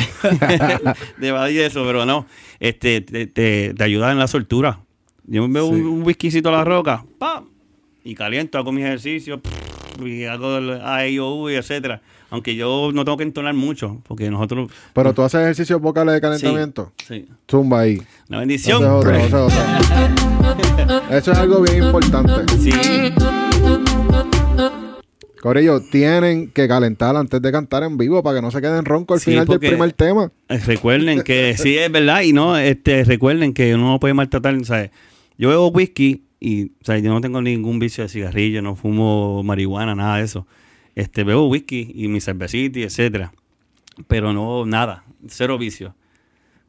de 1.18 1.28
evadir 1.28 1.62
eso, 1.62 1.84
pero 1.86 2.06
no, 2.06 2.26
este, 2.60 3.02
te, 3.02 3.28
te, 3.28 3.74
te 3.74 3.84
ayuda 3.84 4.12
en 4.12 4.20
la 4.20 4.28
soltura. 4.28 4.80
Yo 5.26 5.48
me 5.48 5.54
veo 5.56 5.66
un, 5.68 5.82
un 5.86 6.04
whiskycito 6.04 6.50
a 6.50 6.52
la 6.54 6.64
roca, 6.64 7.06
¡pam! 7.18 7.46
y 8.04 8.16
caliento, 8.16 8.58
hago 8.58 8.72
mis 8.72 8.86
ejercicios, 8.86 9.40
y 10.04 10.24
hago 10.26 10.58
el 10.58 10.82
AIOU 10.82 11.50
y 11.50 11.56
etcétera. 11.56 12.02
Aunque 12.30 12.56
yo 12.56 12.92
no 12.94 13.06
tengo 13.06 13.18
que 13.18 13.24
entonar 13.24 13.54
mucho, 13.54 14.02
porque 14.08 14.30
nosotros... 14.30 14.70
Pero 14.94 15.14
tú 15.14 15.22
haces 15.22 15.42
ejercicios 15.42 15.80
vocales 15.82 16.16
de 16.16 16.22
calentamiento. 16.22 16.92
Sí, 17.08 17.26
Zumba 17.50 17.82
ahí. 17.82 17.94
es 17.96 18.30
bendición. 18.30 18.84
otro, 18.84 19.12
otro. 19.24 19.48
Eso 21.10 21.32
es 21.32 21.38
algo 21.38 21.62
bien 21.62 21.84
importante. 21.86 22.34
Sí, 22.58 22.72
Corillo, 25.42 25.80
tienen 25.82 26.50
que 26.52 26.68
calentar 26.68 27.16
antes 27.16 27.42
de 27.42 27.52
cantar 27.52 27.84
en 27.84 27.96
vivo 27.98 28.22
para 28.24 28.38
que 28.38 28.42
no 28.42 28.52
se 28.52 28.60
queden 28.60 28.84
ronco 28.86 29.14
al 29.14 29.20
Sí, 29.20 29.32
final 29.32 29.46
del 29.46 29.60
primer 29.60 29.94
tema. 29.94 30.32
Eh, 30.50 30.58
Recuerden 30.66 31.22
que 31.22 31.56
sí 31.56 31.78
es 31.78 31.92
verdad 31.92 32.22
y 32.24 32.34
no, 32.34 32.58
este, 32.58 33.04
recuerden 33.04 33.54
que 33.54 33.76
uno 33.76 33.92
no 33.92 34.00
puede 34.00 34.14
maltratar, 34.14 34.58
¿sabes? 34.66 34.90
Yo 35.38 35.50
bebo 35.50 35.68
whisky 35.68 36.24
y, 36.40 36.72
¿sabes? 36.82 37.04
Yo 37.04 37.14
no 37.14 37.22
tengo 37.22 37.42
ningún 37.42 37.78
vicio 37.80 38.04
de 38.04 38.10
cigarrillo, 38.10 38.62
no 38.62 38.76
fumo 38.76 39.44
marihuana, 39.44 39.94
nada 39.96 40.18
de 40.18 40.24
eso. 40.24 40.48
Este, 40.98 41.24
bebo 41.24 41.48
whisky 41.48 41.92
y 41.94 42.08
mi 42.08 42.20
cervecita 42.20 42.80
etcétera. 42.80 43.32
Pero 44.08 44.34
no, 44.34 44.66
nada, 44.66 45.04
cero 45.28 45.60
vicio. 45.60 45.94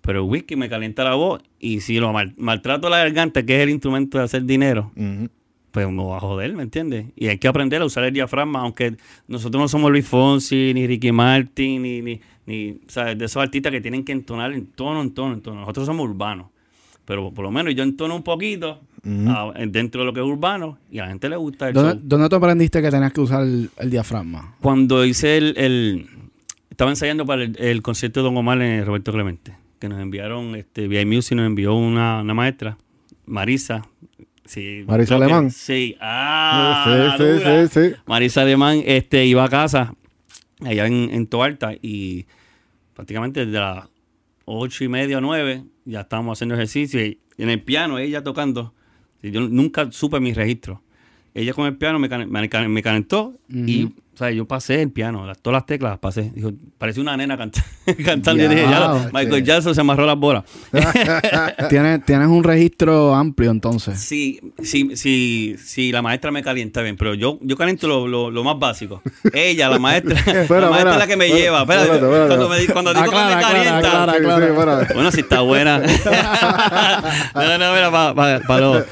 Pero 0.03 0.22
el 0.22 0.29
whisky 0.31 0.55
me 0.55 0.68
calienta 0.68 1.03
la 1.03 1.14
voz 1.14 1.43
y 1.59 1.81
si 1.81 1.99
lo 1.99 2.12
mal- 2.12 2.35
maltrato 2.37 2.91
la 2.91 2.99
garganta, 2.99 3.43
que 3.47 3.57
es 3.57 3.62
el 3.62 3.70
instrumento 3.70 4.18
de 4.18 4.24
hacer 4.24 4.45
dinero, 4.45 4.93
pues 5.70 5.89
me 5.91 6.05
va 6.05 6.18
a 6.18 6.20
joder, 6.20 6.53
¿me 6.53 6.62
entiendes? 6.62 7.07
Y 7.16 7.29
hay 7.29 7.39
que 7.39 7.49
aprender 7.49 7.81
a 7.81 7.87
usar 7.87 8.05
el 8.05 8.12
diafragma, 8.12 8.61
aunque 8.61 8.97
nosotros 9.29 9.62
no 9.62 9.66
somos 9.66 9.91
Luis 9.91 10.07
Fonsi, 10.07 10.72
ni 10.74 10.87
Ricky 10.87 11.11
Martin, 11.11 11.81
ni, 11.83 12.03
ni, 12.03 12.20
ni 12.45 12.81
¿sabes? 12.87 13.16
de 13.16 13.24
esos 13.24 13.43
artistas 13.43 13.72
que 13.72 13.81
tienen 13.81 14.05
que 14.05 14.12
entonar 14.12 14.53
en 14.53 14.66
tono, 14.66 15.01
en 15.01 15.12
tono, 15.12 15.33
en 15.33 15.41
tono. 15.41 15.61
Nosotros 15.61 15.87
somos 15.87 16.07
urbanos. 16.07 16.49
Pero 17.07 17.33
por 17.33 17.45
lo 17.45 17.51
menos 17.51 17.74
yo 17.74 17.83
entono 17.83 18.14
un 18.14 18.22
poquito 18.22 18.81
Ah, 19.05 19.53
dentro 19.68 20.01
de 20.03 20.07
lo 20.07 20.12
que 20.12 20.20
es 20.20 20.26
urbano 20.26 20.78
y 20.90 20.99
a 20.99 21.03
la 21.05 21.09
gente 21.11 21.28
le 21.28 21.36
gusta 21.36 21.68
el 21.68 21.74
¿Dónde, 21.74 21.92
show. 21.94 22.01
dónde 22.05 22.28
tú 22.28 22.36
aprendiste 22.36 22.82
que 22.82 22.90
tenías 22.90 23.12
que 23.12 23.20
usar 23.20 23.42
el, 23.42 23.70
el 23.78 23.90
diafragma? 23.90 24.55
Cuando 24.61 25.05
hice 25.05 25.36
el, 25.38 25.55
el- 25.57 26.09
Estaba 26.70 26.90
ensayando 26.90 27.26
para 27.26 27.42
el, 27.42 27.57
el 27.59 27.82
concierto 27.82 28.20
de 28.20 28.24
Don 28.24 28.36
Omar 28.36 28.61
en 28.62 28.84
Roberto 28.86 29.12
Clemente, 29.12 29.57
que 29.80 29.88
nos 29.88 30.01
enviaron, 30.01 30.55
este, 30.55 30.86
VI 30.88 31.05
Music 31.07 31.36
nos 31.36 31.46
envió 31.46 31.74
una, 31.74 32.20
una 32.22 32.34
maestra, 32.34 32.76
Marisa. 33.26 33.84
Sí, 34.44 34.84
Marisa 34.86 35.16
que- 35.18 35.24
Alemán. 35.24 35.51
Sí, 35.51 35.96
ah, 36.01 37.14
sí, 37.18 37.22
sí, 37.24 37.30
dura. 37.32 37.66
sí, 37.68 37.88
sí. 37.90 37.94
Marisa 38.07 38.42
Alemán 38.42 38.80
este, 38.86 39.26
iba 39.26 39.44
a 39.44 39.49
casa 39.49 39.94
allá 40.64 40.86
en, 40.86 41.11
en 41.12 41.26
Toalta 41.26 41.72
y 41.82 42.26
prácticamente 42.94 43.44
desde 43.46 43.59
las 43.61 43.88
ocho 44.44 44.84
y 44.84 44.88
media 44.88 45.18
o 45.18 45.20
nueve 45.20 45.64
ya 45.84 46.01
estábamos 46.01 46.38
haciendo 46.38 46.55
ejercicio 46.55 47.05
y 47.05 47.18
en 47.38 47.51
el 47.51 47.61
piano 47.62 47.99
ella 47.99 48.22
tocando. 48.24 48.72
Yo 49.22 49.48
nunca 49.48 49.90
supe 49.90 50.20
mi 50.20 50.32
registro. 50.32 50.82
Ella 51.34 51.52
con 51.52 51.66
el 51.66 51.76
piano 51.76 51.98
me, 51.98 52.08
me 52.08 52.82
calentó 52.82 53.34
y 53.48 53.90
o 54.18 54.24
sea, 54.24 54.32
yo 54.32 54.46
pasé 54.46 54.82
el 54.82 54.90
piano, 54.90 55.24
las, 55.28 55.38
todas 55.38 55.58
las 55.58 55.66
teclas 55.66 55.92
las 55.92 56.00
pasé. 56.00 56.32
Dijo, 56.34 56.50
parecía 56.76 57.00
una 57.04 57.16
nena 57.16 57.38
canta- 57.38 57.64
cantando. 58.04 58.42
y 58.42 58.48
dije, 58.48 58.62
ya. 58.62 59.10
Michael 59.12 59.44
Jackson 59.44 59.76
se 59.76 59.80
amarró 59.80 60.06
las 60.06 60.18
bolas. 60.18 60.42
¿Tienes, 61.68 62.04
tienes 62.04 62.26
un 62.26 62.42
registro 62.42 63.14
amplio 63.14 63.52
entonces. 63.52 64.00
Sí, 64.00 64.40
sí, 64.60 64.96
sí, 64.96 65.54
sí, 65.64 65.92
la 65.92 66.02
maestra 66.02 66.32
me 66.32 66.42
calienta 66.42 66.82
bien, 66.82 66.96
pero 66.96 67.14
yo, 67.14 67.38
yo 67.42 67.56
caliento 67.56 67.86
lo, 67.86 68.08
lo, 68.08 68.28
lo 68.32 68.42
más 68.42 68.58
básico. 68.58 69.02
Ella, 69.32 69.68
la 69.68 69.78
maestra, 69.78 70.16
la 70.26 70.68
maestra 70.70 70.92
es 70.94 70.98
la 70.98 71.06
que 71.06 71.16
me 71.16 71.28
lleva. 71.28 71.60
Espérate. 71.60 71.88
Cuando, 72.00 72.48
me, 72.48 72.66
cuando 72.66 72.94
digo 72.94 73.04
Aclara, 73.06 73.28
que 73.28 73.34
me 73.36 73.44
aclara, 73.46 73.72
calienta. 73.72 74.12
aclara. 74.14 74.80
Sí, 74.80 74.86
sí. 74.88 74.94
Bueno, 74.94 75.12
si 75.12 75.20
está 75.20 75.40
buena. 75.42 75.78
no, 77.34 77.58
no, 77.58 77.72
mira, 77.72 77.90
para 78.48 78.60
los 78.60 78.84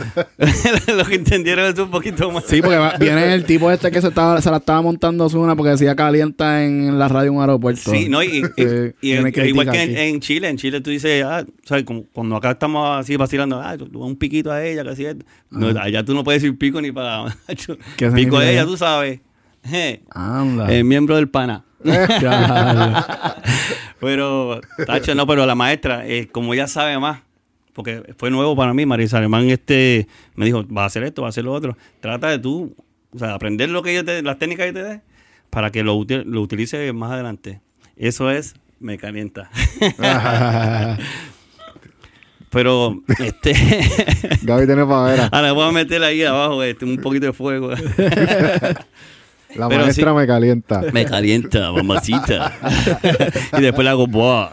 los 0.87 1.09
que 1.09 1.15
entendieron 1.17 1.67
eso 1.73 1.85
un 1.85 1.91
poquito 1.91 2.31
más. 2.31 2.45
Sí, 2.45 2.63
porque 2.63 2.79
viene 3.01 3.35
el 3.35 3.45
tipo 3.45 3.71
este 3.71 3.91
que 3.91 4.01
se, 4.01 4.09
estaba, 4.09 4.41
se 4.41 4.51
la 4.51 4.59
estaba 4.59 4.83
montando 4.83 5.16
una 5.35 5.57
porque 5.57 5.71
decía 5.71 5.95
calienta 5.97 6.65
en 6.65 6.99
la 6.99 7.09
radio 7.09 7.31
en 7.31 7.37
un 7.37 7.41
aeropuerto. 7.43 7.91
Sí, 7.91 8.09
no, 8.09 8.23
y, 8.23 8.27
y- 8.27 8.43
Sí, 8.57 8.65
y- 8.65 8.93
tiene 9.01 9.33
y- 9.35 9.41
igual 9.49 9.71
que 9.71 10.09
en, 10.09 10.21
Chile, 10.21 10.49
en 10.49 10.57
Chile 10.57 10.81
tú 10.81 10.91
dices, 10.91 11.25
ah, 11.25 11.45
¿sabes? 11.65 11.85
Como 11.85 12.05
cuando 12.13 12.37
acá 12.37 12.53
estamos 12.53 12.99
así 12.99 13.17
vacilando, 13.17 13.61
ah, 13.61 13.77
tú- 13.77 13.91
un 14.05 14.17
piquito 14.17 14.53
a 14.53 14.65
ella, 14.65 14.83
que 14.85 14.91
así 14.91 15.05
es. 15.07 15.17
No, 15.51 15.69
allá 15.81 16.05
tú 16.05 16.15
no 16.15 16.23
puedes 16.25 16.43
decir 16.43 16.57
pico 16.59 16.81
ni 16.81 16.93
para. 16.93 17.37
¿Qué 17.97 18.11
pico 18.11 18.39
a 18.39 18.49
ella, 18.49 18.65
tú 18.65 18.77
sabes. 18.77 19.21
Anda. 20.11 20.73
El 20.73 20.85
miembro 20.85 21.17
del 21.17 21.29
pana. 21.29 21.65
Claro. 22.19 23.05
Pero, 24.01 24.61
Tacho, 24.87 25.15
no, 25.15 25.27
pero 25.27 25.47
la 25.47 25.55
maestra, 25.55 26.07
eh, 26.07 26.29
como 26.31 26.53
ella 26.55 26.67
sabe 26.67 26.99
más, 26.99 27.21
porque 27.73 28.03
fue 28.19 28.31
nuevo 28.31 28.55
para 28.57 28.75
mí, 28.75 28.87
Marisa 28.87 29.19
Alemán 29.19 29.49
este, 29.49 30.07
me 30.35 30.45
dijo, 30.47 30.65
va 30.69 30.83
a 30.85 30.87
hacer 30.87 31.03
esto, 31.05 31.23
va 31.23 31.29
a 31.29 31.31
hacer 31.31 31.45
lo 31.45 31.53
otro. 31.53 31.77
Trata 32.01 32.29
de 32.31 32.39
tú, 32.39 32.75
o 33.17 33.19
sea, 33.19 33.35
aprender 33.35 33.71
lo 33.71 33.83
que 33.83 33.95
yo 33.95 34.05
te, 34.05 34.23
las 34.23 34.39
técnicas 34.39 34.67
que 34.67 34.73
te 34.75 34.83
dé, 34.83 35.01
para 35.51 35.71
que 35.71 35.83
lo, 35.83 36.05
lo 36.07 36.43
utilice 36.43 36.93
más 36.93 37.13
adelante. 37.13 37.61
Eso 37.97 38.31
es, 38.31 38.55
me 38.79 38.99
calienta. 38.99 39.51
pero, 42.51 43.03
este, 43.19 43.55
Gaby 44.43 44.67
tiene 44.67 44.85
pavera. 44.85 45.31
ahora 45.33 45.53
voy 45.53 45.69
a 45.69 45.73
meter 45.73 46.03
ahí 46.03 46.23
abajo 46.23 46.63
este, 46.63 46.85
un 46.85 46.99
poquito 46.99 47.25
de 47.27 47.33
fuego. 47.33 47.71
La 49.55 49.69
Pero 49.71 49.85
maestra 49.85 50.13
me 50.13 50.27
calienta. 50.27 50.83
me 50.93 51.07
calienta, 51.07 51.73
mamacita. 51.73 52.53
y 53.57 53.63
después 53.63 53.85
le 53.85 53.91
hago, 53.91 54.07
¡buah! 54.07 54.51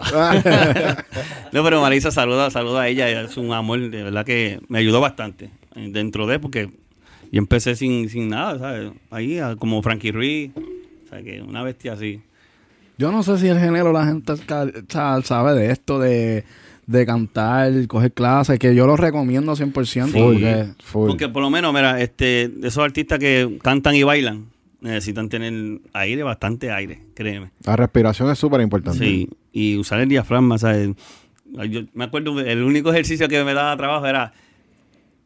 No, 1.51 1.61
pero 1.61 1.81
Marisa, 1.81 2.09
saluda, 2.09 2.49
saluda 2.51 2.83
a 2.83 2.87
ella. 2.87 3.09
Es 3.23 3.35
un 3.35 3.51
amor, 3.51 3.89
de 3.89 4.03
verdad 4.03 4.23
que 4.23 4.61
me 4.69 4.79
ayudó 4.79 5.01
bastante 5.01 5.49
dentro 5.75 6.25
de, 6.25 6.39
porque 6.39 6.69
yo 7.33 7.39
empecé 7.39 7.75
sin, 7.75 8.07
sin 8.09 8.29
nada, 8.29 8.57
¿sabes? 8.59 8.91
Ahí, 9.11 9.39
ah, 9.39 9.55
como 9.59 9.81
Frankie 9.81 10.11
Ruiz, 10.11 10.51
o 10.55 11.09
sea, 11.09 11.21
que 11.21 11.41
una 11.41 11.63
bestia 11.63 11.93
así. 11.93 12.21
Yo 12.97 13.11
no 13.11 13.23
sé 13.23 13.37
si 13.39 13.47
el 13.47 13.59
género 13.59 13.91
la 13.91 14.05
gente 14.05 14.33
sabe 14.87 15.53
de 15.55 15.71
esto 15.71 15.99
de, 15.99 16.43
de 16.85 17.05
cantar, 17.05 17.71
coger 17.87 18.11
clases, 18.13 18.59
que 18.59 18.75
yo 18.75 18.85
lo 18.85 18.95
recomiendo 18.95 19.53
100%. 19.55 20.07
Full, 20.09 20.21
porque 20.21 20.67
full. 20.83 21.07
Porque 21.09 21.27
por 21.29 21.41
lo 21.41 21.49
menos, 21.49 21.73
mira, 21.73 21.99
este, 21.99 22.51
esos 22.61 22.83
artistas 22.83 23.17
que 23.19 23.57
cantan 23.61 23.95
y 23.95 24.03
bailan 24.03 24.45
necesitan 24.81 25.29
tener 25.29 25.79
aire, 25.93 26.23
bastante 26.23 26.69
aire, 26.71 26.99
créeme. 27.15 27.49
La 27.65 27.75
respiración 27.77 28.29
es 28.29 28.37
súper 28.37 28.61
importante. 28.61 28.99
Sí, 28.99 29.29
y 29.53 29.77
usar 29.77 29.99
el 30.01 30.09
diafragma, 30.09 30.57
¿sabes? 30.57 30.89
Yo 31.69 31.81
me 31.93 32.03
acuerdo, 32.03 32.39
el 32.41 32.61
único 32.63 32.91
ejercicio 32.91 33.27
que 33.27 33.43
me 33.43 33.53
daba 33.53 33.75
trabajo 33.77 34.05
era 34.05 34.33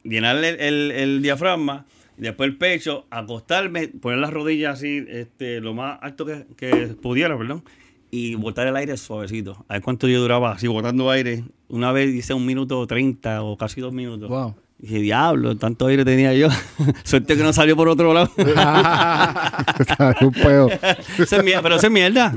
llenar 0.04 0.38
el, 0.38 0.46
el- 0.60 0.92
el 0.92 1.22
diafragma, 1.22 1.86
y 2.18 2.22
después 2.22 2.50
el 2.50 2.58
pecho, 2.58 3.06
acostarme, 3.12 3.90
poner 3.90 4.20
las 4.20 4.34
rodillas 4.34 4.80
así, 4.80 5.06
este, 5.08 5.62
lo 5.62 5.74
más 5.74 6.00
alto 6.02 6.26
que, 6.26 6.46
que 6.56 6.88
pudiera, 7.02 7.38
perdón, 7.38 7.64
y 8.10 8.36
botar 8.36 8.66
el 8.68 8.76
aire 8.76 8.98
suavecito. 8.98 9.66
A 9.68 9.76
ver 9.76 9.84
cuánto 9.84 10.08
yo 10.08 10.20
duraba 10.20 10.52
así 10.52 10.68
botando 10.68 11.12
aire. 11.12 11.44
Una 11.68 11.92
vez 11.92 12.14
hice 12.14 12.34
un 12.34 12.46
minuto 12.46 12.86
treinta 12.88 13.44
o 13.44 13.58
casi 13.58 13.82
dos 13.82 13.94
minutos. 13.94 14.30
Wow. 14.30 14.56
Dije, 14.80 15.00
diablo, 15.00 15.58
tanto 15.58 15.88
aire 15.88 16.06
tenía 16.06 16.34
yo. 16.34 16.50
Suerte 17.04 17.36
que 17.36 17.44
no 17.44 17.52
salió 17.54 17.76
por 17.76 17.88
otro 17.88 18.14
lado. 18.14 18.32
un 20.22 20.32
peo. 20.32 20.70
Pero 21.18 21.76
eso 21.76 21.88
es 21.88 21.92
mierda. 21.92 22.34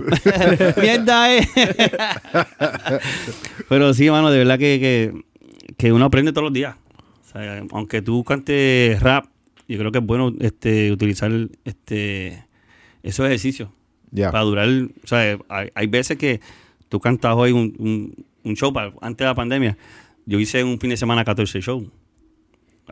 mierda 0.81 1.35
es. 1.35 1.49
pero 3.69 3.95
sí, 3.95 4.11
mano, 4.11 4.31
de 4.31 4.39
verdad 4.39 4.59
que, 4.59 4.79
que, 4.81 5.23
que 5.77 5.93
uno 5.93 6.07
aprende 6.07 6.33
todos 6.33 6.45
los 6.45 6.53
días. 6.53 6.77
O 7.29 7.33
sea, 7.33 7.63
aunque 7.73 8.03
tú 8.03 8.25
cantes 8.25 9.01
rap, 9.01 9.27
yo 9.71 9.79
creo 9.79 9.93
que 9.93 9.99
es 9.99 10.05
bueno 10.05 10.35
este, 10.41 10.91
utilizar 10.91 11.31
este, 11.65 12.45
esos 13.03 13.27
ejercicios 13.27 13.69
para 14.15 14.41
durar. 14.41 14.69
O 14.69 15.07
sea, 15.07 15.39
hay, 15.49 15.69
hay 15.75 15.87
veces 15.87 16.19
que 16.19 16.41
tú 16.89 16.99
cantas 16.99 17.35
hoy 17.37 17.53
un, 17.53 17.75
un, 17.79 18.27
un 18.45 18.57
show 18.57 18.73
para, 18.73 18.93
antes 19.01 19.25
de 19.25 19.27
la 19.27 19.35
pandemia. 19.35 19.79
Yo 20.27 20.39
hice 20.39 20.65
un 20.65 20.79
fin 20.79 20.91
de 20.91 20.97
semana 20.97 21.25
14 21.25 21.61
shows. 21.61 21.85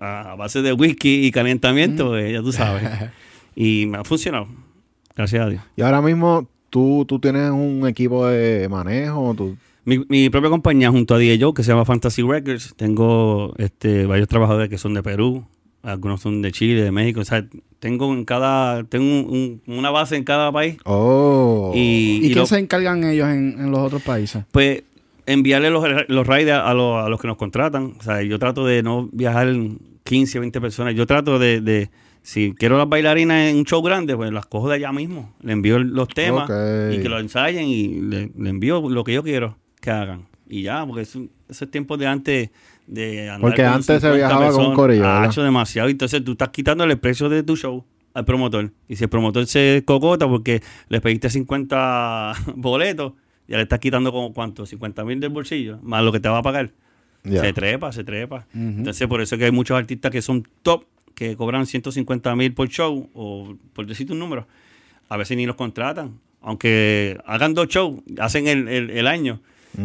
A 0.00 0.36
base 0.36 0.62
de 0.62 0.72
whisky 0.72 1.26
y 1.26 1.32
calentamiento, 1.32 2.16
eh, 2.16 2.32
ya 2.32 2.42
tú 2.42 2.52
sabes. 2.52 2.84
Y 3.60 3.86
me 3.86 3.98
ha 3.98 4.04
funcionado. 4.04 4.46
Gracias 5.16 5.44
a 5.44 5.48
Dios. 5.48 5.62
Y 5.74 5.82
ahora 5.82 6.00
mismo 6.00 6.48
tú, 6.70 7.04
tú 7.08 7.18
tienes 7.18 7.50
un 7.50 7.88
equipo 7.88 8.24
de 8.28 8.68
manejo. 8.68 9.34
Tú... 9.34 9.56
Mi, 9.84 9.98
mi 10.08 10.30
propia 10.30 10.48
compañía 10.48 10.92
junto 10.92 11.16
a 11.16 11.18
DJ 11.18 11.38
Joe, 11.40 11.52
que 11.54 11.64
se 11.64 11.72
llama 11.72 11.84
Fantasy 11.84 12.22
Records, 12.22 12.74
tengo 12.76 13.54
este, 13.58 14.06
varios 14.06 14.28
trabajadores 14.28 14.68
que 14.68 14.78
son 14.78 14.94
de 14.94 15.02
Perú, 15.02 15.44
algunos 15.88 16.20
son 16.20 16.42
de 16.42 16.52
Chile, 16.52 16.82
de 16.82 16.90
México, 16.92 17.20
o 17.20 17.24
sea, 17.24 17.44
tengo 17.78 18.12
en 18.12 18.24
cada, 18.24 18.84
tengo 18.84 19.04
un- 19.04 19.60
un- 19.66 19.76
una 19.78 19.90
base 19.90 20.16
en 20.16 20.24
cada 20.24 20.50
país 20.52 20.76
Oh. 20.84 21.72
y, 21.74 22.20
¿Y, 22.22 22.26
y 22.26 22.28
qué 22.30 22.40
lo- 22.40 22.46
se 22.46 22.58
encargan 22.58 23.04
ellos 23.04 23.28
en, 23.28 23.56
en 23.58 23.70
los 23.70 23.80
otros 23.80 24.02
países? 24.02 24.44
pues 24.52 24.82
enviarle 25.26 25.70
los, 25.70 25.84
los 26.08 26.26
rides 26.26 26.54
a, 26.54 26.72
los, 26.74 27.04
a 27.04 27.08
los 27.08 27.20
que 27.20 27.26
nos 27.28 27.36
contratan, 27.36 27.94
o 27.98 28.02
sea, 28.02 28.22
yo 28.22 28.38
trato 28.38 28.64
de 28.64 28.82
no 28.82 29.08
viajar 29.12 29.48
15 30.04 30.38
o 30.38 30.40
20 30.40 30.60
personas, 30.60 30.94
yo 30.94 31.06
trato 31.06 31.38
de, 31.38 31.60
de- 31.60 31.90
si 32.22 32.52
quiero 32.52 32.76
las 32.76 32.88
bailarinas 32.88 33.48
en 33.50 33.56
un 33.58 33.64
show 33.64 33.80
grande, 33.82 34.14
pues 34.16 34.30
las 34.32 34.44
cojo 34.46 34.68
de 34.68 34.74
allá 34.76 34.92
mismo, 34.92 35.32
le 35.42 35.52
envío 35.52 35.78
los 35.78 36.08
temas 36.08 36.44
y 36.92 36.98
que 37.00 37.08
lo 37.08 37.18
ensayen 37.18 37.66
y 37.68 38.00
le, 38.02 38.30
le 38.36 38.50
envío 38.50 38.88
lo 38.90 39.02
que 39.04 39.14
yo 39.14 39.22
quiero 39.22 39.56
que 39.80 39.90
hagan. 39.90 40.26
Y 40.48 40.62
ya, 40.62 40.84
porque 40.84 41.02
eso, 41.02 41.22
esos 41.48 41.70
tiempos 41.70 41.98
de 41.98 42.06
antes 42.06 42.50
de 42.88 43.28
andar 43.30 43.40
Porque 43.42 43.62
con 43.62 43.72
antes 43.72 43.86
se 43.86 44.00
50 44.00 44.16
viajaba 44.16 44.50
con 44.50 44.66
un 44.66 44.74
corillo, 44.74 45.06
ha 45.06 45.12
¿verdad? 45.14 45.30
hecho 45.30 45.42
demasiado. 45.42 45.88
Entonces 45.88 46.24
tú 46.24 46.32
estás 46.32 46.48
quitando 46.48 46.82
el 46.84 46.98
precio 46.98 47.28
de 47.28 47.42
tu 47.42 47.56
show 47.56 47.84
al 48.14 48.24
promotor. 48.24 48.72
Y 48.88 48.96
si 48.96 49.04
el 49.04 49.10
promotor 49.10 49.46
se 49.46 49.82
cocota 49.86 50.26
porque 50.28 50.62
le 50.88 51.00
pediste 51.00 51.30
50 51.30 52.32
boletos, 52.56 53.12
ya 53.46 53.56
le 53.56 53.62
estás 53.62 53.78
quitando 53.78 54.10
como 54.10 54.32
cuánto, 54.32 54.66
50 54.66 55.04
mil 55.04 55.20
del 55.20 55.30
bolsillo, 55.30 55.78
más 55.82 56.02
lo 56.02 56.10
que 56.12 56.18
te 56.20 56.28
va 56.28 56.38
a 56.38 56.42
pagar. 56.42 56.70
Se 57.24 57.52
trepa, 57.52 57.92
se 57.92 58.04
trepa. 58.04 58.46
Entonces 58.54 59.06
por 59.06 59.20
eso 59.20 59.34
es 59.34 59.38
que 59.38 59.44
hay 59.44 59.52
muchos 59.52 59.76
artistas 59.76 60.10
que 60.10 60.22
son 60.22 60.44
top, 60.62 60.84
que 61.14 61.36
cobran 61.36 61.66
150 61.66 62.34
mil 62.36 62.54
por 62.54 62.68
show, 62.68 63.10
o 63.12 63.54
por 63.74 63.86
decirte 63.86 64.12
un 64.14 64.18
número. 64.18 64.46
A 65.10 65.16
veces 65.16 65.36
ni 65.36 65.44
los 65.46 65.56
contratan. 65.56 66.18
Aunque 66.40 67.18
hagan 67.26 67.52
dos 67.54 67.68
shows, 67.68 68.00
hacen 68.18 68.46
el, 68.48 68.68
el- 68.68 68.90
el 68.90 69.06
año. 69.06 69.40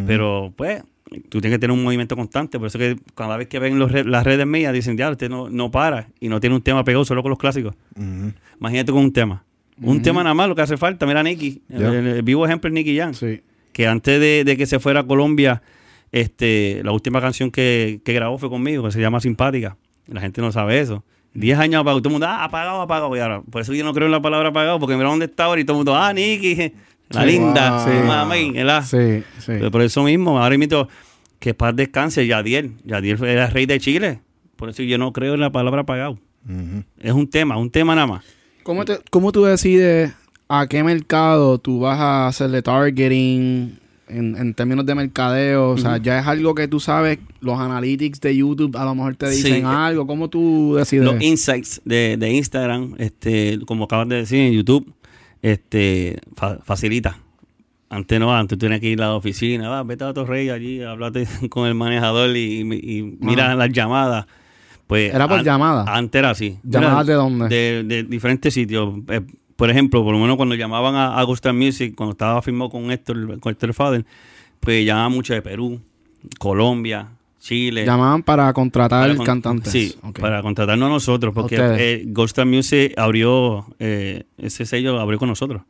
Pero 0.07 0.53
pues, 0.55 0.83
tú 1.29 1.41
tienes 1.41 1.57
que 1.57 1.59
tener 1.59 1.71
un 1.73 1.83
movimiento 1.83 2.15
constante. 2.15 2.57
Por 2.59 2.67
eso 2.67 2.77
que 2.79 2.97
cada 3.15 3.37
vez 3.37 3.47
que 3.47 3.59
ven 3.59 3.79
los 3.79 3.91
re- 3.91 4.03
las 4.03 4.23
redes 4.23 4.45
mías, 4.47 4.73
dicen, 4.73 4.97
ya, 4.97 5.09
usted 5.09 5.29
no, 5.29 5.49
no 5.49 5.71
para 5.71 6.07
y 6.19 6.29
no 6.29 6.39
tiene 6.39 6.55
un 6.55 6.61
tema 6.61 6.83
pegado 6.83 7.05
solo 7.05 7.21
con 7.21 7.29
los 7.29 7.39
clásicos. 7.39 7.75
Imagínate 8.59 8.91
con 8.91 9.01
un 9.03 9.13
tema. 9.13 9.43
Un 9.81 10.01
tema 10.01 10.23
nada 10.23 10.33
más 10.35 10.47
lo 10.47 10.55
que 10.55 10.61
hace 10.61 10.77
falta. 10.77 11.05
Mira, 11.05 11.23
Nicky. 11.23 11.61
El, 11.69 11.83
el 11.83 12.21
vivo 12.21 12.45
ejemplo 12.45 12.67
es 12.67 12.73
Nicky 12.73 12.97
Jam. 12.97 13.13
Sí. 13.13 13.41
Que 13.71 13.87
antes 13.87 14.19
de, 14.19 14.43
de 14.43 14.55
que 14.55 14.65
se 14.65 14.79
fuera 14.79 14.99
a 14.99 15.03
Colombia, 15.03 15.61
este, 16.11 16.81
la 16.83 16.91
última 16.91 17.19
canción 17.21 17.49
que, 17.49 17.99
que 18.05 18.13
grabó 18.13 18.37
fue 18.37 18.49
conmigo, 18.49 18.83
que 18.83 18.91
se 18.91 19.01
llama 19.01 19.19
Simpática. 19.19 19.77
La 20.07 20.21
gente 20.21 20.41
no 20.41 20.51
sabe 20.51 20.79
eso. 20.79 21.03
Diez 21.33 21.57
años 21.57 21.81
apagado. 21.81 21.99
Todo 22.01 22.09
el 22.09 22.13
mundo, 22.13 22.27
ah, 22.27 22.43
apagado, 22.43 22.81
apagado. 22.81 23.15
Y 23.17 23.19
ahora, 23.19 23.41
por 23.41 23.63
eso 23.63 23.73
yo 23.73 23.83
no 23.83 23.93
creo 23.93 24.05
en 24.05 24.11
la 24.11 24.21
palabra 24.21 24.49
apagado, 24.49 24.79
porque 24.79 24.95
mira 24.95 25.09
dónde 25.09 25.25
está 25.25 25.45
ahora 25.45 25.59
y 25.59 25.65
todo 25.65 25.77
el 25.77 25.79
mundo, 25.79 25.95
ah, 25.95 26.13
Nicky, 26.13 26.71
la 27.09 27.21
Sí. 27.23 27.27
linda, 27.27 27.83
Wow. 27.83 27.85
sí. 27.93 28.07
mami, 28.07 28.51
¿verdad? 28.51 28.83
Sí, 28.85 29.23
sí. 29.39 29.45
Pero 29.59 29.71
por 29.71 29.81
eso 29.81 30.03
mismo, 30.03 30.41
ahora 30.41 30.57
mismo, 30.57 30.87
que 31.39 31.53
paz 31.53 31.75
descanse, 31.75 32.25
Yadiel. 32.25 32.73
Yadiel 32.85 33.23
era 33.23 33.47
rey 33.47 33.65
de 33.65 33.79
Chile. 33.79 34.19
Por 34.55 34.69
eso 34.69 34.81
yo 34.83 34.97
no 34.97 35.11
creo 35.13 35.33
en 35.33 35.41
la 35.41 35.51
palabra 35.51 35.81
apagado. 35.81 36.17
Ujú. 36.47 36.83
Es 36.99 37.11
un 37.11 37.27
tema, 37.29 37.57
un 37.57 37.69
tema 37.69 37.95
nada 37.95 38.07
más. 38.07 38.25
¿Cómo, 38.63 38.85
te- 38.85 38.99
cómo 39.09 39.31
tú 39.31 39.43
decides 39.43 40.13
a 40.47 40.67
qué 40.67 40.83
mercado 40.83 41.57
tú 41.57 41.81
vas 41.81 41.99
a 41.99 42.27
hacerle 42.27 42.61
targeting 42.61 43.77
en, 44.07 44.35
en 44.37 44.53
términos 44.53 44.85
de 44.85 44.95
mercadeo? 44.95 45.71
O 45.71 45.77
sea, 45.77 45.97
ya 45.97 46.19
es 46.19 46.27
algo 46.27 46.55
que 46.55 46.67
tú 46.67 46.79
sabes, 46.79 47.19
los 47.41 47.59
analytics 47.59 48.21
de 48.21 48.37
YouTube 48.37 48.75
a 48.77 48.85
lo 48.85 48.95
mejor 48.95 49.15
te 49.15 49.31
Sí. 49.31 49.43
dicen 49.43 49.65
algo. 49.65 50.07
¿Cómo 50.07 50.29
tú 50.29 50.75
decides? 50.77 51.03
Los 51.05 51.21
insights 51.21 51.81
de, 51.83 52.15
de 52.17 52.31
Instagram, 52.31 52.95
este, 52.99 53.59
como 53.65 53.85
acabas 53.85 54.07
de 54.07 54.15
decir 54.17 54.39
en 54.39 54.53
YouTube, 54.53 54.93
este, 55.43 56.19
fa- 56.35 56.57
facilita. 56.63 57.19
Antes 57.89 58.19
no, 58.19 58.35
antes 58.35 58.57
tú 58.57 58.65
tenías 58.65 58.79
que 58.81 58.87
ir 58.89 58.99
a 59.03 59.07
la 59.09 59.15
oficina, 59.15 59.69
va, 59.69 59.83
vete 59.83 60.03
a 60.03 60.13
Torrey 60.13 60.49
allí, 60.49 60.81
hablate 60.81 61.27
con 61.49 61.67
el 61.67 61.75
manejador 61.75 62.35
y, 62.35 62.61
y 62.61 63.17
mira 63.19 63.53
las 63.53 63.69
llamadas. 63.71 64.25
Pues, 64.87 65.13
Era 65.13 65.27
por 65.27 65.39
an- 65.39 65.45
llamada. 65.45 65.85
Antes 65.87 66.17
era 66.19 66.31
así. 66.31 66.57
¿Llamadas 66.63 67.05
de 67.05 67.13
dónde? 67.13 67.47
De, 67.49 67.83
de 67.83 68.03
diferentes 68.03 68.53
sitios. 68.53 68.95
Eh, 69.09 69.21
por 69.55 69.69
ejemplo, 69.69 70.03
por 70.03 70.13
lo 70.13 70.19
menos 70.19 70.35
cuando 70.37 70.55
llamaban 70.55 70.95
a, 70.95 71.17
a 71.19 71.23
Gustav 71.23 71.53
Music, 71.53 71.93
cuando 71.95 72.13
estaba 72.13 72.41
firmado 72.41 72.71
con 72.71 72.89
Héctor, 72.91 73.39
con 73.39 73.51
Héctor 73.51 73.73
Fader, 73.75 74.05
pues 74.59 74.83
llamaban 74.85 75.11
mucho 75.11 75.33
de 75.35 75.41
Perú, 75.43 75.79
Colombia, 76.39 77.09
Chile. 77.43 77.85
Llamaban 77.85 78.23
para 78.23 78.53
contratar 78.53 79.01
Para 79.03 79.15
con- 79.17 79.25
cantantes. 79.25 79.69
Sí, 79.73 79.93
Ok. 80.01 80.19
para 80.21 80.41
contratarnos 80.41 80.87
a 80.87 80.89
nosotros, 80.89 81.33
porque 81.33 81.57
eh, 81.59 82.05
Star 82.25 82.45
Music 82.45 82.93
abrió, 82.95 83.65
eh, 83.79 84.23
ese 84.37 84.65
sello 84.65 84.97
abrió 84.97 85.19
con 85.19 85.27
nosotros. 85.27 85.61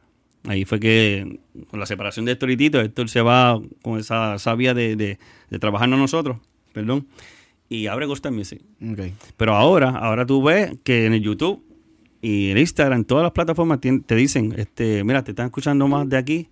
Ahí 0.48 0.66
fue 0.66 0.80
que, 0.80 1.40
con 1.72 1.80
la 1.80 1.88
separación 1.88 2.26
de 2.26 2.34
Héctor 2.34 2.52
y 2.52 2.58
Tito, 2.58 2.80
Héctor 2.80 3.10
se 3.10 3.22
va 3.22 3.60
con 3.82 3.98
esa 4.00 4.38
sabia 4.38 4.76
de, 4.76 4.96
de, 4.96 5.18
de 5.50 5.60
trabajarnos 5.60 5.98
nosotros, 5.98 6.38
perdón, 6.74 7.08
y 7.70 7.88
abre 7.88 8.06
Star 8.14 8.32
Music. 8.32 8.62
Ok. 8.92 9.00
Pero 9.36 9.56
ahora, 9.56 9.90
ahora 9.90 10.28
tú 10.28 10.44
ves 10.44 10.76
que 10.84 11.08
en 11.08 11.14
el 11.14 11.22
YouTube 11.24 11.64
y 12.22 12.52
en 12.52 12.60
Instagram, 12.60 13.04
todas 13.04 13.24
las 13.24 13.32
plataformas 13.32 13.80
te 13.82 14.16
dicen, 14.16 14.54
este, 14.58 15.04
mira, 15.04 15.24
te 15.24 15.32
están 15.32 15.48
escuchando 15.48 15.88
más 15.88 16.08
de 16.08 16.18
aquí, 16.18 16.50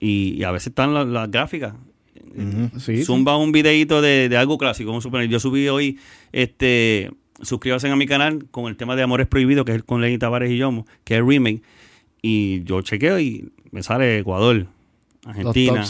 y, 0.00 0.34
y 0.38 0.42
a 0.42 0.50
veces 0.50 0.68
están 0.68 0.92
las, 0.92 1.06
las 1.06 1.30
gráficas. 1.30 1.74
Sí. 2.78 3.04
Zumba 3.04 3.36
un 3.36 3.52
videito 3.52 4.00
de, 4.00 4.28
de 4.28 4.36
algo 4.36 4.58
clásico, 4.58 4.90
vamos 4.90 5.02
a 5.02 5.08
suponer. 5.08 5.28
Yo 5.28 5.40
subí 5.40 5.68
hoy, 5.68 5.98
este, 6.32 7.10
suscríbanse 7.42 7.88
a 7.88 7.96
mi 7.96 8.06
canal 8.06 8.46
con 8.50 8.66
el 8.66 8.76
tema 8.76 8.96
de 8.96 9.02
Amores 9.02 9.26
Prohibidos, 9.26 9.64
que 9.64 9.74
es 9.74 9.82
con 9.82 10.00
Lenny 10.00 10.18
Tavares 10.18 10.50
y 10.50 10.56
Yomo, 10.56 10.86
que 11.04 11.16
es 11.16 11.24
remake. 11.24 11.62
Y 12.22 12.62
yo 12.64 12.82
chequeo 12.82 13.18
y 13.18 13.50
me 13.70 13.82
sale 13.82 14.18
Ecuador, 14.18 14.66
Los 15.24 15.36
Argentina. 15.36 15.82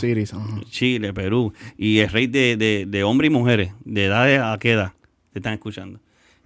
Chile, 0.70 1.12
Perú. 1.12 1.52
Y 1.76 1.98
el 1.98 2.08
rey 2.08 2.26
de, 2.26 2.56
de, 2.56 2.86
de 2.88 3.02
hombres 3.04 3.30
y 3.30 3.32
mujeres, 3.32 3.72
de 3.84 4.06
edad 4.06 4.52
a 4.52 4.58
qué 4.58 4.72
edad 4.72 4.92
te 5.32 5.40
están 5.40 5.54
escuchando. 5.54 6.00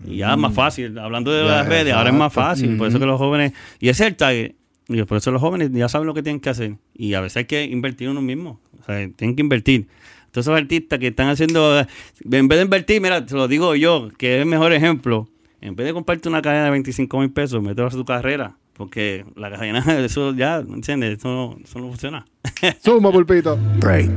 Y 0.07 0.17
ya 0.17 0.33
es 0.33 0.39
más 0.39 0.53
fácil, 0.53 0.99
hablando 0.99 1.31
de 1.31 1.45
Ya, 1.45 1.51
las 1.51 1.69
redes, 1.69 1.95
ahora 1.95 2.11
es 2.11 2.17
más 2.17 2.33
fácil. 2.33 2.77
Por 2.77 2.89
eso 2.89 2.99
que 2.99 3.07
los 3.07 3.19
jóvenes, 3.19 3.53
y 3.79 3.89
ese 3.89 4.05
es 4.05 4.11
el 4.11 4.17
target. 4.17 4.55
Y 4.89 5.03
por 5.05 5.17
eso 5.17 5.31
los 5.31 5.41
jóvenes 5.41 5.71
ya 5.73 5.89
saben 5.89 6.07
lo 6.07 6.15
que 6.15 6.23
tienen 6.23 6.41
que 6.41 6.51
hacer. 6.51 6.77
Y 6.95 7.15
a 7.15 7.21
veces 7.21 7.39
hay 7.39 7.45
que 7.47 7.65
invertir 7.65 8.09
uno 8.09 8.21
mismo. 8.21 8.61
O 8.85 8.87
sea, 8.87 9.09
tienen 9.17 9.35
que 9.35 9.43
invertir. 9.43 9.89
Todos 10.31 10.47
esos 10.47 10.59
artistas 10.59 10.99
que 10.99 11.09
están 11.09 11.29
haciendo, 11.29 11.79
en 11.79 12.49
vez 12.49 12.59
de 12.59 12.65
invertir, 12.65 13.01
mira, 13.01 13.25
te 13.25 13.35
lo 13.35 13.49
digo 13.49 13.75
yo, 13.77 14.11
que 14.19 14.37
es 14.37 14.43
el 14.43 14.47
mejor 14.47 14.73
ejemplo. 14.73 15.29
En 15.61 15.75
vez 15.75 15.87
de 15.87 15.95
comprarte 15.95 16.29
una 16.29 16.43
cadena 16.43 16.67
de 16.67 16.71
25 16.73 17.19
mil 17.21 17.31
pesos, 17.31 17.63
mételo 17.63 17.87
a 17.87 17.91
tu 17.91 18.05
carrera. 18.05 18.57
Porque 18.75 19.25
la 19.37 19.51
cadena, 19.51 19.83
eso 20.05 20.35
ya, 20.35 20.59
¿entiendes? 20.59 21.19
Eso 21.19 21.29
no, 21.29 21.57
eso 21.65 21.79
no 21.79 21.89
funciona. 21.89 22.27
Suma, 22.85 23.11
pulpito. 23.11 23.57
Break. 23.79 24.11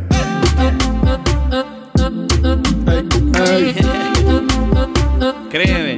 Créeme, 5.50 5.98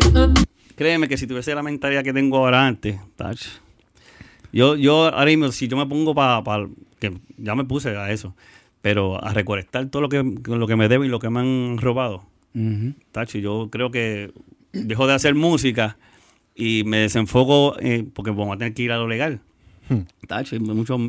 créeme 0.75 1.07
que 1.07 1.17
si 1.17 1.25
tuviese 1.25 1.55
la 1.55 1.63
mentalidad 1.63 2.03
que 2.03 2.13
tengo 2.13 2.37
ahora 2.37 2.67
antes, 2.67 2.99
tach, 3.15 3.39
yo, 4.51 4.75
yo 4.75 5.05
ahora 5.05 5.25
mismo, 5.25 5.51
si 5.51 5.67
yo 5.67 5.77
me 5.77 5.85
pongo 5.85 6.13
para, 6.13 6.67
que 6.99 7.13
ya 7.37 7.55
me 7.55 7.63
puse 7.63 7.95
a 7.95 8.11
eso, 8.11 8.35
pero 8.81 9.23
a 9.23 9.33
recolectar 9.33 9.85
todo 9.87 10.01
lo 10.01 10.09
que, 10.09 10.23
lo 10.45 10.67
que 10.67 10.75
me 10.75 10.87
deben 10.87 11.07
y 11.07 11.09
lo 11.09 11.19
que 11.19 11.29
me 11.29 11.39
han 11.39 11.77
robado, 11.77 12.23
Ujú. 12.55 12.93
tacho, 13.11 13.37
yo 13.37 13.69
creo 13.71 13.91
que 13.91 14.31
dejo 14.73 15.07
de 15.07 15.13
hacer 15.13 15.35
música 15.35 15.97
y 16.55 16.83
me 16.85 16.97
desenfoco, 16.97 17.75
eh, 17.79 18.05
porque 18.13 18.31
vamos 18.31 18.55
a 18.55 18.57
tener 18.57 18.73
que 18.73 18.83
ir 18.83 18.91
a 18.91 18.97
lo 18.97 19.07
legal. 19.07 19.39
Tacho, 20.27 20.55
hay 20.55 20.61
muchos, 20.61 21.01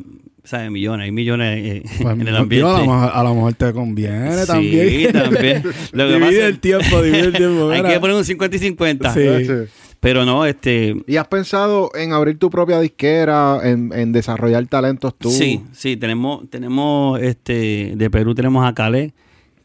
¿sabes? 0.42 0.70
Millones, 0.70 1.04
hay 1.04 1.12
millones 1.12 1.58
eh, 1.62 1.82
Pues, 2.00 2.14
en 2.18 2.26
el 2.26 2.34
ambiente. 2.34 2.66
a, 2.66 2.78
lo 2.78 2.86
mejor, 2.86 3.10
a 3.12 3.22
lo 3.22 3.34
mejor 3.34 3.52
te 3.52 3.72
conviene 3.74 4.38
Sí, 4.38 4.46
también. 4.46 5.12
también. 5.12 5.62
Lo 5.92 6.06
que 6.08 6.12
divide 6.14 6.30
pasa- 6.36 6.46
el 6.46 6.58
tiempo, 6.60 7.02
divide 7.02 7.20
el 7.26 7.32
tiempo. 7.34 7.70
Hay 7.70 7.82
que 7.82 8.00
poner 8.00 8.16
un 8.16 8.24
50 8.24 8.56
y 8.56 8.58
50. 8.58 9.12
Sí. 9.12 9.20
Sí. 9.44 9.52
Pero 10.00 10.24
no, 10.24 10.46
este... 10.46 10.96
¿Y 11.06 11.16
has 11.16 11.28
pensado 11.28 11.90
en 11.94 12.12
abrir 12.12 12.38
tu 12.38 12.48
propia 12.48 12.80
disquera, 12.80 13.60
en, 13.62 13.92
en 13.92 14.12
desarrollar 14.12 14.66
talentos 14.66 15.14
tú? 15.16 15.30
Sí, 15.30 15.62
sí, 15.72 15.98
tenemos, 15.98 16.48
tenemos, 16.48 17.20
este, 17.20 17.92
de 17.94 18.10
Perú 18.10 18.34
tenemos 18.34 18.66
a 18.66 18.72
Calé, 18.74 19.12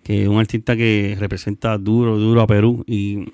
que 0.04 0.24
es 0.24 0.28
un 0.28 0.38
artista 0.38 0.76
que 0.76 1.16
representa 1.18 1.78
duro, 1.78 2.18
duro 2.18 2.42
a 2.42 2.48
Perú 2.48 2.84
y 2.86 3.32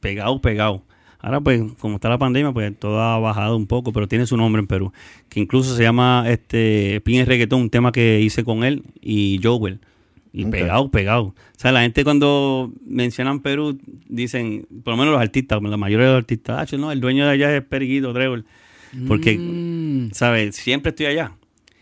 pegado, 0.00 0.40
pegado. 0.40 0.82
Ahora, 1.20 1.40
pues, 1.40 1.62
como 1.78 1.94
está 1.96 2.08
la 2.08 2.18
pandemia, 2.18 2.52
pues 2.52 2.76
todo 2.78 3.00
ha 3.00 3.18
bajado 3.18 3.56
un 3.56 3.66
poco, 3.66 3.92
pero 3.92 4.06
tiene 4.06 4.26
su 4.26 4.36
nombre 4.36 4.60
en 4.60 4.66
Perú, 4.66 4.92
que 5.28 5.40
incluso 5.40 5.74
se 5.74 5.82
llama 5.82 6.24
este 6.28 7.00
Pin 7.04 7.24
Reggaetón, 7.24 7.62
un 7.62 7.70
tema 7.70 7.92
que 7.92 8.20
hice 8.20 8.44
con 8.44 8.64
él 8.64 8.82
y 9.00 9.40
Joel. 9.42 9.80
Y 10.38 10.44
pegado, 10.44 10.90
pegado. 10.90 11.22
O 11.24 11.34
sea, 11.56 11.72
la 11.72 11.80
gente 11.80 12.04
cuando 12.04 12.70
mencionan 12.86 13.40
Perú, 13.40 13.78
dicen, 14.06 14.66
por 14.84 14.92
lo 14.92 14.98
menos 14.98 15.12
los 15.14 15.20
artistas, 15.22 15.62
la 15.62 15.76
mayoría 15.78 16.06
de 16.06 16.12
los 16.12 16.18
artistas, 16.20 16.72
ah, 16.72 16.76
no, 16.76 16.92
el 16.92 17.00
dueño 17.00 17.24
de 17.24 17.30
allá 17.32 17.56
es 17.56 17.62
Periquito, 17.62 18.12
Trevor. 18.12 18.44
Porque 19.08 19.38
Mm. 19.38 20.10
¿sabes? 20.12 20.56
Siempre 20.56 20.90
estoy 20.90 21.06
allá. 21.06 21.32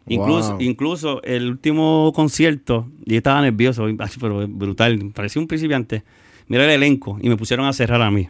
Incluso, 0.07 0.53
Wow. 0.53 0.61
incluso 0.61 1.23
el 1.23 1.49
último 1.51 2.13
concierto, 2.15 2.89
yo 3.05 3.17
estaba 3.17 3.41
nervioso, 3.43 3.87
ay, 3.87 3.97
pero 4.21 4.47
brutal, 4.47 5.11
parecía 5.15 5.41
un 5.43 5.49
principiante. 5.49 6.03
Mira 6.47 6.65
el 6.65 6.71
elenco 6.71 7.19
y 7.23 7.29
me 7.29 7.37
pusieron 7.37 7.67
a 7.67 7.73
cerrar 7.73 8.03
a 8.03 8.11
mí. 8.11 8.29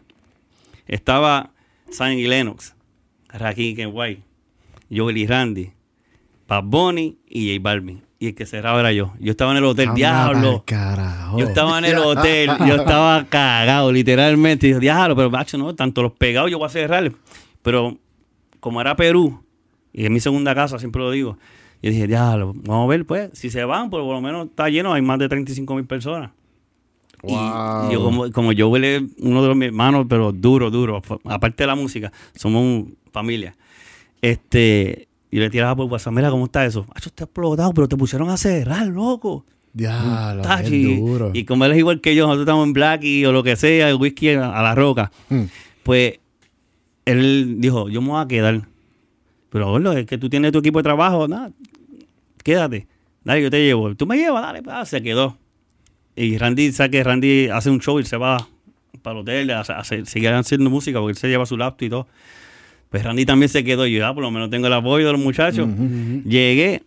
Estaba 0.87 1.51
Sandy 1.91 2.27
Lennox, 2.27 2.75
Rakim 3.29 3.75
Kenway, 3.77 4.22
Joel 4.95 5.16
y 5.18 5.27
Randy, 5.27 5.70
Bad 6.47 6.64
Bunny 6.64 7.16
y 7.29 7.49
J 7.57 7.61
Balvin. 7.62 8.03
Y 8.25 8.29
el 8.29 8.35
que 8.35 8.47
cerraba 8.47 8.81
era 8.81 8.91
yo. 8.91 9.12
Yo 9.20 9.33
estaba 9.33 9.51
en 9.51 9.59
el 9.59 9.64
hotel, 9.64 9.89
Anda 9.89 9.97
diablo. 9.97 10.62
carajo. 10.66 11.39
Yo 11.39 11.45
estaba 11.47 11.79
en 11.79 11.85
el 11.85 11.99
hotel, 11.99 12.51
yo 12.66 12.77
estaba 12.77 13.25
cagado, 13.25 13.93
literalmente. 13.93 14.66
Y 14.66 14.70
yo, 14.70 14.81
diablo, 14.81 15.14
pero 15.14 15.31
macho, 15.31 15.59
no, 15.59 15.75
tanto 15.75 16.03
los 16.03 16.12
pegados 16.12 16.51
yo 16.51 16.57
voy 16.59 16.64
a 16.66 16.70
cerrar. 16.70 17.12
Pero 17.61 17.99
como 18.61 18.81
era 18.81 18.97
Perú, 18.97 19.43
y 19.93 20.05
es 20.07 20.11
mi 20.11 20.20
segunda 20.20 20.55
casa, 20.55 20.79
siempre 20.79 21.03
lo 21.03 21.11
digo, 21.11 21.37
yo 21.83 21.91
dije, 21.91 22.07
diablo, 22.07 22.55
vamos 22.57 22.87
a 22.87 22.89
ver, 22.89 23.05
pues, 23.05 23.29
si 23.35 23.51
se 23.51 23.62
van, 23.64 23.91
pues 23.91 24.03
por 24.03 24.14
lo 24.14 24.22
menos 24.22 24.47
está 24.49 24.70
lleno, 24.70 24.95
hay 24.95 25.03
más 25.03 25.18
de 25.18 25.29
35 25.29 25.75
mil 25.75 25.85
personas. 25.85 26.31
Y- 27.22 27.27
Wow. 27.33 27.91
Y, 27.91 27.93
yo 27.93 28.03
como, 28.03 28.31
como 28.33 28.53
yo 28.53 28.68
huele 28.70 29.07
uno 29.18 29.43
de 29.43 29.49
los 29.49 29.57
mis 29.57 29.68
hermanos, 29.68 30.07
pero 30.09 30.33
duro, 30.33 30.70
duro, 30.70 31.03
aparte 31.25 31.62
de 31.64 31.66
la 31.66 31.75
música, 31.75 32.11
somos 32.35 32.62
un- 32.62 32.97
familia. 33.12 33.55
Este, 34.22 35.09
y 35.35 35.41
le 35.41 35.51
tiraba 35.51 35.74
por 35.74 35.87
WhatsApp, 35.91 36.12
mira 36.12 36.30
cómo 36.30 36.45
está 36.45 36.64
eso. 36.64 36.87
Acho, 36.95 37.09
está 37.09 37.24
explotado, 37.24 37.72
pero 37.74 37.89
te 37.89 37.97
pusieron 37.97 38.30
a 38.30 38.37
cerrar, 38.37 38.87
loco. 38.87 39.45
Diablo, 39.72 40.43
Tacho, 40.43 40.70
qué 40.70 40.76
y, 40.76 41.01
duro. 41.01 41.32
y 41.35 41.45
como 41.45 41.64
él 41.64 41.72
es 41.72 41.78
igual 41.78 42.01
que 42.01 42.14
yo, 42.14 42.26
nosotros 42.26 42.45
estamos 42.45 42.64
en 42.68 42.72
Blackie 42.72 43.26
o 43.26 43.32
lo 43.32 43.43
que 43.43 43.57
sea, 43.57 43.91
el 43.91 43.97
whisky 43.97 44.28
a, 44.28 44.57
a 44.57 44.62
la 44.62 44.76
roca, 44.76 45.11
Hmm. 45.28 45.47
pues 45.82 46.20
él 47.05 47.57
dijo, 47.59 47.89
yo 47.89 48.01
me 48.01 48.11
voy 48.11 48.22
a 48.22 48.28
quedar. 48.28 48.62
Pero 49.51 49.72
bueno, 49.72 49.93
es 49.93 50.07
que 50.07 50.18
tú 50.18 50.28
tienes 50.30 50.53
tu 50.53 50.59
equipo 50.61 50.78
de 50.78 50.85
trabajo, 50.85 51.26
nada, 51.26 51.51
quédate. 52.45 52.87
Dale, 53.24 53.43
yo 53.43 53.51
te 53.51 53.59
llevo. 53.64 53.93
Tú 53.97 54.07
me 54.07 54.16
llevas, 54.16 54.41
dale, 54.43 54.62
ah, 54.68 54.87
se 54.87 55.03
quedó. 55.03 55.37
Y 56.14 56.39
Randy, 56.39 56.70
sabe 56.70 56.91
que 56.91 57.03
Randy 57.03 57.49
hace 57.49 57.70
un 57.70 57.80
show 57.80 57.99
y 57.99 58.05
se 58.05 58.16
va 58.16 58.47
para 59.03 59.14
el 59.16 59.22
hotel 59.22 59.51
a, 59.51 59.62
a, 59.62 59.82
seguir 59.82 60.28
haciendo 60.28 60.70
música 60.70 61.01
porque 61.01 61.11
él 61.11 61.16
se 61.16 61.26
lleva 61.26 61.45
su 61.45 61.57
laptop 61.57 61.87
y 61.87 61.91
todo. 61.91 62.07
Pues 62.95 63.03
Randy 63.03 63.26
también 63.26 63.49
se 63.49 63.64
quedó 63.64 63.88
yo, 63.88 64.07
ah, 64.07 64.14
por 64.14 64.22
lo 64.22 64.30
menos 64.30 64.51
tengo 64.51 64.68
el 64.68 64.72
apoyo 64.72 65.05
de 65.05 65.11
los 65.11 65.20
muchachos. 65.20 65.68
Llegué 66.24 66.84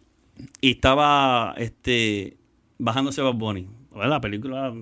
y 0.61 0.71
estaba 0.71 1.53
este 1.57 2.37
bajándose 2.77 3.21
Bad 3.21 3.33
Bunny. 3.33 3.67
Bueno, 3.91 4.09
La 4.09 4.21
película 4.21 4.73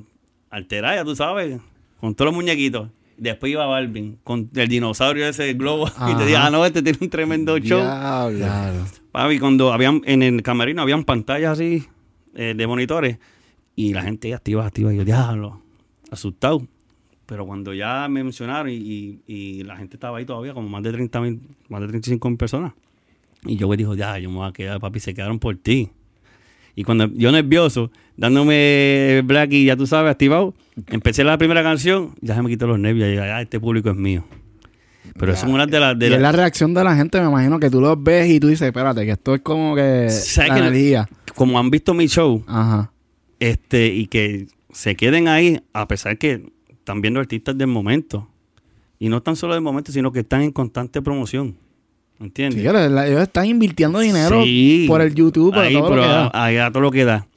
alterada, 0.51 1.03
tú 1.03 1.15
sabes, 1.15 1.59
con 1.99 2.13
todos 2.13 2.27
los 2.27 2.35
muñequitos. 2.35 2.89
Después 3.17 3.51
iba 3.51 3.65
Balvin 3.65 4.19
con 4.23 4.51
el 4.53 4.67
dinosaurio 4.67 5.27
ese 5.27 5.51
globo. 5.55 5.87
Y 6.11 6.13
te 6.13 6.25
dije, 6.25 6.37
ah, 6.37 6.51
no, 6.51 6.63
este 6.63 6.83
tiene 6.83 6.99
un 7.01 7.09
tremendo 7.09 7.57
show. 7.57 7.81
Diablo. 7.81 8.37
Claro. 8.37 8.85
Papi, 9.11 9.39
cuando 9.39 9.73
habían, 9.73 10.03
en 10.05 10.21
el 10.21 10.43
camerino 10.43 10.83
habían 10.83 11.05
pantallas 11.05 11.53
así 11.53 11.87
eh, 12.35 12.53
de 12.55 12.67
monitores 12.67 13.17
y 13.75 13.95
la 13.95 14.03
gente 14.03 14.31
activa, 14.31 14.67
activa. 14.67 14.93
Y 14.93 14.97
yo, 14.97 15.03
diablo, 15.03 15.59
asustado. 16.11 16.67
Pero 17.25 17.45
cuando 17.45 17.73
ya 17.73 18.07
me 18.09 18.23
mencionaron 18.23 18.69
y, 18.69 18.75
y- 18.75 19.19
y 19.27 19.63
la 19.63 19.75
gente 19.77 19.95
estaba 19.95 20.17
ahí 20.19 20.25
todavía, 20.25 20.53
como 20.53 20.69
más 20.69 20.83
de 20.83 20.91
30 20.91 21.21
mil, 21.21 21.41
más 21.69 21.81
de 21.81 21.87
35 21.87 22.29
mil 22.29 22.37
personas. 22.37 22.73
Y 23.45 23.55
yo 23.57 23.67
me 23.67 23.77
dijo, 23.77 23.95
ya, 23.95 24.17
yo 24.19 24.29
me 24.29 24.37
voy 24.37 24.49
a 24.49 24.51
quedar, 24.53 24.79
papi, 24.79 24.99
se 24.99 25.13
quedaron 25.13 25.39
por 25.39 25.55
ti. 25.57 25.89
Y 26.75 26.83
cuando 26.83 27.07
yo 27.13 27.31
nervioso, 27.31 27.89
dándome 28.17 29.21
Black 29.25 29.53
y 29.53 29.65
ya 29.65 29.75
tú 29.77 29.87
sabes, 29.87 30.11
activado, 30.11 30.53
empecé 30.87 31.23
la 31.23 31.37
primera 31.37 31.63
canción, 31.63 32.15
ya 32.21 32.35
se 32.35 32.41
me 32.41 32.49
quitó 32.49 32.67
los 32.67 32.77
nervios. 32.79 33.07
Y 33.07 33.11
dije, 33.11 33.21
ah, 33.23 33.41
este 33.41 33.59
público 33.59 33.89
es 33.89 33.95
mío. 33.95 34.25
Pero 35.17 35.31
eso 35.31 35.45
es 35.45 35.51
una 35.53 35.65
de 35.65 35.79
las... 35.79 35.97
de 35.97 36.09
y 36.09 36.13
es 36.13 36.19
la 36.19 36.31
reacción 36.31 36.73
de 36.73 36.83
la 36.83 36.95
gente, 36.95 37.21
me 37.21 37.27
imagino 37.27 37.59
que 37.59 37.69
tú 37.69 37.79
los 37.79 38.01
ves 38.03 38.29
y 38.29 38.39
tú 38.39 38.47
dices, 38.47 38.67
espérate, 38.67 39.05
que 39.05 39.11
esto 39.11 39.35
es 39.35 39.41
como 39.41 39.73
que 39.75 40.09
¿Sabes 40.09 40.49
la 40.49 40.55
que- 40.55 40.61
energía. 40.61 41.09
como 41.35 41.57
han 41.59 41.69
visto 41.69 41.93
mi 41.93 42.07
show, 42.07 42.43
Ajá. 42.47 42.91
este 43.39 43.87
y 43.87 44.07
que 44.07 44.47
se 44.73 44.95
queden 44.95 45.27
ahí 45.27 45.61
a 45.73 45.87
pesar 45.87 46.17
que 46.17 46.51
están 46.85 47.01
viendo 47.01 47.19
artistas 47.19 47.57
del 47.57 47.65
momento 47.67 48.29
y 48.99 49.09
no 49.09 49.23
tan 49.23 49.35
solo 49.35 49.55
del 49.55 49.63
momento 49.63 49.91
sino 49.91 50.11
que 50.11 50.19
están 50.19 50.41
en 50.43 50.51
constante 50.51 51.01
promoción 51.01 51.57
¿entiendes? 52.19 52.61
Sí, 52.61 52.67
ellos 52.67 53.21
están 53.23 53.47
invirtiendo 53.47 53.99
dinero 53.99 54.43
Sí. 54.43 54.85
por 54.87 55.01
el 55.01 55.15
YouTube, 55.15 55.51
por 55.51 55.63
ahí, 55.63 55.73
todo 55.73 55.95
lo 55.95 56.01
que 56.03 56.07
da. 56.07 56.31
ahí 56.33 56.57
a 56.57 56.69
todo 56.71 56.81
lo 56.81 56.91
que 56.91 57.05
da 57.05 57.27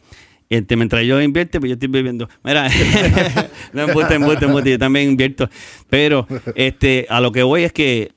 este, 0.51 0.77
mientras 0.77 1.05
yo 1.05 1.21
invierte, 1.21 1.61
pues 1.61 1.69
yo 1.69 1.75
estoy 1.75 1.89
viviendo. 1.89 2.27
Mira, 2.43 2.71
no 3.75 3.83
embuste, 3.83 4.15
embuste, 4.15 4.47
embuste, 4.47 4.71
yo 4.71 4.79
también 4.79 5.11
invierto. 5.11 5.51
Pero 5.91 6.27
este, 6.55 7.07
a 7.11 7.21
lo 7.21 7.33
que 7.33 7.43
voy 7.43 7.65
es 7.65 7.73
que 7.75 8.13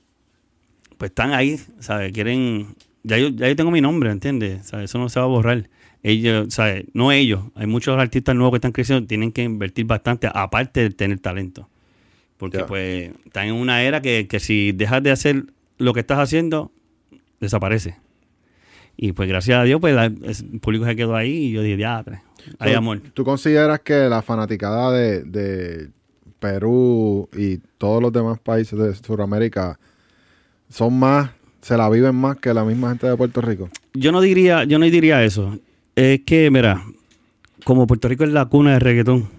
pues 0.98 1.12
están 1.12 1.34
ahí, 1.34 1.60
¿sabes? 1.80 2.14
Quieren, 2.14 2.68
ya 3.04 3.18
yo, 3.18 3.30
ya 3.30 3.50
yo 3.50 3.56
tengo 3.58 3.70
mi 3.70 3.82
nombre, 3.82 4.12
¿entiendes? 4.12 4.72
Eso 4.72 4.98
no 4.98 5.10
se 5.10 5.20
va 5.20 5.26
a 5.26 5.30
borrar. 5.30 5.68
Ellos, 6.04 6.54
¿sabes? 6.54 6.86
No 6.94 7.12
ellos, 7.12 7.42
hay 7.56 7.68
muchos 7.68 7.98
artistas 8.00 8.36
nuevos 8.36 8.52
que 8.54 8.58
están 8.58 8.72
creciendo, 8.72 9.08
tienen 9.08 9.32
que 9.32 9.44
invertir 9.44 9.86
bastante, 9.86 10.28
aparte 10.34 10.82
de 10.82 10.90
tener 10.90 11.20
talento. 11.20 11.70
Porque 12.38 12.58
pues 12.68 13.12
están 13.26 13.48
en 13.48 13.54
una 13.54 13.84
era 13.84 14.02
que, 14.02 14.28
que 14.28 14.40
si 14.40 14.72
dejas 14.72 15.04
de 15.04 15.12
hacer 15.12 15.44
lo 15.78 15.94
que 15.94 16.00
estás 16.00 16.18
haciendo, 16.18 16.72
desaparece. 17.40 17.98
Y 18.98 19.12
pues 19.14 19.30
gracias 19.30 19.60
a 19.60 19.64
Dios, 19.64 19.80
pues 19.80 19.94
la- 19.96 20.06
el 20.06 20.60
público 20.60 20.86
se 20.86 20.96
quedó 20.96 21.16
ahí 21.16 21.32
y 21.32 21.52
yo 21.52 21.62
dije, 21.62 21.78
ya, 21.78 22.04
hay 22.58 22.74
amor. 22.74 23.00
¿Tú 23.14 23.24
consideras 23.24 23.80
que 23.82 23.94
la 24.10 24.24
fanaticada 24.24 24.92
de, 24.92 25.24
de 25.24 25.90
Perú 26.40 27.30
y 27.38 27.58
todos 27.78 28.02
los 28.02 28.12
demás 28.12 28.40
países 28.40 28.78
de 28.78 28.96
Sudamérica 28.96 29.80
son 30.70 30.98
más, 30.98 31.30
se 31.62 31.78
la 31.78 31.88
viven 31.90 32.16
más 32.16 32.38
que 32.38 32.54
la 32.54 32.64
misma 32.66 32.90
gente 32.90 33.08
de 33.08 33.16
Puerto 33.16 33.42
Rico? 33.42 33.70
Yo 33.94 34.12
no 34.12 34.20
diría, 34.22 34.64
yo 34.64 34.80
no 34.80 34.86
diría 34.86 35.24
eso. 35.24 35.60
Es 36.02 36.22
que, 36.22 36.50
mira, 36.50 36.84
como 37.64 37.86
Puerto 37.86 38.08
Rico 38.08 38.24
es 38.24 38.32
la 38.32 38.46
cuna 38.46 38.74
de 38.74 38.80
reggaetón, 38.80 39.30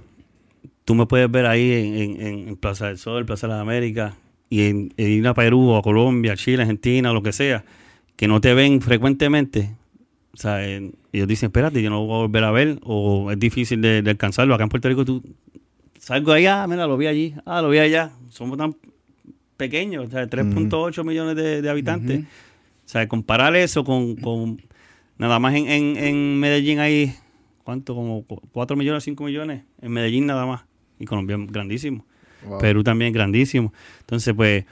tú 0.85 0.95
me 0.95 1.07
puedes 1.07 1.29
ver 1.31 1.47
ahí 1.47 1.73
en, 1.73 2.21
en- 2.21 2.49
en 2.51 2.57
Plaza 2.57 2.87
del 2.87 2.99
Sol, 2.99 3.27
Plaza 3.27 3.47
de 3.49 3.53
las 3.55 3.63
Américas, 3.63 4.15
y 4.49 4.67
en, 4.69 4.93
en 4.97 5.11
ir 5.11 5.27
a 5.27 5.35
Perú, 5.35 5.71
o 5.71 5.77
a 5.77 5.83
Colombia, 5.83 6.37
Chile, 6.37 6.63
Argentina, 6.63 7.13
lo 7.13 7.23
que 7.23 7.33
sea, 7.33 7.65
que 8.17 8.29
no 8.29 8.41
te 8.41 8.55
ven 8.55 8.81
frecuentemente. 8.81 9.75
O 10.35 10.37
sea, 10.37 10.65
ellos 10.65 10.93
dicen, 11.29 11.49
espérate, 11.49 11.83
yo 11.83 11.91
no 11.91 12.07
voy 12.07 12.15
a 12.15 12.19
volver 12.27 12.45
a 12.45 12.51
ver, 12.53 12.79
o 12.85 13.31
es 13.33 13.39
difícil 13.41 13.81
de, 13.83 14.03
de 14.03 14.11
alcanzarlo. 14.11 14.55
Acá 14.55 14.63
en 14.65 14.69
Puerto 14.71 14.89
Rico 14.89 15.05
tú 15.05 15.23
salgo 15.99 16.33
allá, 16.33 16.65
mira, 16.69 16.87
lo 16.87 16.97
vi 16.97 17.07
allí, 17.07 17.35
ah, 17.45 17.61
lo 17.61 17.71
vi 17.71 17.79
allá. 17.79 18.13
Somos 18.31 18.57
tan 18.57 18.77
pequeños, 19.57 20.07
o 20.07 20.11
sea, 20.11 20.29
3.8 20.29 21.05
millones 21.05 21.35
de, 21.37 21.61
de 21.61 21.69
habitantes. 21.71 22.21
O 22.85 22.89
sea, 22.93 23.09
comparar 23.09 23.57
eso 23.57 23.85
con, 23.85 24.17
con 24.17 24.61
nada 25.23 25.39
más 25.39 25.55
en, 25.55 25.69
en, 25.69 25.97
en 25.97 26.39
Medellín 26.41 26.79
hay, 26.81 27.15
¿cuánto? 27.65 27.95
Como 27.95 28.25
4 28.25 28.77
millones, 28.77 29.05
5 29.05 29.25
millones 29.25 29.63
en 29.81 29.93
Medellín 29.93 30.27
nada 30.27 30.47
más. 30.47 30.63
Y 30.99 31.05
Colombia 31.07 31.37
grandísimo. 31.39 32.05
Wow. 32.47 32.59
Perú 32.59 32.83
también 32.83 33.13
grandísimo. 33.13 33.73
Entonces, 34.01 34.35
pues, 34.35 34.65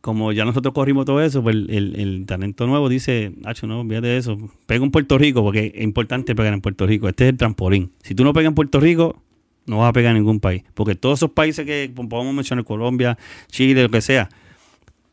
como 0.00 0.32
ya 0.32 0.44
nosotros 0.44 0.72
corrimos 0.72 1.04
todo 1.04 1.20
eso, 1.22 1.42
pues 1.42 1.56
el, 1.56 1.70
el- 1.70 2.00
el 2.00 2.26
talento 2.26 2.66
nuevo 2.66 2.88
dice, 2.88 3.32
Nacho, 3.38 3.66
no, 3.66 3.80
olvídate 3.80 4.06
de 4.06 4.16
eso. 4.18 4.38
Pega 4.66 4.84
en 4.84 4.90
Puerto 4.90 5.18
Rico, 5.18 5.42
porque 5.42 5.72
es 5.74 5.82
importante 5.82 6.34
pegar 6.34 6.52
en 6.54 6.60
Puerto 6.60 6.86
Rico. 6.86 7.08
Este 7.08 7.24
es 7.24 7.30
el 7.30 7.36
trampolín. 7.36 7.90
Si 8.02 8.14
tú 8.14 8.24
no 8.24 8.32
pegas 8.32 8.48
en 8.48 8.54
Puerto 8.54 8.78
Rico, 8.80 9.20
no 9.66 9.78
vas 9.78 9.88
a 9.90 9.92
pegar 9.92 10.12
en 10.16 10.22
ningún 10.22 10.38
país. 10.40 10.62
Porque 10.74 10.94
todos 10.94 11.18
esos 11.18 11.30
países 11.32 11.66
que 11.66 11.92
podemos 12.08 12.32
mencionar, 12.34 12.64
Colombia, 12.64 13.18
Chile, 13.48 13.82
lo 13.82 13.90
que 13.90 14.00
sea, 14.00 14.28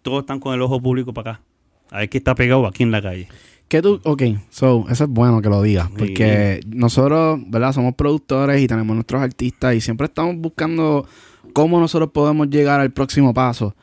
todos 0.03 0.21
están 0.21 0.39
con 0.39 0.53
el 0.53 0.61
ojo 0.61 0.79
público 0.81 1.13
para 1.13 1.31
acá. 1.31 1.41
A 1.89 1.99
ver 1.99 2.09
qué 2.09 2.17
está 2.19 2.35
pegado 2.35 2.65
aquí 2.67 2.83
en 2.83 2.91
la 2.91 3.01
calle. 3.01 3.27
¿Qué 3.67 3.81
tú? 3.81 3.99
Ok, 4.03 4.21
so, 4.49 4.85
eso 4.89 5.03
es 5.05 5.09
bueno 5.09 5.41
que 5.41 5.49
lo 5.49 5.61
digas, 5.61 5.89
porque 5.97 6.59
nosotros, 6.67 7.39
¿verdad? 7.47 7.73
Somos 7.73 7.95
productores 7.95 8.61
y 8.61 8.67
tenemos 8.67 8.95
nuestros 8.95 9.21
artistas 9.21 9.75
y 9.75 9.81
siempre 9.81 10.05
estamos 10.05 10.35
buscando 10.37 11.07
cómo 11.53 11.79
nosotros 11.79 12.11
podemos 12.11 12.49
llegar 12.49 12.79
al 12.79 12.91
próximo 12.91 13.33
paso. 13.33 13.75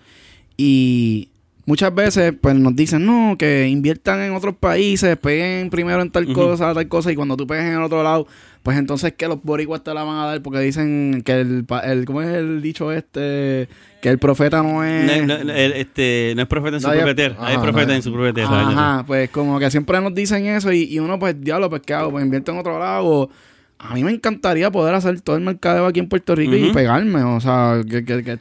Y 0.57 1.31
muchas 1.67 1.93
veces 1.95 2.33
pues 2.41 2.55
nos 2.55 2.77
dicen, 2.77 3.05
no, 3.05 3.37
que 3.37 3.69
inviertan 3.69 4.21
en 4.21 4.35
otros 4.35 4.55
países, 4.55 5.17
peguen 5.17 5.71
primero 5.71 6.01
en 6.01 6.11
tal 6.11 6.33
cosa, 6.33 6.73
tal 6.75 6.89
cosa, 6.89 7.11
y 7.11 7.17
cuando 7.17 7.37
tú 7.37 7.47
pegues 7.47 7.65
en 7.65 7.75
el 7.75 7.83
otro 7.83 8.05
lado, 8.05 8.27
pues 8.63 8.79
entonces 8.79 9.13
que 9.15 9.27
los 9.29 9.43
boricuas 9.43 9.83
te 9.83 9.93
la 9.93 10.05
van 10.05 10.19
a 10.19 10.27
dar 10.27 10.43
porque 10.43 10.61
dicen 10.61 11.23
que 11.25 11.33
el, 11.41 11.67
el 11.85 12.05
¿cómo 12.05 12.23
es 12.23 12.29
el 12.29 12.63
dicho 12.63 12.93
este? 12.93 13.69
Que 14.01 14.09
el 14.09 14.19
profeta 14.19 14.63
no 14.63 14.85
es... 14.85 15.27
No, 15.27 15.27
no, 15.45 15.53
el- 15.53 15.73
este, 15.73 16.33
no 16.37 16.43
es 16.43 16.49
profeta 16.49 16.77
en 16.77 16.83
su 16.83 16.89
propia 16.89 17.15
tierra. 17.15 17.37
Hay 17.41 17.59
profeta 17.59 17.95
en 17.97 18.03
su 18.03 18.13
propia 18.13 18.33
tierra. 18.33 18.69
Ajá, 18.69 19.05
pues 19.07 19.31
como 19.31 19.59
que 19.59 19.71
siempre 19.71 20.01
nos 20.01 20.15
dicen 20.15 20.47
eso 20.47 20.73
y, 20.73 20.85
y 20.85 20.99
uno 20.99 21.19
pues, 21.19 21.41
diablo, 21.41 21.69
pues 21.71 21.83
¿qué 21.85 21.95
hago? 21.95 22.11
Pues 22.11 22.25
invierto 22.25 22.53
en 22.53 22.59
otro 22.59 22.79
lado. 22.79 23.05
o- 23.07 23.31
A 23.79 23.95
mí 23.95 24.05
me 24.05 24.13
encantaría 24.13 24.71
poder 24.71 24.95
hacer 24.95 25.21
todo 25.21 25.37
el 25.37 25.43
mercadeo 25.43 25.87
aquí 25.87 25.99
en 26.01 26.09
Puerto 26.09 26.35
Rico 26.37 26.55
y 26.55 26.73
pegarme, 26.73 27.23
o 27.25 27.41
sea, 27.41 27.81
que, 27.89 28.05
que, 28.05 28.23
que 28.23 28.39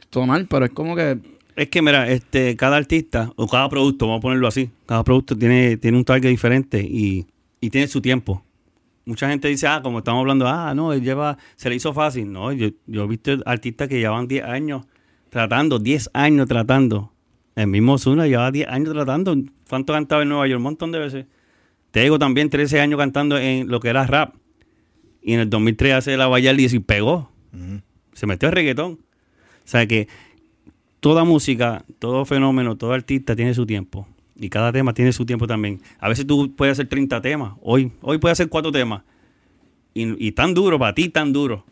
pero 0.48 0.64
es 0.64 0.70
como 0.70 0.94
que... 0.94 1.18
Es 1.56 1.68
que, 1.68 1.82
mira, 1.82 2.08
este, 2.08 2.56
cada 2.56 2.76
artista 2.76 3.30
o 3.36 3.46
cada 3.48 3.68
producto, 3.68 4.06
vamos 4.06 4.20
a 4.20 4.22
ponerlo 4.22 4.46
así, 4.48 4.70
cada 4.86 5.02
producto 5.04 5.36
tiene, 5.36 5.76
tiene 5.76 5.98
un 5.98 6.04
target 6.04 6.30
diferente 6.30 6.80
y, 6.80 7.26
y 7.60 7.70
tiene 7.70 7.88
su 7.88 8.00
tiempo. 8.00 8.42
Mucha 9.04 9.28
gente 9.28 9.48
dice, 9.48 9.66
ah, 9.66 9.80
como 9.82 9.98
estamos 9.98 10.20
hablando, 10.20 10.46
ah, 10.46 10.74
no, 10.74 10.92
él 10.92 11.02
lleva, 11.02 11.36
se 11.56 11.68
le 11.68 11.76
hizo 11.76 11.92
fácil. 11.92 12.30
No, 12.30 12.52
yo, 12.52 12.68
yo 12.86 13.04
he 13.04 13.06
visto 13.08 13.32
artistas 13.46 13.88
que 13.88 13.98
llevan 13.98 14.28
10 14.28 14.44
años 14.44 14.86
tratando, 15.28 15.78
10 15.78 16.10
años 16.12 16.46
tratando. 16.46 17.12
El 17.54 17.66
mismo 17.66 17.98
Zuna 17.98 18.26
lleva 18.26 18.50
10 18.50 18.68
años 18.68 18.92
tratando. 18.92 19.36
¿Cuánto 19.68 19.92
cantaba 19.92 20.22
en 20.22 20.28
Nueva 20.28 20.46
York? 20.46 20.58
Un 20.58 20.64
montón 20.64 20.92
de 20.92 20.98
veces. 20.98 21.26
Te 21.90 22.00
digo 22.00 22.18
también 22.18 22.48
13 22.48 22.80
años 22.80 22.98
cantando 22.98 23.38
en 23.38 23.68
lo 23.68 23.80
que 23.80 23.88
era 23.88 24.06
rap. 24.06 24.34
Y 25.20 25.34
en 25.34 25.40
el 25.40 25.50
2003 25.50 25.94
hace 25.94 26.16
la 26.16 26.26
Vallardi 26.28 26.66
y 26.66 26.78
pegó. 26.78 27.30
Se 28.12 28.26
metió 28.26 28.48
el 28.48 28.54
reggaetón. 28.54 28.92
O 28.92 28.98
sea 29.64 29.86
que 29.86 30.08
toda 31.00 31.24
música, 31.24 31.84
todo 31.98 32.24
fenómeno, 32.24 32.76
todo 32.76 32.92
artista 32.92 33.36
tiene 33.36 33.54
su 33.54 33.66
tiempo. 33.66 34.06
Y 34.42 34.48
cada 34.50 34.72
tema 34.72 34.92
tiene 34.92 35.12
su 35.12 35.24
tiempo 35.24 35.46
también. 35.46 35.80
A 36.00 36.08
veces 36.08 36.26
tú 36.26 36.52
puedes 36.56 36.72
hacer 36.72 36.88
30 36.88 37.22
temas. 37.22 37.52
Hoy, 37.62 37.92
hoy 38.00 38.18
puedes 38.18 38.34
hacer 38.34 38.48
4 38.48 38.72
temas. 38.72 39.04
Y, 39.94 40.26
y 40.26 40.32
tan 40.32 40.52
duro, 40.52 40.80
para 40.80 40.94
ti 40.94 41.08
tan 41.10 41.32
duro. 41.32 41.64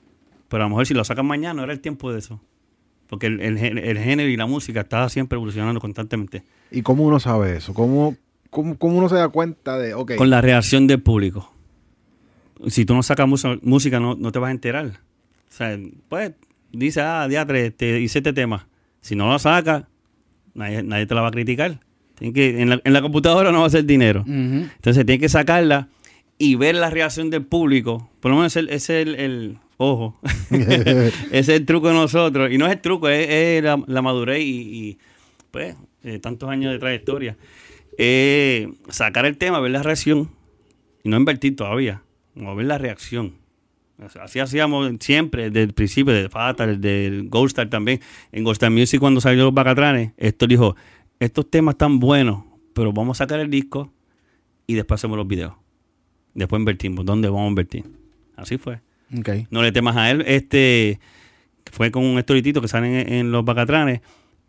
Pero 0.49 0.63
a 0.63 0.67
lo 0.67 0.71
mejor 0.71 0.87
si 0.87 0.95
lo 0.95 1.03
sacan 1.03 1.27
mañana, 1.27 1.55
no 1.55 1.65
era 1.65 1.73
el 1.73 1.81
tiempo 1.81 2.13
de 2.13 2.21
eso. 2.21 2.41
Porque 3.09 3.27
el, 3.27 3.41
el 3.41 3.59
gén- 3.59 3.81
el 3.83 3.99
género 3.99 4.29
y 4.29 4.37
la 4.37 4.47
música 4.47 4.83
está 4.83 5.09
siempre 5.09 5.35
evolucionando 5.35 5.81
constantemente. 5.81 6.45
¿Y 6.71 6.83
cómo 6.83 7.03
uno 7.03 7.19
sabe 7.19 7.57
eso? 7.57 7.75
¿Cómo, 7.75 8.17
cómo, 8.51 8.79
cómo 8.79 8.99
uno 8.99 9.09
se 9.09 9.17
da 9.17 9.29
cuenta 9.31 9.77
de, 9.77 9.95
ok, 9.95 10.15
Con 10.15 10.31
la 10.31 10.41
reacción 10.41 10.87
del 10.87 11.03
público. 11.03 11.53
Si 12.69 12.85
tú 12.85 12.95
no 12.95 13.03
sacas 13.03 13.27
música, 13.63 13.99
no, 13.99 14.15
no 14.15 14.31
te 14.31 14.39
vas 14.39 14.49
a 14.51 14.53
enterar. 14.53 14.87
O 14.87 15.53
sea, 15.53 15.77
pues, 16.09 16.35
dice, 16.71 17.01
ah, 17.01 17.27
diatre, 17.27 17.73
te 17.73 17.99
hice 18.01 18.19
este 18.21 18.33
tema. 18.33 18.69
Si 19.01 19.17
no 19.17 19.27
lo 19.33 19.39
sacas, 19.41 19.87
nadie, 20.55 20.85
nadie 20.85 21.07
te 21.07 21.17
la 21.17 21.23
va 21.23 21.29
a 21.29 21.33
criticar. 21.33 21.81
Tiene 22.21 22.33
que, 22.33 22.61
en, 22.63 22.69
la, 22.71 22.81
en 22.85 22.93
la 22.93 23.03
computadora 23.03 23.51
no 23.51 23.63
va 23.63 23.67
a 23.67 23.71
ser 23.71 23.85
dinero. 23.85 24.25
Entonces 24.29 25.05
tienes 25.05 25.19
que 25.19 25.29
sacarla 25.29 25.89
y 26.39 26.55
ver 26.55 26.77
la 26.77 26.89
reacción 26.91 27.31
del 27.31 27.45
público. 27.45 28.09
Por 28.21 28.31
lo 28.31 28.37
menos 28.37 28.55
ese 28.57 28.73
es 28.75 28.89
el, 28.91 29.15
el- 29.17 29.59
ojo. 29.79 30.21
ese 30.51 31.13
es 31.33 31.49
el 31.49 31.67
truco 31.67 31.89
de 31.89 31.95
nosotros. 31.95 32.53
Y 32.53 32.59
no 32.59 32.67
es 32.67 32.73
el 32.73 32.81
truco, 32.81 33.09
es, 33.09 33.27
es 33.29 33.65
la, 33.65 33.83
la 33.89 34.03
madurez 34.03 34.41
y, 34.41 34.45
y, 34.61 34.99
pues 35.51 35.75
eh, 36.05 36.19
tantos 36.21 36.49
años 36.49 36.73
de 36.73 36.79
trayectoria. 36.79 37.37
Eh, 37.99 38.69
sacar 38.89 39.27
el 39.27 39.37
tema, 39.37 39.59
ver 39.61 39.73
la 39.73 39.83
reacción 39.83 40.31
y 41.03 41.09
no 41.09 41.17
invertir 41.17 41.57
todavía. 41.57 42.03
No, 42.35 42.55
ver 42.55 42.67
la 42.67 42.79
reacción. 42.79 43.35
Así 44.23 44.39
hacíamos 44.39 44.91
siempre, 45.01 45.51
desde 45.51 45.63
el 45.65 45.75
principio, 45.75 46.15
de 46.15 46.31
Fatal, 46.31 46.81
del 46.81 47.29
Ghost 47.29 47.49
Star 47.49 47.69
también. 47.69 48.01
En 48.33 48.45
Ghost 48.45 48.63
Star 48.63 48.71
Music, 48.71 48.99
cuando 48.99 49.21
salió 49.21 49.45
los 49.45 49.53
Bacatranes, 49.53 50.13
esto 50.17 50.47
dijo: 50.47 50.75
Estos 51.21 51.51
temas 51.51 51.75
están 51.75 52.01
buenos, 52.01 52.43
pero 52.73 52.93
vamos 52.93 53.19
a 53.19 53.25
sacar 53.25 53.41
el 53.41 53.51
disco 53.51 53.93
y 54.67 54.75
después 54.75 54.99
hacemos 54.99 55.19
los 55.19 55.29
videos. 55.29 55.53
Después 56.33 56.59
invertimos. 56.59 57.05
¿Dónde 57.05 57.29
vamos 57.29 57.45
a 57.45 57.49
invertir? 57.49 57.85
Así 58.37 58.57
fue. 58.57 58.81
Ok. 59.19 59.29
No 59.51 59.63
le 59.63 59.71
temas 59.71 59.97
a 59.97 60.11
él. 60.11 60.25
Este 60.27 60.99
fue 61.71 61.91
con 61.91 62.05
un 62.05 62.19
historitito 62.19 62.63
que 62.63 62.69
sale 62.69 63.03
en, 63.03 63.13
en 63.13 63.33
los 63.33 63.45
Bacatranes. 63.45 64.01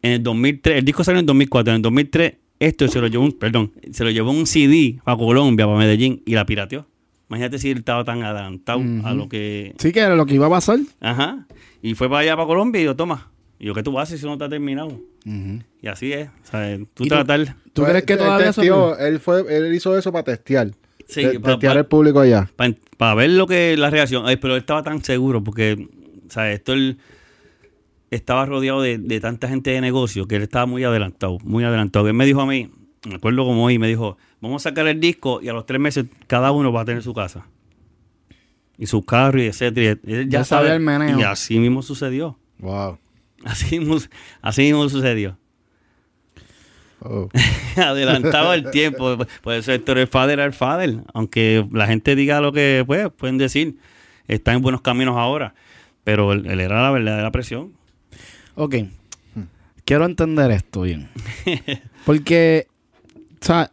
En 0.02 0.14
el 0.14 0.24
2003, 0.24 0.78
el 0.78 0.86
disco 0.86 1.04
salió 1.04 1.20
en 1.20 1.24
el 1.24 1.28
2004. 1.28 1.72
En 1.74 1.76
el 1.76 1.82
2003, 1.82 2.34
esto 2.62 2.88
se 2.88 3.02
lo 3.02 3.08
llevó 3.08 3.26
un, 3.26 3.34
perdón, 3.34 3.74
se 3.92 4.04
lo 4.04 4.10
llevó 4.10 4.32
un 4.32 4.46
CD 4.46 5.00
para 5.04 5.18
Colombia, 5.18 5.66
para 5.66 5.78
Medellín, 5.78 6.22
y 6.26 6.36
la 6.36 6.46
pirateó. 6.46 6.88
Imagínate 7.28 7.60
si 7.60 7.72
él 7.72 7.80
estaba 7.80 8.06
tan 8.06 8.24
adelantado 8.24 8.82
a 9.04 9.14
lo 9.14 9.28
que. 9.28 9.74
Sí, 9.78 9.92
que 9.92 10.00
era 10.00 10.16
lo 10.16 10.26
que 10.26 10.36
iba 10.36 10.48
a 10.48 10.50
pasar. 10.50 10.80
Ajá. 11.02 11.48
Y 11.82 11.96
fue 11.96 12.08
para 12.08 12.20
allá, 12.20 12.36
para 12.36 12.48
Colombia, 12.48 12.82
y 12.82 12.86
yo, 12.86 12.96
toma. 12.96 13.32
Y 13.60 13.66
yo, 13.66 13.74
¿qué 13.74 13.84
tú 13.84 14.00
haces 14.00 14.20
si 14.22 14.26
no 14.26 14.34
está 14.34 14.48
terminado? 14.48 15.00
Y 15.26 15.88
así 15.88 16.14
es. 16.14 16.30
O 16.30 16.48
sea, 16.52 16.78
tú 16.94 17.04
¿Y 17.06 17.10
tú- 17.10 17.16
tratar. 17.16 17.56
¿Tú 17.74 17.84
crees 17.84 18.04
que 18.04 18.14
Él 18.14 18.20
todavía 18.20 18.50
eso... 18.50 18.62
testió- 18.62 18.98
él, 19.00 19.20
fue, 19.20 19.44
él 19.56 19.74
hizo 19.74 19.98
eso 19.98 20.12
para 20.12 20.24
testear. 20.26 20.72
Sí, 21.08 21.22
Te- 21.24 21.40
pa- 21.40 21.52
testear 21.52 21.78
el 21.78 21.86
público 21.86 22.20
allá. 22.20 22.50
para 22.98 23.16
ver 23.16 23.30
lo 23.32 23.48
que 23.48 23.76
la 23.78 23.90
reacción. 23.90 24.26
Ay, 24.28 24.38
pero 24.38 24.54
él 24.56 24.60
estaba 24.62 24.84
tan 24.84 25.04
seguro 25.04 25.44
porque, 25.44 25.88
o 26.28 26.32
sea, 26.32 26.52
esto 26.52 26.74
él 26.74 26.98
estaba 28.10 28.46
rodeado 28.46 28.82
de, 28.82 28.98
de 28.98 29.20
tanta 29.20 29.48
gente 29.48 29.72
de 29.72 29.82
negocio 29.82 30.28
que 30.28 30.36
él 30.36 30.42
estaba 30.44 30.66
muy 30.66 30.84
adelantado, 30.84 31.38
muy 31.44 31.64
adelantado. 31.64 32.08
Él 32.08 32.14
me 32.14 32.26
dijo 32.26 32.42
a 32.42 32.46
mí, 32.46 32.70
me 33.08 33.16
acuerdo 33.16 33.46
como 33.46 33.64
hoy, 33.66 33.78
me 33.80 33.88
dijo, 33.88 34.18
vamos 34.42 34.66
a 34.66 34.70
sacar 34.70 34.88
el 34.88 35.00
disco 35.00 35.40
y 35.42 35.48
a 35.50 35.54
los 35.54 35.66
tres 35.66 35.80
meses 35.80 36.06
cada 36.28 36.52
uno 36.52 36.72
va 36.74 36.82
a 36.82 36.86
tener 36.86 37.04
su 37.04 37.14
casa. 37.14 37.46
Y 38.78 38.88
su 38.88 39.04
carro 39.04 39.42
y 39.42 39.46
etcétera. 39.46 39.98
Y 40.06 40.14
él 40.14 40.30
ya, 40.30 40.40
Ya 40.40 40.44
sabe 40.46 40.64
sabía 40.68 40.76
el 40.76 40.82
meneo. 40.82 41.20
Y 41.20 41.24
así 41.24 41.60
mismo 41.60 41.82
sucedió. 41.84 42.38
Wow. 42.60 42.98
Así 43.46 43.80
mismo, 43.80 43.98
así 44.42 44.62
mismo 44.64 44.88
sucedió. 44.90 45.38
Oh. 47.04 47.30
adelantado 47.76 48.54
el 48.54 48.70
tiempo. 48.70 49.18
Por 49.42 49.54
eso 49.54 49.72
Héctor 49.72 49.98
el 49.98 50.08
Fader 50.08 50.40
era 50.40 50.46
el 50.46 50.54
Fader. 50.54 51.04
Aunque 51.14 51.68
la 51.72 51.88
gente 51.88 52.16
diga 52.16 52.42
lo 52.42 52.52
que 52.52 52.84
pues, 52.86 53.10
pueden 53.10 53.38
decir, 53.38 53.78
está 54.28 54.54
en 54.54 54.62
buenos 54.62 54.82
caminos 54.82 55.18
ahora. 55.18 55.56
Pero 56.04 56.34
él, 56.34 56.46
él 56.48 56.60
era 56.60 56.82
la 56.84 56.92
verdadera 56.92 57.32
presión. 57.32 57.74
Ok. 58.56 58.76
Quiero 59.86 60.06
entender 60.06 60.52
esto 60.52 60.82
bien. 60.82 61.10
Porque, 62.06 62.68
o 63.42 63.46
sea, 63.46 63.72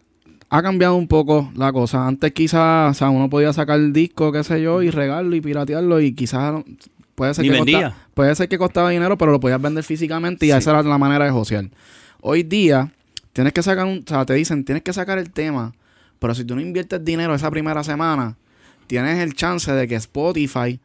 ha 0.50 0.62
cambiado 0.62 0.94
un 0.94 1.08
poco 1.08 1.52
la 1.54 1.72
cosa. 1.72 2.06
Antes 2.06 2.32
quizás, 2.32 2.90
o 2.90 2.94
sea, 2.94 3.10
uno 3.10 3.28
podía 3.28 3.52
sacar 3.52 3.78
el 3.78 3.92
disco, 3.92 4.32
qué 4.32 4.42
sé 4.42 4.62
yo, 4.62 4.82
y 4.82 4.90
regarlo 4.90 5.36
y 5.36 5.40
piratearlo 5.40 6.00
y 6.00 6.14
quizás 6.14 6.62
puede 7.18 7.34
ser, 7.34 7.42
Ni 7.44 7.50
que 7.50 7.56
vendía. 7.56 7.82
costa- 7.90 8.06
puede 8.14 8.34
ser 8.34 8.48
que 8.48 8.56
costaba 8.56 8.88
dinero, 8.90 9.18
pero 9.18 9.30
lo 9.32 9.40
podías 9.40 9.60
vender 9.60 9.84
físicamente 9.84 10.46
y 10.46 10.50
esa 10.52 10.70
era 10.70 10.82
la 10.82 10.96
manera 10.98 11.24
de 11.26 11.30
josear. 11.30 11.68
Hoy 12.22 12.44
día, 12.44 12.92
tienes 13.34 13.52
que 13.52 13.62
sacar 13.62 13.84
un, 13.86 13.98
o 14.06 14.08
sea, 14.08 14.24
te 14.24 14.34
dicen, 14.34 14.64
tienes 14.64 14.82
que 14.82 14.92
sacar 14.92 15.18
el 15.18 15.30
tema, 15.30 15.74
pero 16.18 16.34
si 16.34 16.44
tú 16.44 16.54
no 16.54 16.60
inviertes 16.62 17.04
dinero 17.04 17.34
esa 17.34 17.50
primera 17.50 17.84
semana, 17.84 18.36
tienes 18.86 19.18
el 19.18 19.34
chance 19.34 19.70
de 19.70 19.86
que 19.86 19.96
Spotify 19.96 20.80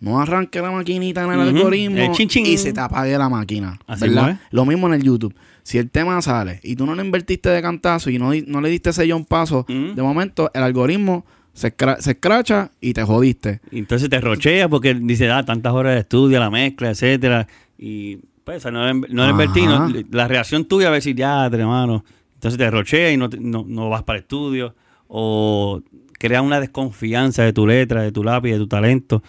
no 0.00 0.20
arranque 0.20 0.60
la 0.60 0.70
maquinita 0.70 1.22
en 1.24 1.32
el 1.32 1.40
algoritmo 1.40 1.96
El 1.98 2.12
chin, 2.12 2.28
chin. 2.28 2.44
y 2.46 2.58
se 2.58 2.72
te 2.72 2.80
apague 2.80 3.16
la 3.16 3.28
máquina. 3.28 3.78
Así 3.86 4.08
¿verdad? 4.08 4.30
es. 4.30 4.36
Lo 4.50 4.64
mismo 4.66 4.86
en 4.88 4.94
el 4.94 5.02
YouTube. 5.02 5.34
Si 5.62 5.78
el 5.78 5.88
tema 5.90 6.20
sale 6.20 6.60
y 6.62 6.76
tú 6.76 6.84
no 6.84 6.94
lo 6.94 7.02
invertiste 7.02 7.48
de 7.48 7.62
cantazo 7.62 8.10
y 8.10 8.18
no, 8.18 8.32
no 8.46 8.60
le 8.60 8.68
diste 8.68 8.90
ese 8.90 9.10
un 9.14 9.24
paso, 9.24 9.64
de 9.68 10.02
momento 10.02 10.50
el 10.52 10.62
algoritmo 10.62 11.24
se, 11.54 11.74
escra- 11.74 11.98
se 12.00 12.10
escracha 12.12 12.70
y 12.80 12.92
te 12.92 13.02
jodiste. 13.02 13.60
Y 13.70 13.78
entonces 13.78 14.10
te 14.10 14.20
rochea 14.20 14.68
porque 14.68 14.92
dice, 14.94 15.30
ah, 15.30 15.42
tantas 15.44 15.72
horas 15.72 15.94
de 15.94 16.00
estudio, 16.00 16.38
la 16.38 16.50
mezcla, 16.50 16.90
etcétera 16.90 17.46
Y 17.78 18.16
pues, 18.44 18.58
o 18.58 18.60
sea, 18.60 18.70
no, 18.70 18.92
no 18.92 19.30
invertí. 19.30 19.64
No- 19.64 19.88
la 20.10 20.28
reacción 20.28 20.66
tuya 20.66 20.88
va 20.88 20.92
a 20.92 20.96
decir, 20.96 21.16
ya, 21.16 21.46
hermano. 21.46 22.04
Entonces 22.34 22.58
te 22.58 22.70
rochea 22.70 23.10
y 23.10 23.16
no, 23.16 23.30
te- 23.30 23.40
no, 23.40 23.64
no 23.66 23.88
vas 23.88 24.02
para 24.02 24.18
el 24.18 24.24
estudio. 24.24 24.74
O 25.08 25.80
crea 26.18 26.42
una 26.42 26.60
desconfianza 26.60 27.42
de 27.44 27.52
tu 27.54 27.66
letra, 27.66 28.02
de 28.02 28.12
tu 28.12 28.22
lápiz, 28.22 28.50
de 28.52 28.58
tu 28.58 28.66
talento. 28.68 29.22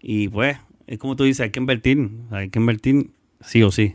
Y 0.00 0.28
pues, 0.28 0.56
es 0.88 0.98
como 0.98 1.14
tú 1.14 1.24
dices, 1.24 1.42
hay 1.42 1.50
que 1.50 1.60
invertir. 1.60 2.10
Hay 2.30 2.48
que 2.48 2.58
invertir 2.58 3.10
sí 3.40 3.62
o 3.62 3.70
sí. 3.70 3.94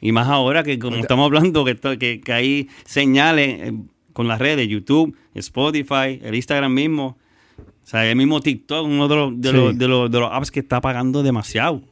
Y 0.00 0.12
más 0.12 0.28
ahora 0.28 0.62
que 0.62 0.78
como 0.78 0.96
estamos 0.96 1.24
hablando, 1.26 1.64
que, 1.64 2.20
que 2.20 2.32
hay 2.32 2.68
señales 2.84 3.60
eh, 3.68 3.72
con 4.18 4.26
las 4.26 4.40
redes, 4.40 4.66
YouTube, 4.66 5.14
Spotify, 5.32 6.18
el 6.24 6.34
Instagram 6.34 6.74
mismo. 6.74 7.16
O 7.56 7.86
sea, 7.90 8.04
el 8.04 8.16
mismo 8.16 8.40
TikTok, 8.40 8.84
uno 8.84 9.06
de 9.06 9.14
los, 9.14 9.40
de, 9.40 9.50
Sí. 9.50 9.54
los, 9.56 9.78
de, 9.78 9.86
los, 9.86 10.10
de 10.10 10.18
los 10.18 10.28
apps 10.32 10.50
que 10.50 10.58
está 10.58 10.80
pagando 10.80 11.22
demasiado. 11.22 11.82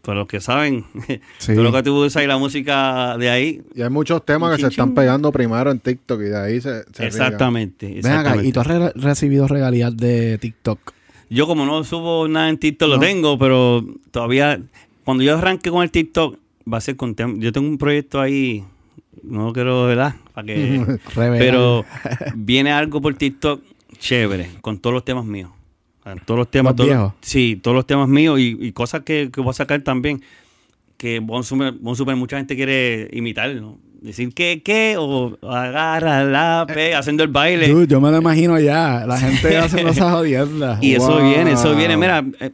Para 0.00 0.20
los 0.20 0.26
que 0.26 0.40
saben, 0.40 0.86
Sí. 1.38 1.52
todo 1.54 1.64
lo 1.64 1.72
que 1.72 1.82
tú 1.82 2.02
usas 2.02 2.22
y 2.24 2.26
la 2.26 2.38
música 2.38 3.18
de 3.18 3.28
ahí. 3.28 3.60
Y 3.74 3.82
hay 3.82 3.90
muchos 3.90 4.24
temas 4.24 4.52
que 4.52 4.56
Chin, 4.56 4.66
se 4.68 4.70
están 4.70 4.94
pegando 4.94 5.30
primero 5.30 5.70
en 5.70 5.78
TikTok 5.80 6.18
y 6.22 6.24
de 6.24 6.38
ahí 6.38 6.60
se, 6.62 6.84
se. 6.94 7.06
Exactamente. 7.06 7.88
Ven 7.88 7.98
acá, 8.06 8.08
exactamente. 8.34 8.48
y 8.48 8.52
tú 8.52 8.60
has 8.60 8.66
re- 8.68 8.92
recibido 8.94 9.46
regalías 9.48 9.94
de 9.94 10.38
TikTok. 10.38 10.78
Yo 11.28 11.46
como 11.46 11.66
no 11.66 11.84
subo 11.84 12.26
nada 12.26 12.48
en 12.48 12.56
TikTok, 12.56 12.88
lo 12.88 12.98
tengo, 12.98 13.36
pero 13.38 13.84
todavía, 14.10 14.58
cuando 15.04 15.24
yo 15.24 15.36
arranque 15.36 15.70
con 15.70 15.82
el 15.82 15.90
TikTok, 15.90 16.38
va 16.72 16.78
a 16.78 16.80
ser 16.80 16.96
con 16.96 17.14
tem- 17.14 17.38
Yo 17.40 17.52
tengo 17.52 17.68
un 17.68 17.76
proyecto 17.78 18.20
ahí, 18.20 18.64
no 19.22 19.52
quiero, 19.52 19.84
¿verdad? 19.86 20.14
Para 20.36 20.48
que... 20.48 20.98
Pero 21.14 21.86
viene 22.34 22.70
algo 22.70 23.00
por 23.00 23.14
TikTok 23.14 23.62
chévere, 23.98 24.50
con 24.60 24.78
todos 24.78 24.92
los 24.92 25.02
temas 25.02 25.24
míos. 25.24 25.48
Todos 26.26 26.38
los 26.38 26.50
temas, 26.50 26.72
¿Los 26.72 26.76
todos- 26.76 26.88
viejos? 26.90 27.12
sí, 27.22 27.58
todos 27.60 27.74
los 27.74 27.86
temas 27.86 28.06
míos 28.06 28.38
y, 28.38 28.54
y 28.60 28.72
cosas 28.72 29.00
que, 29.00 29.30
que 29.32 29.40
voy 29.40 29.50
a 29.50 29.54
sacar 29.54 29.80
también 29.80 30.20
que 30.98 31.20
Bon 31.20 31.42
Super, 31.42 31.72
Bon 31.72 31.96
Super 31.96 32.16
mucha 32.16 32.36
gente 32.36 32.54
quiere 32.54 33.08
imitar, 33.14 33.54
¿no? 33.54 33.78
decir 34.02 34.32
que, 34.34 34.62
qué, 34.62 34.96
o 34.98 35.38
agarra 35.42 36.22
la 36.24 36.66
pe, 36.68 36.94
haciendo 36.94 37.24
el 37.24 37.30
baile. 37.30 37.68
Dude, 37.68 37.86
yo 37.86 37.98
me 38.00 38.10
lo 38.10 38.18
imagino 38.18 38.60
ya. 38.60 39.04
La 39.06 39.18
gente 39.18 39.56
haciendo 39.56 39.90
esas 39.90 40.12
jodiendas. 40.12 40.82
Y 40.82 40.94
eso 40.94 41.16
viene, 41.22 41.52
eso 41.52 41.74
viene. 41.74 41.96
Mira, 41.96 42.22
eh, 42.40 42.50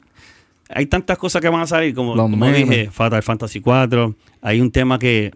hay 0.70 0.87
tantas 0.87 1.18
cosas 1.18 1.43
que 1.43 1.49
van 1.49 1.61
a 1.62 1.66
salir, 1.66 1.95
como, 1.95 2.14
como 2.16 2.47
dije, 2.47 2.91
Fatal 2.93 3.22
Fantasy 3.24 3.61
4. 3.61 4.14
Hay 4.41 4.61
un 4.61 4.70
tema 4.70 4.99
que, 5.01 5.33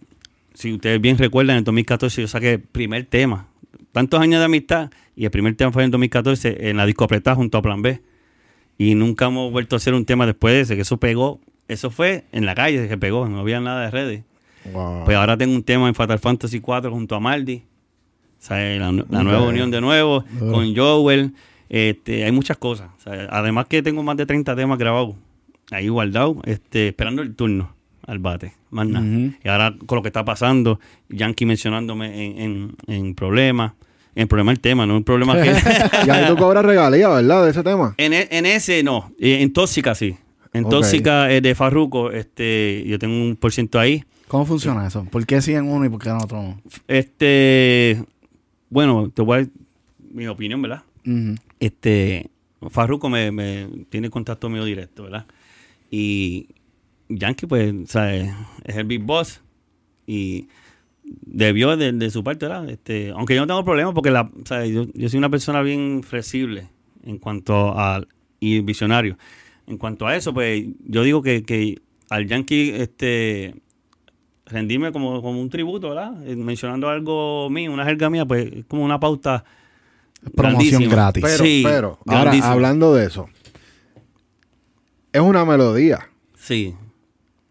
si 0.57 0.73
ustedes 0.73 1.01
bien 1.01 1.19
recuerdan, 1.19 1.55
en 1.55 1.59
el 1.59 1.65
2014 1.65 2.23
yo 2.23 2.29
saqué 2.29 2.55
el 2.55 2.61
primer 2.61 3.05
tema. 3.05 3.49
Tantos 3.93 4.21
años 4.21 4.41
de 4.41 4.47
amistad, 4.47 4.91
y 5.15 5.25
el 5.25 5.31
primer 5.31 5.55
tema 5.55 5.71
fue 5.73 5.85
en 5.85 5.91
2014 5.91 6.69
en 6.71 6.77
la 6.77 6.87
disco 6.87 7.05
apretada 7.05 7.37
junto 7.37 7.59
a 7.59 7.63
Plan 7.63 7.83
B. 7.83 8.01
Y 8.79 8.95
nunca 8.95 9.27
hemos 9.27 9.53
vuelto 9.53 9.77
a 9.77 9.79
hacer 9.79 9.95
un 9.95 10.05
tema 10.05 10.27
después 10.27 10.55
de 10.55 10.61
ese, 10.63 10.75
que 10.77 10.83
eso 10.83 10.99
pegó. 10.99 11.41
Eso 11.69 11.91
fue 11.91 12.25
en 12.33 12.47
la 12.47 12.55
calle 12.55 12.89
que 12.89 12.99
pegó, 12.99 13.29
no 13.29 13.41
había 13.41 13.61
nada 13.61 13.85
de 13.85 13.91
redes. 13.91 14.25
Wow. 14.73 15.05
Pues 15.05 15.17
ahora 15.17 15.37
tengo 15.37 15.55
un 15.55 15.63
tema 15.63 15.89
en 15.89 15.95
Fatal 15.95 16.19
Fantasy 16.19 16.61
4 16.61 16.91
junto 16.91 17.15
a 17.15 17.21
Maldi. 17.21 17.63
O 18.39 18.43
sea, 18.47 18.59
la, 18.79 18.93
la 18.93 19.23
nueva 19.23 19.43
unión 19.43 19.71
de 19.71 19.81
nuevo, 19.81 20.25
con 20.39 20.75
Joel. 20.77 21.33
Este, 21.69 22.25
hay 22.25 22.33
muchas 22.33 22.57
cosas. 22.59 22.91
O 22.99 23.01
sea, 23.01 23.29
además 23.31 23.67
que 23.67 23.83
tengo 23.83 24.03
más 24.03 24.17
de 24.17 24.27
30 24.27 24.55
temas 24.55 24.79
grabados 24.79 25.17
ahí 25.71 25.89
guardados, 25.89 26.37
este, 26.45 26.89
esperando 26.89 27.23
el 27.23 27.35
turno 27.35 27.75
al 28.07 28.19
bate. 28.19 28.53
Más 28.77 28.87
nada. 28.89 29.07
Y 29.43 29.49
ahora 29.49 29.74
con 29.87 29.97
lo 29.97 30.03
que 30.03 30.09
está 30.09 30.24
pasando, 30.24 30.79
Yankee 31.09 31.47
mencionándome 31.47 32.27
en, 32.27 32.39
en, 32.39 32.77
en 32.95 33.14
problemas. 33.14 33.72
En 34.14 34.29
problema 34.29 34.51
el 34.53 34.61
tema, 34.61 34.87
no 34.87 34.97
el 34.97 35.05
problema 35.05 35.35
que... 35.43 35.51
Y 36.07 36.11
ahí 36.11 36.27
tú 36.29 36.37
cobras 36.37 36.64
regalía, 36.64 37.09
¿verdad? 37.09 37.45
De 37.45 37.51
ese 37.51 37.62
tema. 37.62 37.95
En, 37.99 38.12
e- 38.14 38.29
en 38.31 38.47
ese 38.47 38.83
no, 38.83 39.12
en 39.18 39.53
Tóxica 39.53 39.95
sí. 39.95 40.16
En 40.55 40.64
Ok. 40.64 40.70
Tóxica 40.70 41.31
eh, 41.31 41.41
de 41.43 41.55
Farruko, 41.55 42.11
este, 42.11 42.83
yo 42.87 42.99
tengo 42.99 43.14
un 43.14 43.37
por 43.37 43.53
ciento 43.53 43.79
ahí. 43.79 44.05
¿Cómo 44.29 44.47
funciona 44.47 44.87
eso? 44.87 45.05
¿Por 45.05 45.27
qué 45.27 45.41
siguen 45.43 45.68
uno 45.68 45.85
y 45.85 45.89
por 45.91 46.01
qué 46.03 46.09
en 46.09 46.16
otro 46.16 46.43
no? 46.43 46.61
Este, 46.89 48.03
bueno, 48.70 49.11
te 49.14 49.22
voy 49.22 49.37
a 49.37 49.41
dar 49.43 49.51
mi 50.12 50.27
opinión, 50.27 50.62
¿verdad? 50.62 50.83
Este, 51.61 52.31
Farruko 52.70 53.09
me, 53.11 53.31
me 53.31 53.68
tiene 53.91 54.09
contacto 54.11 54.49
mío 54.49 54.64
directo, 54.64 55.05
¿verdad? 55.05 55.27
Y 55.91 56.49
Yankee, 57.09 57.47
pues, 57.47 57.73
¿sabes? 57.87 58.33
Es 58.65 58.77
el 58.77 58.85
Big 58.85 59.03
Boss 59.03 59.41
y 60.07 60.49
debió 61.05 61.77
de, 61.77 61.93
de 61.93 62.11
su 62.11 62.25
parte, 62.25 62.47
¿verdad? 62.47 62.69
Este, 62.69 63.11
aunque 63.11 63.35
yo 63.35 63.41
no 63.43 63.47
tengo 63.47 63.65
problema 63.65 63.93
porque 63.95 64.11
la, 64.11 64.31
¿sabes? 64.45 64.71
Yo, 64.73 64.87
yo 64.95 65.09
soy 65.09 65.19
una 65.19 65.31
persona 65.31 65.63
bien 65.63 66.03
flexible 66.03 66.69
en 67.05 67.19
cuanto 67.19 67.79
a 67.79 68.03
y 68.41 68.61
visionario. 68.61 69.17
En 69.67 69.79
cuanto 69.79 70.07
a 70.07 70.15
eso, 70.17 70.33
pues 70.35 70.65
yo 70.85 71.03
digo 71.03 71.23
que, 71.23 71.43
que 71.45 71.81
al 72.11 72.27
Yankee 72.27 72.71
este 72.77 73.55
rendirme 74.47 74.93
como, 74.93 75.23
como 75.23 75.41
un 75.41 75.51
tributo, 75.51 75.89
¿verdad? 75.89 76.25
Eh, 76.29 76.37
Mencionando 76.37 76.89
algo 76.89 77.49
mío, 77.51 77.73
una 77.73 77.85
jerga 77.85 78.11
mía, 78.11 78.25
pues 78.27 78.53
es 78.53 78.65
como 78.67 78.85
una 78.85 79.01
pauta 79.01 79.45
Promoción 80.35 80.83
grandísima. 80.83 80.91
gratis. 80.95 81.23
Pero, 81.25 81.45
Sí, 81.45 81.63
pero, 81.65 81.99
ahora, 82.07 82.33
hablando 82.51 82.95
de 82.95 83.07
eso, 83.07 83.29
es 85.13 85.21
una 85.21 85.45
melodía. 85.45 86.09
Sí, 86.37 86.75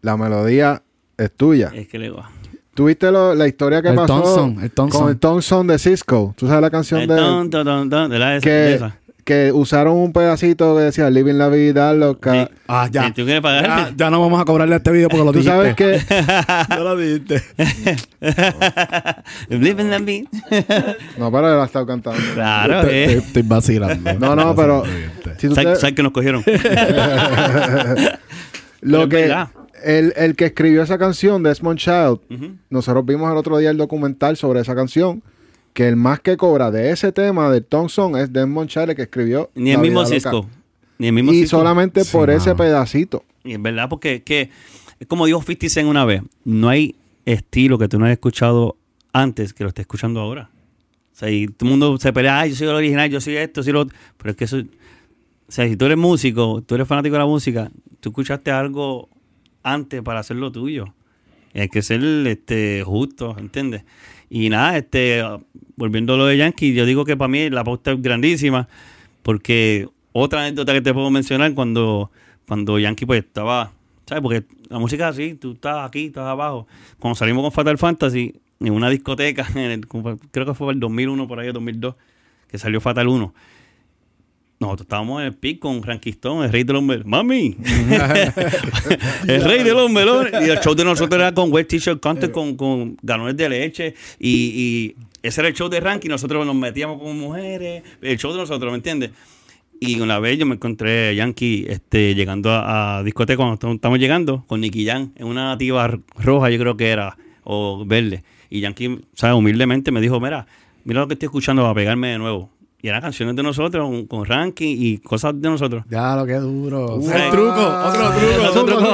La 0.06 0.16
melodía 0.16 0.82
es 1.18 1.32
tuya. 1.32 1.72
es 1.74 1.88
que 1.88 1.98
le 1.98 2.10
va. 2.10 2.30
¿Tuviste 2.74 3.10
lo- 3.10 3.34
la 3.34 3.48
historia 3.48 3.82
que 3.82 3.88
El 3.88 3.96
pasó 3.96 4.22
Thompson, 4.22 4.62
el 4.62 4.70
Thompson. 4.70 5.00
con 5.00 5.10
el 5.10 5.18
Thompson 5.18 5.66
de 5.66 5.80
Cisco? 5.80 6.32
¿Tú 6.38 6.46
sabes 6.46 6.62
la 6.62 6.70
canción 6.70 7.00
El 7.00 7.08
de 7.08 7.16
ton, 7.16 7.50
ton, 7.50 7.64
ton, 7.64 7.90
ton, 7.90 8.08
de 8.08 8.18
la 8.20 8.30
de 8.34 8.40
que, 8.40 8.74
esa. 8.74 8.96
que 9.24 9.50
usaron 9.52 9.96
un 9.96 10.12
pedacito 10.12 10.76
que 10.76 10.82
decía 10.82 11.10
Living 11.10 11.34
la 11.34 11.48
vida 11.48 11.92
loca? 11.92 12.32
Sí. 12.46 12.54
Ah, 12.68 12.88
ya. 12.88 13.06
Si 13.06 13.12
tú 13.14 13.24
quieres 13.24 13.40
pagar, 13.40 13.64
Ya, 13.64 13.92
ya 13.96 14.10
no 14.10 14.20
vamos 14.20 14.40
a 14.40 14.44
cobrarle 14.44 14.76
este 14.76 14.92
video 14.92 15.08
porque 15.08 15.24
lo 15.24 15.32
Tú 15.32 15.40
dijiste. 15.40 15.56
sabes 15.56 15.74
que 15.74 16.00
Ya 16.68 16.78
lo 16.78 16.96
dijiste. 16.96 17.42
Living 19.48 19.90
the 19.90 19.98
beat. 20.04 20.26
no, 21.18 21.32
pero 21.32 21.52
él 21.52 21.60
ha 21.60 21.64
estado 21.64 21.84
cantando. 21.84 22.20
Claro, 22.32 22.82
Te- 22.82 22.86
te- 22.86 23.04
eh. 23.14 23.16
Estoy 23.26 23.42
vacilando. 23.42 24.14
No, 24.20 24.36
no, 24.36 24.54
pero 24.54 24.84
si 25.38 25.48
tú 25.48 25.54
te- 25.56 25.62
¿Sabes 25.64 25.80
sabes 25.80 25.96
que 25.96 26.02
nos 26.04 26.12
cogieron? 26.12 26.44
lo 28.82 29.08
que 29.08 29.16
verdad. 29.16 29.48
El, 29.86 30.12
el 30.16 30.34
que 30.34 30.46
escribió 30.46 30.82
esa 30.82 30.98
canción, 30.98 31.44
Desmond 31.44 31.78
Child, 31.78 32.18
nosotros 32.70 33.06
vimos 33.06 33.30
el 33.30 33.36
otro 33.36 33.56
día 33.58 33.70
el 33.70 33.76
documental 33.76 34.36
sobre 34.36 34.60
esa 34.60 34.74
canción, 34.74 35.22
que 35.72 35.86
el 35.86 35.94
más 35.94 36.20
que 36.20 36.36
cobra 36.36 36.70
de 36.70 36.90
ese 36.90 37.12
tema 37.12 37.50
del 37.50 37.64
Thompson 37.64 38.16
es 38.16 38.32
Desmond 38.32 38.68
Child, 38.68 38.90
el 38.90 38.96
que 38.96 39.02
escribió 39.02 39.50
Ni 39.54 39.70
el 39.70 39.78
mismo. 39.78 40.04
Cisco. 40.04 40.48
Ni 40.98 41.06
el 41.06 41.12
mismo 41.12 41.32
Y 41.32 41.42
Cisco. 41.42 41.58
solamente 41.58 42.04
Sí, 42.04 42.10
por 42.12 42.30
ese 42.30 42.54
pedacito. 42.54 43.24
Y 43.44 43.52
es 43.52 43.62
verdad, 43.62 43.88
porque 43.88 44.22
que, 44.22 44.50
es 44.98 45.06
como 45.06 45.26
dijo 45.26 45.40
50 45.40 45.68
Cent 45.68 45.88
una 45.88 46.04
vez, 46.04 46.22
no 46.44 46.68
hay 46.68 46.96
estilo 47.24 47.78
que 47.78 47.86
tú 47.88 47.98
no 47.98 48.06
hayas 48.06 48.14
escuchado 48.16 48.76
antes 49.12 49.52
que 49.52 49.62
lo 49.62 49.68
estés 49.68 49.84
escuchando 49.84 50.20
ahora. 50.20 50.50
O 51.12 51.18
sea, 51.18 51.30
y 51.30 51.46
todo 51.46 51.68
el 51.68 51.70
mundo 51.70 51.96
se 51.98 52.12
pelea, 52.12 52.40
ay, 52.40 52.50
yo 52.50 52.56
soy 52.56 52.68
el 52.68 52.74
original, 52.74 53.08
yo 53.08 53.20
soy 53.20 53.36
esto, 53.36 53.62
soy 53.62 53.72
lo 53.72 53.80
otro. 53.82 53.96
Pero 54.16 54.30
es 54.32 54.36
que 54.36 54.44
eso, 54.44 54.58
o 54.58 55.52
sea, 55.52 55.66
si 55.68 55.76
tú 55.76 55.84
eres 55.84 55.96
músico, 55.96 56.62
tú 56.66 56.74
eres 56.74 56.88
fanático 56.88 57.12
de 57.14 57.20
la 57.20 57.26
música, 57.26 57.70
tú 58.00 58.08
escuchaste 58.08 58.50
algo 58.50 59.08
antes 59.66 60.02
para 60.02 60.20
hacerlo 60.20 60.50
tuyo. 60.52 60.94
Y 61.54 61.60
hay 61.60 61.68
que 61.68 61.82
ser 61.82 62.02
este, 62.26 62.82
justo, 62.84 63.34
¿entiendes? 63.38 63.84
Y 64.28 64.48
nada, 64.48 64.76
este, 64.76 65.22
volviendo 65.76 66.14
a 66.14 66.16
lo 66.16 66.26
de 66.26 66.36
Yankee, 66.36 66.74
yo 66.74 66.84
digo 66.84 67.04
que 67.04 67.16
para 67.16 67.28
mí 67.28 67.48
la 67.50 67.64
pauta 67.64 67.92
es 67.92 68.02
grandísima, 68.02 68.68
porque 69.22 69.88
otra 70.12 70.42
anécdota 70.42 70.72
que 70.72 70.80
te 70.80 70.92
puedo 70.94 71.10
mencionar 71.10 71.54
cuando, 71.54 72.10
cuando 72.46 72.78
Yankee 72.78 73.06
pues 73.06 73.24
estaba, 73.24 73.72
¿sabes? 74.06 74.22
Porque 74.22 74.44
la 74.68 74.78
música 74.78 75.08
es 75.08 75.14
así, 75.14 75.34
tú 75.34 75.52
estás 75.52 75.86
aquí, 75.86 76.06
estás 76.06 76.26
abajo. 76.26 76.66
Cuando 76.98 77.14
salimos 77.16 77.42
con 77.42 77.52
Fatal 77.52 77.78
Fantasy, 77.78 78.34
en 78.60 78.72
una 78.72 78.88
discoteca, 78.90 79.46
en 79.54 79.70
el- 79.70 79.86
creo 79.86 80.46
que 80.46 80.54
fue 80.54 80.72
el 80.72 80.80
2001 80.80 81.28
por 81.28 81.38
ahí, 81.40 81.48
o 81.48 81.52
2002, 81.52 81.94
que 82.48 82.58
salió 82.58 82.80
Fatal 82.80 83.08
1. 83.08 83.34
Nosotros 84.58 84.86
estábamos 84.86 85.20
en 85.20 85.26
el 85.26 85.34
pic 85.34 85.58
con 85.58 85.82
Franquistón, 85.82 86.42
el 86.44 86.50
rey 86.50 86.64
de 86.64 86.72
los 86.72 86.82
melones. 86.82 87.06
¡Mami! 87.06 87.56
el 89.28 89.44
rey 89.44 89.62
de 89.62 89.72
los 89.72 89.90
melones. 89.90 90.32
Y 90.46 90.50
el 90.50 90.58
show 90.60 90.74
de 90.74 90.84
nosotros 90.84 91.20
era 91.20 91.32
con 91.34 91.52
West 91.52 91.68
T-shirt 91.70 92.00
Contest, 92.00 92.32
con, 92.32 92.56
con 92.56 92.96
galones 93.02 93.36
de 93.36 93.48
leche. 93.48 93.94
Y, 94.18 94.30
y 94.30 94.96
ese 95.22 95.40
era 95.40 95.48
el 95.48 95.54
show 95.54 95.68
de 95.68 95.80
ranking. 95.80 96.08
Nosotros 96.08 96.46
nos 96.46 96.54
metíamos 96.54 97.02
con 97.02 97.18
mujeres. 97.18 97.82
El 98.00 98.16
show 98.18 98.32
de 98.32 98.38
nosotros, 98.38 98.70
¿me 98.72 98.76
entiendes? 98.76 99.10
Y 99.78 100.00
una 100.00 100.18
vez 100.18 100.38
yo 100.38 100.46
me 100.46 100.54
encontré 100.54 101.08
a 101.10 101.12
Yankee 101.12 101.66
este, 101.68 102.14
llegando 102.14 102.50
a, 102.50 102.98
a 102.98 103.02
discoteca 103.02 103.36
cuando 103.36 103.74
estamos- 103.74 103.98
llegando 103.98 104.42
con 104.46 104.62
Nicky 104.62 104.86
Jam 104.86 105.12
en 105.16 105.26
una 105.26 105.48
nativa 105.48 105.98
roja, 106.16 106.48
yo 106.48 106.58
creo 106.58 106.76
que 106.78 106.88
era, 106.88 107.18
o 107.44 107.84
verde. 107.84 108.24
Y 108.48 108.60
Yankee, 108.60 109.00
¿sabes? 109.12 109.36
Humildemente 109.36 109.90
me 109.90 110.00
dijo: 110.00 110.18
Mira, 110.18 110.46
mira 110.84 111.00
lo 111.00 111.08
que 111.08 111.12
estoy 111.14 111.26
escuchando 111.26 111.60
para 111.60 111.74
pegarme 111.74 112.08
de 112.08 112.18
nuevo. 112.18 112.48
Y 112.82 112.88
eran 112.88 113.00
canciones 113.00 113.34
de 113.34 113.42
nosotros, 113.42 113.88
con, 113.88 114.06
con 114.06 114.24
ranking 114.26 114.76
y 114.78 114.98
cosas 114.98 115.32
de 115.40 115.48
nosotros. 115.48 115.84
Ya, 115.88 116.14
lo 116.16 116.26
que 116.26 116.34
duro. 116.34 116.98
Wow. 116.98 117.10
El 117.10 117.30
truco, 117.30 117.66
otro 117.86 118.10
truco. 118.12 118.42
Otro 118.48 118.64
truco. 118.64 118.84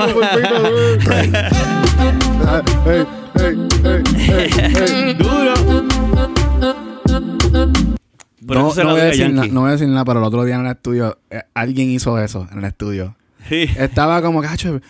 ¡Duro! 5.18 5.54
Por 8.46 8.56
No, 8.56 8.66
eso 8.66 8.74
se 8.74 8.82
no 8.84 8.90
voy 8.90 9.00
a 9.00 9.02
doy 9.02 9.02
a 9.02 9.04
decir 9.04 9.30
na- 9.30 9.42
Yankee. 9.42 9.54
no 9.54 9.60
voy 9.60 9.68
a 9.68 9.72
decir 9.72 9.88
nada, 9.88 10.04
pero 10.04 10.18
el 10.18 10.24
otro 10.24 10.44
día 10.44 10.56
en 10.56 10.62
el 10.66 10.72
estudio, 10.72 11.16
eh, 11.30 11.42
alguien 11.54 11.90
hizo 11.90 12.18
eso 12.18 12.48
en 12.50 12.58
el 12.58 12.64
estudio. 12.64 13.14
Sí. 13.48 13.68
Estaba 13.78 14.20
como, 14.20 14.42
cacho, 14.42 14.80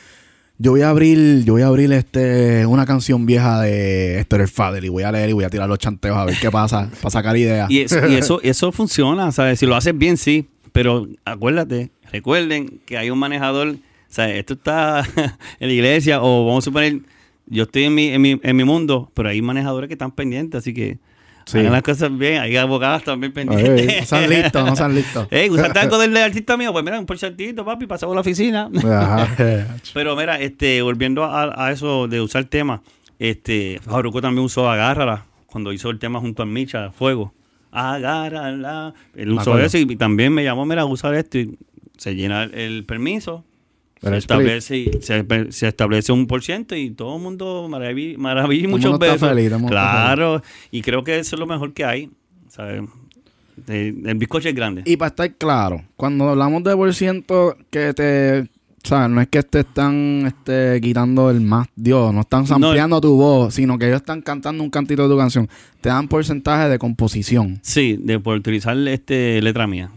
yo 0.59 0.71
voy 0.71 0.83
a 0.83 0.91
abrir, 0.91 1.45
yo 1.45 1.55
voy 1.55 1.63
a 1.63 1.67
abrir 1.67 1.93
este 1.93 2.67
una 2.67 2.87
canción 2.87 3.27
vieja 3.27 3.61
de 3.61 4.21
el 4.21 4.49
Fader 4.49 4.85
y 4.85 4.89
voy 4.89 5.03
a 5.03 5.13
leer 5.13 5.31
y 5.31 5.33
voy 5.33 5.45
a 5.45 5.51
tirar 5.51 5.69
los 5.69 5.79
chanteos 5.79 6.17
a 6.17 6.25
ver 6.25 6.37
qué 6.41 6.51
pasa, 6.51 6.91
para 7.03 7.11
sacar 7.11 7.37
ideas. 7.37 7.71
Y, 7.71 7.81
eso, 7.81 8.07
y 8.09 8.15
eso, 8.15 8.41
eso 8.45 8.73
funciona, 8.73 9.33
¿sabes? 9.33 9.59
Si 9.59 9.67
lo 9.67 9.77
haces 9.77 9.97
bien, 9.97 10.17
sí. 10.17 10.49
Pero 10.73 11.07
acuérdate, 11.25 11.91
recuerden 12.11 12.81
que 12.87 12.97
hay 12.97 13.11
un 13.11 13.19
manejador, 13.19 13.77
¿sabes? 14.09 14.37
Esto 14.37 14.55
está 14.55 15.05
en 15.61 15.69
la 15.69 15.73
iglesia 15.73 16.23
o 16.23 16.47
vamos 16.47 16.65
a 16.65 16.67
suponer, 16.67 17.01
yo 17.47 17.65
estoy 17.65 17.85
en 17.85 17.95
mi, 17.95 18.09
en 18.09 18.23
mi, 18.23 18.41
en 18.43 18.57
mi 18.57 18.65
mundo, 18.65 19.11
pero 19.15 19.29
hay 19.29 19.43
manejadores 19.43 19.89
que 19.89 19.95
están 19.95 20.13
pendientes, 20.13 20.59
así 20.59 20.73
que 20.73 20.99
Sí. 21.47 21.59
hagan 21.59 21.73
las 21.73 21.83
cosas 21.83 22.17
bien. 22.17 22.41
Hay 22.41 22.57
abogados 22.57 23.05
también 23.05 23.33
No 23.33 23.53
pendientes. 23.53 24.09
sean 24.09 24.29
listos, 24.31 24.65
no 24.67 24.77
sean 24.77 24.95
listos. 24.95 25.27
Ey, 25.31 25.51
¿usaste 25.51 25.79
algo 25.81 25.99
del 25.99 26.17
artista 26.17 26.57
mío? 26.57 26.73
Pues 26.73 26.85
mira, 26.85 26.99
un 26.99 27.07
porcentito, 27.07 27.65
papi, 27.65 27.87
pasamos 27.87 28.13
a 28.13 28.17
la 28.17 28.21
oficina. 28.21 28.69
Ajá. 28.85 29.29
Pero 29.95 30.17
mira, 30.17 30.41
este, 30.41 30.83
volviendo 30.83 31.25
a, 31.25 31.67
a 31.67 31.73
eso 31.73 32.09
de 32.09 32.21
usar 32.21 32.45
temas, 32.45 32.81
este, 33.19 33.81
Faruco 33.85 34.21
también 34.21 34.45
usó 34.45 34.69
Agárrala 34.71 35.25
cuando 35.47 35.73
hizo 35.73 35.91
el 35.91 35.99
tema 35.99 36.19
junto 36.21 36.43
a 36.43 36.47
Micha, 36.47 36.91
Fuego. 36.93 37.33
Agárrala. 37.71 38.95
Él 39.15 39.33
usó 39.33 39.59
eso 39.59 39.79
y 39.79 39.97
también 39.97 40.33
me 40.33 40.45
llamó, 40.45 40.65
mira, 40.67 40.85
usar 40.85 41.15
esto 41.15 41.39
y 41.39 41.57
se 41.97 42.15
llena 42.15 42.45
el, 42.45 42.55
el 42.55 42.85
permiso. 42.85 43.45
El 44.03 44.11
Se 44.11 44.19
establece, 44.19 44.77
y- 44.79 44.91
se, 45.01 45.25
se 45.53 45.69
establece 45.69 46.11
un 46.13 46.27
por 46.27 46.43
ciento 46.43 46.75
y 46.75 46.91
todo 46.91 47.17
el 47.17 47.23
mundo 47.23 47.69
maravilla, 47.71 48.19
maravilla 48.19 48.63
Todo 48.65 48.77
el 48.77 48.83
muchos 48.83 48.99
besos. 48.99 49.29
feliz, 49.29 49.53
el 49.53 49.65
claro, 49.67 50.43
y 50.71 50.83
creo 50.83 51.05
que 51.05 51.19
eso 51.19 51.37
es 51.37 51.41
lo 51.41 51.47
mejor 51.47 51.73
que 51.73 51.85
hay. 51.85 52.11
¿sabes? 52.49 52.83
De- 53.67 53.89
el 53.89 54.15
bizcocho 54.17 54.49
es 54.49 54.55
grande. 54.55 54.83
Y 54.87 54.97
para 54.97 55.09
estar 55.11 55.33
claro, 55.37 55.83
cuando 55.97 56.29
hablamos 56.31 56.65
de 56.65 56.75
por 56.75 56.93
ciento 56.95 57.57
que 57.71 57.93
te, 57.95 58.41
O 58.85 58.89
sea, 58.89 59.07
no 59.07 59.21
es 59.21 59.29
que 59.29 59.41
te 59.45 59.61
están 59.61 60.25
este, 60.27 60.81
quitando 60.81 61.31
el 61.31 61.41
más 61.41 61.69
Dios, 61.77 62.13
no 62.13 62.23
están 62.23 62.49
sampleando 62.49 63.01
tu 63.01 63.15
voz, 63.17 63.55
sino 63.55 63.79
que 63.79 63.87
ellos 63.87 64.01
están 64.01 64.21
cantando 64.23 64.65
un 64.65 64.71
cantito 64.71 65.05
de 65.05 65.15
tu 65.15 65.17
canción. 65.17 65.49
Te 65.81 65.89
dan 65.91 66.09
porcentaje 66.09 66.69
de 66.69 66.79
composición. 66.81 67.61
Sí, 67.63 67.97
de 68.01 68.19
por 68.19 68.37
utilizar 68.37 68.77
este 68.89 69.41
letra 69.41 69.69
mía. 69.69 69.91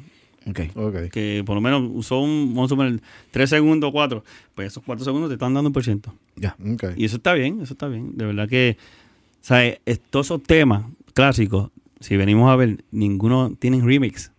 Ok. 0.48 0.60
Ok. 0.76 0.96
Que 1.12 1.44
por 1.46 1.56
lo 1.56 1.62
menos 1.62 1.84
usó 1.94 2.20
un, 2.20 2.54
vamos 2.54 2.70
a 2.70 2.74
suponer, 2.76 3.02
3 3.32 3.50
segundos, 3.50 3.92
4. 3.92 4.24
Pues 4.54 4.68
esos 4.68 4.84
4 4.86 5.04
segundos 5.04 5.30
te 5.30 5.34
están 5.36 5.54
dando 5.54 5.70
un 5.70 5.74
por 5.74 5.84
ciento. 5.84 6.14
Ya. 6.36 6.56
Ok. 6.74 6.84
Y 6.96 7.06
eso 7.06 7.18
está 7.18 7.34
bien, 7.34 7.62
eso 7.62 7.74
está 7.74 7.88
bien. 7.88 8.16
De 8.16 8.26
verdad 8.26 8.48
que, 8.48 8.78
o 8.80 9.38
sea, 9.46 9.66
es- 9.66 10.00
todos 10.10 10.28
esos 10.28 10.44
temas 10.44 10.86
clásicos, 11.14 11.70
si 12.00 12.18
venimos 12.18 12.52
a 12.52 12.56
ver, 12.56 12.84
ninguno 12.92 13.54
tienen 13.58 13.86
remix. 13.86 14.32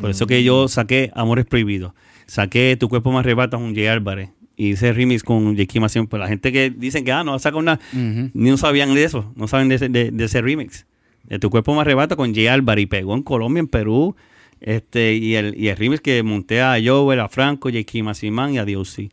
Por 0.00 0.10
eso 0.10 0.26
que 0.28 0.44
yo 0.44 0.68
saqué 0.68 1.10
Amores 1.14 1.44
Prohibidos. 1.46 1.92
Saqué 2.26 2.76
Tu 2.78 2.88
Cuerpo 2.88 3.10
Me 3.10 3.18
Arrebata 3.18 3.56
con 3.56 3.74
Jay 3.74 3.86
Álvarez. 3.86 4.30
Y 4.56 4.70
hice 4.70 4.92
remix 4.92 5.24
con 5.24 5.56
Jake 5.56 5.80
Mación. 5.80 6.06
Pues 6.06 6.20
la 6.20 6.28
gente 6.28 6.52
que 6.52 6.70
dicen 6.70 7.04
que, 7.04 7.10
ah, 7.10 7.24
no, 7.24 7.36
saca 7.40 7.56
una... 7.56 7.80
Ni 7.92 8.50
no 8.50 8.56
sabían 8.56 8.94
de 8.94 9.02
eso, 9.04 9.32
no 9.34 9.48
saben 9.48 9.68
de 9.68 9.74
ese, 9.76 9.88
de, 9.88 10.10
de 10.12 10.24
ese 10.24 10.40
remix. 10.40 10.86
De 11.24 11.38
Tu 11.40 11.50
Cuerpo 11.50 11.74
Me 11.74 11.80
Arrebata 11.80 12.14
con 12.16 12.32
Jay 12.34 12.46
Álvarez. 12.46 12.84
Y 12.84 12.86
pegó 12.86 13.14
en 13.14 13.22
Colombia, 13.22 13.60
en 13.60 13.66
Perú. 13.66 14.14
Este, 14.60 15.14
y, 15.14 15.34
el, 15.36 15.54
y 15.58 15.68
el 15.68 15.76
remix 15.76 16.00
que 16.00 16.22
monté 16.22 16.60
a 16.60 16.76
Joel, 16.84 17.20
a 17.20 17.28
Franco, 17.28 17.68
Jake 17.70 18.02
Massimán 18.02 18.54
y 18.54 18.58
a 18.58 18.64
D.O.C. 18.64 19.10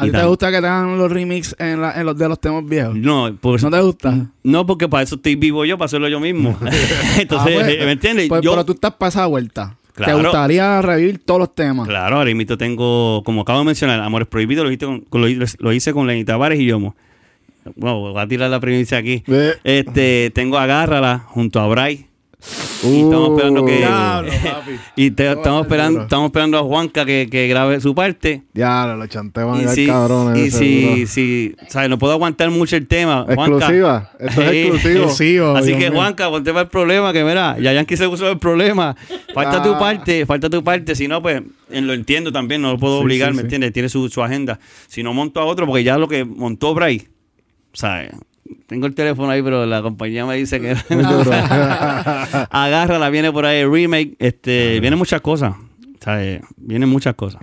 ¿A 0.00 0.04
ti 0.04 0.12
te 0.12 0.22
gusta 0.24 0.52
que 0.52 0.60
te 0.60 0.66
hagan 0.66 0.96
los 0.96 1.10
remix 1.10 1.56
en, 1.58 1.80
la- 1.80 1.98
en 1.98 2.06
los 2.06 2.16
de 2.16 2.28
los 2.28 2.40
temas 2.40 2.64
viejos? 2.64 2.94
No, 2.94 3.34
por 3.40 3.60
¿No 3.62 3.70
te 3.70 3.80
gusta? 3.80 4.26
No, 4.44 4.64
porque 4.64 4.86
para 4.88 5.02
eso 5.02 5.16
estoy 5.16 5.34
vivo 5.34 5.64
yo, 5.64 5.76
para 5.76 5.86
hacerlo 5.86 6.08
yo 6.08 6.20
mismo. 6.20 6.50
Entonces, 7.18 7.56
Ah, 7.58 7.64
pues, 7.64 7.84
¿me 7.84 7.92
entiendes? 7.92 8.28
Pues, 8.28 8.42
yo, 8.42 8.52
pero 8.52 8.64
tú 8.64 8.72
estás 8.74 8.94
para 8.94 9.08
esa 9.08 9.26
vuelta. 9.26 9.76
Claro. 9.94 10.18
Te 10.18 10.22
gustaría 10.22 10.80
revivir 10.82 11.18
todos 11.24 11.40
los 11.40 11.54
temas. 11.56 11.88
Claro, 11.88 12.18
ahora 12.18 12.32
mismo 12.32 12.56
tengo, 12.56 13.22
como 13.24 13.40
acabo 13.40 13.58
de 13.58 13.64
mencionar, 13.64 13.98
Amores 14.00 14.28
Prohibidos, 14.28 14.64
lo 14.64 14.70
hice 14.70 14.86
con, 14.86 15.00
con- 15.00 15.20
lo, 15.22 15.46
lo 15.58 15.72
hice 15.72 15.92
con 15.92 16.06
Lenny 16.06 16.24
Tavares 16.24 16.60
y 16.60 16.66
Yomo. 16.66 16.94
Wow, 17.74 18.12
voy 18.12 18.22
a 18.22 18.28
tirar 18.28 18.48
la 18.50 18.60
primicia 18.60 18.98
aquí. 18.98 19.24
Este, 19.64 20.30
tengo 20.34 20.56
Agárrala 20.58 21.18
junto 21.26 21.58
a 21.60 21.66
Bray. 21.66 22.06
Y 22.84 23.00
estamos 23.02 23.30
esperando 23.30 23.64
que. 23.66 23.76
Diablo, 23.78 24.30
papi. 24.44 24.72
y 24.94 25.10
te- 25.10 25.32
estamos, 25.32 25.62
esperando, 25.62 26.02
estamos 26.02 26.26
esperando 26.26 26.58
a 26.58 26.62
Juanca 26.62 27.04
que, 27.04 27.26
que 27.28 27.48
grabe 27.48 27.80
su 27.80 27.94
parte. 27.96 28.44
Chanteos 29.08 29.50
van 29.50 29.66
a 29.66 29.72
Y 29.72 29.74
si, 29.74 29.86
cabrones. 29.88 30.60
y 30.62 31.06
si, 31.08 31.56
¿sabes? 31.68 31.90
No 31.90 31.98
puedo 31.98 32.12
aguantar 32.12 32.48
mucho 32.50 32.76
el 32.76 32.86
tema. 32.86 33.24
Juanca. 33.24 33.56
Exclusiva. 33.56 34.10
Esto 34.20 34.42
es 34.42 34.52
exclusivo. 34.52 34.94
Exclusivo, 35.04 35.56
Así 35.56 35.66
Dios 35.68 35.78
que 35.80 35.90
mío. 35.90 35.98
Juanca, 35.98 36.28
ponte 36.30 36.50
para 36.52 36.62
el 36.62 36.68
problema, 36.68 37.12
que 37.12 37.24
mira, 37.24 37.56
ya 37.58 37.72
Yankee 37.72 37.96
se 37.96 38.08
puso 38.08 38.30
el 38.30 38.38
problema. 38.38 38.94
Falta 39.34 39.60
tu 39.62 39.74
Ah. 39.74 39.78
parte, 39.78 40.24
falta 40.24 40.48
tu 40.48 40.62
parte. 40.62 40.94
Si 40.94 41.08
no, 41.08 41.20
pues 41.20 41.42
en- 41.70 41.86
lo 41.88 41.92
entiendo 41.92 42.30
también, 42.30 42.62
no 42.62 42.70
lo 42.72 42.78
puedo 42.78 42.98
Sí, 42.98 43.04
obligar, 43.04 43.30
sí, 43.30 43.34
¿me 43.36 43.40
sí. 43.42 43.46
entiendes? 43.46 43.72
Tiene 43.72 43.88
su, 43.88 44.08
su 44.08 44.22
agenda. 44.22 44.60
Si 44.86 45.02
no 45.02 45.12
monto 45.12 45.40
a 45.40 45.44
otro, 45.44 45.66
porque 45.66 45.82
ya 45.82 45.98
lo 45.98 46.06
que 46.06 46.24
montó 46.24 46.72
Bray, 46.72 47.08
¿sabes? 47.72 48.10
Tengo 48.66 48.86
el 48.86 48.94
teléfono 48.94 49.30
ahí, 49.30 49.42
pero 49.42 49.64
la 49.66 49.82
compañía 49.82 50.24
me 50.26 50.36
dice 50.36 50.60
que 50.60 50.76
Muy 50.94 51.04
duro. 51.04 51.30
agárrala, 52.50 53.10
viene 53.10 53.32
por 53.32 53.46
ahí 53.46 53.60
el 53.60 53.70
remake, 53.72 54.14
este, 54.18 54.80
vienen 54.80 54.98
muchas 54.98 55.20
cosas, 55.20 55.54
¿sabes? 56.00 56.42
Vienen 56.56 56.88
muchas 56.88 57.14
cosas. 57.14 57.42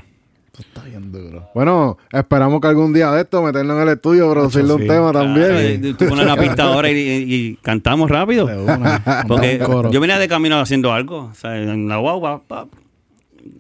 Está 0.58 0.84
bien 0.84 1.12
duro. 1.12 1.50
bueno, 1.54 1.98
esperamos 2.14 2.62
que 2.62 2.68
algún 2.68 2.94
día 2.94 3.12
de 3.12 3.24
esto 3.24 3.44
meternos 3.44 3.76
en 3.76 3.84
el 3.84 3.90
estudio, 3.96 4.32
producirle 4.32 4.74
un 4.74 4.82
sí. 4.84 4.88
tema 4.88 5.12
también. 5.12 5.52
Eh, 5.52 5.94
tú 5.98 6.08
pones 6.08 6.26
la 6.26 6.38
pista 6.42 6.64
ahora 6.64 6.90
y, 6.90 6.96
y- 6.98 7.34
y 7.36 7.56
cantamos 7.58 8.10
rápido. 8.10 8.46
Una. 8.46 9.26
Porque 9.28 9.60
yo 9.92 10.00
venía 10.00 10.18
de 10.18 10.28
camino 10.30 10.58
haciendo 10.60 10.94
algo, 10.94 11.30
o 11.32 11.34
sea, 11.34 11.62
en 11.62 11.90
la 11.90 11.98
guagua, 11.98 12.42
pap, 12.48 12.70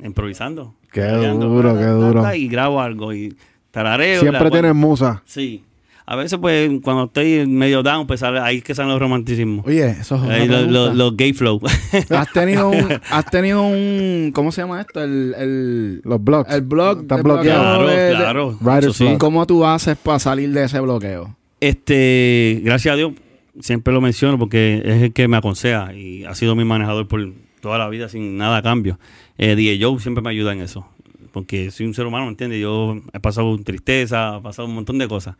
improvisando. 0.04 0.74
Qué 0.92 1.02
duro, 1.02 1.78
qué 1.78 1.86
duro. 1.86 2.34
Y 2.34 2.48
grabo 2.48 2.80
algo 2.80 3.14
y 3.14 3.36
tarareo. 3.72 4.22
Siempre 4.22 4.50
tienes 4.50 4.74
musa. 4.74 5.22
Sí. 5.26 5.64
A 6.08 6.16
veces, 6.16 6.38
pues, 6.40 6.70
cuando 6.84 7.06
estoy 7.06 7.48
medio 7.48 7.82
down, 7.82 8.06
pues 8.06 8.20
sale- 8.20 8.40
ahí 8.40 8.58
es 8.58 8.64
que 8.64 8.76
salen 8.76 8.92
los 8.92 9.00
romanticismos. 9.00 9.66
Oye, 9.66 9.90
eso 9.90 10.16
es 10.18 10.22
Ahí 10.30 10.48
los, 10.48 10.96
los 10.96 11.18
gay 11.18 11.34
flow. 11.34 11.60
¿Has 12.12 12.32
tenido 12.32 12.70
un, 12.70 13.00
has 13.10 13.26
tenido 13.32 13.64
un, 13.64 14.32
¿cómo 14.34 14.52
se 14.52 14.62
llama 14.62 14.82
esto? 14.82 15.02
El, 15.04 15.34
el, 15.36 16.02
Los 16.04 16.24
blogs. 16.24 16.54
el 16.54 16.62
blog. 16.62 17.02
Están 17.02 17.18
el 17.18 17.24
bloqueados. 17.24 17.84
claro, 18.16 18.52
de- 18.52 18.58
claro. 18.60 18.94
Sí. 18.94 19.16
¿Cómo 19.18 19.48
tú 19.48 19.66
haces 19.66 19.98
para 19.98 20.20
salir 20.20 20.52
de 20.52 20.66
ese 20.66 20.80
bloqueo? 20.80 21.36
Este, 21.60 22.62
gracias 22.64 22.94
a 22.94 22.98
Dios, 22.98 23.14
siempre 23.60 23.92
lo 23.94 24.00
menciono 24.02 24.38
porque 24.38 24.84
es 24.86 25.02
el 25.02 25.14
que 25.14 25.28
me 25.28 25.38
aconseja 25.38 25.94
y 25.96 26.24
ha 26.26 26.36
sido 26.36 26.56
mi 26.56 26.66
manejador 26.66 27.08
por 27.08 27.34
toda 27.62 27.80
la 27.80 27.90
vida 27.90 28.10
sin 28.10 28.38
nada 28.38 28.58
a 28.58 28.62
cambio. 28.62 29.00
Eh, 29.40 29.56
DJ 29.56 29.80
Joe 29.84 30.00
siempre 30.00 30.22
me 30.24 30.30
ayuda 30.30 30.54
en 30.54 30.62
eso, 30.62 30.86
porque 31.32 31.72
soy 31.72 31.88
un 31.88 31.96
ser 31.96 32.06
humano, 32.06 32.26
¿me 32.26 32.32
entiendes? 32.32 32.62
Yo 32.62 33.02
he 33.12 33.20
pasado 33.20 33.58
tristeza, 33.58 34.38
he 34.38 34.42
pasado 34.42 34.68
un 34.68 34.76
montón 34.76 35.00
de 35.00 35.08
cosas 35.08 35.36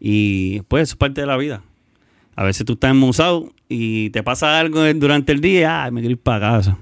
y 0.00 0.60
pues 0.62 0.90
es 0.90 0.96
parte 0.96 1.20
de 1.20 1.26
la 1.26 1.36
vida. 1.36 1.62
A 2.36 2.44
veces 2.44 2.66
tú 2.66 2.74
estás 2.74 2.90
enmusado 2.90 3.52
y 3.68 4.10
te 4.10 4.22
pasa 4.22 4.58
algo 4.58 4.84
durante 4.94 5.32
el 5.32 5.40
día, 5.40 5.84
ah, 5.84 5.90
me 5.90 6.00
quiero 6.00 6.12
ir 6.12 6.18
para 6.18 6.52
casa. 6.52 6.78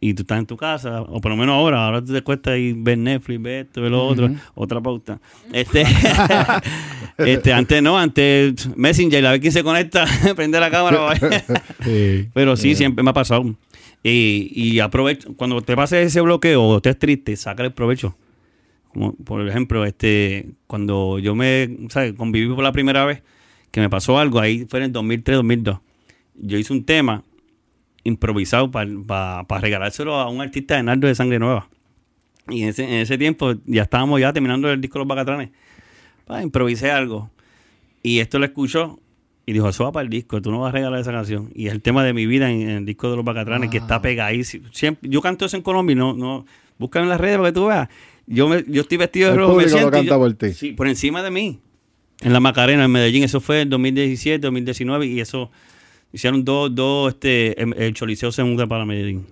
Y 0.00 0.14
tú 0.14 0.22
estás 0.22 0.40
en 0.40 0.46
tu 0.46 0.56
casa, 0.56 1.02
o 1.02 1.20
por 1.20 1.30
lo 1.30 1.36
menos 1.36 1.54
ahora, 1.54 1.86
ahora 1.86 2.04
te 2.04 2.22
cuesta 2.22 2.58
ir 2.58 2.74
ver 2.78 2.98
Netflix, 2.98 3.40
ver 3.40 3.66
esto, 3.66 3.82
ver 3.82 3.92
lo 3.92 4.04
otro, 4.04 4.30
otra 4.54 4.80
pauta. 4.80 5.20
Este, 5.52 5.84
este, 7.18 7.52
antes 7.52 7.80
no, 7.80 7.96
antes 7.96 8.76
Messenger, 8.76 9.26
a 9.26 9.30
ver 9.32 9.40
quién 9.40 9.52
se 9.52 9.62
conecta, 9.62 10.04
prende 10.36 10.58
la 10.58 10.70
cámara. 10.70 11.14
Sí. 11.84 12.28
Pero 12.34 12.56
sí, 12.56 12.74
siempre 12.74 13.04
me 13.04 13.10
ha 13.10 13.14
pasado. 13.14 13.44
Y, 14.02 14.50
y 14.54 14.80
aprovecho, 14.80 15.36
cuando 15.36 15.60
te 15.62 15.76
pase 15.76 16.02
ese 16.02 16.20
bloqueo 16.20 16.62
o 16.62 16.76
estés 16.78 16.98
triste, 16.98 17.36
saca 17.36 17.62
el 17.62 17.72
provecho. 17.72 18.16
Como, 18.92 19.14
por 19.14 19.46
ejemplo, 19.46 19.84
este, 19.84 20.50
cuando 20.66 21.18
yo 21.18 21.34
me, 21.34 21.78
¿sabes? 21.88 22.12
Conviví 22.14 22.52
por 22.54 22.62
la 22.62 22.72
primera 22.72 23.04
vez, 23.04 23.22
que 23.70 23.80
me 23.80 23.88
pasó 23.88 24.18
algo, 24.18 24.38
ahí 24.38 24.66
fue 24.68 24.80
en 24.80 24.86
el 24.86 24.92
2003, 24.92 25.36
2002. 25.36 25.78
Yo 26.34 26.58
hice 26.58 26.72
un 26.72 26.84
tema 26.84 27.24
improvisado 28.04 28.70
para 28.70 29.60
regalárselo 29.60 30.16
a 30.16 30.28
un 30.28 30.40
artista 30.40 30.76
de 30.76 30.82
Nardo 30.82 31.08
de 31.08 31.14
Sangre 31.14 31.38
Nueva. 31.38 31.68
Y 32.48 32.62
en 32.62 32.70
ese, 32.70 32.84
en 32.84 32.94
ese 32.94 33.16
tiempo 33.18 33.54
ya 33.66 33.82
estábamos 33.82 34.20
ya 34.20 34.32
terminando 34.32 34.70
el 34.70 34.80
disco 34.80 34.98
Los 34.98 35.06
Bacatranes. 35.06 35.50
Pa, 36.26 36.42
improvisé 36.42 36.90
algo. 36.90 37.30
Y 38.02 38.18
esto 38.18 38.38
lo 38.38 38.44
escuchó 38.44 38.98
y 39.46 39.52
dijo, 39.52 39.68
eso 39.68 39.84
va 39.84 39.92
para 39.92 40.04
el 40.04 40.10
disco, 40.10 40.40
tú 40.40 40.50
no 40.50 40.60
vas 40.60 40.70
a 40.70 40.72
regalar 40.72 41.00
esa 41.00 41.12
canción. 41.12 41.50
Y 41.54 41.66
es 41.66 41.72
el 41.72 41.82
tema 41.82 42.04
de 42.04 42.12
mi 42.12 42.26
vida 42.26 42.50
en, 42.50 42.62
en 42.62 42.70
el 42.70 42.86
disco 42.86 43.10
de 43.10 43.16
Los 43.16 43.24
Bacatranes, 43.24 43.70
que 43.70 43.78
está 43.78 44.02
pegadísimo. 44.02 44.68
Siempre, 44.72 45.08
yo 45.08 45.20
canto 45.20 45.44
eso 45.44 45.56
en 45.56 45.62
Colombia 45.62 45.96
no, 45.96 46.14
no, 46.14 46.44
búscame 46.78 47.04
en 47.04 47.10
las 47.10 47.20
redes 47.20 47.36
para 47.36 47.48
que 47.48 47.54
tú 47.54 47.66
veas. 47.66 47.88
Yo, 48.26 48.48
me, 48.48 48.64
yo 48.68 48.82
estoy 48.82 48.98
vestido 48.98 49.28
de 49.28 49.32
El 49.34 49.38
rojo. 49.40 49.56
me 49.56 49.66
lo 49.66 49.90
canta 49.90 50.02
yo- 50.02 50.18
por 50.18 50.32
ti. 50.34 50.52
Sí, 50.52 50.72
por 50.72 50.88
encima 50.88 51.22
de 51.22 51.30
mí. 51.30 51.60
En 52.20 52.32
la 52.32 52.40
Macarena, 52.40 52.84
en 52.84 52.90
Medellín. 52.90 53.24
Eso 53.24 53.40
fue 53.40 53.62
en 53.62 53.70
2017, 53.70 54.38
2019 54.38 55.06
y 55.06 55.20
eso 55.20 55.50
hicieron 56.12 56.44
dos, 56.44 56.74
dos, 56.74 57.14
este, 57.14 57.60
em- 57.60 57.74
el 57.76 57.94
Choliseo 57.94 58.30
se 58.32 58.44
muda 58.44 58.66
para 58.66 58.84
Medellín. 58.84 59.26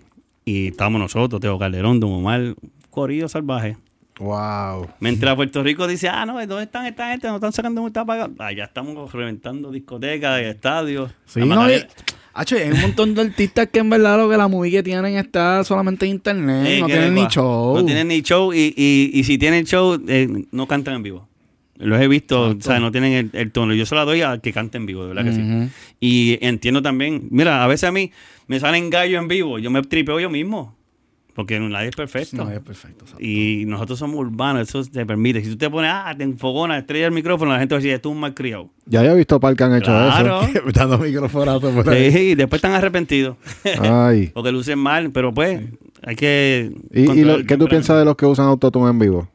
Y 0.45 0.68
estábamos 0.68 1.01
nosotros, 1.01 1.41
Teo 1.41 1.59
Calderón, 1.59 2.01
Don 2.01 2.11
Omar, 2.12 2.55
Corillo 2.91 3.28
Salvaje. 3.28 3.76
Wow. 4.18 4.88
Mientras 5.01 5.34
Puerto 5.36 5.62
Rico 5.62 5.86
dice, 5.86 6.09
ah, 6.09 6.26
no, 6.26 6.34
¿dónde 6.47 6.64
están 6.64 6.84
esta 6.86 7.11
gente? 7.11 7.28
No 7.28 7.36
están 7.36 7.53
sacando 7.53 7.80
mucha 7.80 8.05
paga. 8.05 8.28
Allá 8.38 8.64
estamos 8.64 9.11
reventando 9.12 9.70
discotecas, 9.70 10.41
estadios. 10.43 11.12
Sí, 11.26 11.41
no, 11.41 11.47
y, 11.47 11.49
Macarena- 11.49 11.88
Hacho, 12.33 12.57
hay 12.57 12.70
un 12.70 12.81
montón 12.81 13.14
de 13.14 13.22
artistas 13.22 13.68
que 13.72 13.81
en 13.81 13.91
verdad 13.91 14.16
lo 14.18 14.31
que 14.31 14.37
la 14.37 14.47
movie 14.49 14.70
que 14.70 14.83
tienen 14.83 15.16
está 15.16 15.64
solamente 15.64 16.07
en 16.07 16.12
internet, 16.12 16.81
no 16.81 16.87
tienen 16.87 17.14
ni 17.14 17.26
show. 17.26 17.74
No 17.76 17.85
tienen 17.85 18.09
ni 18.09 18.22
show 18.22 18.53
y, 18.53 18.72
y, 18.76 19.11
y 19.12 19.24
si 19.24 19.37
tienen 19.37 19.64
show, 19.64 20.01
eh, 20.07 20.28
no 20.53 20.66
cantan 20.68 20.95
en 20.95 21.03
vivo. 21.03 21.28
Los 21.76 22.01
he 22.01 22.09
visto, 22.09 22.51
o 22.51 22.61
sea, 22.61 22.78
no 22.78 22.93
tienen 22.93 23.12
el, 23.14 23.31
el 23.33 23.53
tono. 23.53 23.72
Yo 23.72 23.87
se 23.87 23.95
la 23.95 24.05
doy 24.05 24.20
a 24.20 24.39
que 24.39 24.53
cante 24.53 24.76
en 24.76 24.85
vivo, 24.85 25.03
de 25.03 25.14
verdad 25.14 25.24
que 25.24 25.33
sí. 25.33 25.70
Y 25.99 26.39
entiendo 26.43 26.83
también, 26.83 27.26
mira, 27.31 27.64
a 27.64 27.66
veces 27.66 27.89
a 27.89 27.93
mí 27.93 28.12
me 28.47 28.61
salen 28.61 28.91
gallos 28.91 29.20
en 29.22 29.28
vivo, 29.28 29.59
yo 29.59 29.70
me 29.70 29.81
tripeo 29.83 30.20
yo 30.20 30.28
mismo, 30.28 30.76
porque 31.41 31.59
nadie 31.59 31.88
es 31.88 31.97
perfecto. 31.97 32.36
No, 32.36 32.51
es 32.51 32.61
perfecto. 32.61 33.05
exacto. 33.05 33.24
Y 33.24 33.64
nosotros 33.66 33.99
somos 33.99 34.18
urbanos, 34.18 34.68
eso 34.68 34.84
te 34.84 35.07
permite. 35.07 35.43
Si 35.43 35.49
tú 35.49 35.57
te 35.57 35.70
pones, 35.70 35.91
ah, 35.91 36.14
te 36.14 36.22
enfogona, 36.22 36.76
estrella 36.76 37.07
el 37.07 37.12
micrófono, 37.12 37.53
la 37.53 37.59
gente 37.59 37.74
va 37.74 37.78
a 37.78 37.82
decir, 37.82 37.99
tú 37.99 38.11
un 38.11 38.20
mal 38.20 38.34
criado. 38.34 38.68
Ya 38.84 39.03
yo 39.03 39.12
he 39.12 39.16
visto 39.16 39.41
par 39.41 39.57
que 39.57 39.64
han 39.64 39.74
hecho 39.74 39.86
Claro. 39.86 40.43
Dando 40.74 40.99
microfonazos 40.99 41.74
por 41.74 41.88
ahí. 41.88 42.12
Sí, 42.12 42.18
y 42.18 42.34
después 42.34 42.59
están 42.59 42.72
arrepentidos. 42.72 43.38
eso. 43.64 43.82
Ay. 43.82 44.26
porque 44.34 44.53
lucen 44.53 44.78
mal, 44.78 45.12
pero 45.12 45.32
pues, 45.32 45.62
hay 46.03 46.14
que. 46.14 46.72
¿Y, 46.93 47.11
y 47.11 47.24
lo, 47.24 47.43
qué 47.47 47.57
tú 47.57 47.68
piensas 47.68 47.99
de 47.99 48.05
los 48.05 48.16
que 48.16 48.26
usan 48.26 48.45
autotune 48.45 48.91
en 48.91 48.99
vivo? 48.99 49.28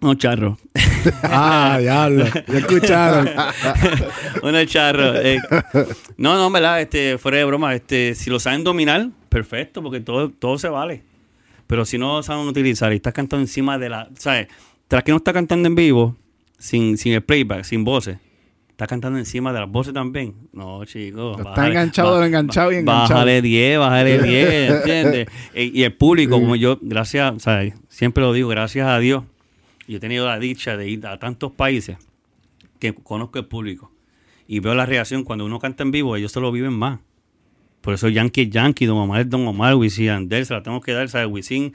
No, 0.00 0.14
charro. 0.14 0.58
Ah, 1.22 1.78
diablo. 1.80 2.24
Ya 2.48 2.58
escucharon. 2.58 3.30
Uno 4.42 4.64
charro. 4.64 5.14
eh. 5.14 5.38
no, 6.16 6.36
no, 6.36 6.50
verdad, 6.50 6.80
este, 6.80 7.16
fuera 7.16 7.38
de 7.38 7.44
broma, 7.44 7.76
este, 7.76 8.16
si 8.16 8.28
lo 8.28 8.40
saben 8.40 8.64
dominar, 8.64 9.10
perfecto, 9.28 9.82
porque 9.82 10.00
todo, 10.00 10.30
todo 10.30 10.58
se 10.58 10.68
vale. 10.68 11.04
Pero 11.68 11.84
si 11.84 11.96
no 11.96 12.16
lo 12.16 12.22
saben 12.24 12.48
utilizar 12.48 12.92
y 12.92 12.96
estás 12.96 13.12
cantando 13.12 13.44
encima 13.44 13.78
de 13.78 13.88
la. 13.88 14.08
¿Sabes? 14.18 14.48
Tras 14.88 15.04
que 15.04 15.12
no 15.12 15.18
está 15.18 15.32
cantando 15.32 15.68
en 15.68 15.76
vivo, 15.76 16.16
sin, 16.58 16.98
sin 16.98 17.12
el 17.12 17.22
playback, 17.22 17.62
sin 17.62 17.84
voces, 17.84 18.18
Está 18.76 18.86
cantando 18.86 19.18
encima 19.18 19.54
de 19.54 19.60
las 19.60 19.70
voces 19.70 19.94
también. 19.94 20.34
No, 20.52 20.84
chicos. 20.84 21.38
Está 21.38 21.68
enganchado, 21.68 22.22
enganchado 22.22 22.72
y 22.72 22.76
enganchado. 22.76 23.20
Bájale 23.20 23.40
10, 23.40 23.78
bájale 23.78 24.22
10, 24.22 24.70
¿entiendes? 24.70 25.28
y, 25.54 25.80
y 25.80 25.84
el 25.84 25.94
público, 25.94 26.38
como 26.38 26.56
yo, 26.56 26.78
gracias, 26.82 27.42
sea, 27.42 27.62
siempre 27.88 28.22
lo 28.22 28.34
digo, 28.34 28.50
gracias 28.50 28.86
a 28.86 28.98
Dios, 28.98 29.24
yo 29.86 29.98
he 29.98 30.00
tenido 30.00 30.26
la 30.26 30.38
dicha 30.38 30.76
de 30.76 30.88
ir 30.88 31.06
a 31.06 31.18
tantos 31.18 31.52
países 31.52 31.98
que 32.78 32.94
conozco 32.94 33.38
el 33.38 33.46
público 33.46 33.92
y 34.46 34.60
veo 34.60 34.74
la 34.74 34.86
reacción 34.86 35.24
cuando 35.24 35.44
uno 35.44 35.58
canta 35.58 35.82
en 35.82 35.90
vivo, 35.90 36.16
ellos 36.16 36.32
se 36.32 36.40
lo 36.40 36.52
viven 36.52 36.72
más. 36.72 37.00
Por 37.80 37.94
eso 37.94 38.08
Yankee 38.08 38.48
Yankee, 38.48 38.86
Don 38.86 38.98
Omar 38.98 39.20
es 39.20 39.30
Don 39.30 39.46
Omar, 39.46 39.74
Wisin 39.74 40.08
Andel, 40.08 40.46
se 40.46 40.54
la 40.54 40.62
tengo 40.62 40.80
que 40.80 40.92
dar, 40.92 41.08
¿sabes? 41.08 41.28
Wisin, 41.28 41.72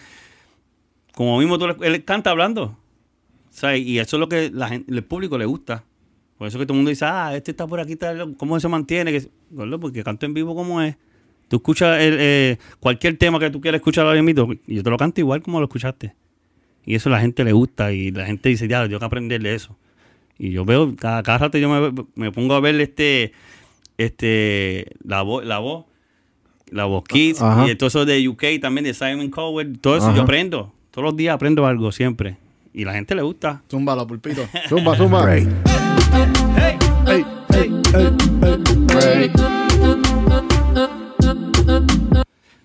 como 1.13 1.39
mismo 1.39 1.57
tú, 1.57 1.67
él 1.83 2.03
canta 2.03 2.31
hablando, 2.31 2.77
¿sabes? 3.49 3.81
Y 3.85 3.99
eso 3.99 4.17
es 4.17 4.19
lo 4.19 4.29
que 4.29 4.51
el 4.87 5.03
público 5.03 5.37
le 5.37 5.45
gusta. 5.45 5.85
Por 6.37 6.47
eso 6.47 6.57
que 6.57 6.65
todo 6.65 6.73
el 6.73 6.77
mundo 6.79 6.89
dice, 6.89 7.05
ah, 7.05 7.35
este 7.35 7.51
está 7.51 7.67
por 7.67 7.79
aquí, 7.79 7.97
¿cómo 8.37 8.59
se 8.59 8.67
mantiene? 8.67 9.21
Porque 9.79 10.03
canto 10.03 10.25
en 10.25 10.33
vivo 10.33 10.55
como 10.55 10.81
es. 10.81 10.97
Tú 11.47 11.57
escuchas 11.57 11.97
eh, 11.99 12.57
cualquier 12.79 13.17
tema 13.17 13.37
que 13.37 13.49
tú 13.49 13.61
quieras 13.61 13.79
escuchar 13.79 14.05
ahora 14.05 14.21
mismo, 14.23 14.53
yo 14.65 14.83
te 14.83 14.89
lo 14.89 14.97
canto 14.97 15.21
igual 15.21 15.41
como 15.41 15.59
lo 15.59 15.65
escuchaste. 15.65 16.15
Y 16.85 16.95
eso 16.95 17.09
a 17.09 17.11
la 17.13 17.19
gente 17.21 17.43
le 17.43 17.51
gusta 17.53 17.91
y 17.91 18.11
la 18.11 18.25
gente 18.25 18.49
dice, 18.49 18.67
ya, 18.67 18.81
yo 18.83 18.87
tengo 18.87 18.99
que 18.99 19.05
aprenderle 19.05 19.53
eso. 19.53 19.77
Y 20.39 20.51
yo 20.51 20.65
veo, 20.65 20.95
cada, 20.95 21.21
cada 21.23 21.37
rato 21.37 21.57
yo 21.57 21.69
me, 21.69 21.93
me 22.15 22.31
pongo 22.31 22.55
a 22.55 22.59
ver 22.59 22.79
este, 22.81 23.31
este, 23.97 24.87
la 25.03 25.21
voz, 25.21 25.45
la 25.45 25.59
voz, 25.59 25.85
la 26.71 26.85
voz 26.85 27.03
Kids, 27.03 27.41
Ajá. 27.41 27.69
y 27.69 27.75
todo 27.75 27.87
eso 27.87 28.05
de 28.05 28.27
UK 28.27 28.43
también, 28.61 28.85
de 28.85 28.93
Simon 28.93 29.29
Cowell, 29.29 29.77
todo 29.79 29.97
eso 29.97 30.07
Ajá. 30.07 30.15
yo 30.15 30.23
aprendo. 30.23 30.73
Todos 30.89 31.05
los 31.05 31.15
días 31.15 31.35
aprendo 31.35 31.65
algo 31.67 31.91
siempre. 31.91 32.37
Y 32.73 32.85
la 32.85 32.93
gente 32.93 33.13
le 33.15 33.21
gusta. 33.21 33.61
Zúmbalo, 33.69 34.07
pulpito. 34.07 34.41
Zumba, 34.69 34.95
zumba. 34.95 35.35
Ey, 35.35 35.47
ey, 35.47 36.75
ey, 37.07 37.25
ey, 37.53 37.71
ey. 39.13 39.31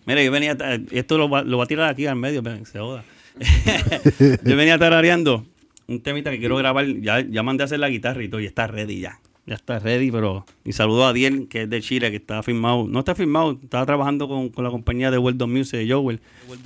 Mira, 0.07 0.23
yo 0.23 0.31
venía, 0.31 0.57
esto 0.93 1.19
lo, 1.19 1.29
va- 1.29 1.43
lo 1.43 1.57
voy 1.57 1.65
a 1.65 1.67
tirar 1.67 1.91
aquí 1.91 2.07
al 2.07 2.17
medio, 2.17 2.43
se 2.65 2.79
joda. 2.79 3.03
yo 4.45 4.57
venía 4.57 4.79
tarareando 4.79 5.45
un 5.89 6.01
temita 6.01 6.31
que 6.31 6.39
quiero 6.39 6.57
grabar, 6.57 6.87
ya, 7.01 7.21
ya 7.21 7.43
mandé 7.43 7.63
a 7.63 7.67
hacer 7.67 7.79
la 7.79 7.89
guitarra 7.89 8.23
y 8.23 8.29
todo, 8.29 8.41
y 8.41 8.47
está 8.47 8.67
ready 8.67 9.01
ya. 9.01 9.21
Ya 9.47 9.55
está 9.55 9.79
ready, 9.79 10.11
pero... 10.11 10.45
Y 10.65 10.73
saludo 10.73 11.07
a 11.07 11.13
Diel, 11.13 11.47
que 11.49 11.63
es 11.63 11.71
de 11.71 11.81
Chile, 11.81 12.11
que 12.11 12.17
está 12.17 12.43
firmado. 12.43 12.89
No 12.89 12.99
está 12.99 13.15
firmado, 13.15 13.57
estaba 13.63 13.87
trabajando 13.87 14.27
con, 14.27 14.49
con 14.49 14.65
la 14.65 14.71
compañía 14.71 15.13
de 15.13 15.19
World 15.19 15.41
of 15.41 15.49
Music 15.49 15.79
de 15.79 15.93
Joel. 15.93 16.21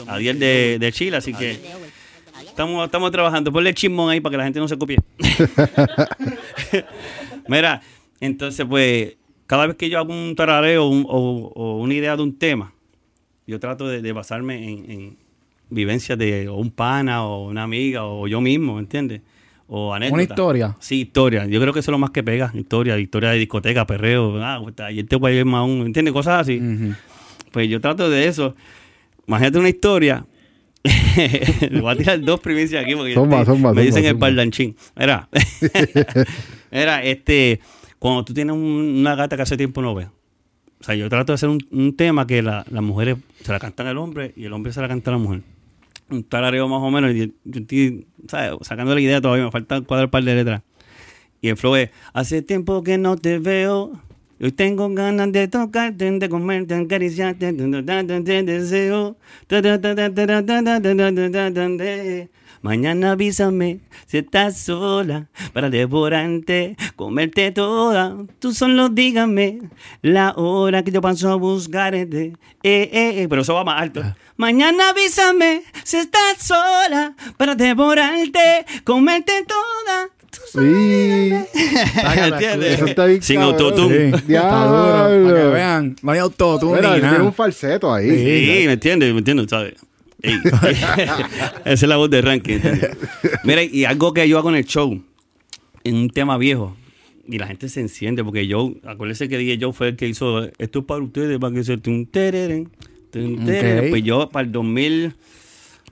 A 0.07 0.17
Diel 0.17 0.39
de, 0.39 0.79
de 0.81 0.91
Chile, 0.93 1.19
así 1.19 1.35
que... 1.35 1.61
Estamos, 2.47 2.87
estamos 2.87 3.11
trabajando. 3.13 3.53
Ponle 3.53 3.69
el 3.69 3.75
chismón 3.77 4.09
ahí 4.09 4.21
para 4.21 4.31
que 4.31 4.37
la 4.39 4.45
gente 4.45 4.61
no 4.61 4.67
se 4.69 4.79
copie. 4.79 4.97
Mira, 7.49 7.83
entonces 8.21 8.67
pues, 8.69 9.17
cada 9.47 9.67
vez 9.67 9.77
que 9.77 9.91
yo 9.91 9.99
hago 9.99 10.13
un 10.13 10.35
tarareo 10.35 10.87
un- 10.89 11.05
o, 11.09 11.53
o 11.55 11.77
una 11.81 11.95
idea 11.95 12.17
de 12.17 12.23
un 12.23 12.39
tema, 12.39 12.73
yo 13.47 13.59
trato 13.61 13.89
de, 13.89 14.01
de 14.03 14.13
basarme 14.13 14.71
en, 14.71 14.91
en 14.91 15.17
vivencias 15.71 16.19
de 16.19 16.49
o 16.49 16.57
un 16.57 16.71
pana 16.71 17.25
o 17.25 17.49
una 17.49 17.63
amiga 17.63 18.05
o 18.05 18.27
yo 18.29 18.41
mismo, 18.41 18.79
¿entiendes? 18.79 19.23
O 19.69 19.95
anécdota. 19.95 20.23
historia? 20.23 20.77
Sí, 20.81 21.03
historia. 21.03 21.47
Yo 21.47 21.61
creo 21.61 21.73
que 21.73 21.79
eso 21.81 21.91
es 21.91 21.93
lo 21.93 21.99
más 21.99 22.11
que 22.11 22.23
pega. 22.25 22.51
Historia, 22.55 22.99
historia 22.99 23.31
de 23.31 23.39
discoteca, 23.39 23.87
perreo. 23.87 24.43
Ah, 24.43 24.61
ayer 24.85 25.07
te 25.07 25.17
voy 25.17 25.33
a 25.33 25.35
ir 25.37 25.45
más 25.45 25.65
un, 25.69 25.87
¿entiendes? 25.87 26.13
Cosas 26.13 26.41
así. 26.41 26.61
Pues 27.53 27.69
yo 27.69 27.81
trato 27.81 28.11
de 28.11 28.27
eso. 28.27 28.55
Imagínate 29.29 29.59
una 29.59 29.69
historia. 29.69 30.27
Voy 31.81 31.93
a 31.93 31.97
tirar 31.97 32.21
dos 32.23 32.41
primicias 32.41 32.83
aquí 32.83 32.95
porque 32.95 33.13
este, 33.13 33.53
me 33.75 33.83
dicen 33.83 34.05
el 34.07 34.19
parlanchín. 34.19 34.77
Era, 34.97 35.29
era 36.71 37.03
este, 37.05 37.61
cuando 37.99 38.25
tú 38.25 38.33
tienes 38.35 38.55
un- 38.55 38.97
una 39.01 39.15
gata 39.15 39.37
que 39.37 39.43
hace 39.43 39.57
tiempo 39.57 39.83
no 39.83 39.95
ves. 39.95 40.09
O 40.81 40.85
sea, 40.85 40.95
yo 40.95 41.09
trato 41.11 41.33
de 41.33 41.35
hacer 41.35 41.49
un, 41.51 41.59
un 41.71 41.95
tema 41.97 42.27
que 42.27 42.43
la- 42.43 42.65
las 42.71 42.83
mujeres 42.83 43.19
se 43.45 43.53
la 43.53 43.59
cantan 43.59 43.87
al 43.89 43.99
hombre 43.99 44.33
y 44.37 44.45
el 44.45 44.53
hombre 44.53 44.73
se 44.73 44.81
la 44.81 44.89
canta 44.89 45.11
a 45.11 45.15
la 45.15 45.19
mujer 45.19 45.43
un 46.11 46.25
tarareo 46.25 46.69
más 46.69 46.81
o 46.83 46.91
menos. 46.91 47.13
Y 47.13 47.33
yo 47.45 47.61
estoy, 47.61 48.07
¿sabes? 48.29 48.53
Sacando 48.63 48.95
la 48.95 49.01
idea 49.01 49.21
todavía, 49.21 49.45
me 49.45 49.51
falta 49.51 49.81
cuadrar 49.81 50.07
un 50.07 50.11
par 50.11 50.25
de 50.25 50.35
letras. 50.35 50.63
Y 51.41 51.49
el 51.49 51.57
flow 51.57 51.77
es, 51.77 51.91
hace 52.13 52.43
tiempo 52.43 52.83
que 52.83 52.99
no 52.99 53.17
te 53.17 53.39
veo, 53.39 53.93
hoy 54.41 54.53
tengo 54.53 54.91
ganas 54.91 55.33
de 55.33 55.49
tocarte, 55.49 56.11
de 56.11 56.29
comerte, 56.29 56.75
de 56.75 56.83
acariciarte, 56.83 57.53
de 57.53 58.43
deseo. 58.43 59.17
Mañana 62.63 63.13
avísame 63.13 63.81
si 64.05 64.19
estás 64.19 64.59
sola 64.59 65.31
para 65.55 65.71
devorarte, 65.71 66.77
comerte 66.95 67.53
toda. 67.53 68.19
Tú 68.39 68.53
solo 68.53 68.91
dígame 68.91 69.61
la 70.03 70.35
hora 70.37 70.85
que 70.85 70.91
yo 70.91 71.01
paso 71.01 71.31
a 71.31 71.37
buscarte. 71.37 72.35
Eh, 72.63 72.91
eh. 72.93 73.27
Pero 73.31 73.41
eso 73.41 73.55
va 73.55 73.65
más 73.65 73.81
alto. 73.81 74.03
Mañana 74.37 74.91
avísame 74.91 75.63
si 75.91 75.97
estás 75.97 76.39
sola 76.39 77.15
para 77.37 77.57
devorarte, 77.57 78.65
comerte 78.85 79.33
toda. 79.45 80.09
Sí. 80.53 80.59
¿Entiendes? 82.33 82.75
Eso 82.75 82.87
está 82.87 83.07
bien 83.07 83.21
Sin 83.21 83.41
cabrón. 83.41 83.55
autotune. 83.55 84.19
Sí. 84.19 84.33
Para 84.35 85.09
que 85.09 85.49
vean, 85.49 85.97
no 86.01 86.13
hay 86.13 86.21
autotune 86.21 86.77
Mira, 86.77 86.95
ni 86.95 87.01
tiene 87.01 87.23
un 87.23 87.35
falseto 87.35 87.93
ahí. 87.93 88.09
Sí, 88.09 88.67
¿me 88.67 88.75
entiendes? 88.75 89.13
¿Me 89.13 89.19
entiendes? 89.19 89.47
¿Sabes? 89.51 89.75
Ey. 90.23 90.39
Esa 91.65 91.73
es 91.73 91.83
la 91.83 91.97
voz 91.97 92.09
de 92.09 92.23
ranking. 92.23 92.55
¿entiendes? 92.55 92.97
Mira, 93.43 93.65
y 93.65 93.85
algo 93.85 94.15
que 94.15 94.29
yo 94.29 94.39
hago 94.39 94.51
en 94.51 94.57
el 94.57 94.65
show, 94.67 95.03
en 95.83 95.95
un 95.97 96.09
tema 96.09 96.39
viejo, 96.39 96.77
y 97.27 97.39
la 97.39 97.49
gente 97.49 97.69
se 97.69 97.81
enciende, 97.81 98.23
porque 98.23 98.47
yo, 98.47 98.75
acuérdense 98.85 99.29
que 99.29 99.39
DJ 99.39 99.59
Joe 99.61 99.73
fue 99.73 99.89
el 99.89 99.97
que 99.97 100.07
hizo 100.07 100.45
esto 100.57 100.79
es 100.79 100.85
para 100.85 101.03
ustedes, 101.03 101.37
para 101.41 101.53
que 101.53 101.65
se 101.65 101.79
tun, 101.79 102.07
tereren, 102.07 102.71
tun, 103.11 103.45
tereren". 103.45 103.85
Ok. 103.87 103.91
Pues 103.91 104.05
yo, 104.05 104.29
para 104.29 104.47
el 104.47 104.53
2000, 104.53 105.15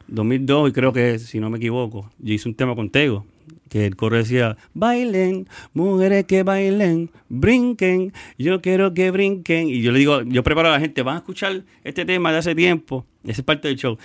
2002, 0.09 0.71
y 0.71 0.73
creo 0.73 0.93
que, 0.93 1.19
si 1.19 1.41
no 1.41 1.51
me 1.51 1.59
equivoco, 1.59 2.11
yo 2.19 2.35
hice 2.35 2.49
un 2.49 2.55
tema 2.55 2.75
con 2.75 2.91
Tego, 2.91 3.25
que 3.69 3.87
el 3.87 3.97
coro 3.97 4.17
decía, 4.17 4.57
bailen, 4.75 5.49
mujeres 5.75 6.25
que 6.25 6.43
bailen, 6.43 7.11
brinquen, 7.29 8.13
yo 8.39 8.61
quiero 8.61 8.95
que 8.95 9.11
brinquen. 9.11 9.69
Y 9.69 9.83
yo 9.83 9.93
le 9.93 9.99
digo, 9.99 10.23
yo 10.23 10.43
preparo 10.43 10.69
a 10.69 10.73
la 10.73 10.81
gente, 10.81 11.03
van 11.03 11.17
a 11.17 11.19
escuchar 11.19 11.65
este 11.85 12.05
tema 12.05 12.33
de 12.33 12.39
hace 12.39 12.55
tiempo, 12.55 13.07
esa 13.25 13.41
es 13.41 13.45
parte 13.45 13.69
del 13.69 13.77
show, 13.77 13.99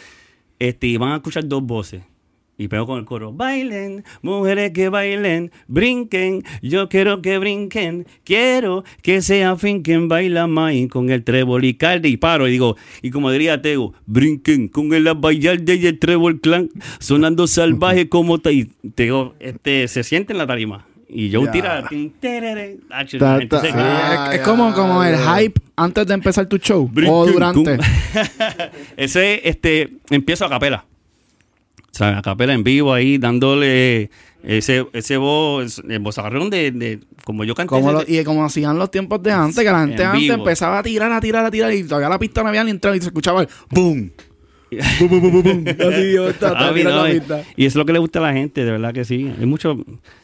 este, 0.60 0.88
y 0.88 0.98
van 0.98 1.12
a 1.12 1.16
escuchar 1.16 1.48
dos 1.48 1.64
voces. 1.64 2.04
Y 2.56 2.68
pego 2.68 2.86
con 2.86 3.00
el 3.00 3.06
coro, 3.06 3.34
bailen, 3.34 4.04
mujeres 4.22 4.72
que 4.72 4.90
bailen, 4.90 5.52
brinquen, 5.68 6.44
yo 6.62 6.88
quiero 6.88 7.20
que 7.22 7.40
brinquen, 7.40 8.06
quiero 8.24 8.84
que 9.02 9.24
sea 9.24 9.56
fin 9.56 9.82
quien 9.82 10.08
baila 10.08 10.46
más 10.46 10.74
con 10.92 11.10
el 11.10 11.24
trébol 11.24 11.66
y 11.66 11.74
calde 11.74 12.10
y 12.10 12.18
paro 12.18 12.48
y 12.48 12.52
digo, 12.52 12.78
y 13.02 13.10
como 13.10 13.32
diría 13.32 13.62
Tego, 13.62 13.94
brinquen 14.06 14.68
con 14.68 14.94
el 14.94 15.08
abayalde 15.08 15.76
y 15.76 15.88
el 15.88 15.98
trébol 15.98 16.40
clan, 16.42 16.70
sonando 17.00 17.48
salvaje 17.48 18.08
como 18.08 18.38
ta-". 18.38 18.52
y 18.52 18.66
Tego, 18.94 19.34
este, 19.40 19.88
se 19.88 20.04
siente 20.04 20.34
en 20.34 20.38
la 20.38 20.46
tarima. 20.46 20.86
Y 21.16 21.30
yo 21.30 21.46
Ya. 21.46 21.52
tira, 21.52 21.90
terere, 22.20 22.78
Ta, 23.20 23.40
ta, 23.48 23.62
se. 23.62 23.70
Ah, 23.74 24.32
es, 24.34 24.42
como, 24.42 24.74
como 24.74 25.04
el 25.04 25.16
hype 25.16 25.60
antes 25.76 26.08
de 26.08 26.14
empezar 26.16 26.48
tu 26.48 26.58
show 26.58 26.90
o 27.08 27.26
durante. 27.28 27.78
Ese, 28.98 29.48
este, 29.48 29.94
empiezo 30.10 30.46
a 30.46 30.50
capela. 30.50 30.86
O 31.94 31.98
sea, 31.98 32.18
a 32.18 32.22
capela 32.24 32.54
en 32.54 32.64
vivo 32.64 32.92
ahí, 32.94 33.20
dándole 33.20 34.10
ese, 34.42 34.88
ese 34.94 35.18
voz, 35.18 35.82
el 35.88 36.00
vozarrón 36.00 36.50
de, 36.50 36.72
de 36.72 37.00
como 37.24 37.44
yo 37.44 37.54
canté. 37.54 37.70
Como 37.70 37.92
ese- 38.00 38.12
lo- 38.12 38.20
y 38.20 38.24
como 38.24 38.44
hacían 38.44 38.80
los 38.80 38.90
tiempos 38.90 39.22
de 39.22 39.32
antes, 39.32 39.58
que 39.64 39.64
la 39.72 39.82
gente 39.86 40.02
En 40.02 40.08
antes 40.10 40.22
vivo. 40.22 40.34
empezaba 40.36 40.80
a 40.80 40.84
tirar, 40.84 41.12
a 41.12 41.22
tirar, 41.22 41.46
a 41.46 41.52
tirar, 41.52 41.72
y 41.74 41.84
todavía 41.84 42.10
la 42.10 42.18
pista 42.18 42.42
no 42.42 42.50
había 42.50 42.64
ni 42.64 42.72
entrado 42.72 42.96
y 42.96 43.00
se 43.00 43.08
escuchaba 43.08 43.42
el 43.44 43.48
boom. 43.70 44.12
Así 44.74 46.16
Ah, 46.42 46.72
la 46.74 47.10
y, 47.12 47.14
pista. 47.20 47.44
y 47.56 47.66
eso 47.66 47.68
es 47.68 47.76
lo 47.76 47.86
que 47.86 47.94
le 47.94 48.00
gusta 48.00 48.18
a 48.20 48.24
la 48.24 48.34
gente, 48.34 48.66
de 48.66 48.72
verdad 48.72 48.92
que 48.92 49.06
sí. 49.06 49.32
Hay 49.40 49.46
mucho, 49.46 49.78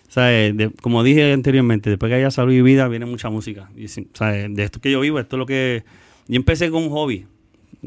¿sabes? 0.08 0.58
De- 0.58 0.72
como 0.82 1.04
dije 1.04 1.32
anteriormente, 1.34 1.92
después 1.92 2.10
que 2.10 2.16
haya 2.16 2.32
salud 2.32 2.52
y 2.54 2.62
vida, 2.64 2.88
viene 2.88 3.06
mucha 3.06 3.30
música. 3.30 3.70
Y, 3.78 3.88
¿sabes? 3.88 4.48
De 4.56 4.64
esto 4.64 4.80
que 4.82 4.92
yo 4.92 5.00
vivo, 5.02 5.20
esto 5.20 5.36
es 5.36 5.40
lo 5.40 5.46
que... 5.46 5.84
Yo 6.28 6.36
empecé 6.36 6.70
con 6.72 6.84
un 6.84 6.90
hobby. 6.90 7.26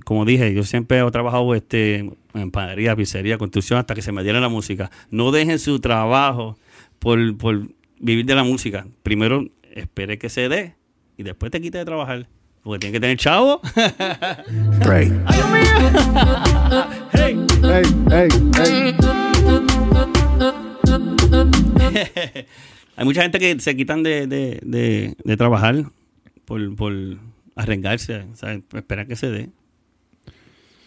Como 0.05 0.24
dije, 0.24 0.55
yo 0.55 0.64
siempre 0.64 1.01
he 1.01 1.11
trabajado 1.11 1.55
este, 1.55 2.11
en 2.34 2.51
panadería, 2.51 2.97
pizzería, 2.97 3.38
construcción, 3.38 3.78
hasta 3.78 3.95
que 3.95 4.03
se 4.03 4.12
me 4.12 4.22
diera 4.22 4.40
la 4.40 4.49
música. 4.49 4.90
No 5.11 5.30
dejen 5.32 5.59
su 5.59 5.80
trabajo 5.80 6.57
por, 6.99 7.36
por 7.36 7.68
vivir 7.99 8.24
de 8.24 8.34
la 8.34 8.45
música. 8.45 8.86
Primero, 9.03 9.47
espere 9.75 10.18
que 10.18 10.29
se 10.29 10.49
dé 10.49 10.75
y 11.16 11.22
después 11.22 11.53
te 11.53 11.61
quite 11.61 11.79
de 11.79 11.84
trabajar. 11.84 12.26
Porque 12.62 12.79
tiene 12.79 12.92
que 12.92 13.00
tener 13.00 13.16
chavo. 13.16 13.61
Right. 14.84 15.12
hey. 17.12 17.37
Hay 22.96 23.04
mucha 23.04 23.22
gente 23.22 23.38
que 23.38 23.58
se 23.61 23.76
quitan 23.76 24.03
de, 24.03 24.26
de, 24.26 24.61
de, 24.62 25.16
de 25.25 25.37
trabajar 25.37 25.84
por, 26.45 26.75
por 26.76 26.92
arriesgarse, 27.57 28.26
¿sabes? 28.34 28.61
Esperar 28.75 29.07
que 29.07 29.16
se 29.16 29.30
dé. 29.30 29.50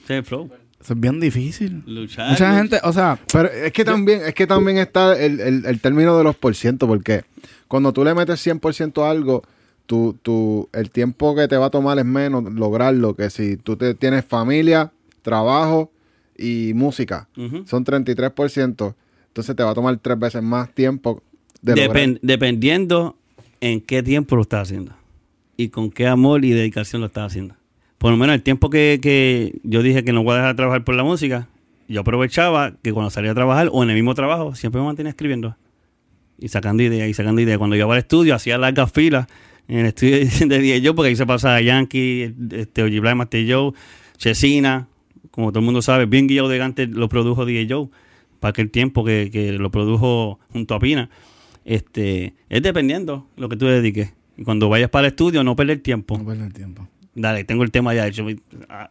El 0.07 0.23
flow. 0.23 0.49
Eso 0.81 0.93
es 0.93 0.99
bien 0.99 1.19
difícil. 1.19 1.81
Luchar. 1.87 2.29
Mucha 2.31 2.57
gente, 2.57 2.79
o 2.83 2.93
sea, 2.93 3.19
Pero 3.31 3.49
es 3.49 3.71
que 3.71 3.83
también, 3.85 4.21
es 4.25 4.33
que 4.35 4.45
también 4.45 4.77
está 4.77 5.19
el, 5.19 5.39
el- 5.39 5.65
el 5.65 5.79
término 5.81 6.17
de 6.17 6.23
los 6.23 6.35
por 6.35 6.55
ciento, 6.55 6.85
porque 6.87 7.23
cuando 7.67 7.91
tú 7.93 8.03
le 8.03 8.13
metes 8.13 8.39
100% 8.45 9.03
a 9.03 9.09
algo, 9.09 9.41
tu, 9.87 10.13
tu, 10.21 10.69
el 10.73 10.91
tiempo 10.91 11.35
que 11.35 11.47
te 11.47 11.57
va 11.57 11.67
a 11.67 11.69
tomar 11.69 11.97
es 11.97 12.05
menos 12.05 12.43
lograrlo 12.53 13.15
que 13.15 13.29
si 13.29 13.57
tú 13.57 13.75
te, 13.77 13.95
tienes 13.95 14.25
familia, 14.25 14.91
trabajo 15.23 15.91
y 16.37 16.73
música. 16.75 17.27
Ujú. 17.37 17.65
Son 17.65 17.83
33%. 17.85 18.95
Entonces 19.27 19.55
te 19.55 19.63
va 19.63 19.71
a 19.71 19.73
tomar 19.73 19.97
tres 19.97 20.17
veces 20.19 20.41
más 20.43 20.69
tiempo 20.73 21.21
de 21.61 21.73
dependiendo 22.21 23.17
en 23.61 23.81
qué 23.81 24.03
tiempo 24.03 24.35
lo 24.35 24.43
estás 24.43 24.63
haciendo 24.69 24.93
y 25.57 25.69
con 25.69 25.89
qué 25.89 26.07
amor 26.07 26.45
y 26.45 26.51
dedicación 26.51 27.01
lo 27.01 27.07
estás 27.07 27.31
haciendo. 27.31 27.55
Por 27.97 28.11
lo 28.11 28.17
menos 28.17 28.35
el 28.35 28.43
tiempo 28.43 28.69
que, 28.69 28.99
que 29.01 29.59
yo 29.63 29.81
dije 29.81 30.03
que 30.03 30.13
no 30.13 30.23
voy 30.23 30.33
a 30.33 30.37
dejar 30.37 30.53
de 30.53 30.57
trabajar 30.57 30.83
por 30.83 30.95
la 30.95 31.03
música, 31.03 31.47
yo 31.87 32.01
aprovechaba 32.01 32.73
que 32.81 32.91
cuando 32.91 33.09
salía 33.09 33.31
a 33.31 33.35
trabajar 33.35 33.69
o 33.71 33.83
en 33.83 33.89
el 33.89 33.95
mismo 33.95 34.13
trabajo, 34.15 34.55
siempre 34.55 34.81
me 34.81 34.87
mantenía 34.87 35.11
escribiendo 35.11 35.55
y 36.37 36.49
sacando 36.49 36.83
ideas 36.83 37.09
y 37.09 37.13
sacando 37.13 37.41
ideas. 37.41 37.57
Cuando 37.57 37.75
iba 37.75 37.91
al 37.91 37.99
estudio, 37.99 38.35
hacía 38.35 38.57
largas 38.57 38.91
filas 38.91 39.27
en 39.67 39.79
el 39.79 39.85
estudio 39.87 40.17
de 40.47 40.59
DJ 40.59 40.93
porque 40.93 41.09
ahí 41.09 41.15
se 41.15 41.25
pasaba 41.25 41.61
Yankee, 41.61 42.33
este, 42.51 42.83
Oji 42.83 42.99
Black, 42.99 43.15
Master 43.15 43.45
Joe, 43.47 43.71
Chesina, 44.17 44.87
como 45.31 45.51
todo 45.51 45.59
el 45.59 45.65
mundo 45.65 45.81
sabe, 45.81 46.05
bien 46.05 46.27
Guillaume 46.27 46.51
de 46.51 46.57
Gante 46.57 46.87
lo 46.87 47.09
produjo 47.09 47.45
DJ 47.45 47.67
Joe, 47.69 47.89
para 48.39 48.51
aquel 48.51 48.71
tiempo 48.71 49.03
que, 49.03 49.29
que 49.31 49.53
lo 49.53 49.71
produjo 49.71 50.39
junto 50.51 50.75
a 50.75 50.79
Pina. 50.79 51.09
Este, 51.65 52.35
es 52.49 52.61
dependiendo 52.61 53.27
lo 53.35 53.49
que 53.49 53.57
tú 53.57 53.65
dediques. 53.65 54.13
Y 54.37 54.43
cuando 54.43 54.69
vayas 54.69 54.89
para 54.89 55.07
el 55.07 55.13
estudio, 55.13 55.43
no 55.43 55.55
perder 55.55 55.79
tiempo. 55.79 56.17
no 56.17 56.25
pierdas 56.25 56.47
el 56.47 56.53
tiempo. 56.53 56.87
Dale, 57.17 57.45
tengo 57.45 57.63
el 57.63 57.71
tema 57.71 57.93
ya 57.93 58.05
hecho. 58.05 58.27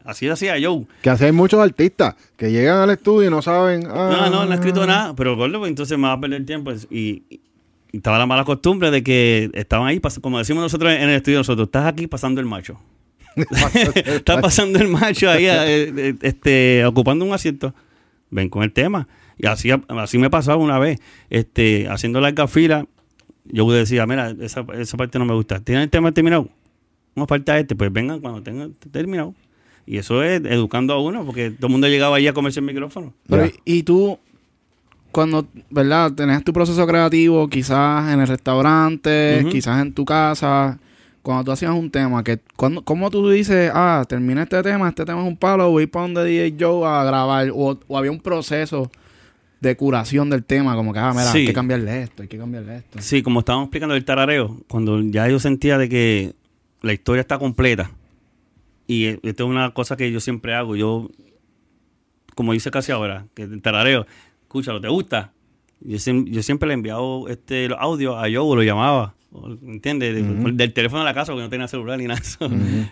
Así 0.04 0.26
hacía 0.28 0.54
Joe. 0.60 0.86
Que 1.02 1.10
así 1.10 1.24
hay 1.24 1.32
muchos 1.32 1.60
artistas 1.60 2.16
que 2.38 2.50
llegan 2.50 2.78
al 2.78 2.90
estudio 2.90 3.28
y 3.28 3.30
no 3.30 3.42
saben. 3.42 3.86
ah, 3.86 4.08
No, 4.10 4.30
no, 4.30 4.46
no 4.46 4.52
he 4.52 4.54
escrito 4.54 4.86
nada, 4.86 5.14
pero 5.14 5.36
gordo, 5.36 5.58
pues, 5.58 5.68
entonces 5.68 5.98
me 5.98 6.08
va 6.08 6.14
a 6.14 6.20
perder 6.20 6.46
tiempo. 6.46 6.72
Y, 6.90 7.22
y 7.28 7.40
estaba 7.92 8.18
la 8.18 8.24
mala 8.24 8.44
costumbre 8.44 8.90
de 8.90 9.02
que 9.02 9.50
estaban 9.52 9.86
ahí, 9.88 10.00
como 10.22 10.38
decimos 10.38 10.62
nosotros 10.62 10.90
en 10.92 11.02
el 11.02 11.16
estudio, 11.16 11.38
nosotros, 11.38 11.68
estás 11.68 11.86
aquí 11.86 12.06
pasando 12.06 12.40
el 12.40 12.46
macho. 12.46 12.80
Estás 13.94 14.40
pasando 14.40 14.78
el 14.78 14.88
macho 14.88 15.28
ahí, 15.28 15.44
eh, 15.46 15.92
eh, 15.96 16.14
este, 16.22 16.84
ocupando 16.86 17.24
un 17.26 17.34
asiento. 17.34 17.74
Ven 18.30 18.48
con 18.48 18.62
el 18.62 18.72
tema. 18.72 19.06
Y 19.36 19.46
así, 19.46 19.70
así 19.88 20.18
me 20.18 20.30
pasaba 20.30 20.56
una 20.56 20.78
vez, 20.78 20.98
este, 21.28 21.88
haciendo 21.88 22.20
larga 22.20 22.48
fila. 22.48 22.86
Yo 23.44 23.70
decía, 23.70 24.06
mira, 24.06 24.34
esa, 24.40 24.64
esa 24.78 24.96
parte 24.96 25.18
no 25.18 25.26
me 25.26 25.34
gusta. 25.34 25.60
¿Tienen 25.60 25.82
el 25.82 25.90
tema 25.90 26.10
terminado? 26.12 26.48
No 27.16 27.26
falta 27.26 27.58
este, 27.58 27.74
pues 27.76 27.92
vengan 27.92 28.20
cuando 28.20 28.42
tengan 28.42 28.74
terminado. 28.90 29.34
Y 29.86 29.98
eso 29.98 30.22
es 30.22 30.42
educando 30.44 30.94
a 30.94 31.00
uno, 31.02 31.24
porque 31.26 31.50
todo 31.50 31.66
el 31.66 31.72
mundo 31.72 31.88
llegaba 31.88 32.16
ahí 32.16 32.26
a 32.26 32.32
comerse 32.32 32.60
el 32.60 32.66
micrófono. 32.66 33.12
Pero, 33.28 33.50
y 33.64 33.82
tú, 33.82 34.18
cuando, 35.12 35.46
¿verdad? 35.70 36.12
Tenías 36.12 36.42
tu 36.42 36.52
proceso 36.52 36.86
creativo, 36.86 37.48
quizás 37.48 38.12
en 38.12 38.20
el 38.20 38.26
restaurante, 38.26 39.44
quizás 39.50 39.82
en 39.82 39.92
tu 39.92 40.04
casa, 40.06 40.78
cuando 41.22 41.44
tú 41.44 41.52
hacías 41.52 41.72
un 41.72 41.90
tema, 41.90 42.24
que 42.24 42.40
cuando, 42.56 42.82
¿cómo 42.82 43.10
tú 43.10 43.28
dices, 43.28 43.70
ah, 43.74 44.04
terminé 44.08 44.42
este 44.42 44.62
tema, 44.62 44.88
este 44.88 45.04
tema 45.04 45.20
es 45.22 45.28
un 45.28 45.36
palo, 45.36 45.70
voy 45.70 45.86
para 45.86 46.06
donde 46.06 46.24
DJ 46.24 46.56
Joe 46.58 46.86
a 46.88 47.04
grabar? 47.04 47.50
O, 47.54 47.78
o 47.86 47.98
había 47.98 48.10
un 48.10 48.20
proceso 48.20 48.90
de 49.60 49.76
curación 49.76 50.28
del 50.30 50.44
tema, 50.44 50.74
como 50.74 50.92
que, 50.92 50.98
ah, 50.98 51.12
mira, 51.12 51.24
Sí. 51.32 51.38
hay 51.38 51.46
que 51.46 51.52
cambiarle 51.52 52.02
esto, 52.02 52.22
hay 52.22 52.28
que 52.28 52.38
cambiarle 52.38 52.76
esto. 52.76 52.98
Sí, 53.00 53.22
como 53.22 53.40
estábamos 53.40 53.66
explicando 53.66 53.94
el 53.94 54.04
tarareo, 54.04 54.60
cuando 54.68 55.00
ya 55.02 55.28
yo 55.28 55.38
sentía 55.38 55.78
de 55.78 55.88
que 55.88 56.32
la 56.84 56.92
historia 56.92 57.20
está 57.22 57.38
completa, 57.38 57.90
y 58.86 59.06
eh, 59.06 59.20
esto 59.22 59.44
es 59.44 59.50
una 59.50 59.70
cosa 59.72 59.96
que 59.96 60.10
yo 60.12 60.20
siempre 60.20 60.54
hago, 60.54 60.76
yo, 60.76 61.10
como 62.34 62.52
dice 62.52 62.70
casi 62.70 62.92
ahora, 62.92 63.26
que 63.34 63.42
el 63.42 63.62
tarareo, 63.62 64.06
escúchalo, 64.42 64.80
¿te 64.80 64.88
gusta? 64.88 65.32
Yo, 65.80 65.96
yo 66.26 66.42
siempre 66.42 66.66
le 66.68 66.74
he 66.74 66.76
enviado 66.76 67.28
este, 67.28 67.68
los 67.68 67.78
audios 67.80 68.14
a 68.16 68.22
Joe, 68.22 68.56
lo 68.56 68.62
llamaba, 68.62 69.14
¿entiendes? 69.66 70.14
De- 70.14 70.22
Del 70.52 70.72
teléfono 70.72 71.00
de 71.02 71.06
la 71.06 71.14
casa, 71.14 71.32
porque 71.32 71.44
no 71.44 71.50
tenía 71.50 71.68
celular 71.68 71.98
ni 71.98 72.06
nada 72.06 72.20
de 72.20 72.26
eso. 72.26 72.48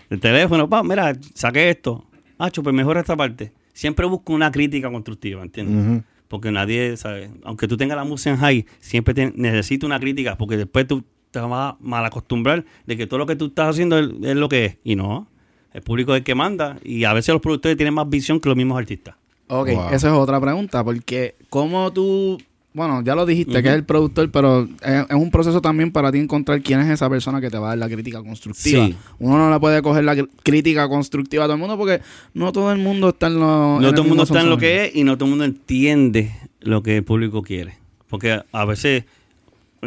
Del 0.09 0.19
teléfono, 0.19 0.69
pa, 0.69 0.83
mira, 0.83 1.13
saqué 1.33 1.69
esto. 1.69 2.05
Hacho, 2.37 2.61
pues 2.63 2.75
mejora 2.75 2.99
esta 2.99 3.15
parte. 3.15 3.53
Siempre 3.73 4.05
busco 4.05 4.33
una 4.33 4.51
crítica 4.51 4.91
constructiva, 4.91 5.41
¿entiendes? 5.41 6.03
Porque 6.27 6.51
nadie, 6.51 6.97
¿sabes? 6.97 7.29
Aunque 7.43 7.67
tú 7.67 7.77
tengas 7.77 7.95
la 7.97 8.03
música 8.03 8.31
en 8.31 8.37
high, 8.37 8.65
siempre 8.79 9.13
te, 9.13 9.31
necesita 9.35 9.85
una 9.85 9.99
crítica, 9.99 10.37
porque 10.37 10.57
después 10.57 10.85
tú 10.87 11.03
te 11.33 11.39
vas 11.39 11.73
a 11.73 11.77
mal 11.81 12.05
acostumbrar 12.05 12.63
de 12.85 12.95
que 12.95 13.07
todo 13.07 13.17
lo 13.17 13.25
que 13.25 13.35
tú 13.35 13.47
estás 13.47 13.71
haciendo 13.71 13.97
es, 13.97 14.07
es 14.21 14.35
lo 14.35 14.47
que 14.47 14.65
es. 14.65 14.77
Y 14.83 14.95
no, 14.95 15.27
el 15.73 15.81
público 15.81 16.13
es 16.13 16.19
el 16.19 16.23
que 16.23 16.35
manda, 16.35 16.77
y 16.83 17.03
a 17.05 17.13
veces 17.13 17.33
los 17.33 17.41
productores 17.41 17.75
tienen 17.75 17.95
más 17.95 18.07
visión 18.07 18.39
que 18.39 18.47
los 18.49 18.55
mismos 18.55 18.77
artistas. 18.77 19.15
Ok, 19.47 19.69
Wow. 19.71 19.85
esa 19.91 20.07
es 20.09 20.13
otra 20.13 20.39
pregunta, 20.39 20.83
porque 20.83 21.35
¿cómo 21.49 21.91
tú, 21.91 22.39
bueno, 22.73 23.01
ya 23.03 23.15
lo 23.15 23.25
dijiste, 23.25 23.61
que 23.63 23.69
es 23.69 23.75
el 23.75 23.83
productor, 23.83 24.29
pero 24.31 24.63
es, 24.83 25.05
es 25.09 25.15
un 25.15 25.31
proceso 25.31 25.59
también 25.61 25.91
para 25.91 26.11
ti 26.11 26.19
encontrar 26.19 26.61
quién 26.61 26.79
es 26.79 26.89
esa 26.89 27.09
persona 27.09 27.41
que 27.41 27.49
te 27.49 27.57
va 27.57 27.67
a 27.67 27.69
dar 27.69 27.77
la 27.79 27.89
crítica 27.89 28.21
constructiva. 28.23 28.85
Sí. 28.85 28.95
Uno 29.19 29.37
no 29.39 29.51
le 29.51 29.59
puede 29.59 29.81
coger 29.81 30.03
la 30.05 30.15
cr- 30.15 30.29
crítica 30.43 30.87
constructiva 30.87 31.43
a 31.43 31.47
todo 31.47 31.55
el 31.55 31.59
mundo 31.59 31.77
porque 31.77 32.01
no 32.35 32.51
todo 32.51 32.71
el 32.71 32.77
mundo 32.79 33.09
está 33.09 33.27
en 33.27 33.39
lo... 33.39 33.79
No 33.81 33.91
todo 33.91 34.03
el 34.03 34.07
mundo 34.07 34.23
está 34.23 34.41
en 34.41 34.49
lo 34.49 34.57
que 34.57 34.85
es 34.85 34.95
y 34.95 35.03
no 35.03 35.17
todo 35.17 35.25
el 35.25 35.29
mundo 35.31 35.45
entiende 35.45 36.31
lo 36.61 36.81
que 36.83 36.97
el 36.97 37.03
público 37.03 37.41
quiere. 37.43 37.75
Porque 38.07 38.41
a 38.51 38.65
veces, 38.65 39.03
es 39.03 39.05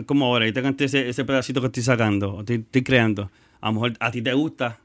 como 0.05 0.27
ahora, 0.27 0.45
ahorita 0.45 0.63
canté 0.63 0.85
ese, 0.85 1.09
ese 1.09 1.25
pedacito 1.25 1.61
que 1.61 1.67
estoy 1.69 1.83
sacando, 1.83 2.41
estoy, 2.41 2.57
estoy 2.57 2.83
creando. 2.83 3.31
A 3.61 3.69
lo 3.69 3.75
mejor 3.75 3.93
a 4.01 4.11
ti 4.11 4.21
te 4.23 4.33
gusta 4.35 4.79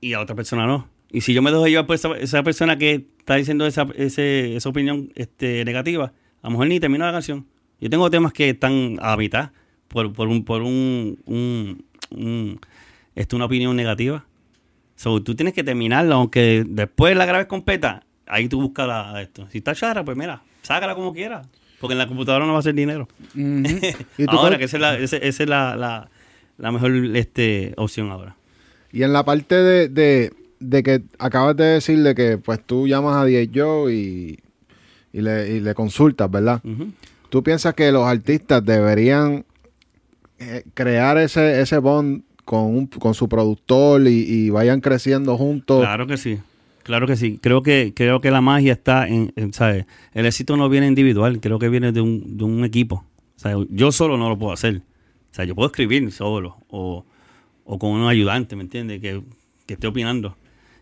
y 0.00 0.14
a 0.14 0.20
otra 0.20 0.34
persona 0.34 0.66
no. 0.66 0.88
Y 1.12 1.20
si 1.22 1.34
yo 1.34 1.42
me 1.42 1.50
dejo 1.50 1.66
llevar 1.66 1.86
por 1.86 1.94
esa, 1.96 2.16
esa 2.16 2.42
persona 2.42 2.78
que 2.78 3.06
está 3.18 3.34
diciendo 3.36 3.66
esa, 3.66 3.86
ese- 3.96 4.56
esa 4.56 4.68
opinión 4.68 5.10
este, 5.14 5.64
negativa, 5.64 6.12
a 6.42 6.46
lo 6.46 6.50
mejor 6.52 6.68
ni 6.68 6.80
termino 6.80 7.04
la 7.04 7.12
canción. 7.12 7.46
Yo 7.80 7.90
tengo 7.90 8.10
temas 8.10 8.32
que 8.32 8.50
están 8.50 8.96
a 9.00 9.16
mitad 9.16 9.50
por, 9.88 10.12
por 10.12 10.28
un, 10.28 10.44
por 10.44 10.62
un, 10.62 11.18
un- 11.26 12.60
este, 13.14 13.36
una 13.36 13.44
opinión 13.46 13.74
negativa. 13.76 14.24
So, 14.96 15.22
tú 15.22 15.34
tienes 15.34 15.54
que 15.54 15.64
terminarla, 15.64 16.14
aunque 16.16 16.64
después 16.66 17.16
la 17.16 17.24
grabes 17.26 17.46
completa, 17.46 18.04
ahí 18.26 18.48
tú 18.48 18.60
buscas 18.60 18.86
la, 18.86 19.22
esto. 19.22 19.48
Si 19.50 19.58
está 19.58 19.74
chara, 19.74 20.04
pues 20.04 20.16
mira, 20.16 20.42
sácala 20.62 20.94
como 20.94 21.12
quieras. 21.12 21.48
Porque 21.80 21.92
en 21.92 21.98
la 21.98 22.06
computadora 22.06 22.46
no 22.46 22.52
va 22.52 22.58
a 22.58 22.62
ser 22.62 22.74
dinero. 22.74 23.08
¿Y 23.34 24.26
tú 24.26 24.30
ahora, 24.30 24.58
que 24.58 24.64
esa 24.64 24.76
es 24.76 24.80
la, 24.80 24.98
esa, 24.98 25.16
esa 25.16 25.42
es 25.42 25.48
la, 25.48 25.76
la, 25.76 26.10
la 26.58 26.72
mejor 26.72 26.92
este, 27.16 27.72
opción 27.76 28.10
ahora. 28.10 28.36
Y 28.92 29.02
en 29.02 29.12
la 29.12 29.24
parte 29.24 29.54
de, 29.54 29.88
de, 29.88 30.32
de 30.58 30.82
que 30.82 31.02
acabas 31.18 31.56
de 31.56 31.64
decirle 31.64 32.14
que 32.14 32.38
pues 32.38 32.60
tú 32.64 32.86
llamas 32.86 33.16
a 33.16 33.24
DJ 33.24 33.50
Joe 33.54 33.94
y, 33.94 34.38
y, 35.12 35.20
le, 35.22 35.48
y 35.52 35.60
le 35.60 35.74
consultas, 35.74 36.30
¿verdad? 36.30 36.60
Ujú. 36.64 36.88
¿Tú 37.30 37.42
piensas 37.42 37.74
que 37.74 37.90
los 37.92 38.04
artistas 38.06 38.64
deberían 38.64 39.44
eh, 40.38 40.64
crear 40.74 41.16
ese, 41.18 41.60
ese 41.60 41.78
bond 41.78 42.22
con, 42.44 42.62
un- 42.64 42.86
con 42.88 43.14
su 43.14 43.28
productor 43.28 44.02
y, 44.06 44.24
y 44.28 44.50
vayan 44.50 44.80
creciendo 44.80 45.36
juntos? 45.38 45.80
Claro 45.80 46.06
que 46.06 46.16
sí. 46.16 46.38
Claro 46.90 47.06
que 47.06 47.14
sí. 47.16 47.38
Creo 47.40 47.62
que, 47.62 47.92
creo 47.94 48.20
que 48.20 48.32
la 48.32 48.40
magia 48.40 48.72
está 48.72 49.06
en, 49.06 49.32
en, 49.36 49.52
¿sabes? 49.52 49.86
El 50.12 50.26
éxito 50.26 50.56
no 50.56 50.68
viene 50.68 50.88
individual, 50.88 51.38
creo 51.40 51.60
que 51.60 51.68
viene 51.68 51.92
de 51.92 52.00
un, 52.00 52.36
de 52.36 52.42
un 52.42 52.64
equipo. 52.64 53.04
O 53.36 53.38
sea, 53.38 53.54
yo 53.68 53.92
solo 53.92 54.16
no 54.16 54.28
lo 54.28 54.36
puedo 54.36 54.52
hacer. 54.52 54.78
O 55.30 55.32
sea, 55.34 55.44
yo 55.44 55.54
puedo 55.54 55.68
escribir 55.68 56.10
solo 56.10 56.56
o, 56.68 57.06
o 57.62 57.78
con 57.78 57.92
un 57.92 58.08
ayudante, 58.08 58.56
¿me 58.56 58.62
entiendes? 58.64 59.00
Que, 59.00 59.22
que 59.66 59.74
esté 59.74 59.86
opinando. 59.86 60.36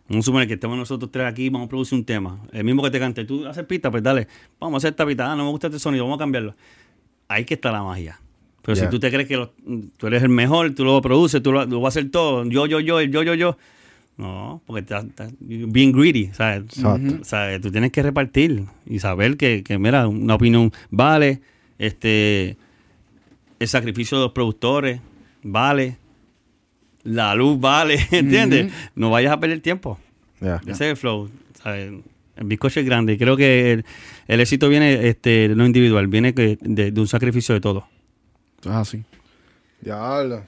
Vamos 0.08 0.24
a 0.24 0.26
suponer 0.26 0.48
que 0.48 0.54
estemos 0.54 0.78
nosotros 0.78 1.10
tres 1.12 1.26
aquí, 1.26 1.50
vamos 1.50 1.66
a 1.66 1.68
producir 1.68 1.98
un 1.98 2.06
tema. 2.06 2.40
El 2.52 2.64
mismo 2.64 2.82
que 2.82 2.90
te 2.90 2.98
cante. 2.98 3.26
Tú 3.26 3.46
haces 3.46 3.66
pista, 3.66 3.90
pues 3.90 4.02
dale. 4.02 4.28
Vamos 4.58 4.76
a 4.76 4.78
hacer 4.78 4.92
esta 4.92 5.04
pista. 5.04 5.30
Ah, 5.30 5.36
no 5.36 5.44
me 5.44 5.50
gusta 5.50 5.66
este 5.66 5.78
sonido, 5.78 6.04
vamos 6.04 6.16
a 6.16 6.20
cambiarlo. 6.20 6.54
Ahí 7.28 7.44
que 7.44 7.52
está 7.52 7.70
la 7.70 7.82
magia. 7.82 8.18
Pero 8.62 8.76
si 8.76 8.90
tú 8.90 8.98
te 8.98 9.10
crees 9.10 9.28
que 9.28 9.36
lo- 9.36 9.52
tú 9.98 10.06
eres 10.06 10.22
el 10.22 10.30
mejor, 10.30 10.74
tú 10.74 10.86
lo 10.86 11.02
produces, 11.02 11.42
tú 11.42 11.52
lo, 11.52 11.66
lo 11.66 11.82
vas 11.82 11.94
a 11.94 12.00
hacer 12.00 12.10
todo. 12.10 12.46
Yo, 12.46 12.64
yo, 12.64 12.80
yo, 12.80 12.98
el 12.98 13.10
yo, 13.12 13.22
yo, 13.22 13.34
yo. 13.34 13.58
No, 14.18 14.60
porque 14.66 14.80
estás 14.80 15.04
estás 15.04 15.32
being 15.38 15.92
greedy, 15.92 16.30
¿sabes? 16.32 16.64
Exacto. 16.76 17.60
Tú 17.62 17.70
tienes 17.70 17.92
que 17.92 18.02
repartir 18.02 18.64
y 18.84 18.98
saber 18.98 19.36
que, 19.36 19.62
que, 19.62 19.78
mira, 19.78 20.08
una 20.08 20.34
opinión 20.34 20.72
vale, 20.90 21.40
este, 21.78 22.56
el 23.60 23.68
sacrificio 23.68 24.18
de 24.18 24.24
los 24.24 24.32
productores 24.32 25.00
vale, 25.44 25.98
la 27.04 27.32
luz 27.36 27.60
vale, 27.60 28.00
¿entiendes? 28.10 28.72
No 28.96 29.10
vayas 29.10 29.32
a 29.32 29.38
perder 29.38 29.60
tiempo. 29.60 30.00
Ya. 30.40 30.60
Ese 30.66 30.72
es 30.72 30.80
el 30.90 30.96
flow. 30.96 31.30
¿sabes? 31.62 31.92
El 32.36 32.46
bizcocho 32.46 32.80
es 32.80 32.86
grande 32.86 33.12
y 33.12 33.18
creo 33.18 33.36
que 33.36 33.72
el, 33.72 33.84
el 34.26 34.40
éxito 34.40 34.68
viene 34.68 35.08
este, 35.08 35.48
no 35.50 35.64
individual, 35.64 36.08
viene 36.08 36.32
de, 36.32 36.56
de 36.90 37.00
un 37.00 37.06
sacrificio 37.06 37.54
de 37.54 37.60
todo. 37.60 37.86
Es 38.62 38.66
así. 38.66 39.04
Diablo. 39.80 40.42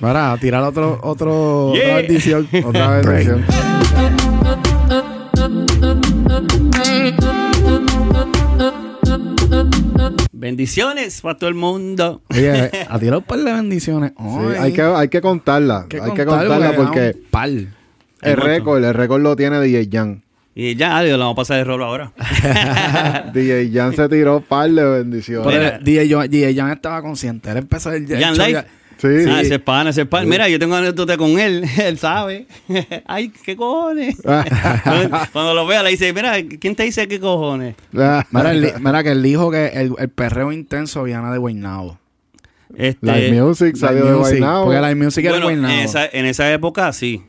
Para 0.00 0.36
tirar 0.38 0.62
otro, 0.64 1.00
otro, 1.02 1.72
Yeah. 1.74 1.84
otra 1.84 1.96
bendición. 2.02 2.48
Otra 2.64 3.00
bendición. 3.00 3.44
Bendiciones 10.32 11.20
para 11.20 11.36
todo 11.38 11.48
el 11.48 11.54
mundo. 11.54 12.22
Oye, 12.30 12.70
a 12.88 12.98
tirar 12.98 13.18
un 13.18 13.24
par 13.24 13.38
de 13.38 13.52
bendiciones. 13.52 14.12
Sí, 14.16 14.24
Ay, 14.26 14.56
hay, 14.58 14.72
que, 14.72 14.82
hay 14.82 15.08
que 15.08 15.20
contarla. 15.20 15.86
que 15.88 16.00
hay 16.00 16.12
que 16.12 16.24
contar, 16.24 16.46
contarla 16.46 16.72
porque 16.76 17.12
un 17.14 17.30
par. 17.30 17.48
el 17.48 18.36
récord, 18.36 18.82
el 18.84 18.94
récord 18.94 19.22
lo 19.22 19.36
tiene 19.36 19.60
DJ 19.60 19.88
Jan. 19.90 20.23
Y 20.56 20.76
ya, 20.76 20.98
adiós, 20.98 21.18
lo 21.18 21.24
vamos 21.24 21.32
a 21.32 21.36
pasar 21.36 21.56
de 21.58 21.64
rolo 21.64 21.84
ahora. 21.84 22.12
DJ 23.34 23.70
Jan 23.72 23.94
se 23.96 24.08
tiró 24.08 24.40
par 24.40 24.70
de 24.70 24.84
bendiciones. 24.84 25.46
Pero. 25.46 25.78
DJ, 25.84 26.08
Jan- 26.08 26.30
DJ 26.30 26.54
Jan 26.54 26.70
estaba 26.70 27.02
consciente. 27.02 27.50
Él 27.50 27.56
empezó 27.58 27.90
el, 27.92 28.10
el 28.10 28.22
Jan 28.22 28.34
Live. 28.38 28.52
ya- 28.52 28.66
Sí. 28.96 29.08
Ah, 29.28 29.40
ese 29.40 29.56
es 29.56 29.60
pana, 29.60 29.90
ese 29.90 30.02
es 30.02 30.06
pana. 30.06 30.24
Mira, 30.24 30.48
yo 30.48 30.56
tengo 30.58 30.76
anécdota 30.76 31.16
con 31.16 31.38
él. 31.40 31.64
Él 31.82 31.98
sabe. 31.98 32.46
Ay, 33.06 33.32
qué 33.44 33.56
cojones. 33.56 34.16
Cuando, 34.22 35.18
cuando 35.32 35.52
lo 35.54 35.66
vea, 35.66 35.82
le 35.82 35.90
dice, 35.90 36.12
mira, 36.12 36.34
¿quién 36.60 36.76
te 36.76 36.84
dice 36.84 37.08
qué 37.08 37.18
cojones? 37.18 37.74
Mira, 37.90 38.24
mira 38.80 39.02
que 39.02 39.10
él 39.10 39.22
dijo 39.22 39.50
que 39.50 39.66
el, 39.66 39.92
el 39.98 40.08
perreo 40.08 40.52
intenso 40.52 41.02
viene 41.02 41.28
de 41.32 41.38
Guaynabo. 41.38 41.98
Este, 42.76 43.04
Live 43.04 43.42
Music 43.42 43.74
salió 43.76 44.04
de 44.04 44.10
Live 44.12 44.18
Guaynabo. 44.20 44.64
Porque 44.66 44.80
la 44.80 44.94
music 44.94 45.24
era 45.24 45.34
de 45.38 45.42
bueno, 45.42 45.58
en 45.58 45.64
Guaynabo. 45.64 45.84
esa, 45.90 46.06
en 46.06 46.26
esa 46.26 46.52
época 46.52 46.92
sí. 46.92 47.24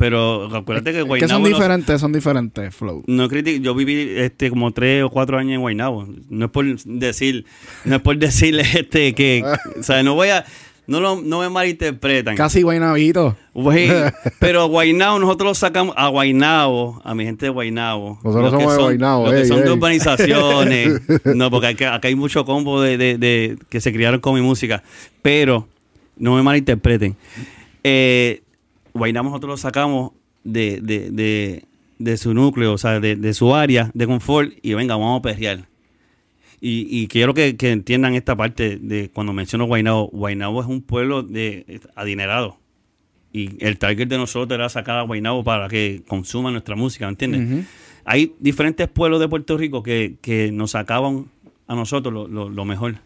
Pero 0.00 0.46
acuérdate 0.56 0.92
que 0.92 0.98
Es 0.98 1.02
que 1.04 1.08
Guaynabo... 1.08 1.32
son 1.44 1.44
diferentes, 1.44 2.00
son 2.00 2.12
diferentes, 2.12 2.74
Flow. 2.74 3.04
No 3.06 3.28
criti- 3.28 3.60
yo 3.60 3.74
viví 3.74 4.14
este 4.16 4.48
como 4.48 4.70
tres 4.72 5.04
o 5.04 5.10
cuatro 5.10 5.36
años 5.36 5.52
en 5.56 5.60
Guaynabo. 5.60 6.08
No 6.30 6.46
es 6.46 6.50
por 6.50 6.64
decir, 6.84 7.44
no 7.84 7.96
es 7.96 8.00
por 8.02 8.16
decirle 8.16 8.62
este 8.74 9.14
que, 9.14 9.44
o 9.78 9.82
sea, 9.82 10.02
no 10.02 10.14
voy 10.14 10.28
a, 10.30 10.46
no 10.86 11.00
lo, 11.00 11.20
no 11.20 11.40
me 11.40 11.50
malinterpretan. 11.50 12.34
Casi 12.34 12.62
Guaynabito. 12.62 13.36
Güey, 13.52 13.90
pero 14.40 14.68
Guaynabo 14.68 15.18
nosotros 15.18 15.48
lo 15.50 15.54
sacamos 15.54 15.94
a 15.98 16.08
Guaynabo, 16.08 17.02
a 17.04 17.14
mi 17.14 17.24
gente 17.26 17.44
de 17.44 17.50
Guaynabo. 17.50 18.18
Nosotros 18.24 18.42
Los 18.44 18.52
que 18.52 18.58
somos 18.58 18.72
de 18.72 18.76
son- 18.76 18.84
Guaynabo, 18.86 19.24
Los 19.26 19.34
que 19.34 19.40
ey, 19.42 19.46
son 19.48 19.62
de 19.64 19.70
urbanizaciones. 19.72 21.00
no, 21.36 21.50
porque 21.50 21.66
acá, 21.66 21.94
acá 21.94 22.08
hay 22.08 22.14
mucho 22.14 22.46
combo 22.46 22.80
de, 22.80 22.96
de- 22.96 23.18
de- 23.18 23.58
que 23.68 23.82
se 23.82 23.92
criaron 23.92 24.18
con 24.20 24.34
mi 24.34 24.40
música. 24.40 24.82
Pero, 25.20 25.68
no 26.16 26.34
me 26.36 26.42
malinterpreten. 26.42 27.16
Eh, 27.84 28.40
Guaynabo 29.00 29.28
nosotros 29.30 29.50
lo 29.50 29.56
sacamos 29.56 30.12
de, 30.44 30.80
de, 30.80 31.10
de, 31.10 31.64
de 31.98 32.16
su 32.16 32.32
núcleo, 32.34 32.72
o 32.74 32.78
sea, 32.78 33.00
de, 33.00 33.16
de 33.16 33.34
su 33.34 33.54
área 33.54 33.90
de 33.94 34.06
confort 34.06 34.52
y 34.62 34.74
venga, 34.74 34.96
vamos 34.96 35.18
a 35.18 35.22
perrear. 35.22 35.66
Y, 36.60 36.86
y 36.90 37.08
quiero 37.08 37.32
que, 37.32 37.56
que 37.56 37.70
entiendan 37.72 38.14
esta 38.14 38.36
parte 38.36 38.76
de 38.76 39.08
cuando 39.10 39.32
menciono 39.32 39.64
Guaynabo. 39.64 40.08
Guaynabo 40.12 40.60
es 40.60 40.66
un 40.68 40.82
pueblo 40.82 41.22
de 41.22 41.80
adinerado. 41.94 42.58
Y 43.32 43.64
el 43.64 43.78
target 43.78 44.08
de 44.08 44.18
nosotros 44.18 44.56
era 44.58 44.68
sacar 44.68 44.98
a 44.98 45.02
Guaynabo 45.02 45.42
para 45.44 45.68
que 45.68 46.02
consuman 46.06 46.52
nuestra 46.52 46.76
música, 46.76 47.06
¿me 47.06 47.10
entiendes? 47.12 47.66
Hay 48.04 48.34
diferentes 48.40 48.88
pueblos 48.88 49.20
de 49.20 49.28
Puerto 49.28 49.56
Rico 49.56 49.82
que, 49.82 50.16
que 50.20 50.50
nos 50.52 50.72
sacaban 50.72 51.26
a 51.66 51.74
nosotros 51.74 52.12
lo, 52.12 52.28
lo- 52.28 52.48
lo 52.50 52.64
mejor. 52.64 52.96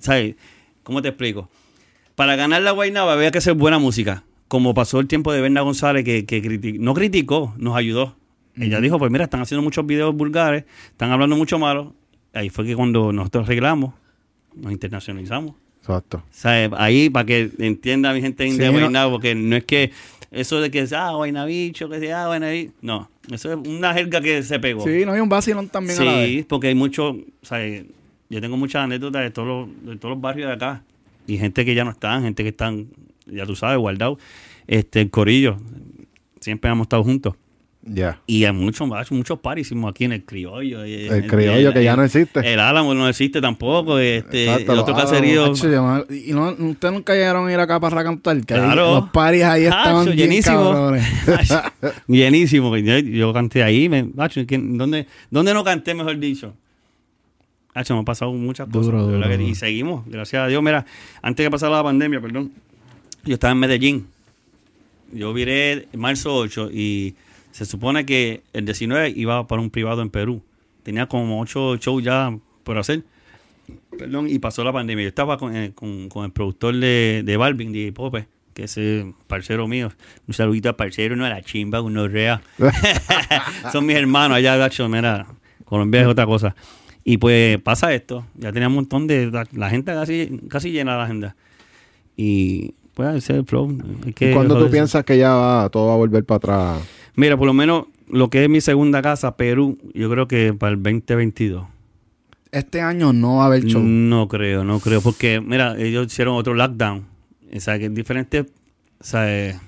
¿Sabes? 0.00 0.34
¿Cómo 0.82 1.00
te 1.02 1.08
explico? 1.08 1.48
Para 2.16 2.34
ganar 2.36 2.62
la 2.62 2.72
Guaynaba 2.72 3.12
había 3.12 3.30
que 3.30 3.38
hacer 3.38 3.54
buena 3.54 3.78
música. 3.78 4.24
Como 4.50 4.74
pasó 4.74 4.98
el 4.98 5.06
tiempo 5.06 5.32
de 5.32 5.40
Berna 5.40 5.60
González, 5.60 6.04
que, 6.04 6.26
que 6.26 6.42
criti- 6.42 6.76
no 6.80 6.92
criticó, 6.92 7.54
nos 7.56 7.76
ayudó. 7.76 8.16
Ella 8.56 8.80
dijo, 8.80 8.98
pues 8.98 9.12
mira, 9.12 9.22
están 9.22 9.40
haciendo 9.40 9.62
muchos 9.62 9.86
videos 9.86 10.12
vulgares, 10.12 10.64
están 10.90 11.12
hablando 11.12 11.36
mucho 11.36 11.56
malo. 11.60 11.94
Ahí 12.34 12.50
fue 12.50 12.64
que 12.66 12.74
cuando 12.74 13.12
nosotros 13.12 13.44
arreglamos, 13.46 13.94
nos 14.56 14.72
internacionalizamos. 14.72 15.54
Exacto. 15.78 16.24
¿Sabes? 16.32 16.68
Ahí 16.76 17.08
para 17.10 17.24
que 17.26 17.48
entienda 17.60 18.12
mi 18.12 18.20
gente 18.20 18.50
Sí, 18.50 18.58
no- 18.58 18.72
Guaynabo, 18.72 19.12
porque 19.12 19.36
no 19.36 19.54
es 19.54 19.64
que 19.64 19.92
eso 20.32 20.60
de 20.60 20.68
que 20.72 20.84
ah, 20.96 21.12
Guaynabicho, 21.12 21.88
que 21.88 22.00
sea 22.00 22.24
ah, 22.24 22.26
Guaynabicho. 22.26 22.72
No, 22.82 23.08
eso 23.30 23.52
es 23.52 23.68
una 23.68 23.94
jerga 23.94 24.20
que 24.20 24.42
se 24.42 24.58
pegó. 24.58 24.82
Sí, 24.84 25.04
no 25.06 25.12
hay 25.12 25.20
un 25.20 25.28
vacilón 25.28 25.68
también 25.68 26.00
a 26.00 26.04
la 26.04 26.12
vez. 26.16 26.28
Sí, 26.28 26.46
porque 26.48 26.66
hay 26.66 26.74
mucho, 26.74 27.10
o 27.10 27.22
sea, 27.46 27.60
yo 28.28 28.40
tengo 28.40 28.56
muchas 28.56 28.82
anécdotas 28.82 29.22
de 29.22 29.30
todos 29.30 29.46
los, 29.48 29.86
de 29.86 29.96
todos 29.96 30.14
los 30.16 30.20
barrios 30.20 30.48
de 30.48 30.54
acá 30.54 30.82
y 31.28 31.38
gente 31.38 31.64
que 31.64 31.74
ya 31.76 31.84
no 31.84 31.92
están, 31.92 32.24
gente 32.24 32.42
que 32.42 32.48
están, 32.50 32.88
ya 33.32 33.46
tú 33.46 33.54
sabes, 33.56 33.78
guardados. 33.78 34.18
Este, 34.66 35.00
el 35.00 35.10
corillo, 35.10 35.56
siempre 36.40 36.70
hemos 36.70 36.84
estado 36.84 37.02
juntos. 37.04 37.34
Ya. 37.82 38.20
Y 38.26 38.44
hay 38.44 38.52
muchos, 38.52 38.86
muchos 39.10 39.38
paris 39.38 39.66
hicimos 39.66 39.90
aquí 39.90 40.04
en 40.04 40.12
el 40.12 40.22
criollo. 40.24 40.84
y- 40.84 41.06
El 41.08 41.26
criollo 41.26 41.72
que 41.72 41.82
ya 41.82 41.96
no 41.96 42.04
existe. 42.04 42.40
El 42.52 42.60
Álamo 42.60 42.92
no 42.94 43.08
existe 43.08 43.40
tampoco. 43.40 43.98
Este, 43.98 44.44
Exacto, 44.44 44.74
el 44.74 44.78
otro 44.80 44.94
caserío. 44.94 45.46
Y 46.10 46.32
no, 46.34 46.50
ustedes 46.50 46.92
nunca 46.94 47.14
llegaron 47.14 47.48
a 47.48 47.52
ir 47.52 47.58
acá 47.58 47.80
para 47.80 48.04
cantar. 48.04 48.38
Que 48.44 48.52
ahí 48.52 48.60
Claro. 48.60 48.94
los 48.96 49.08
paris 49.10 49.44
ahí 49.44 49.62
estaban 49.64 50.02
Hacho, 50.06 50.14
bien 50.14 50.28
llenísimo. 52.06 52.76
Yo, 52.76 52.98
yo 52.98 53.32
canté 53.32 53.62
ahí. 53.62 53.88
Me, 53.88 54.08
hacho, 54.18 54.44
¿quién- 54.46 54.76
¿dónde, 54.76 55.06
¿Dónde 55.30 55.54
no 55.54 55.64
canté, 55.64 55.94
mejor 55.94 56.18
dicho? 56.18 56.54
Hacho, 57.74 57.94
me 57.94 58.00
han 58.00 58.04
pasado 58.04 58.32
muchas 58.32 58.66
cosas. 58.66 58.84
Duro, 58.86 59.06
de 59.06 59.12
verdad 59.12 59.28
duro, 59.28 59.38
que- 59.38 59.50
y 59.50 59.54
seguimos, 59.54 60.04
gracias 60.06 60.42
a 60.42 60.46
Dios. 60.48 60.62
Mira, 60.62 60.84
antes 61.22 61.46
que 61.46 61.50
pasara 61.50 61.76
la 61.76 61.84
pandemia, 61.84 62.20
perdón, 62.20 62.52
yo 63.24 63.34
estaba 63.34 63.52
en 63.52 63.58
Medellín. 63.58 64.06
Yo 65.12 65.32
viré 65.32 65.88
en 65.92 66.00
marzo 66.00 66.34
8 66.36 66.70
y 66.72 67.14
se 67.50 67.64
supone 67.66 68.06
que 68.06 68.42
el 68.52 68.64
19 68.64 69.12
iba 69.16 69.46
para 69.46 69.60
un 69.60 69.70
privado 69.70 70.02
en 70.02 70.10
Perú. 70.10 70.40
Tenía 70.82 71.06
como 71.06 71.40
8 71.40 71.76
shows 71.76 72.02
ya 72.04 72.36
por 72.64 72.78
hacer. 72.78 73.02
Perdón, 73.98 74.28
y 74.28 74.38
pasó 74.38 74.64
la 74.64 74.72
pandemia. 74.72 75.02
Yo 75.04 75.08
estaba 75.08 75.36
con, 75.38 75.54
eh, 75.56 75.72
con- 75.74 76.08
con 76.08 76.24
el 76.24 76.30
productor 76.32 76.76
de, 76.76 77.22
de 77.24 77.36
Balvin, 77.36 77.72
de 77.72 77.92
Pope, 77.92 78.26
que 78.54 78.64
es 78.64 78.76
eh, 78.78 79.12
parcero 79.26 79.66
mío. 79.68 79.92
Un 80.26 80.34
saludito 80.34 80.68
al 80.68 80.76
parcero, 80.76 81.16
no 81.16 81.24
a 81.24 81.28
la 81.28 81.42
chimba, 81.42 81.80
uno 81.80 82.06
rea. 82.08 82.40
Son 83.72 83.84
mis 83.86 83.96
hermanos 83.96 84.36
allá, 84.38 84.56
Dacho, 84.56 84.88
mira, 84.88 85.26
Colombia 85.64 86.02
es 86.02 86.06
otra 86.06 86.26
cosa. 86.26 86.54
Y 87.04 87.16
pues 87.18 87.60
pasa 87.62 87.92
esto, 87.94 88.26
ya 88.34 88.52
tenía 88.52 88.68
un 88.68 88.74
montón 88.74 89.06
de... 89.06 89.30
La 89.52 89.70
gente 89.70 89.92
casi, 89.92 90.40
casi 90.48 90.70
llena 90.70 90.96
la 90.96 91.04
agenda. 91.04 91.34
Y 92.16 92.74
pues 92.94 93.16
ese 93.16 93.32
es 93.32 93.38
el 93.40 93.44
flow. 93.44 93.76
que 94.14 94.30
¿Y 94.30 94.34
cuándo 94.34 94.58
tú 94.58 94.70
piensas 94.70 95.04
que 95.04 95.18
ya 95.18 95.34
va, 95.34 95.68
todo 95.70 95.88
va 95.88 95.94
a 95.94 95.96
volver 95.96 96.24
para 96.24 96.36
atrás? 96.36 96.82
Mira, 97.16 97.36
por 97.36 97.46
lo 97.46 97.54
menos 97.54 97.86
lo 98.08 98.30
que 98.30 98.44
es 98.44 98.50
mi 98.50 98.60
segunda 98.60 99.02
casa, 99.02 99.36
Perú, 99.36 99.78
yo 99.94 100.10
creo 100.10 100.28
que 100.28 100.52
para 100.52 100.72
el 100.72 100.82
2022. 100.82 101.66
Este 102.52 102.80
año 102.80 103.12
no 103.12 103.36
va 103.36 103.44
a 103.44 103.46
haber 103.46 103.64
show. 103.64 103.82
No 103.82 104.26
creo, 104.26 104.64
no 104.64 104.80
creo, 104.80 105.00
porque 105.00 105.40
mira, 105.40 105.78
ellos 105.78 106.06
hicieron 106.06 106.34
otro 106.34 106.54
lockdown. 106.54 107.06
O 107.54 107.60
sea, 107.60 107.78
que 107.78 107.86
es 107.86 107.94
diferente, 107.94 108.40
o 108.40 108.46
sea, 109.00 109.32
eh, 109.32 109.58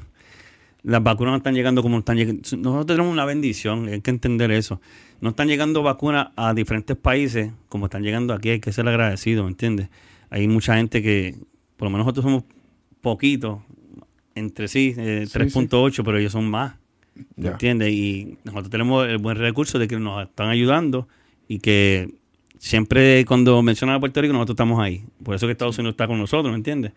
las 0.83 1.03
vacunas 1.03 1.33
no 1.33 1.37
están 1.37 1.55
llegando 1.55 1.83
como 1.83 1.99
están 1.99 2.17
llegando. 2.17 2.43
Nosotros 2.57 2.87
tenemos 2.87 3.13
una 3.13 3.25
bendición, 3.25 3.89
hay 3.89 4.01
que 4.01 4.11
entender 4.11 4.51
eso. 4.51 4.81
No 5.21 5.31
están 5.31 5.49
llegando 5.49 5.83
vacunas 5.83 6.29
a 6.37 6.55
diferentes 6.55 6.97
países 6.97 7.53
como 7.69 7.87
están 7.87 8.03
llegando 8.03 8.35
aquí, 8.35 8.51
hay 8.51 8.61
que 8.61 8.73
ser 8.73 8.89
agradecido, 8.89 9.45
¿me 9.45 9.51
entiendes? 9.51 9.89
Hay 10.31 10.49
mucha 10.49 10.77
gente 10.77 11.03
que, 11.03 11.37
por 11.77 11.87
lo 11.87 11.91
menos 11.91 12.07
nosotros 12.07 12.25
somos 12.25 12.45
poquitos, 13.03 13.59
entre 14.35 14.69
sí, 14.69 14.95
eh, 14.97 15.27
Sí, 15.29 15.39
3.8, 15.39 16.03
pero 16.05 16.17
ellos 16.19 16.33
son 16.33 16.49
más. 16.49 16.77
¿Me 17.37 17.49
entiendes? 17.49 17.91
Y 17.93 18.39
nosotros 18.45 18.71
tenemos 18.71 19.07
el 19.07 19.19
buen 19.19 19.37
recurso 19.37 19.79
de 19.79 19.87
que 19.87 19.99
nos 19.99 20.23
están 20.27 20.49
ayudando 20.49 21.07
y 21.47 21.59
que 21.59 22.09
siempre 22.59 23.25
cuando 23.27 23.61
mencionan 23.63 23.97
a 23.97 24.01
Puerto 24.01 24.23
Rico 24.23 24.33
nosotros 24.33 24.55
estamos 24.55 24.81
ahí. 24.81 25.05
Por 25.23 25.35
eso 25.35 25.47
que 25.47 25.53
Estados 25.53 25.77
Unidos 25.79 25.93
está 25.93 26.07
con 26.07 26.19
nosotros, 26.19 26.51
¿me 26.51 26.57
entiendes? 26.57 26.93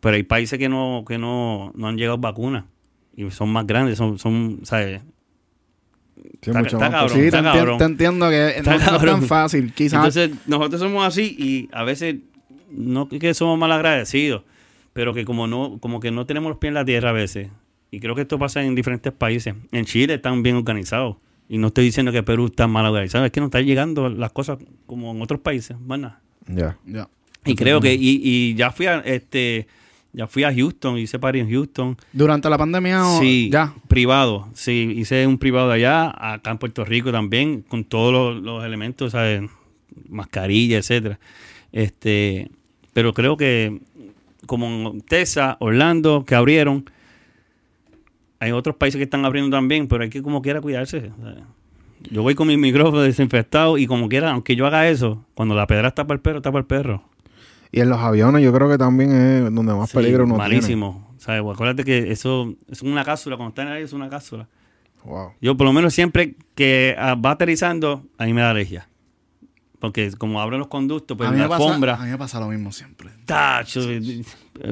Pero 0.00 0.16
hay 0.16 0.22
países 0.22 0.58
que 0.58 0.70
no 0.70 1.04
que 1.06 1.18
no, 1.18 1.72
no 1.74 1.88
han 1.88 1.96
llegado 1.98 2.16
vacunas 2.16 2.64
y 3.16 3.30
son 3.30 3.50
más 3.50 3.66
grandes, 3.66 3.98
son, 3.98 4.18
son 4.18 4.60
¿sabes? 4.62 5.02
Sí, 6.40 6.50
Está- 6.50 6.90
cabrón. 6.90 7.08
Sí, 7.10 7.18
te, 7.20 7.26
está 7.26 7.42
cabrón. 7.42 7.78
te 7.78 7.84
entiendo 7.84 8.30
que 8.30 8.62
no, 8.64 8.70
no 8.70 8.76
es 8.96 9.02
tan 9.04 9.22
fácil. 9.24 9.72
Quizás 9.74 9.94
Entonces, 9.98 10.30
nosotros 10.46 10.80
somos 10.80 11.06
así 11.06 11.36
y 11.38 11.68
a 11.72 11.84
veces 11.84 12.16
no 12.70 13.08
que 13.08 13.34
somos 13.34 13.58
mal 13.58 13.72
agradecidos, 13.72 14.42
pero 14.94 15.12
que 15.12 15.26
como 15.26 15.46
no 15.46 15.76
como 15.80 16.00
que 16.00 16.10
no 16.10 16.24
tenemos 16.24 16.48
los 16.48 16.58
pies 16.58 16.70
en 16.70 16.74
la 16.74 16.84
tierra 16.86 17.10
a 17.10 17.12
veces. 17.12 17.48
Y 17.90 18.00
creo 18.00 18.14
que 18.14 18.22
esto 18.22 18.38
pasa 18.38 18.64
en 18.64 18.74
diferentes 18.74 19.12
países. 19.12 19.54
En 19.70 19.84
Chile 19.84 20.14
están 20.14 20.42
bien 20.42 20.56
organizados. 20.56 21.16
Y 21.48 21.58
no 21.58 21.66
estoy 21.66 21.84
diciendo 21.84 22.10
que 22.10 22.22
Perú 22.22 22.46
está 22.46 22.66
mal 22.66 22.86
organizado, 22.86 23.26
es 23.26 23.30
que 23.30 23.38
no 23.40 23.46
están 23.46 23.66
llegando 23.66 24.08
las 24.08 24.32
cosas 24.32 24.56
como 24.86 25.12
en 25.12 25.20
otros 25.20 25.40
países, 25.40 25.78
más 25.78 25.98
nada. 26.00 26.20
Ya. 26.46 26.78
Ya. 26.86 27.08
Y 27.44 27.54
creo 27.54 27.82
que, 27.82 27.92
y, 27.94 28.20
y 28.24 28.54
ya 28.54 28.70
fui 28.70 28.86
a 28.86 29.00
este, 29.00 29.66
ya 30.14 30.26
fui 30.26 30.44
a 30.44 30.54
Houston, 30.54 30.96
hice 30.96 31.18
party 31.18 31.40
en 31.40 31.50
Houston. 31.50 31.96
Durante 32.14 32.48
la 32.48 32.56
pandemia, 32.56 33.06
o- 33.06 33.20
Sí, 33.20 33.50
ya. 33.52 33.74
privado. 33.88 34.48
Sí, 34.54 34.94
hice 34.96 35.26
un 35.26 35.36
privado 35.36 35.70
allá, 35.70 36.10
acá 36.16 36.50
en 36.50 36.56
Puerto 36.58 36.84
Rico 36.86 37.12
también, 37.12 37.60
con 37.60 37.84
todos 37.84 38.12
los, 38.12 38.42
los 38.42 38.64
elementos, 38.64 39.12
¿sabes? 39.12 39.42
Mascarilla, 40.08 40.78
etcétera. 40.78 41.18
Este, 41.72 42.50
pero 42.92 43.12
creo 43.12 43.36
que 43.36 43.80
como 44.46 44.92
en 44.92 45.00
Texas, 45.02 45.56
Orlando, 45.60 46.24
que 46.26 46.34
abrieron, 46.34 46.84
hay 48.40 48.52
otros 48.52 48.76
países 48.76 48.98
que 48.98 49.04
están 49.04 49.24
abriendo 49.24 49.56
también, 49.56 49.88
pero 49.88 50.02
hay 50.02 50.10
que 50.10 50.22
como 50.22 50.42
quiera 50.42 50.60
cuidarse. 50.60 51.10
Yo 52.10 52.22
voy 52.22 52.34
con 52.34 52.46
mi 52.48 52.56
micrófono 52.56 53.00
desinfectado 53.00 53.78
y 53.78 53.86
como 53.86 54.08
quiera, 54.08 54.30
aunque 54.30 54.56
yo 54.56 54.66
haga 54.66 54.88
eso, 54.88 55.24
cuando 55.34 55.54
la 55.54 55.66
pedra 55.66 55.88
está 55.88 56.06
para 56.06 56.16
el 56.16 56.20
perro, 56.20 56.38
está 56.38 56.52
para 56.52 56.60
el 56.60 56.66
perro. 56.66 57.02
Y 57.72 57.80
en 57.80 57.88
los 57.88 57.98
aviones 57.98 58.42
yo 58.42 58.52
creo 58.52 58.68
que 58.68 58.78
también 58.78 59.12
es 59.12 59.54
donde 59.54 59.74
más 59.74 59.90
Sí, 59.90 59.96
peligro 59.96 60.24
uno 60.24 60.36
malísimo. 60.36 61.08
¿Sabes? 61.18 61.42
Pues 61.42 61.54
Acuérdate 61.54 61.84
que 61.84 62.12
eso 62.12 62.54
es 62.70 62.82
una 62.82 63.04
cápsula, 63.04 63.36
cuando 63.36 63.48
está 63.50 63.62
en 63.62 63.68
el 63.68 63.74
aire 63.74 63.86
es 63.86 63.92
una 63.92 64.08
cápsula. 64.08 64.46
tiene. 65.02 65.16
Wow. 65.16 65.32
Yo 65.40 65.56
por 65.56 65.66
lo 65.66 65.72
menos 65.72 65.94
siempre 65.94 66.36
que 66.54 66.94
ah, 66.98 67.14
va 67.14 67.32
aterrizando, 67.32 68.04
a 68.18 68.26
mí 68.26 68.34
me 68.34 68.42
da 68.42 68.50
alergia. 68.50 68.88
Porque 69.84 70.10
como 70.16 70.40
abren 70.40 70.60
los 70.60 70.68
conductos, 70.68 71.14
pues 71.14 71.28
a, 71.28 71.32
mí 71.32 71.36
me 71.36 71.42
la 71.42 71.48
pasa, 71.50 71.62
alfombra. 71.62 71.94
a 71.96 72.04
mí 72.04 72.10
me 72.10 72.16
pasa 72.16 72.40
lo 72.40 72.48
mismo 72.48 72.72
siempre. 72.72 73.10
tacho, 73.26 73.80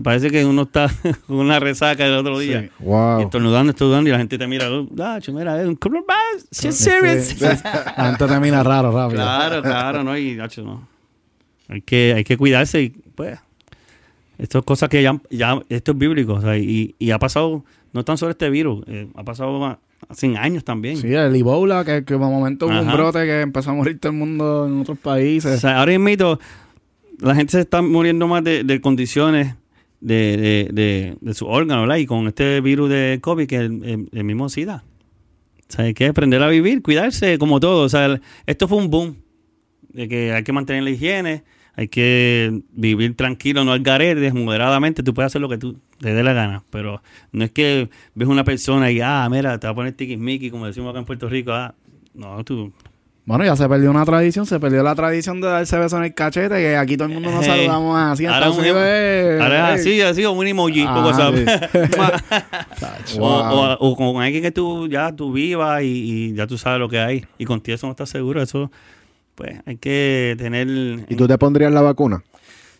parece 0.03 0.31
que 0.31 0.43
uno 0.43 0.63
está 0.63 0.89
con 1.27 1.37
una 1.37 1.61
resaca 1.61 2.07
el 2.07 2.15
otro 2.15 2.39
día. 2.39 2.63
Sí. 2.63 2.71
Wow. 2.79 3.21
Estornudando, 3.21 3.73
estornudando 3.73 4.09
y 4.09 4.13
la 4.13 4.17
gente 4.19 4.39
te 4.39 4.47
mira, 4.47 4.71
"Oh, 4.71 4.87
tacho, 4.87 5.35
mira, 5.35 5.61
es 5.61 5.69
un 5.69 5.77
coronavirus, 5.77 6.49
she's 6.51 6.77
serious. 6.77 7.39
La 7.43 8.07
gente 8.07 8.27
termina 8.27 8.63
raro, 8.63 8.91
rápido. 8.91 9.23
Claro, 9.23 9.61
claro, 9.61 10.03
no, 10.03 10.17
y 10.17 10.35
tacho, 10.35 10.63
no. 10.63 10.89
Hay 11.69 11.83
que, 11.83 12.15
hay 12.17 12.25
que 12.25 12.39
cuidarse 12.39 12.81
y 12.81 12.89
pues 12.89 13.39
esto 14.39 14.61
es 14.61 14.65
cosas 14.65 14.89
que 14.89 15.03
ya, 15.03 15.21
ya 15.31 15.61
esto 15.69 15.93
es 15.93 15.99
bíblico, 15.99 16.33
o 16.33 16.41
sea, 16.41 16.57
y, 16.57 16.95
y 16.99 17.11
ha 17.11 17.19
pasado, 17.19 17.67
no 17.93 18.03
tan 18.03 18.17
solo 18.17 18.31
este 18.31 18.49
virus, 18.49 18.83
eh, 18.87 19.09
ha 19.15 19.25
pasado 19.25 19.79
a- 20.09 20.13
hace 20.13 20.37
años 20.37 20.65
también. 20.65 20.97
Sí, 20.97 21.13
el 21.13 21.35
Ebola, 21.37 21.85
que, 21.85 22.05
que 22.05 22.15
de 22.15 22.19
momento 22.21 22.67
hubo 22.67 22.81
un 22.81 22.93
brote 22.93 23.21
que 23.25 23.41
empezó 23.41 23.71
a 23.71 23.75
morir 23.75 23.99
todo 23.99 24.13
el 24.13 24.19
mundo 24.19 24.67
en 24.67 24.81
otros 24.81 24.99
O 24.99 25.01
países. 25.01 25.61
sea, 25.61 25.79
ahora 25.81 25.99
mismo 25.99 26.39
la 27.19 27.35
gente 27.35 27.53
se 27.53 27.61
está 27.61 27.83
muriendo 27.83 28.27
más 28.29 28.43
de, 28.45 28.65
de 28.65 28.81
condiciones 28.81 29.55
de, 30.01 30.15
de, 30.37 30.69
de, 30.73 31.17
de 31.21 31.35
su 31.35 31.47
órgano, 31.47 31.83
¿verdad? 31.83 31.97
Y 31.97 32.07
con 32.07 32.27
este 32.27 32.61
virus 32.61 32.91
de 32.91 33.19
COVID 33.21 33.47
que 33.47 33.55
es 33.57 33.61
el, 33.63 33.85
el- 33.85 34.09
el 34.13 34.25
mismo 34.25 34.49
SIDA. 34.49 34.83
O 35.69 35.73
sea, 35.75 35.85
hay 35.87 35.95
que 35.95 36.07
aprender 36.07 36.43
a 36.43 36.49
vivir, 36.49 36.83
cuidarse, 36.83 37.39
como 37.39 37.61
todo. 37.61 37.85
O 37.85 37.89
sea, 37.89 38.07
el- 38.07 38.21
esto 38.47 38.67
fue 38.69 38.79
un 38.79 38.91
boom. 38.91 39.17
De 39.93 40.09
que 40.09 40.33
hay 40.33 40.43
que 40.43 40.53
mantener 40.53 40.83
la 40.83 40.91
higiene, 40.91 41.45
hay 41.75 41.89
que 41.89 42.61
vivir 42.73 43.17
tranquilo, 43.17 43.65
no 43.65 43.73
al 43.73 43.81
garete, 43.83 44.33
moderadamente. 44.33 45.03
Tú 45.03 45.15
puedes 45.15 45.29
hacer 45.29 45.41
lo 45.41 45.49
que 45.49 45.59
tú 45.59 45.79
te 46.01 46.13
dé 46.13 46.23
la 46.23 46.33
gana. 46.33 46.63
Pero 46.71 47.03
no 47.33 47.45
es 47.45 47.51
que 47.51 47.89
ves 48.15 48.29
una 48.29 48.45
persona 48.45 48.91
y, 48.91 49.01
ah, 49.01 49.27
mira, 49.31 49.59
te 49.59 49.67
va 49.67 49.73
a 49.73 49.75
poner 49.75 49.93
tiquismiqui, 49.95 50.51
como 50.51 50.67
decimos 50.67 50.91
acá 50.91 50.99
en 50.99 51.05
Puerto 51.07 51.29
Rico. 51.29 51.53
Ah, 51.53 51.75
no, 52.15 52.45
tú 52.45 52.73
Bueno, 53.25 53.45
ya 53.45 53.55
se 53.55 53.69
perdió 53.69 53.89
una 53.91 54.05
tradición, 54.05 54.45
se 54.47 54.59
perdió 54.59 54.83
la 54.83 54.97
tradición 54.97 55.41
de 55.41 55.47
darse 55.47 55.79
beso 55.79 55.97
en 55.97 56.03
el 56.05 56.13
cachete, 56.15 56.57
que 56.57 56.77
aquí 56.77 56.97
todo 56.97 57.07
el 57.07 57.15
mundo 57.15 57.31
nos 57.31 57.47
Hey. 57.47 57.67
saludamos 57.67 57.97
así. 57.97 58.27
Ahora 58.27 58.51
un- 58.51 58.65
es- 58.65 59.41
Ahora 59.41 59.69
hey. 59.71 59.75
así, 59.79 60.01
así, 60.03 60.25
o 60.25 60.33
un 60.33 60.45
emoji, 60.47 60.85
Ah. 60.87 61.33
Tacho. 62.81 63.17
O, 63.17 63.21
Wow. 63.21 63.77
o- 63.81 63.91
o 63.93 63.97
con 63.97 64.23
alguien 64.23 64.43
que 64.43 64.51
tú 64.51 64.89
ya 64.89 65.15
tú 65.15 65.33
vivas 65.33 65.83
y, 65.83 65.87
y 65.87 66.35
ya 66.35 66.47
tú 66.47 66.59
sabes 66.59 66.81
lo 66.81 66.89
que 66.89 66.99
hay. 66.99 67.25
Y 67.39 67.45
contigo 67.45 67.75
eso 67.77 67.87
no 67.87 67.93
estás 67.93 68.09
seguro. 68.09 68.43
Eso, 68.43 68.71
pues, 69.35 69.61
hay 69.67 69.77
que 69.77 70.35
tener. 70.39 71.07
¿Y 71.09 71.17
tú 71.17 71.27
te 71.27 71.39
pondrías 71.39 71.73
la 71.73 71.83
vacuna? 71.83 72.23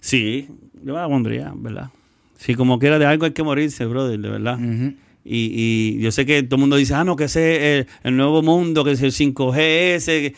Sí, 0.01 0.49
yo 0.83 0.95
la 0.95 1.09
pondría, 1.09 1.53
¿verdad? 1.55 1.91
Si 2.37 2.55
como 2.55 2.79
quiera 2.79 2.99
de 2.99 3.07
algo 3.07 3.25
hay 3.25 3.33
que 3.33 3.43
morirse, 3.43 3.87
brother, 3.87 4.19
de 4.19 4.29
verdad. 4.29 4.59
Y, 5.25 5.53
y 5.55 6.01
yo 6.01 6.11
sé 6.11 6.27
que 6.27 6.43
todo 6.43 6.57
el 6.57 6.61
mundo 6.61 6.77
dice, 6.77 6.95
ah, 6.95 7.05
no, 7.05 7.15
que 7.15 7.25
ese 7.25 7.81
es 7.81 7.87
el, 7.87 7.93
el 8.03 8.17
nuevo 8.17 8.43
mundo, 8.43 8.85
que 8.85 8.93
es 8.93 9.03
el 9.03 9.13
5G 9.13 9.57
ese. 9.95 10.35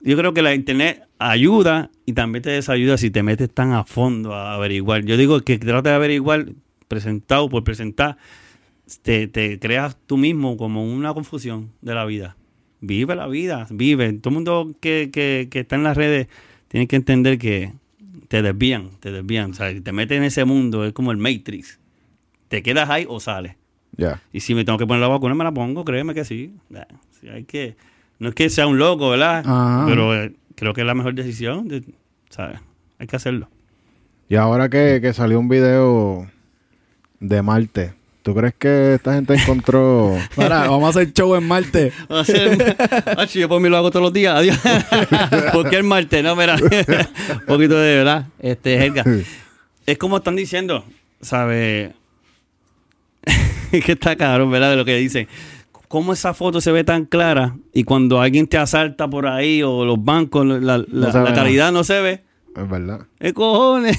Yo 0.00 0.16
creo 0.16 0.32
que 0.32 0.42
la 0.42 0.54
internet 0.54 1.02
ayuda 1.18 1.90
y 2.06 2.12
también 2.12 2.42
te 2.42 2.50
desayuda 2.50 2.96
si 2.96 3.10
te 3.10 3.22
metes 3.22 3.50
tan 3.50 3.72
a 3.72 3.84
fondo 3.84 4.32
a 4.32 4.54
averiguar. 4.54 5.04
Yo 5.04 5.16
digo 5.16 5.40
que 5.40 5.58
trata 5.58 5.90
de 5.90 5.96
averiguar 5.96 6.46
presentado 6.86 7.48
por 7.48 7.64
presentar, 7.64 8.16
te, 9.02 9.26
te 9.26 9.58
creas 9.58 9.96
tú 10.06 10.16
mismo 10.16 10.56
como 10.56 10.84
una 10.84 11.12
confusión 11.12 11.70
de 11.82 11.94
la 11.94 12.04
vida. 12.04 12.36
Vive 12.86 13.14
la 13.16 13.26
vida, 13.26 13.66
vive. 13.70 14.12
Todo 14.14 14.30
el 14.30 14.34
mundo 14.34 14.74
que, 14.80 15.10
que, 15.12 15.48
que 15.50 15.60
está 15.60 15.76
en 15.76 15.82
las 15.84 15.96
redes 15.96 16.28
tiene 16.68 16.86
que 16.86 16.96
entender 16.96 17.38
que 17.38 17.72
te 18.28 18.42
desvían, 18.42 18.90
te 19.00 19.10
desvían. 19.12 19.50
O 19.52 19.54
sea, 19.54 19.70
si 19.72 19.80
te 19.80 19.92
metes 19.92 20.18
en 20.18 20.24
ese 20.24 20.44
mundo, 20.44 20.84
es 20.84 20.92
como 20.92 21.10
el 21.12 21.16
Matrix. 21.18 21.78
Te 22.48 22.62
quedas 22.62 22.90
ahí 22.90 23.06
o 23.08 23.20
sales. 23.20 23.56
Ya. 23.96 24.20
Y 24.32 24.40
si 24.40 24.54
me 24.54 24.64
tengo 24.64 24.78
que 24.78 24.86
poner 24.86 25.00
la 25.00 25.08
vacuna, 25.08 25.34
me 25.34 25.44
la 25.44 25.52
pongo, 25.52 25.84
créeme 25.84 26.14
que 26.14 26.24
sí. 26.24 26.52
Sí, 27.20 27.28
hay 27.28 27.44
que, 27.44 27.76
no 28.18 28.28
es 28.28 28.34
que 28.34 28.50
sea 28.50 28.66
un 28.66 28.78
loco, 28.78 29.10
¿verdad? 29.10 29.42
Pero 29.86 30.14
eh, 30.14 30.34
creo 30.56 30.74
que 30.74 30.80
es 30.80 30.86
la 30.86 30.94
mejor 30.94 31.14
decisión, 31.14 31.68
de- 31.68 31.84
¿sabes? 32.28 32.58
Hay 32.98 33.06
que 33.06 33.16
hacerlo. 33.16 33.48
Y 34.28 34.34
ahora 34.36 34.68
que, 34.68 34.98
que 35.00 35.12
salió 35.12 35.38
un 35.38 35.48
video 35.48 36.26
de 37.20 37.42
Marte, 37.42 37.94
¿tú 38.24 38.34
crees 38.34 38.54
que 38.58 38.94
esta 38.94 39.14
gente 39.14 39.34
encontró... 39.34 40.16
Mira, 40.36 40.60
vamos 40.68 40.84
a 40.84 40.88
hacer 41.00 41.12
show 41.12 41.36
en 41.36 41.46
Marte. 41.46 41.92
Ah, 42.08 42.24
sí, 43.28 43.38
yo 43.38 43.48
por 43.48 43.60
mí 43.60 43.68
lo 43.68 43.76
hago 43.76 43.90
todos 43.90 44.02
los 44.02 44.12
días. 44.12 44.34
Adiós. 44.36 44.58
Porque 45.52 45.76
el 45.76 45.84
martes, 45.84 46.24
no, 46.24 46.34
mira. 46.34 46.56
Un 46.56 47.46
poquito 47.46 47.76
de 47.76 47.96
verdad. 47.98 48.26
Este, 48.40 48.84
Helga. 48.84 49.04
Es 49.86 49.98
como 49.98 50.16
están 50.16 50.34
diciendo, 50.36 50.84
¿sabes? 51.20 51.92
que 53.70 53.92
está 53.92 54.16
cabrón, 54.16 54.50
¿verdad? 54.50 54.70
De 54.70 54.76
lo 54.76 54.84
que 54.84 54.96
dicen. 54.96 55.28
¿Cómo 55.88 56.12
esa 56.12 56.34
foto 56.34 56.60
se 56.60 56.72
ve 56.72 56.82
tan 56.82 57.04
clara 57.04 57.54
y 57.72 57.84
cuando 57.84 58.20
alguien 58.20 58.46
te 58.48 58.56
asalta 58.58 59.06
por 59.08 59.26
ahí 59.28 59.62
o 59.62 59.84
los 59.84 60.02
bancos, 60.02 60.44
la, 60.46 60.78
la- 60.78 60.84
No 60.88 61.12
se 61.12 61.18
la 61.18 61.24
ve 61.24 61.32
calidad 61.34 61.70
no 61.72 61.84
se 61.84 62.00
ve? 62.00 62.24
Es 62.56 62.68
verdad. 62.68 63.00
¿Qué 63.20 63.32
cojones? 63.32 63.98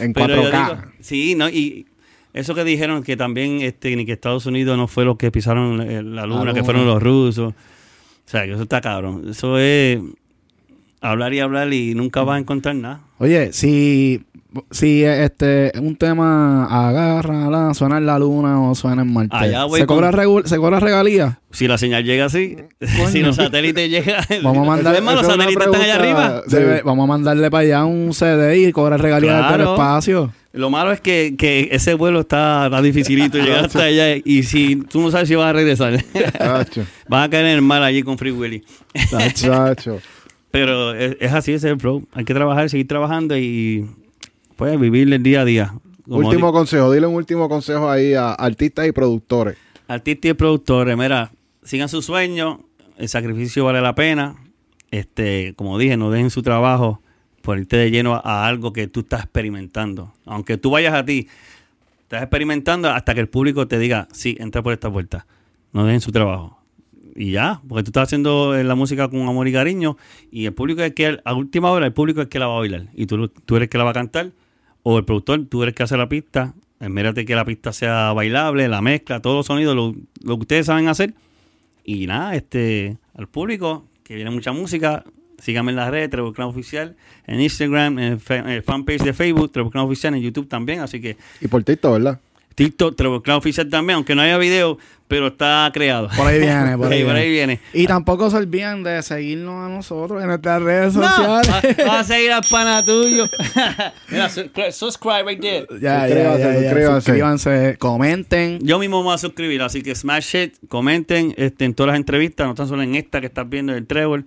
En 0.00 0.12
Pero 0.12 0.36
yo 0.36 0.42
4K. 0.50 0.68
digo, 0.68 0.82
sí, 1.00 1.34
¿no? 1.36 1.48
Y 1.48 1.86
eso 2.34 2.54
que 2.54 2.64
dijeron 2.64 3.02
que 3.02 3.16
también 3.16 3.60
este, 3.60 3.94
ni 3.96 4.04
que 4.06 4.12
Estados 4.12 4.46
Unidos 4.46 4.76
no 4.76 4.86
fue 4.88 5.04
los 5.04 5.16
que 5.16 5.30
pisaron 5.30 5.80
eh, 5.82 6.02
la 6.02 6.26
luna, 6.26 6.46
La 6.46 6.54
que 6.54 6.64
fueron 6.64 6.86
los 6.86 7.02
rusos. 7.02 7.52
O 7.52 8.28
sea, 8.30 8.44
que 8.46 8.52
eso 8.52 8.62
está 8.62 8.80
cabrón. 8.80 9.24
Eso 9.30 9.58
es 9.58 10.00
hablar 11.00 11.34
y 11.34 11.40
hablar 11.40 11.72
y 11.72 11.94
nunca 11.94 12.22
vas 12.22 12.36
a 12.36 12.38
encontrar 12.38 12.74
nada. 12.76 13.00
Oye, 13.18 13.52
si, 13.52 14.22
si 14.70 15.02
este 15.04 15.72
un 15.80 15.96
tema 15.96 16.64
agarra, 16.66 17.74
suena 17.74 17.98
en 17.98 18.06
la 18.06 18.18
luna 18.18 18.60
o 18.62 18.74
suena 18.74 19.02
en 19.02 19.12
Marte, 19.12 19.36
Allá 19.36 19.66
¿se, 19.68 19.86
cobra 19.86 20.12
¿se 20.44 20.56
cobra 20.56 20.80
regalía? 20.80 21.40
Si 21.50 21.68
la 21.68 21.76
señal 21.78 22.04
llega 22.04 22.26
así, 22.26 22.56
si 23.10 23.20
los 23.20 23.36
satélites 23.36 23.90
llegan... 23.90 24.24
Vamos 24.42 24.66
a 24.66 24.70
mandar- 24.70 24.94
Es 24.94 25.02
más, 25.02 25.14
los 25.16 25.26
satélites 25.26 25.66
están 25.66 25.80
allá 25.82 25.94
arriba. 25.96 26.42
Sí. 26.48 26.56
Vamos 26.84 27.04
a 27.04 27.06
mandarle 27.08 27.50
para 27.50 27.62
allá 27.62 27.84
un 27.84 28.12
CD 28.14 28.58
y 28.68 28.72
cobrar 28.72 29.00
regalías 29.00 29.46
Claro. 29.46 29.72
espacio. 29.72 30.32
Lo 30.52 30.68
malo 30.68 30.92
es 30.92 31.00
que, 31.00 31.34
que 31.38 31.68
ese 31.72 31.94
vuelo 31.94 32.20
está, 32.20 32.66
está 32.66 32.82
dificilito 32.82 33.38
llegar 33.38 33.64
hasta 33.64 33.84
allá 33.84 34.16
y 34.22 34.42
si 34.42 34.76
tú 34.76 35.00
no 35.00 35.10
sabes 35.10 35.28
si 35.28 35.34
vas 35.34 35.46
a 35.46 35.52
regresar, 35.54 35.94
vas 37.08 37.26
a 37.26 37.30
caer 37.30 37.46
en 37.46 37.52
el 37.52 37.62
mar 37.62 37.82
allí 37.82 38.02
con 38.02 38.18
Free 38.18 38.32
Willy. 38.32 38.62
Pero 40.50 40.94
es, 40.94 41.16
es 41.20 41.32
así, 41.32 41.52
ese 41.52 41.68
es 41.68 41.72
el 41.72 41.80
flow. 41.80 42.06
Hay 42.12 42.24
que 42.24 42.34
trabajar, 42.34 42.68
seguir 42.68 42.86
trabajando 42.86 43.36
y 43.38 43.86
pues 44.56 44.78
vivir 44.78 45.10
el 45.12 45.22
día 45.22 45.40
a 45.40 45.44
día. 45.44 45.74
Como 46.04 46.18
último 46.28 46.48
di- 46.48 46.52
consejo. 46.52 46.92
Dile 46.92 47.06
un 47.06 47.14
último 47.14 47.48
consejo 47.48 47.88
ahí 47.90 48.14
a 48.14 48.32
artistas 48.32 48.86
y 48.86 48.92
productores. 48.92 49.56
artistas 49.88 50.30
y 50.32 50.34
productores, 50.34 50.96
mira, 50.96 51.32
sigan 51.62 51.88
su 51.88 52.02
sueño, 52.02 52.60
el 52.98 53.08
sacrificio 53.08 53.64
vale 53.64 53.80
la 53.80 53.94
pena. 53.94 54.36
Este, 54.90 55.54
como 55.56 55.78
dije, 55.78 55.96
no 55.96 56.10
dejen 56.10 56.28
su 56.28 56.42
trabajo 56.42 57.00
por 57.42 57.58
irte 57.58 57.76
de 57.76 57.90
lleno 57.90 58.14
a, 58.14 58.46
algo 58.46 58.72
que 58.72 58.86
tú 58.86 59.00
estás 59.00 59.24
experimentando. 59.24 60.12
Aunque 60.24 60.56
tú 60.56 60.70
vayas 60.70 60.94
a 60.94 61.04
ti, 61.04 61.28
estás 62.02 62.22
experimentando 62.22 62.88
hasta 62.88 63.14
que 63.14 63.20
el 63.20 63.28
público 63.28 63.68
te 63.68 63.78
diga, 63.78 64.08
sí, 64.12 64.36
entra 64.40 64.62
por 64.62 64.72
esta 64.72 64.90
puerta. 64.90 65.26
No 65.72 65.84
dejen 65.84 66.00
su 66.00 66.12
trabajo. 66.12 66.58
Y 67.14 67.32
ya, 67.32 67.60
porque 67.68 67.82
tú 67.82 67.90
estás 67.90 68.04
haciendo 68.04 68.56
eh, 68.56 68.64
la 68.64 68.74
música 68.74 69.08
con 69.08 69.20
amor 69.28 69.46
y 69.46 69.52
cariño 69.52 69.98
y 70.30 70.46
el 70.46 70.54
público 70.54 70.82
es 70.82 70.94
que, 70.94 71.20
a 71.22 71.34
última 71.34 71.70
hora, 71.70 71.84
el 71.84 71.92
público 71.92 72.22
es 72.22 72.28
que 72.28 72.38
la 72.38 72.46
va 72.46 72.56
a 72.56 72.58
bailar 72.60 72.86
y 72.94 73.04
tú, 73.04 73.28
tú 73.28 73.56
eres 73.56 73.68
que 73.68 73.76
la 73.76 73.84
va 73.84 73.90
a 73.90 73.94
cantar 73.94 74.32
o 74.82 74.96
el 74.96 75.04
productor, 75.04 75.44
tú 75.46 75.62
eres 75.62 75.74
que 75.74 75.82
hace 75.82 75.98
la 75.98 76.08
pista, 76.08 76.54
mírate 76.80 77.26
que 77.26 77.34
la 77.34 77.44
pista 77.44 77.72
sea 77.72 78.12
bailable, 78.14 78.66
la 78.68 78.80
mezcla, 78.80 79.20
todos 79.20 79.36
los 79.36 79.46
sonidos, 79.46 79.76
lo, 79.76 79.94
lo 80.22 80.36
que 80.36 80.42
ustedes 80.42 80.66
saben 80.66 80.88
hacer. 80.88 81.14
Y 81.84 82.06
nada, 82.06 82.34
este, 82.34 82.96
al 83.14 83.28
público, 83.28 83.86
que 84.04 84.14
viene 84.14 84.30
mucha 84.30 84.52
música, 84.52 85.04
síganme 85.38 85.70
en 85.72 85.76
las 85.76 85.90
redes, 85.90 86.10
Trevor 86.10 86.32
Clan 86.32 86.48
Oficial, 86.48 86.96
en 87.26 87.40
Instagram, 87.40 87.98
en, 87.98 88.20
el 88.48 88.62
fanpage 88.62 89.02
de 89.02 89.12
Facebook, 89.12 89.52
Trevor 89.52 89.72
Clan 89.72 89.84
Oficial, 89.84 90.14
en 90.14 90.20
YouTube 90.22 90.48
también, 90.48 90.80
así 90.80 91.00
que 91.00 91.16
Y 91.40 91.48
por 91.48 91.62
TikTok, 91.64 91.92
¿verdad? 91.92 92.18
TikTok, 92.54 92.96
Trevor 92.96 93.22
Clan 93.22 93.38
Oficial 93.38 93.68
también, 93.70 93.96
aunque 93.96 94.14
no 94.14 94.20
haya 94.20 94.36
video, 94.36 94.76
pero 95.08 95.28
está 95.28 95.70
creado. 95.72 96.08
Por 96.14 96.26
ahí 96.26 96.38
viene, 96.38 96.76
por 96.76 96.86
ahí, 96.92 96.98
Sí, 97.00 97.04
por 97.06 97.16
ahí 97.16 97.30
viene. 97.30 97.58
viene. 97.58 97.60
Y 97.72 97.86
tampoco 97.86 98.30
se 98.30 98.36
olviden 98.36 98.82
de 98.82 99.02
seguirnos 99.02 99.54
a 99.66 99.70
nosotros 99.74 100.20
en 100.20 100.28
nuestras 100.28 100.60
redes 100.62 100.94
No, 100.94 101.02
sociales. 101.08 101.48
va- 101.78 101.84
vas 101.86 102.00
a 102.10 102.14
seguir 102.14 102.30
al 102.32 102.42
pana 102.50 102.84
tuyo. 102.84 103.24
Mira, 104.10 104.28
su- 104.28 104.50
subscribe 104.70 105.24
right 105.26 105.40
there. 105.40 105.66
Ya, 105.80 106.06
ya, 106.06 106.14
ya, 106.14 106.32
Suscríbanse, 106.32 106.42
ya. 106.42 106.60
suscríbanse. 106.60 107.00
Suscríbanse, 107.00 107.76
comenten. 107.78 108.58
Yo 108.60 108.78
mismo 108.78 108.98
me 108.98 109.04
voy 109.04 109.14
a 109.14 109.18
suscribir, 109.18 109.62
así 109.62 109.82
que 109.82 109.94
smash 109.94 110.36
it, 110.36 110.54
comenten 110.68 111.34
este, 111.38 111.64
en 111.64 111.72
todas 111.74 111.88
las 111.92 111.96
entrevistas, 111.96 112.46
no 112.46 112.54
tan 112.54 112.68
solo 112.68 112.82
en 112.82 112.94
esta 112.96 113.20
que 113.20 113.26
estás 113.28 113.48
viendo 113.48 113.72
del 113.72 113.86
Trevor. 113.86 114.24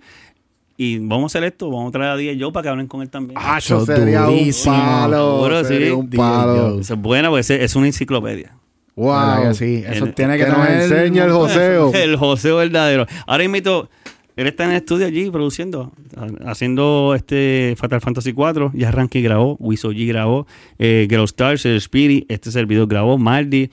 Y 0.78 0.98
vamos 0.98 1.24
a 1.24 1.26
hacer 1.38 1.44
esto, 1.44 1.70
vamos 1.70 1.88
a 1.88 1.92
traer 1.92 2.10
a 2.10 2.16
DJ 2.16 2.36
Joe 2.40 2.52
para 2.52 2.64
que 2.64 2.68
hablen 2.68 2.86
con 2.86 3.00
él 3.02 3.08
también. 3.08 3.38
Ah, 3.42 3.58
Eso 3.58 3.84
sería 3.86 4.22
durísimo. 4.22 4.74
un 4.74 4.80
palo. 4.82 5.32
Seguro, 5.36 5.64
sería 5.64 5.86
sí. 5.86 5.92
un 5.92 6.10
palo. 6.10 6.80
Eso 6.80 6.94
es 6.94 7.00
buena 7.00 7.30
porque 7.30 7.64
es 7.64 7.76
una 7.76 7.86
enciclopedia. 7.86 8.54
¿Verdad 8.94 9.38
Wow. 9.40 9.48
que 9.48 9.54
sí? 9.54 9.84
Eso 9.86 10.04
El- 10.06 10.14
tiene 10.14 10.38
que, 10.38 10.44
que 10.44 10.50
nos 10.50 10.66
tener... 10.66 10.82
enseñe 10.82 11.18
el 11.24 11.30
joseo. 11.32 11.92
El 11.94 12.16
joseo 12.16 12.56
verdadero. 12.56 13.06
Ahora 13.26 13.44
invito, 13.44 13.88
él 14.36 14.46
está 14.46 14.64
en 14.64 14.70
el 14.70 14.76
estudio 14.76 15.06
allí 15.06 15.30
produciendo, 15.30 15.92
ha- 16.16 16.50
haciendo 16.50 17.14
este 17.14 17.74
Fatal 17.78 18.00
Fantasy 18.00 18.32
4. 18.32 18.72
Ya 18.74 18.90
Ranky 18.90 19.20
grabó, 19.22 19.56
Wiso 19.58 19.92
G 19.92 20.06
grabó, 20.08 20.46
eh, 20.78 21.06
Girl 21.10 21.24
Stars, 21.24 21.64
el 21.66 21.76
Spirit, 21.76 22.24
este 22.30 22.50
servidor 22.50 22.86
grabó, 22.86 23.16
Maldi. 23.18 23.70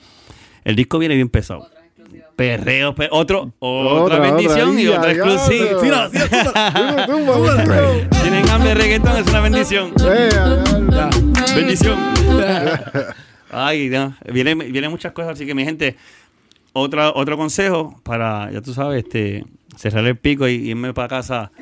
El 0.64 0.76
disco 0.76 0.98
viene 0.98 1.14
bien 1.16 1.28
pesado. 1.28 1.68
Perreo, 2.36 2.94
pe- 2.94 3.08
otro, 3.12 3.52
otra, 3.60 4.02
Otra, 4.02 4.18
bendición 4.18 4.70
otra, 4.70 4.80
y 4.82 4.86
otra 4.88 5.12
exclusiva. 5.12 6.10
Tienen 8.22 8.48
hambre 8.50 8.70
de 8.70 8.74
reggaetón, 8.74 9.16
es 9.16 9.26
una 9.28 9.40
bendición. 9.40 9.92
Eh, 10.04 10.28
ya, 10.32 10.64
ya. 10.90 11.54
Bendición. 11.54 11.98
Ay, 13.50 13.88
no. 13.88 14.16
Vienen, 14.32 14.58
vienen 14.58 14.90
muchas 14.90 15.12
cosas, 15.12 15.32
así 15.34 15.46
que 15.46 15.54
mi 15.54 15.64
gente, 15.64 15.96
otra, 16.72 17.10
otro 17.14 17.36
consejo 17.36 18.00
para, 18.02 18.50
ya 18.50 18.60
tú 18.60 18.74
sabes, 18.74 19.04
este, 19.04 19.44
cerrar 19.76 20.04
el 20.06 20.16
pico 20.16 20.48
y 20.48 20.54
irme 20.70 20.92
para 20.92 21.06
casa 21.08 21.52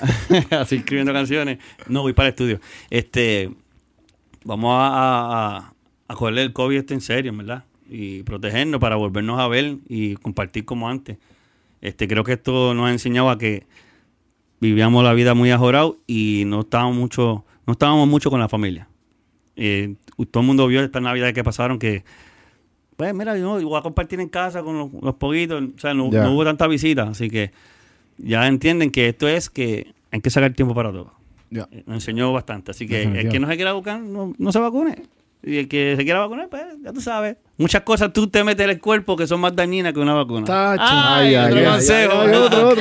así 0.50 0.76
escribiendo 0.76 1.12
canciones. 1.12 1.58
No, 1.88 2.00
voy 2.02 2.14
para 2.14 2.28
el 2.28 2.32
estudio. 2.32 2.60
Este, 2.88 3.50
vamos 4.44 4.74
a, 4.80 5.72
a 6.08 6.14
cogerle 6.14 6.42
el 6.42 6.52
COVID 6.54 6.78
este 6.78 6.94
en 6.94 7.02
serio, 7.02 7.36
¿verdad? 7.36 7.64
Y 7.94 8.22
protegernos 8.22 8.80
para 8.80 8.96
volvernos 8.96 9.38
a 9.38 9.48
ver 9.48 9.76
y 9.86 10.14
compartir 10.14 10.64
como 10.64 10.88
antes. 10.88 11.18
Este, 11.82 12.08
creo 12.08 12.24
que 12.24 12.32
esto 12.32 12.72
nos 12.74 12.88
ha 12.88 12.92
enseñado 12.92 13.28
a 13.28 13.36
que 13.36 13.66
vivíamos 14.60 15.04
la 15.04 15.12
vida 15.12 15.34
muy 15.34 15.50
ajorado 15.50 15.98
y 16.06 16.44
no 16.46 16.60
estábamos 16.60 16.96
mucho, 16.96 17.44
no 17.66 17.72
estábamos 17.72 18.08
mucho 18.08 18.30
con 18.30 18.40
la 18.40 18.48
familia. 18.48 18.88
Eh, 19.56 19.96
todo 20.30 20.40
el 20.40 20.46
mundo 20.46 20.66
vio 20.68 20.82
estas 20.82 21.02
navidades 21.02 21.34
que 21.34 21.44
pasaron 21.44 21.78
que, 21.78 22.04
pues 22.96 23.12
mira, 23.14 23.36
yo 23.36 23.60
voy 23.60 23.78
a 23.78 23.82
compartir 23.82 24.20
en 24.20 24.28
casa 24.28 24.62
con 24.62 24.78
los, 24.78 24.90
los 25.02 25.14
poquitos, 25.16 25.62
o 25.76 25.78
sea, 25.78 25.92
no, 25.92 26.06
hubo 26.06 26.44
tanta 26.44 26.66
visita, 26.68 27.02
así 27.02 27.28
que 27.28 27.50
ya 28.16 28.46
entienden 28.46 28.90
que 28.90 29.08
esto 29.08 29.28
es 29.28 29.50
que 29.50 29.92
hay 30.10 30.20
que 30.20 30.30
sacar 30.30 30.52
tiempo 30.54 30.74
para 30.74 30.92
todo. 30.92 31.12
Eh, 31.50 31.82
Nos 31.86 31.96
enseñó 31.96 32.32
bastante, 32.32 32.70
así 32.70 32.86
que 32.86 33.02
el 33.02 33.28
que 33.28 33.40
no 33.40 33.48
se 33.48 33.56
quiera 33.56 33.72
no, 33.72 34.32
no 34.38 34.52
se 34.52 34.58
vacune. 34.58 35.02
Y 35.44 35.58
el 35.58 35.68
que 35.68 35.94
se 35.96 36.04
quiera 36.04 36.20
vacunar, 36.20 36.48
pues 36.48 36.62
ya 36.84 36.92
tú 36.92 37.00
sabes. 37.00 37.36
Muchas 37.58 37.82
cosas 37.82 38.12
tú 38.12 38.28
te 38.28 38.44
metes 38.44 38.62
en 38.64 38.70
el 38.70 38.80
cuerpo 38.80 39.16
que 39.16 39.26
son 39.26 39.40
más 39.40 39.54
dañinas 39.56 39.92
que 39.92 39.98
una 39.98 40.14
vacuna. 40.14 40.44
Tacho. 40.46 40.82
Ay, 40.86 41.34
Ay, 41.34 41.46
otro 41.46 41.58
ay, 41.58 41.64
ay, 41.64 41.70
consejo. 41.72 42.12
ay, 42.20 42.34
otro. 42.34 42.74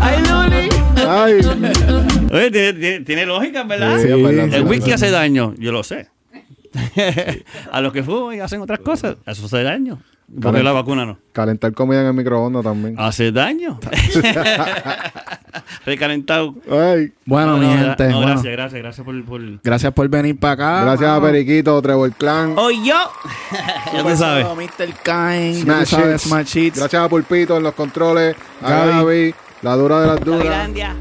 Ay, 0.00 0.22
Luli. 0.28 0.68
Ay. 1.06 1.40
Oye, 2.32 2.50
tiene, 2.50 2.72
tiene- 2.72 3.00
tiene 3.00 3.26
lógica, 3.26 3.62
¿verdad? 3.64 3.96
Sí, 3.96 4.04
sí, 4.04 4.08
El 4.08 4.62
whisky 4.64 4.90
verdad. 4.90 4.94
hace 4.94 5.10
daño, 5.10 5.54
yo 5.58 5.72
lo 5.72 5.82
sé. 5.82 6.08
a 7.70 7.80
los 7.82 7.92
que 7.92 8.02
fuman 8.02 8.36
y 8.36 8.40
hacen 8.40 8.60
otras 8.62 8.78
cosas, 8.80 9.16
eso 9.26 9.44
hace 9.46 9.62
daño. 9.62 9.98
Porque 10.40 10.62
la 10.62 10.72
vacuna 10.72 11.04
no. 11.04 11.18
Calentar 11.32 11.74
comida 11.74 12.00
en 12.00 12.06
el 12.06 12.14
microondas 12.14 12.64
también. 12.64 12.94
Hace 12.98 13.32
daño. 13.32 13.78
Recalentado. 15.84 16.54
Ay. 16.70 17.12
Bueno, 17.26 17.52
No, 17.52 17.58
mi 17.58 17.66
no, 17.66 17.72
gente. 17.76 18.08
no, 18.08 18.16
bueno, 18.16 18.32
gracias, 18.32 18.52
gracias, 18.52 18.82
gracias 18.82 19.04
por. 19.04 19.24
por... 19.24 19.40
gracias 19.62 19.92
por 19.92 20.08
venir 20.08 20.38
para 20.38 20.52
acá. 20.54 20.84
Gracias 20.84 21.10
a. 21.10 21.20
Periquito, 21.20 21.82
Trevor 21.82 22.12
Clan. 22.12 22.54
¡Hoy 22.56 22.86
yo! 22.86 22.94
ya 23.92 24.02
tú 24.02 24.16
sabes. 24.16 24.46
Mr. 24.56 24.94
Kain. 25.02 25.54
Smash 25.62 25.88
sabes. 25.88 26.22
Smash. 26.22 26.56
Gracias 26.74 26.94
a 26.94 27.08
Pulpito 27.08 27.56
en 27.56 27.62
los 27.64 27.74
controles. 27.74 28.36
A 28.62 28.70
Gaby. 28.70 28.90
Gaby, 28.92 29.34
la 29.62 29.74
dura 29.76 30.00
de 30.00 30.06
las 30.06 30.20
duras. 30.20 30.40
Tailandia. 30.42 30.96